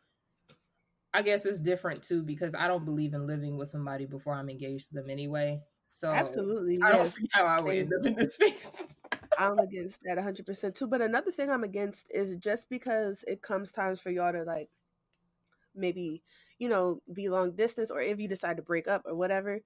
I 1.12 1.22
guess 1.22 1.44
it's 1.44 1.60
different 1.60 2.02
too 2.02 2.22
because 2.22 2.54
I 2.54 2.68
don't 2.68 2.84
believe 2.84 3.14
in 3.14 3.26
living 3.26 3.58
with 3.58 3.68
somebody 3.68 4.06
before 4.06 4.32
I'm 4.34 4.48
engaged 4.48 4.88
to 4.88 4.94
them 4.94 5.10
anyway. 5.10 5.60
So 5.84 6.10
Absolutely. 6.10 6.78
I 6.82 6.92
don't 6.92 7.04
see 7.04 7.28
how 7.32 7.44
I 7.44 7.60
would 7.60 7.76
end 7.76 7.92
up 7.98 8.06
in 8.06 8.14
this 8.14 8.34
space. 8.34 8.82
I'm 9.38 9.60
against 9.60 10.00
that 10.04 10.16
100% 10.16 10.76
too. 10.76 10.86
But 10.86 11.00
another 11.02 11.30
thing 11.32 11.50
I'm 11.50 11.64
against 11.64 12.08
is 12.14 12.36
just 12.36 12.68
because 12.68 13.24
it 13.28 13.42
comes 13.42 13.72
times 13.72 14.00
for 14.00 14.10
y'all 14.10 14.32
to 14.32 14.44
like 14.44 14.70
maybe, 15.74 16.22
you 16.58 16.68
know, 16.68 17.02
be 17.12 17.28
long 17.28 17.52
distance 17.52 17.90
or 17.90 18.00
if 18.00 18.18
you 18.18 18.28
decide 18.28 18.56
to 18.56 18.62
break 18.62 18.88
up 18.88 19.02
or 19.06 19.14
whatever, 19.14 19.60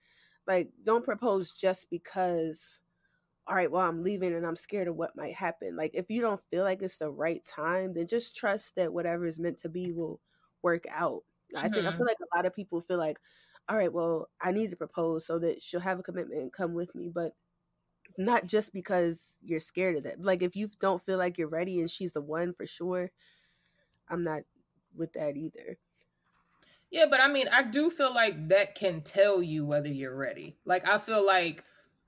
like 0.47 0.71
don't 0.83 1.05
propose 1.05 1.53
just 1.53 1.89
because 1.91 2.79
all 3.49 3.57
right, 3.57 3.71
well, 3.71 3.87
I'm 3.89 4.05
leaving 4.05 4.35
and 4.35 4.47
I'm 4.47 4.57
scared 4.57 4.89
of 4.89 4.97
what 4.97 5.17
might 5.17 5.35
happen. 5.35 5.77
Like 5.77 5.93
if 5.95 6.07
you 6.11 6.21
don't 6.23 6.43
feel 6.51 6.65
like 6.65 6.83
it's 6.83 6.99
the 6.99 7.11
right 7.11 7.45
time, 7.47 7.95
then 7.95 8.07
just 8.09 8.37
trust 8.37 8.77
that 8.77 8.93
whatever 8.95 9.27
is 9.27 9.39
meant 9.41 9.59
to 9.61 9.69
be 9.71 9.93
will 9.93 10.21
work 10.63 10.85
out. 10.91 11.25
I 11.57 11.69
think 11.69 11.87
I 11.89 11.93
Mhm. 11.93 11.99
feel 11.99 12.07
like 12.07 12.19
a 12.23 12.37
lot 12.37 12.47
of 12.47 12.55
people 12.55 12.81
feel 12.83 12.99
like, 12.99 13.19
all 13.69 13.77
right, 13.79 13.93
well, 13.93 14.31
I 14.43 14.53
need 14.53 14.71
to 14.71 14.77
propose 14.77 15.27
so 15.27 15.39
that 15.41 15.63
she'll 15.63 15.81
have 15.81 15.99
a 15.99 16.03
commitment 16.05 16.41
and 16.43 16.53
come 16.53 16.75
with 16.75 16.95
me, 16.95 17.11
but 17.15 17.33
not 18.19 18.47
just 18.47 18.73
because 18.73 19.39
you're 19.43 19.61
scared 19.61 19.97
of 19.97 20.03
that. 20.05 20.21
Like 20.21 20.43
if 20.43 20.57
you 20.57 20.69
don't 20.81 21.03
feel 21.03 21.19
like 21.19 21.39
you're 21.39 21.49
ready 21.49 21.81
and 21.81 21.91
she's 21.91 22.13
the 22.13 22.21
one 22.23 22.53
for 22.55 22.67
sure, 22.67 23.11
I'm 24.09 24.25
not 24.25 24.43
with 24.95 25.13
that 25.15 25.37
either. 25.37 25.79
Yeah, 26.91 27.07
but 27.11 27.21
I 27.21 27.29
mean, 27.29 27.49
I 27.49 27.63
do 27.63 27.91
feel 27.91 28.13
like 28.15 28.49
that 28.49 28.75
can 28.75 29.03
tell 29.03 29.43
you 29.43 29.67
whether 29.67 29.89
you're 29.89 30.17
ready. 30.17 30.59
Like 30.65 30.87
I 30.87 30.99
feel 30.99 31.25
like 31.25 31.65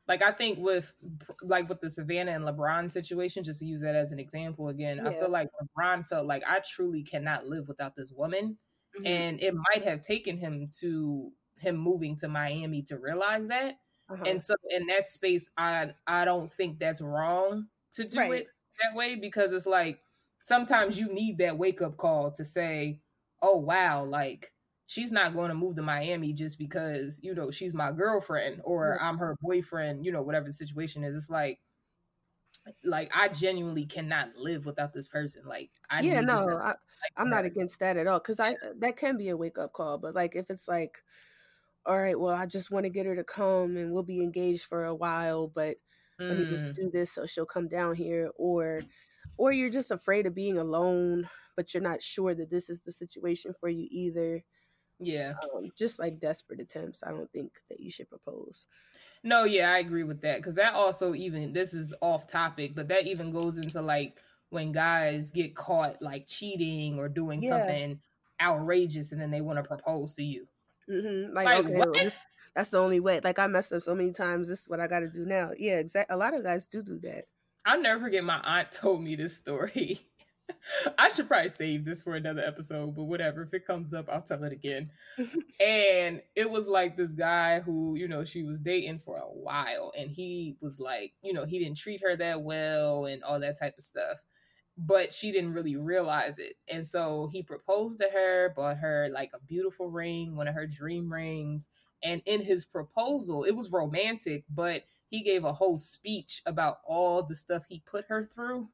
like 0.06 0.22
I 0.22 0.30
think 0.32 0.58
with 0.60 0.94
like 1.42 1.68
with 1.68 1.80
the 1.80 1.90
Savannah 1.90 2.32
and 2.32 2.44
LeBron 2.44 2.90
situation, 2.90 3.42
just 3.42 3.60
to 3.60 3.66
use 3.66 3.80
that 3.80 3.96
as 3.96 4.12
an 4.12 4.20
example 4.20 4.68
again, 4.68 5.00
I 5.00 5.10
feel 5.10 5.28
like 5.30 5.48
LeBron 5.60 6.06
felt 6.06 6.26
like 6.26 6.44
I 6.46 6.60
truly 6.60 7.02
cannot 7.02 7.46
live 7.46 7.66
without 7.68 7.96
this 7.96 8.12
woman. 8.12 8.58
Mhm. 8.94 9.04
And 9.04 9.40
it 9.40 9.54
might 9.54 9.84
have 9.84 10.02
taken 10.02 10.36
him 10.38 10.68
to 10.80 11.32
him 11.56 11.76
moving 11.76 12.16
to 12.16 12.28
Miami 12.28 12.82
to 12.82 12.98
realize 12.98 13.48
that. 13.48 13.76
Uh-huh. 14.08 14.30
And 14.30 14.42
so 14.42 14.54
in 14.70 14.86
that 14.86 15.04
space, 15.04 15.50
I 15.56 15.94
I 16.06 16.24
don't 16.24 16.52
think 16.52 16.78
that's 16.78 17.00
wrong 17.00 17.68
to 17.92 18.04
do 18.08 18.18
Right. 18.20 18.32
it 18.32 18.46
that 18.82 18.96
way 18.96 19.16
because 19.16 19.52
it's 19.52 19.66
like 19.66 20.02
sometimes 20.42 20.98
you 20.98 21.12
need 21.12 21.38
that 21.38 21.58
wake 21.58 21.80
up 21.82 21.96
call 21.96 22.30
to 22.32 22.44
say, 22.44 23.02
"Oh 23.42 23.56
wow, 23.58 24.04
like 24.04 24.52
she's 24.86 25.12
not 25.12 25.34
going 25.34 25.48
to 25.50 25.54
move 25.54 25.76
to 25.76 25.82
Miami 25.82 26.32
just 26.32 26.58
because 26.58 27.20
you 27.22 27.34
know 27.34 27.50
she's 27.50 27.74
my 27.74 27.92
girlfriend 27.92 28.60
or. 28.64 28.98
I'm 29.00 29.18
her 29.18 29.36
boyfriend." 29.40 30.04
You 30.04 30.12
know, 30.12 30.22
whatever 30.22 30.46
the 30.46 30.52
situation 30.52 31.04
is. 31.04 31.16
It's 31.16 31.30
like, 31.30 31.60
like 32.84 33.10
I 33.14 33.28
genuinely 33.28 33.86
cannot 33.86 34.36
live 34.36 34.66
without 34.66 34.92
this 34.92 35.08
person. 35.08 35.44
Like 35.46 35.70
I 35.90 36.02
yeah, 36.02 36.20
need 36.20 36.20
no, 36.20 36.58
I, 36.58 36.74
like, 37.02 37.12
I'm 37.16 37.30
not 37.30 37.44
against 37.44 37.78
that 37.80 37.96
at 37.96 38.06
all 38.06 38.18
because 38.18 38.40
I 38.40 38.56
that 38.76 38.96
can 38.96 39.16
be 39.16 39.28
a 39.30 39.36
wake 39.36 39.58
up 39.58 39.72
call. 39.72 39.98
But 39.98 40.14
like 40.14 40.36
if 40.36 40.50
it's 40.50 40.68
like, 40.68 40.98
all 41.86 41.98
right, 42.00 42.18
well, 42.18 42.34
I 42.34 42.46
just 42.46 42.70
want 42.70 42.84
to 42.84 42.90
get 42.90 43.06
her 43.06 43.16
to 43.16 43.24
come 43.24 43.76
and 43.76 43.92
we'll 43.92 44.02
be 44.02 44.22
engaged 44.22 44.64
for 44.64 44.84
a 44.84 44.94
while, 44.94 45.48
but 45.48 45.78
let 46.28 46.36
me 46.38 46.46
just 46.46 46.66
Mm, 46.66 46.78
do 46.78 46.90
this 46.90 47.12
so 47.12 47.26
she'll 47.26 47.46
come 47.46 47.68
down 47.68 47.94
here, 47.96 48.30
or 48.36 48.86
or 49.38 49.52
you're 49.52 49.70
just 49.70 49.90
afraid 49.90 50.26
of 50.26 50.34
being 50.34 50.58
alone, 50.58 51.28
but 51.56 51.74
you're 51.74 51.82
not 51.82 52.02
sure 52.02 52.34
that 52.34 52.50
this 52.50 52.70
is 52.70 52.82
the 52.82 52.92
situation 52.92 53.54
for 53.60 53.68
you 53.68 53.86
either. 53.90 54.44
yeah. 54.98 55.36
Um, 55.42 55.70
just 55.76 55.98
like 55.98 56.18
desperate 56.20 56.60
attempts, 56.60 57.02
I 57.02 57.10
don't 57.10 57.30
think 57.32 57.60
that 57.68 57.80
you 57.80 57.90
should 57.90 58.08
propose. 58.08 58.66
No, 59.22 59.44
yeah, 59.44 59.72
I 59.72 59.78
agree 59.78 60.04
with 60.04 60.20
that 60.22 60.38
because 60.38 60.54
that 60.54 60.74
also 60.74 61.14
even 61.14 61.52
this 61.52 61.74
is 61.74 61.94
off 62.00 62.26
topic, 62.26 62.74
but 62.74 62.88
that 62.88 63.06
even 63.06 63.32
goes 63.32 63.58
into 63.58 63.80
like 63.82 64.18
when 64.50 64.72
guys 64.72 65.30
get 65.30 65.56
caught 65.56 66.00
like 66.02 66.26
cheating 66.26 66.98
or 66.98 67.08
doing 67.08 67.40
Yeah. 67.40 67.42
something 67.42 68.00
outrageous 68.40 69.12
and 69.12 69.20
then 69.20 69.30
they 69.30 69.40
want 69.40 69.56
to 69.58 69.62
propose 69.64 70.14
to 70.14 70.22
you. 70.24 70.46
Hmm 70.88 71.34
Like, 71.34 71.46
Like, 71.46 71.64
okay, 71.64 71.74
what? 71.74 71.88
well, 71.94 72.04
this, 72.04 72.14
that's 72.54 72.70
the 72.70 72.78
only 72.78 73.00
way. 73.00 73.20
Like 73.22 73.38
I 73.38 73.46
messed 73.46 73.72
up 73.72 73.82
so 73.82 73.94
many 73.94 74.12
times. 74.12 74.48
This 74.48 74.62
is 74.62 74.68
what 74.68 74.80
I 74.80 74.86
got 74.86 75.00
to 75.00 75.08
do 75.08 75.24
now. 75.26 75.50
Yeah, 75.58 75.78
exactly. 75.78 76.14
A 76.14 76.16
lot 76.16 76.34
of 76.34 76.42
guys 76.42 76.66
do 76.66 76.82
do 76.82 76.98
that. 77.00 77.26
I'll 77.64 77.80
never 77.80 78.00
forget 78.00 78.24
my 78.24 78.40
aunt 78.42 78.72
told 78.72 79.02
me 79.02 79.16
this 79.16 79.36
story. 79.36 80.00
I 80.98 81.08
should 81.08 81.26
probably 81.28 81.50
save 81.50 81.84
this 81.84 82.02
for 82.02 82.14
another 82.14 82.42
episode, 82.42 82.94
but 82.94 83.04
whatever. 83.04 83.42
If 83.42 83.52
it 83.54 83.66
comes 83.66 83.92
up, 83.92 84.08
I'll 84.08 84.22
tell 84.22 84.44
it 84.44 84.52
again. 84.52 84.90
and 85.60 86.22
it 86.36 86.48
was 86.48 86.68
like 86.68 86.96
this 86.96 87.12
guy 87.12 87.60
who, 87.60 87.96
you 87.96 88.06
know, 88.08 88.24
she 88.24 88.44
was 88.44 88.60
dating 88.60 89.00
for 89.04 89.16
a 89.16 89.22
while, 89.22 89.92
and 89.98 90.10
he 90.10 90.56
was 90.60 90.78
like, 90.78 91.12
you 91.22 91.32
know, 91.32 91.44
he 91.44 91.58
didn't 91.58 91.78
treat 91.78 92.02
her 92.02 92.16
that 92.16 92.42
well 92.42 93.06
and 93.06 93.24
all 93.24 93.40
that 93.40 93.58
type 93.58 93.74
of 93.76 93.84
stuff. 93.84 94.18
But 94.78 95.12
she 95.12 95.32
didn't 95.32 95.54
really 95.54 95.76
realize 95.76 96.38
it. 96.38 96.54
And 96.68 96.86
so 96.86 97.30
he 97.32 97.42
proposed 97.42 98.00
to 98.00 98.08
her, 98.12 98.52
bought 98.54 98.78
her 98.78 99.08
like 99.12 99.30
a 99.34 99.40
beautiful 99.40 99.88
ring, 99.90 100.36
one 100.36 100.48
of 100.48 100.54
her 100.54 100.66
dream 100.66 101.10
rings. 101.12 101.68
And 102.02 102.22
in 102.26 102.42
his 102.42 102.66
proposal, 102.66 103.44
it 103.44 103.56
was 103.56 103.72
romantic, 103.72 104.44
but 104.50 104.84
he 105.08 105.22
gave 105.22 105.44
a 105.44 105.52
whole 105.54 105.78
speech 105.78 106.42
about 106.44 106.78
all 106.86 107.22
the 107.22 107.34
stuff 107.34 107.64
he 107.68 107.82
put 107.86 108.06
her 108.08 108.24
through. 108.24 108.68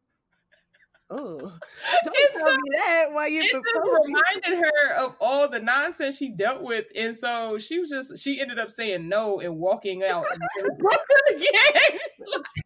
Oh, 1.11 1.39
don't 2.05 2.17
And 2.17 2.29
tell 2.33 2.49
so 2.49 2.57
me 2.57 2.71
that 2.75 3.07
while 3.13 3.29
you're 3.29 3.45
it 3.45 3.53
just 3.53 3.65
reminded 3.75 4.65
her 4.65 4.95
of 4.95 5.15
all 5.21 5.47
the 5.47 5.61
nonsense 5.61 6.17
she 6.17 6.31
dealt 6.31 6.63
with, 6.63 6.87
and 6.97 7.15
so 7.15 7.59
she 7.59 7.79
was 7.79 7.91
just 7.91 8.19
she 8.19 8.41
ended 8.41 8.59
up 8.59 8.71
saying 8.71 9.09
no 9.09 9.39
and 9.41 9.59
walking 9.59 10.03
out 10.03 10.25
and 10.33 10.43
it 10.57 10.63
was 10.63 10.77
broken 10.79 11.37
again. 11.37 11.99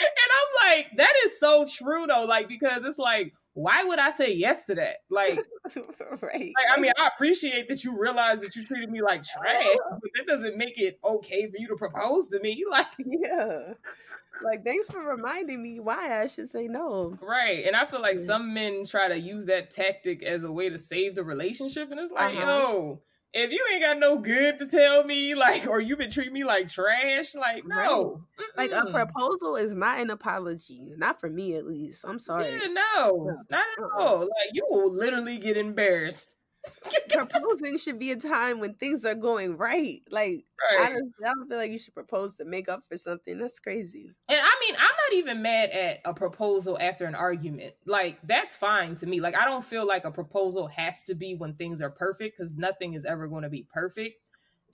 And 0.00 0.30
I'm 0.38 0.70
like, 0.76 0.86
that 0.96 1.12
is 1.24 1.38
so 1.40 1.66
true 1.66 2.06
though, 2.06 2.24
like 2.24 2.48
because 2.48 2.84
it's 2.84 2.98
like, 2.98 3.32
why 3.54 3.82
would 3.82 3.98
I 3.98 4.10
say 4.10 4.32
yes 4.34 4.66
to 4.66 4.74
that? 4.76 4.98
Like, 5.10 5.40
right. 6.22 6.52
like 6.56 6.76
I 6.76 6.80
mean, 6.80 6.92
I 6.96 7.08
appreciate 7.08 7.68
that 7.68 7.82
you 7.82 7.98
realize 7.98 8.40
that 8.42 8.54
you 8.54 8.64
treated 8.64 8.90
me 8.90 9.02
like 9.02 9.22
trash, 9.24 9.64
but 9.90 10.10
that 10.16 10.26
doesn't 10.28 10.56
make 10.56 10.78
it 10.78 10.98
okay 11.04 11.50
for 11.50 11.56
you 11.58 11.66
to 11.68 11.74
propose 11.76 12.28
to 12.28 12.40
me. 12.40 12.64
Like, 12.70 12.86
yeah. 12.98 13.72
Like, 14.44 14.64
thanks 14.64 14.88
for 14.88 15.00
reminding 15.00 15.60
me 15.60 15.80
why 15.80 16.20
I 16.22 16.28
should 16.28 16.48
say 16.48 16.68
no. 16.68 17.18
Right. 17.20 17.64
And 17.66 17.74
I 17.74 17.84
feel 17.86 18.00
like 18.00 18.18
Yeah. 18.18 18.24
some 18.26 18.54
men 18.54 18.84
try 18.84 19.08
to 19.08 19.18
use 19.18 19.46
that 19.46 19.72
tactic 19.72 20.22
as 20.22 20.44
a 20.44 20.52
way 20.52 20.68
to 20.68 20.78
save 20.78 21.16
the 21.16 21.24
relationship. 21.24 21.90
And 21.90 21.98
it's 21.98 22.12
like, 22.12 22.36
Uh-huh. 22.36 22.46
yo, 22.46 23.02
if 23.32 23.52
you 23.52 23.64
ain't 23.72 23.82
got 23.82 23.98
no 23.98 24.18
good 24.18 24.58
to 24.58 24.66
tell 24.66 25.04
me, 25.04 25.34
like, 25.34 25.66
or 25.66 25.80
you've 25.80 25.98
been 25.98 26.10
treating 26.10 26.32
me 26.32 26.44
like 26.44 26.68
trash, 26.68 27.34
like, 27.34 27.64
no. 27.66 28.22
Like, 28.56 28.70
a 28.70 28.86
proposal 28.90 29.56
is 29.56 29.74
not 29.74 30.00
an 30.00 30.10
apology. 30.10 30.92
Not 30.96 31.20
for 31.20 31.28
me, 31.28 31.54
at 31.54 31.66
least. 31.66 32.04
I'm 32.06 32.18
sorry. 32.18 32.50
Yeah, 32.50 32.68
no, 32.68 33.36
not 33.50 33.60
at 33.60 33.84
Uh-uh. 33.84 34.02
all. 34.02 34.20
Like, 34.20 34.50
you 34.52 34.66
will 34.70 34.92
literally 34.92 35.38
get 35.38 35.56
embarrassed. 35.56 36.34
Proposing 37.08 37.78
should 37.78 37.98
be 37.98 38.10
a 38.10 38.16
time 38.16 38.58
when 38.60 38.74
things 38.74 39.04
are 39.04 39.14
going 39.14 39.56
right. 39.56 40.02
Like, 40.10 40.44
I, 40.78 40.88
don't, 40.88 41.12
I 41.24 41.32
don't 41.32 41.48
feel 41.48 41.56
like 41.58 41.70
you 41.70 41.78
should 41.78 41.94
propose 41.94 42.34
to 42.34 42.44
make 42.44 42.68
up 42.68 42.82
for 42.88 42.98
something. 42.98 43.38
That's 43.38 43.58
crazy. 43.60 44.10
And 44.28 44.40
I 44.42 44.54
mean, 44.70 44.80
I'm 44.80 44.86
not 44.86 45.18
even 45.18 45.42
mad 45.42 45.70
at 45.70 46.00
a 46.04 46.14
proposal 46.14 46.78
after 46.80 47.06
an 47.06 47.14
argument. 47.14 47.74
Like, 47.86 48.18
that's 48.22 48.54
fine 48.54 48.94
to 48.96 49.06
me. 49.06 49.20
Like, 49.20 49.36
I 49.36 49.44
don't 49.44 49.64
feel 49.64 49.86
like 49.86 50.04
a 50.04 50.10
proposal 50.10 50.66
has 50.68 51.04
to 51.04 51.14
be 51.14 51.34
when 51.34 51.54
things 51.54 51.80
are 51.80 51.90
perfect 51.90 52.36
because 52.38 52.54
nothing 52.54 52.94
is 52.94 53.04
ever 53.04 53.28
going 53.28 53.42
to 53.42 53.48
be 53.48 53.66
perfect. 53.72 54.20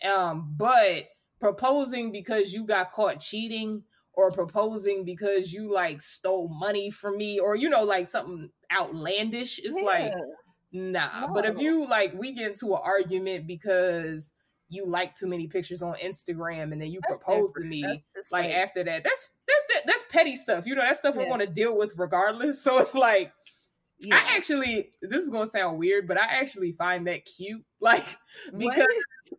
Um, 0.05 0.55
but 0.57 1.05
proposing 1.41 2.13
because 2.13 2.53
you 2.53 2.67
got 2.67 2.93
caught 2.93 3.21
cheating 3.21 3.83
or 4.13 4.31
proposing 4.31 5.05
because 5.05 5.53
you 5.53 5.73
like 5.73 6.01
stole 6.01 6.49
money 6.49 6.91
from 6.91 7.17
me 7.17 7.39
or 7.39 7.57
you 7.57 7.69
know 7.69 7.83
like 7.83 8.07
something 8.07 8.49
outlandish 8.73 9.59
is 9.59 9.75
like 9.75 10.13
Yeah. 10.13 10.21
Nah, 10.77 11.33
but 11.33 11.47
if 11.47 11.61
you 11.61 11.87
like, 11.87 12.15
we 12.15 12.33
get 12.33 12.51
into 12.51 12.75
an 12.75 12.81
argument 12.83 13.47
because 13.47 14.33
you 14.69 14.87
like 14.87 15.15
too 15.15 15.27
many 15.27 15.47
pictures 15.47 15.83
on 15.83 15.95
Instagram, 16.03 16.73
and 16.73 16.81
then 16.81 16.91
you 16.91 17.01
That's 17.09 17.19
propose 17.23 17.53
to 17.55 17.61
me. 17.65 17.83
That's 17.83 18.01
just 18.17 18.33
like, 18.33 18.51
after 18.51 18.83
that, 18.85 19.05
that's 19.05 19.31
that's 19.47 19.65
that, 19.75 19.83
that's 19.87 20.05
petty 20.11 20.37
stuff. 20.37 20.67
You 20.67 20.75
know, 20.75 20.83
that 20.83 20.97
stuff 20.97 21.17
we're 21.17 21.27
going 21.27 21.41
to 21.41 21.47
deal 21.47 21.77
with 21.77 21.95
regardless. 21.97 22.61
So 22.63 22.79
it's 22.79 22.95
like, 22.95 23.33
yeah. 23.99 24.17
I 24.17 24.37
actually, 24.37 24.91
this 25.03 25.23
is 25.23 25.31
going 25.31 25.45
to 25.45 25.51
sound 25.51 25.79
weird, 25.79 26.09
but 26.09 26.19
I 26.21 26.25
actually 26.27 26.73
find 26.73 27.07
that 27.07 27.25
cute. 27.25 27.65
Like, 27.81 28.07
because 28.57 28.79
What? 28.79 29.39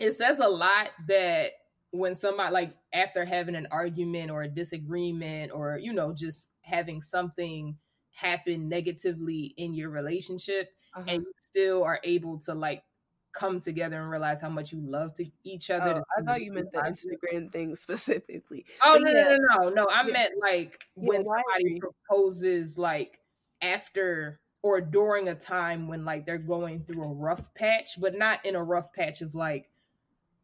it 0.00 0.16
says 0.16 0.40
a 0.40 0.48
lot 0.48 0.90
that 1.06 1.50
when 1.92 2.16
somebody 2.16 2.52
like 2.52 2.74
after 2.92 3.24
having 3.24 3.54
an 3.54 3.68
argument 3.70 4.30
or 4.32 4.42
a 4.42 4.48
disagreement 4.48 5.52
or 5.54 5.78
you 5.78 5.92
know 5.92 6.12
just 6.12 6.50
having 6.62 7.00
something 7.02 7.76
happen 8.10 8.68
negatively 8.68 9.54
in 9.58 9.74
your 9.74 9.90
relationship 9.90 10.70
Uh-huh. 10.96 11.04
and 11.06 11.22
you 11.22 11.32
still 11.38 11.84
are 11.84 12.00
able 12.02 12.38
to 12.40 12.54
like 12.54 12.82
come 13.32 13.60
together 13.60 14.00
and 14.00 14.10
realize 14.10 14.40
how 14.40 14.48
much 14.48 14.72
you 14.72 14.80
love 14.80 15.14
to 15.14 15.26
each 15.44 15.70
other. 15.70 15.96
Oh, 15.98 16.04
I 16.18 16.22
thought 16.22 16.42
you 16.42 16.52
meant 16.52 16.72
the. 16.72 16.80
Instagram 16.80 17.50
thing 17.52 17.74
specifically. 17.76 18.64
Oh 18.84 18.98
no, 19.00 19.10
yeah. 19.10 19.22
no, 19.22 19.36
no, 19.36 19.58
no, 19.64 19.68
no! 19.70 19.84
I 19.86 20.06
Yeah. 20.06 20.12
meant 20.12 20.32
like 20.40 20.78
Yeah, 20.96 21.08
when 21.08 21.24
somebody 21.24 21.80
proposes, 21.80 22.78
like 22.78 23.20
after 23.60 24.40
or 24.62 24.80
during 24.80 25.28
a 25.28 25.34
time 25.34 25.88
when 25.88 26.04
like 26.04 26.24
they're 26.26 26.38
going 26.38 26.84
through 26.84 27.02
a 27.02 27.12
rough 27.14 27.52
patch, 27.54 28.00
but 28.00 28.14
not 28.16 28.44
in 28.44 28.54
a 28.56 28.62
rough 28.62 28.92
patch 28.92 29.20
of 29.22 29.34
like 29.34 29.70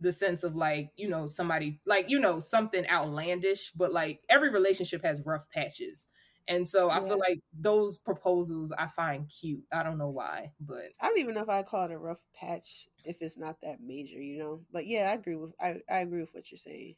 the 0.01 0.13
sense 0.13 0.45
of 0.45 0.55
like 0.57 0.91
you 0.97 1.09
know 1.09 1.27
somebody 1.27 1.81
like 1.85 2.09
you 2.09 2.19
know 2.19 2.41
something 2.41 2.87
outlandish, 2.89 3.73
but 3.73 3.93
like 3.93 4.21
every 4.29 4.51
relationship 4.51 5.05
has 5.05 5.27
rough 5.27 5.49
patches, 5.51 6.09
and 6.49 6.67
so 6.67 6.89
I 6.89 7.01
Yeah. 7.01 7.07
feel 7.09 7.19
like 7.19 7.41
those 7.53 7.99
proposals 7.99 8.73
I 8.73 8.87
find 8.89 9.29
cute. 9.29 9.65
I 9.73 9.83
don't 9.83 9.99
know 9.99 10.09
why, 10.11 10.53
but 10.61 10.93
I 11.01 11.09
don't 11.09 11.19
even 11.19 11.35
know 11.35 11.43
if 11.43 11.49
I 11.49 11.63
call 11.63 11.85
it 11.85 11.93
a 11.93 11.99
rough 11.99 12.27
patch 12.35 12.89
if 13.05 13.23
it's 13.23 13.37
not 13.37 13.61
that 13.63 13.81
major, 13.81 14.21
you 14.21 14.39
know. 14.39 14.65
But 14.73 14.87
yeah, 14.87 15.11
I 15.11 15.15
agree 15.15 15.37
with 15.37 15.53
I, 15.61 15.81
I 15.91 15.99
agree 15.99 16.21
with 16.21 16.35
what 16.35 16.51
you're 16.51 16.59
saying. 16.59 16.97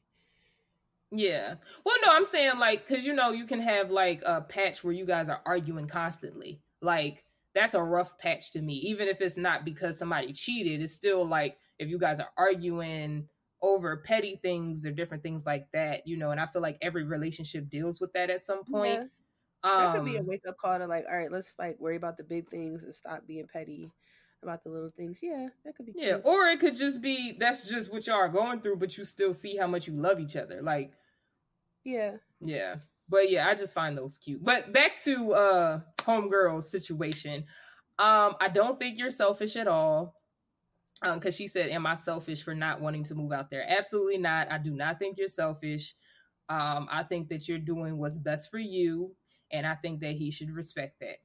Yeah. 1.13 1.55
Well, 1.85 1.97
no, 2.07 2.13
I'm 2.13 2.25
saying 2.25 2.59
like 2.59 2.87
because 2.87 3.05
you 3.05 3.13
know 3.13 3.33
you 3.33 3.47
can 3.47 3.61
have 3.61 3.91
like 3.91 4.23
a 4.25 4.41
patch 4.41 4.85
where 4.85 4.93
you 4.93 5.05
guys 5.05 5.29
are 5.29 5.43
arguing 5.45 5.89
constantly. 5.89 6.61
Like 6.81 7.25
that's 7.55 7.75
a 7.75 7.83
rough 7.83 8.17
patch 8.19 8.53
to 8.53 8.63
me. 8.63 8.75
Even 8.75 9.09
if 9.09 9.21
it's 9.21 9.37
not 9.37 9.65
because 9.65 9.99
somebody 9.99 10.33
cheated, 10.33 10.81
it's 10.81 10.95
still 10.95 11.27
like 11.27 11.57
if 11.79 11.89
you 11.89 11.99
guys 11.99 12.21
are 12.21 12.31
arguing 12.39 13.29
over 13.63 13.97
petty 13.99 14.39
things 14.41 14.87
or 14.87 14.93
different 14.93 15.23
things 15.23 15.45
like 15.45 15.67
that, 15.73 16.07
you 16.07 16.17
know. 16.17 16.31
And 16.31 16.41
I 16.41 16.47
feel 16.47 16.63
like 16.63 16.79
every 16.81 17.05
relationship 17.05 17.69
deals 17.69 18.01
with 18.01 18.13
that 18.13 18.31
at 18.31 18.45
some 18.45 18.65
point. 18.65 19.01
Yeah, 19.01 19.05
Um, 19.63 19.79
that 19.79 19.95
could 19.95 20.05
be 20.05 20.17
a 20.17 20.23
wake 20.23 20.43
up 20.49 20.57
call 20.59 20.79
to 20.79 20.87
like, 20.87 21.05
all 21.11 21.17
right, 21.19 21.31
let's 21.31 21.55
like 21.59 21.79
worry 21.79 21.97
about 21.97 22.17
the 22.17 22.25
big 22.25 22.49
things 22.49 22.83
and 22.83 22.95
stop 22.95 23.27
being 23.27 23.47
petty 23.53 23.91
about 24.43 24.65
the 24.65 24.71
little 24.71 24.89
things. 24.89 25.21
Yeah, 25.23 25.49
that 25.65 25.77
could 25.77 25.87
be 25.87 25.93
Yeah, 25.95 26.15
cute. 26.15 26.23
or 26.25 26.47
it 26.47 26.61
could 26.61 26.77
just 26.77 27.03
be 27.03 27.37
that's 27.39 27.69
just 27.69 27.93
what 27.93 28.07
y'all 28.07 28.17
are 28.17 28.29
going 28.29 28.61
through, 28.63 28.77
but 28.77 28.97
you 28.97 29.05
still 29.05 29.35
see 29.35 29.57
how 29.57 29.67
much 29.67 29.87
you 29.87 29.93
love 29.95 30.19
each 30.19 30.37
other. 30.37 30.63
Like 30.63 30.93
Yeah. 31.85 32.17
Yeah. 32.41 32.77
But 33.09 33.31
yeah, 33.31 33.49
I 33.49 33.55
just 33.55 33.75
find 33.75 33.99
those 33.99 34.17
cute. 34.19 34.43
But 34.43 34.73
back 34.73 34.99
to 35.03 35.33
uh 35.33 35.81
homegirl's 35.99 36.71
situation. 36.71 37.45
Um, 37.99 38.35
I 38.41 38.49
don't 38.49 38.79
think 38.79 38.99
you're 38.99 39.11
selfish 39.11 39.57
at 39.57 39.69
all. 39.69 40.15
Um, 41.03 41.19
because 41.19 41.37
she 41.37 41.49
said, 41.49 41.71
Am 41.71 41.87
I 41.87 41.95
selfish 41.97 42.43
for 42.43 42.55
not 42.55 42.81
wanting 42.81 43.05
to 43.05 43.15
move 43.15 43.33
out 43.33 43.51
there? 43.51 43.65
Absolutely 43.69 44.19
not. 44.19 44.51
I 44.51 44.59
do 44.59 44.71
not 44.71 44.99
think 44.99 45.19
you're 45.19 45.29
selfish. 45.29 45.95
Um, 46.49 46.89
I 46.91 47.03
think 47.05 47.29
that 47.29 47.49
you're 47.49 47.59
doing 47.59 47.99
what's 47.99 48.19
best 48.19 48.51
for 48.51 48.59
you, 48.59 49.15
and 49.51 49.67
I 49.67 49.75
think 49.75 50.01
that 50.01 50.13
he 50.13 50.31
should 50.31 50.51
respect 50.51 51.01
that. 51.01 51.17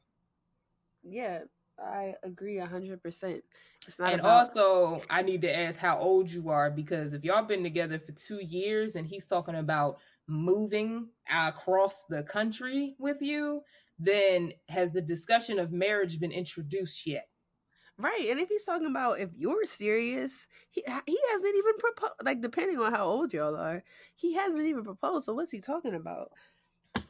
Yeah, 1.03 1.41
I 1.80 2.15
agree 2.23 2.57
a 2.57 2.65
hundred 2.65 3.02
percent. 3.02 3.43
It's 3.88 3.99
not 3.99 4.11
and 4.11 4.22
about 4.22 4.57
also, 4.57 5.02
I 5.10 5.22
need 5.22 5.41
to 5.41 5.56
ask 5.56 5.77
how 5.77 5.97
old 5.97 6.31
you 6.31 6.49
are 6.49 6.72
because 6.72 7.14
if 7.14 7.23
y'all 7.23 7.43
been 7.43 7.64
together 7.64 7.99
for 7.99 8.11
two 8.14 8.39
years 8.43 8.95
and 8.95 9.06
he's 9.06 9.26
talking 9.26 9.56
about 9.56 9.99
moving 10.27 11.10
across 11.30 12.06
the 12.06 12.23
country 12.23 12.95
with 12.97 13.22
you, 13.22 13.61
then 13.99 14.52
has 14.69 14.91
the 14.91 15.02
discussion 15.02 15.60
of 15.60 15.72
marriage 15.72 16.19
been 16.19 16.31
introduced 16.31 17.06
yet? 17.06 17.27
right. 17.97 18.27
And 18.30 18.39
if 18.39 18.49
he's 18.49 18.64
talking 18.64 18.88
about 18.88 19.19
if 19.19 19.30
you're 19.35 19.65
serious, 19.65 20.47
he 20.72 20.84
he 21.06 21.19
hasn't 21.31 21.56
even 21.57 21.77
proposed. 21.77 22.14
Like 22.23 22.41
depending 22.41 22.80
on 22.80 22.93
how 22.93 23.06
old 23.06 23.34
y'all 23.34 23.56
are, 23.56 23.84
he 24.15 24.34
hasn't 24.34 24.65
even 24.65 24.84
proposed. 24.84 25.26
So 25.26 25.34
what's 25.34 25.52
he 25.52 25.60
talking 25.60 25.95
about? 25.95 26.31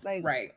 Like 0.04 0.24
Right. 0.24 0.52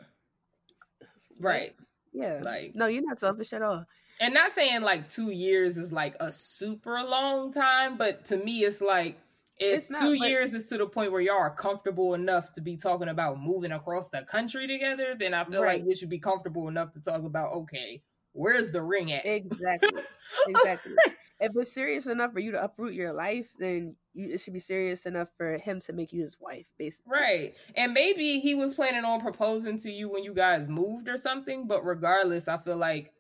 Right. 1.39 1.75
Yeah. 2.13 2.41
Like 2.43 2.75
no, 2.75 2.87
you're 2.87 3.03
not 3.07 3.21
selfish 3.21 3.53
at 3.53 3.63
all. 3.63 3.85
and 4.21 4.35
not 4.35 4.53
saying 4.53 4.83
like 4.83 5.09
two 5.09 5.31
years 5.31 5.77
is 5.79 5.93
like 5.93 6.17
a 6.21 6.33
super 6.33 7.03
long 7.03 7.53
time, 7.53 7.97
but 7.97 8.25
to 8.27 8.37
me 8.37 8.61
it's 8.65 8.81
like 8.81 9.19
if 9.61 9.79
It's 9.83 9.91
not, 9.91 10.01
two 10.01 10.19
but- 10.19 10.29
years 10.29 10.55
is 10.55 10.67
to 10.67 10.79
the 10.79 10.87
point 10.87 11.11
where 11.13 11.21
y'all 11.21 11.37
are 11.39 11.51
comfortable 11.55 12.15
enough 12.15 12.53
to 12.53 12.61
be 12.61 12.77
talking 12.77 13.09
about 13.09 13.41
moving 13.41 13.73
across 13.73 14.09
the 14.09 14.23
country 14.23 14.67
together, 14.69 15.15
then 15.19 15.35
I 15.35 15.45
feel 15.45 15.63
Right. 15.63 15.81
like 15.81 15.89
you 15.89 15.95
should 15.97 16.09
be 16.11 16.19
comfortable 16.21 16.69
enough 16.69 16.93
to 16.93 17.01
talk 17.01 17.25
about 17.25 17.53
okay, 17.53 18.03
where's 18.33 18.71
the 18.71 18.83
ring 18.83 19.13
at? 19.13 19.27
Exactly. 19.27 19.91
exactly. 20.49 20.95
If 21.41 21.53
it's 21.55 21.73
serious 21.73 22.07
enough 22.07 22.33
for 22.33 22.41
you 22.41 22.53
to 22.53 22.63
uproot 22.63 22.95
your 22.95 23.13
life, 23.13 23.53
then 23.59 23.97
you, 24.15 24.31
it 24.31 24.41
should 24.41 24.53
be 24.55 24.59
serious 24.61 25.07
enough 25.07 25.29
for 25.37 25.59
him 25.59 25.81
to 25.81 25.93
make 25.93 26.13
you 26.13 26.21
his 26.23 26.39
wife, 26.41 26.67
basically. 26.79 27.13
Right. 27.13 27.57
And 27.77 27.93
maybe 27.93 28.41
he 28.41 28.55
was 28.55 28.75
planning 28.75 29.05
on 29.05 29.21
proposing 29.21 29.79
to 29.79 29.91
you 29.91 30.11
when 30.11 30.25
you 30.25 30.35
guys 30.35 30.69
moved 30.69 31.09
or 31.09 31.17
something, 31.17 31.67
but 31.67 31.85
regardless, 31.85 32.49
I 32.49 32.59
feel 32.59 32.77
like 32.77 33.13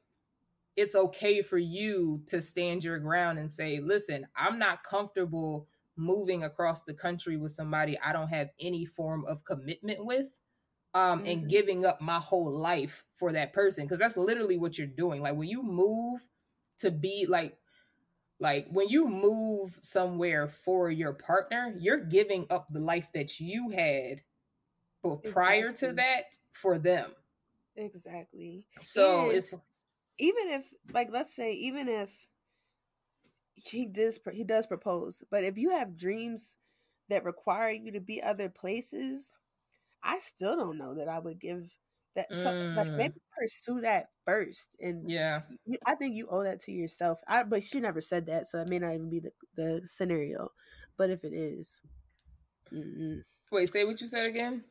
it's 0.76 0.94
okay 0.94 1.42
for 1.42 1.58
you 1.58 2.22
to 2.26 2.40
stand 2.40 2.84
your 2.84 2.98
ground 2.98 3.38
and 3.38 3.52
say, 3.52 3.80
listen, 3.80 4.26
I'm 4.36 4.58
not 4.58 4.82
comfortable 4.84 5.68
moving 5.96 6.44
across 6.44 6.84
the 6.84 6.94
country 6.94 7.36
with 7.36 7.52
somebody 7.52 7.98
I 7.98 8.12
don't 8.12 8.28
have 8.28 8.50
any 8.60 8.84
form 8.84 9.24
of 9.26 9.44
commitment 9.44 10.04
with. 10.04 10.28
Um, 10.94 11.22
and 11.26 11.42
Mhm. 11.44 11.48
giving 11.48 11.84
up 11.84 12.00
my 12.00 12.18
whole 12.18 12.50
life 12.50 13.04
for 13.14 13.32
that 13.32 13.52
person 13.52 13.84
because 13.84 13.98
that's 13.98 14.16
literally 14.16 14.56
what 14.56 14.78
you're 14.78 14.86
doing. 14.86 15.20
Like 15.22 15.36
when 15.36 15.48
you 15.48 15.62
move 15.62 16.26
to 16.78 16.90
be 16.90 17.26
like 17.28 17.58
like 18.40 18.66
when 18.70 18.88
you 18.88 19.08
move 19.08 19.76
somewhere 19.80 20.48
for 20.48 20.90
your 20.90 21.12
partner, 21.12 21.74
you're 21.78 22.04
giving 22.04 22.46
up 22.50 22.66
the 22.70 22.80
life 22.80 23.08
that 23.14 23.40
you 23.40 23.70
had 23.70 24.22
but 25.02 25.22
prior 25.24 25.72
to 25.72 25.92
that 25.92 26.36
for 26.52 26.78
them. 26.78 27.10
Exactly. 27.76 28.64
So 28.82 29.28
And- 29.28 29.32
it's 29.32 29.54
even 30.18 30.48
if 30.48 30.68
like 30.92 31.08
let's 31.12 31.34
say 31.34 31.52
even 31.52 31.88
if 31.88 32.10
he 33.54 33.86
does 33.86 34.18
he 34.32 34.44
does 34.44 34.66
propose 34.66 35.22
but 35.30 35.44
if 35.44 35.56
you 35.56 35.70
have 35.70 35.96
dreams 35.96 36.56
that 37.08 37.24
require 37.24 37.70
you 37.70 37.92
to 37.92 38.00
be 38.00 38.22
other 38.22 38.48
places 38.48 39.30
i 40.02 40.18
still 40.18 40.56
don't 40.56 40.78
know 40.78 40.94
that 40.94 41.08
i 41.08 41.18
would 41.18 41.40
give 41.40 41.72
that 42.18 42.36
so, 42.36 42.52
like 42.76 42.88
Mm. 42.88 42.96
maybe 42.98 43.14
pursue 43.38 43.80
that 43.82 44.08
first 44.26 44.76
and 44.80 45.10
yeah. 45.10 45.42
you, 45.66 45.78
i 45.86 45.94
think 45.96 46.14
you 46.16 46.28
owe 46.30 46.44
that 46.44 46.60
to 46.60 46.72
yourself 46.72 47.20
i 47.28 47.42
but 47.44 47.64
she 47.64 47.80
never 47.80 48.00
said 48.02 48.26
that 48.26 48.46
so 48.48 48.58
that 48.58 48.68
may 48.68 48.78
not 48.78 48.94
even 48.94 49.10
be 49.10 49.20
the, 49.20 49.32
the 49.56 49.82
scenario 49.86 50.50
but 50.98 51.10
if 51.10 51.24
it 51.24 51.32
is. 51.34 51.80
Wait, 53.52 53.68
say 53.70 53.84
what 53.84 54.00
you 54.00 54.08
said 54.08 54.26
again. 54.26 54.64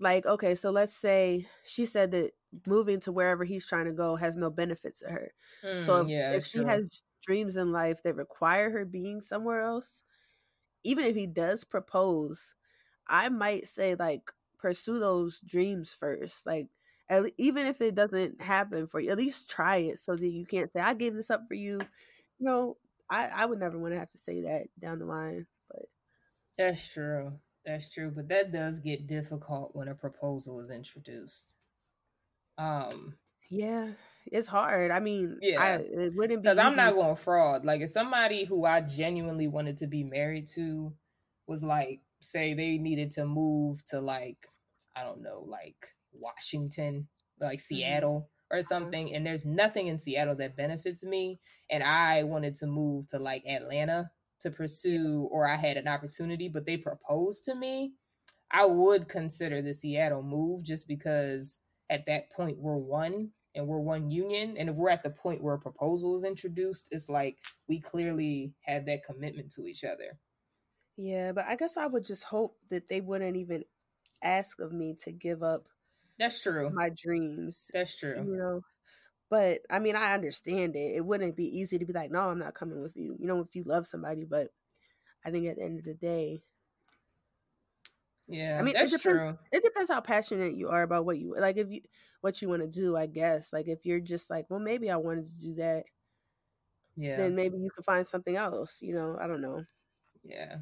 like 0.00 0.26
okay 0.26 0.54
so 0.54 0.70
let's 0.70 0.96
say 0.96 1.46
she 1.64 1.86
said 1.86 2.10
that 2.12 2.32
moving 2.66 3.00
to 3.00 3.12
wherever 3.12 3.44
he's 3.44 3.66
trying 3.66 3.86
to 3.86 3.92
go 3.92 4.16
has 4.16 4.36
no 4.36 4.50
benefit 4.50 4.96
to 4.96 5.06
her 5.08 5.32
So 5.78 5.96
Mm, 5.96 6.08
if, 6.08 6.10
yeah, 6.10 6.30
if 6.30 6.46
she 6.46 6.58
true. 6.58 6.64
has 6.64 6.82
dreams 7.22 7.56
in 7.56 7.72
life 7.72 8.02
that 8.04 8.14
require 8.16 8.70
her 8.70 8.84
being 8.86 9.20
somewhere 9.20 9.60
else, 9.62 10.02
even 10.84 11.04
if 11.04 11.16
he 11.16 11.26
does 11.26 11.64
propose, 11.64 12.54
I 13.08 13.28
might 13.30 13.68
say 13.68 13.94
like 13.96 14.30
pursue 14.66 14.98
those 14.98 15.38
dreams 15.40 15.94
first. 15.98 16.44
Like 16.44 16.66
at, 17.08 17.22
even 17.38 17.66
if 17.66 17.80
it 17.80 17.94
doesn't 17.94 18.42
happen 18.42 18.88
for 18.88 18.98
you, 18.98 19.10
at 19.10 19.18
least 19.18 19.48
try 19.48 19.76
it 19.76 20.00
so 20.00 20.16
that 20.16 20.26
you 20.26 20.44
can't 20.44 20.72
say 20.72 20.80
I 20.80 20.94
gave 20.94 21.14
this 21.14 21.30
up 21.30 21.42
for 21.46 21.54
you. 21.54 21.80
You 22.38 22.46
know, 22.46 22.76
I 23.08 23.28
I 23.28 23.46
would 23.46 23.60
never 23.60 23.78
want 23.78 23.94
to 23.94 23.98
have 24.00 24.10
to 24.10 24.18
say 24.18 24.42
that 24.42 24.64
down 24.80 24.98
the 24.98 25.04
line. 25.04 25.46
But 25.70 25.84
That's 26.58 26.92
true. 26.92 27.34
That's 27.64 27.88
true. 27.88 28.12
But 28.14 28.28
that 28.28 28.52
does 28.52 28.80
get 28.80 29.06
difficult 29.06 29.70
when 29.74 29.88
a 29.88 29.94
proposal 29.94 30.58
is 30.58 30.70
introduced. 30.70 31.54
Um, 32.58 33.14
yeah, 33.48 33.90
it's 34.26 34.48
hard. 34.48 34.90
I 34.90 34.98
mean, 34.98 35.38
Yeah. 35.42 35.62
I, 35.62 35.74
it 35.76 36.14
wouldn't 36.16 36.42
be 36.42 36.48
because 36.48 36.58
I'm 36.58 36.76
not 36.76 36.94
going 36.94 37.16
fraud. 37.16 37.64
Like 37.64 37.82
if 37.82 37.90
somebody 37.90 38.44
who 38.44 38.64
I 38.64 38.80
genuinely 38.80 39.46
wanted 39.46 39.76
to 39.78 39.86
be 39.86 40.02
married 40.02 40.48
to 40.54 40.92
was 41.46 41.62
like, 41.62 42.00
say 42.20 42.54
they 42.54 42.78
needed 42.78 43.12
to 43.12 43.26
move 43.26 43.84
to 43.90 44.00
like, 44.00 44.46
I 44.96 45.02
don't 45.02 45.22
know, 45.22 45.44
like 45.46 45.76
Washington, 46.12 47.06
like 47.40 47.58
mm-hmm. 47.58 47.74
Seattle 47.76 48.30
or 48.50 48.58
uh-huh. 48.58 48.66
something, 48.66 49.14
and 49.14 49.26
there's 49.26 49.44
nothing 49.44 49.88
in 49.88 49.98
Seattle 49.98 50.36
that 50.36 50.56
benefits 50.56 51.04
me, 51.04 51.38
and 51.70 51.82
I 51.82 52.22
wanted 52.22 52.54
to 52.56 52.66
move 52.66 53.08
to 53.08 53.18
like 53.18 53.44
Atlanta 53.46 54.10
to 54.40 54.50
pursue, 54.50 55.28
or 55.30 55.48
I 55.48 55.56
had 55.56 55.76
an 55.76 55.88
opportunity, 55.88 56.48
but 56.48 56.66
they 56.66 56.76
proposed 56.76 57.44
to 57.46 57.54
me, 57.54 57.92
I 58.50 58.64
would 58.64 59.08
consider 59.08 59.62
the 59.62 59.74
Seattle 59.74 60.22
move 60.22 60.62
just 60.62 60.86
because 60.86 61.60
at 61.90 62.06
that 62.06 62.30
point 62.32 62.58
we're 62.58 62.76
one 62.76 63.30
and 63.54 63.66
we're 63.66 63.80
one 63.80 64.10
union. 64.10 64.56
And 64.56 64.68
if 64.68 64.76
we're 64.76 64.90
at 64.90 65.02
the 65.02 65.10
point 65.10 65.42
where 65.42 65.54
a 65.54 65.58
proposal 65.58 66.14
is 66.14 66.24
introduced, 66.24 66.88
it's 66.90 67.08
like 67.08 67.38
we 67.68 67.80
clearly 67.80 68.52
have 68.62 68.86
that 68.86 69.04
commitment 69.04 69.50
to 69.52 69.66
each 69.66 69.82
other. 69.82 70.18
Yeah, 70.96 71.32
but 71.32 71.46
I 71.46 71.56
guess 71.56 71.76
I 71.76 71.86
would 71.86 72.04
just 72.04 72.24
hope 72.24 72.56
that 72.70 72.88
they 72.88 73.00
wouldn't 73.00 73.36
even 73.36 73.64
ask 74.22 74.60
of 74.60 74.72
me 74.72 74.94
to 75.04 75.12
give 75.12 75.42
up 75.42 75.68
That's 76.18 76.42
true. 76.42 76.70
my 76.70 76.90
dreams. 76.90 77.70
That's 77.72 77.96
true. 77.96 78.14
You 78.16 78.36
know, 78.36 78.60
but 79.30 79.60
I 79.70 79.78
mean, 79.78 79.96
I 79.96 80.14
understand 80.14 80.76
it. 80.76 80.96
It 80.96 81.04
wouldn't 81.04 81.36
be 81.36 81.44
easy 81.58 81.78
to 81.78 81.84
be 81.84 81.92
like, 81.92 82.10
no, 82.10 82.20
I'm 82.20 82.38
not 82.38 82.54
coming 82.54 82.82
with 82.82 82.96
you. 82.96 83.16
You 83.18 83.26
know, 83.26 83.40
if 83.40 83.54
you 83.56 83.64
love 83.64 83.86
somebody, 83.86 84.24
but 84.24 84.48
I 85.24 85.30
think 85.30 85.46
at 85.46 85.56
the 85.56 85.64
end 85.64 85.78
of 85.78 85.84
the 85.84 85.94
day, 85.94 86.42
Yeah, 88.28 88.58
I 88.58 88.62
mean, 88.62 88.74
it 88.76 88.78
that's 88.80 88.90
depends- 88.92 89.02
true. 89.18 89.38
it 89.52 89.62
depends 89.64 89.90
how 89.90 90.00
passionate 90.00 90.54
you 90.54 90.68
are 90.68 90.82
about 90.82 91.04
what 91.04 91.18
you 91.18 91.34
like. 91.38 91.56
If 91.56 91.70
you 91.70 91.80
what 92.20 92.40
you 92.42 92.48
want 92.48 92.62
to 92.62 92.68
do, 92.68 92.96
I 92.96 93.06
guess. 93.06 93.52
Like 93.52 93.68
if 93.68 93.84
you're 93.86 94.00
just 94.00 94.30
like, 94.30 94.46
well, 94.50 94.60
maybe 94.60 94.90
I 94.90 94.96
wanted 94.96 95.26
to 95.26 95.40
do 95.40 95.54
that, 95.54 95.84
Yeah, 96.96 97.16
then 97.18 97.34
maybe 97.36 97.58
you 97.58 97.70
could 97.70 97.84
find 97.84 98.06
something 98.06 98.36
else. 98.36 98.78
You 98.80 98.94
know, 98.94 99.16
I 99.20 99.26
don't 99.26 99.40
know. 99.42 99.64
yeah. 100.24 100.56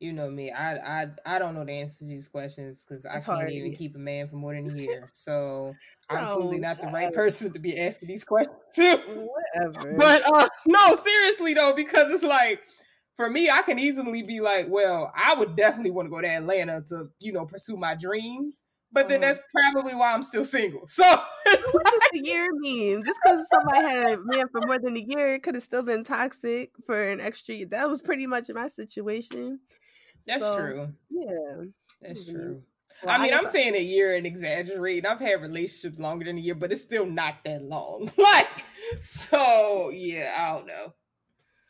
You 0.00 0.12
know 0.12 0.30
me. 0.30 0.52
I 0.52 1.02
I 1.02 1.06
I 1.26 1.38
don't 1.40 1.54
know 1.54 1.64
the 1.64 1.72
answers 1.72 1.98
to 1.98 2.04
these 2.06 2.28
questions 2.28 2.84
because 2.84 3.04
I 3.04 3.18
can't 3.18 3.50
even 3.50 3.72
keep 3.72 3.96
a 3.96 3.98
man 3.98 4.28
for 4.28 4.36
more 4.36 4.54
than 4.54 4.66
a 4.66 4.70
year. 4.70 5.08
So 5.12 5.74
I'm 6.08 6.28
clearly 6.28 6.58
not 6.60 6.80
the 6.80 6.86
right 6.86 7.12
person 7.12 7.52
to 7.52 7.58
be 7.58 7.78
asking 7.80 8.08
these 8.08 8.24
questions 8.24 8.56
to. 8.76 9.28
Whatever. 9.56 9.96
But 9.96 10.22
uh 10.32 10.48
no, 10.66 10.94
seriously 10.96 11.54
though, 11.54 11.72
because 11.74 12.10
it's 12.10 12.22
like 12.22 12.60
for 13.16 13.28
me, 13.28 13.50
I 13.50 13.62
can 13.62 13.80
easily 13.80 14.22
be 14.22 14.40
like, 14.40 14.66
well, 14.68 15.12
I 15.16 15.34
would 15.34 15.56
definitely 15.56 15.90
want 15.90 16.06
to 16.06 16.10
go 16.10 16.20
to 16.20 16.28
Atlanta 16.28 16.82
to, 16.88 17.08
you 17.18 17.32
know, 17.32 17.46
pursue 17.46 17.76
my 17.76 17.96
dreams. 17.96 18.62
But 18.92 19.08
then 19.08 19.20
Uh-huh. 19.20 19.34
that's 19.34 19.40
probably 19.52 19.94
why 19.94 20.12
I'm 20.12 20.22
still 20.22 20.44
single. 20.44 20.82
So 20.88 21.04
it's 21.46 21.68
what 21.72 21.86
does 21.90 22.02
the 22.12 22.20
year 22.20 22.46
mean? 22.54 23.02
Just 23.04 23.18
because 23.22 23.46
somebody 23.52 23.80
had 23.82 24.18
a 24.18 24.22
man 24.22 24.46
for 24.50 24.62
more 24.62 24.78
than 24.78 24.96
a 24.96 25.00
year, 25.00 25.34
it 25.34 25.42
could 25.42 25.54
have 25.56 25.64
still 25.64 25.82
been 25.82 26.04
toxic 26.04 26.70
for 26.86 27.02
an 27.02 27.20
extra 27.20 27.54
year. 27.56 27.66
That 27.66 27.88
was 27.88 28.00
pretty 28.00 28.26
much 28.26 28.48
my 28.54 28.68
situation. 28.68 29.60
That's 30.28 30.44
So, 30.44 30.56
true. 30.56 30.88
Yeah. 31.10 31.64
That's 32.02 32.20
Mhm. 32.24 32.32
true. 32.32 32.62
Well, 33.02 33.14
I 33.14 33.18
mean, 33.22 33.30
guess 33.30 33.40
I'm 33.42 33.48
saying 33.48 33.74
a 33.74 33.82
year 33.82 34.14
and 34.16 34.26
exaggerating. 34.26 35.06
I've 35.06 35.20
had 35.20 35.40
relationships 35.42 35.98
longer 35.98 36.24
than 36.24 36.36
a 36.38 36.40
year, 36.40 36.54
but 36.54 36.70
it's 36.72 36.82
still 36.82 37.06
not 37.06 37.42
that 37.44 37.62
long. 37.62 38.10
like, 38.18 38.48
so 39.00 39.90
yeah, 39.90 40.34
I 40.38 40.54
don't 40.56 40.66
know. 40.66 40.92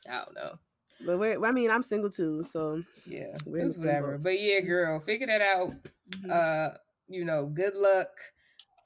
I 0.09 0.25
don't 0.25 0.35
know. 0.35 0.59
But 1.05 1.19
we're, 1.19 1.45
I 1.45 1.53
mean, 1.53 1.71
I'm 1.71 1.83
single 1.83 2.11
too, 2.11 2.45
so 2.45 2.83
Yeah, 3.07 3.35
it's 3.47 3.77
whatever. 3.79 4.19
But 4.19 4.41
yeah, 4.41 4.61
girl, 4.61 5.01
figure 5.01 5.27
that 5.29 5.41
out. 5.43 5.73
mhm. 6.11 6.31
uh 6.31 6.77
you 7.11 7.25
know 7.25 7.47
good 7.47 7.75
luck 7.75 8.11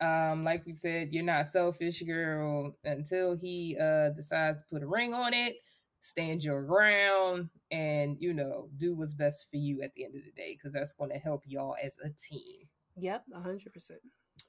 um 0.00 0.44
like 0.44 0.64
we 0.64 0.74
said 0.76 1.12
you're 1.12 1.24
not 1.24 1.46
selfish 1.48 2.00
girl 2.02 2.76
until 2.84 3.36
he 3.36 3.76
uh 3.80 4.10
decides 4.10 4.58
to 4.58 4.64
put 4.70 4.82
a 4.82 4.86
ring 4.86 5.12
on 5.12 5.34
it 5.34 5.56
stand 6.02 6.44
your 6.44 6.62
ground 6.62 7.48
and 7.70 8.16
you 8.20 8.34
know 8.34 8.68
do 8.76 8.94
what's 8.94 9.14
best 9.14 9.46
for 9.50 9.56
you 9.56 9.80
at 9.82 9.94
the 9.94 10.04
end 10.04 10.14
of 10.14 10.22
the 10.24 10.32
day 10.32 10.54
because 10.56 10.72
that's 10.74 10.92
going 10.92 11.10
to 11.10 11.18
help 11.18 11.42
y'all 11.46 11.74
as 11.82 11.96
a 12.04 12.08
team 12.10 12.68
Yep, 12.96 13.24
100%. 13.34 13.60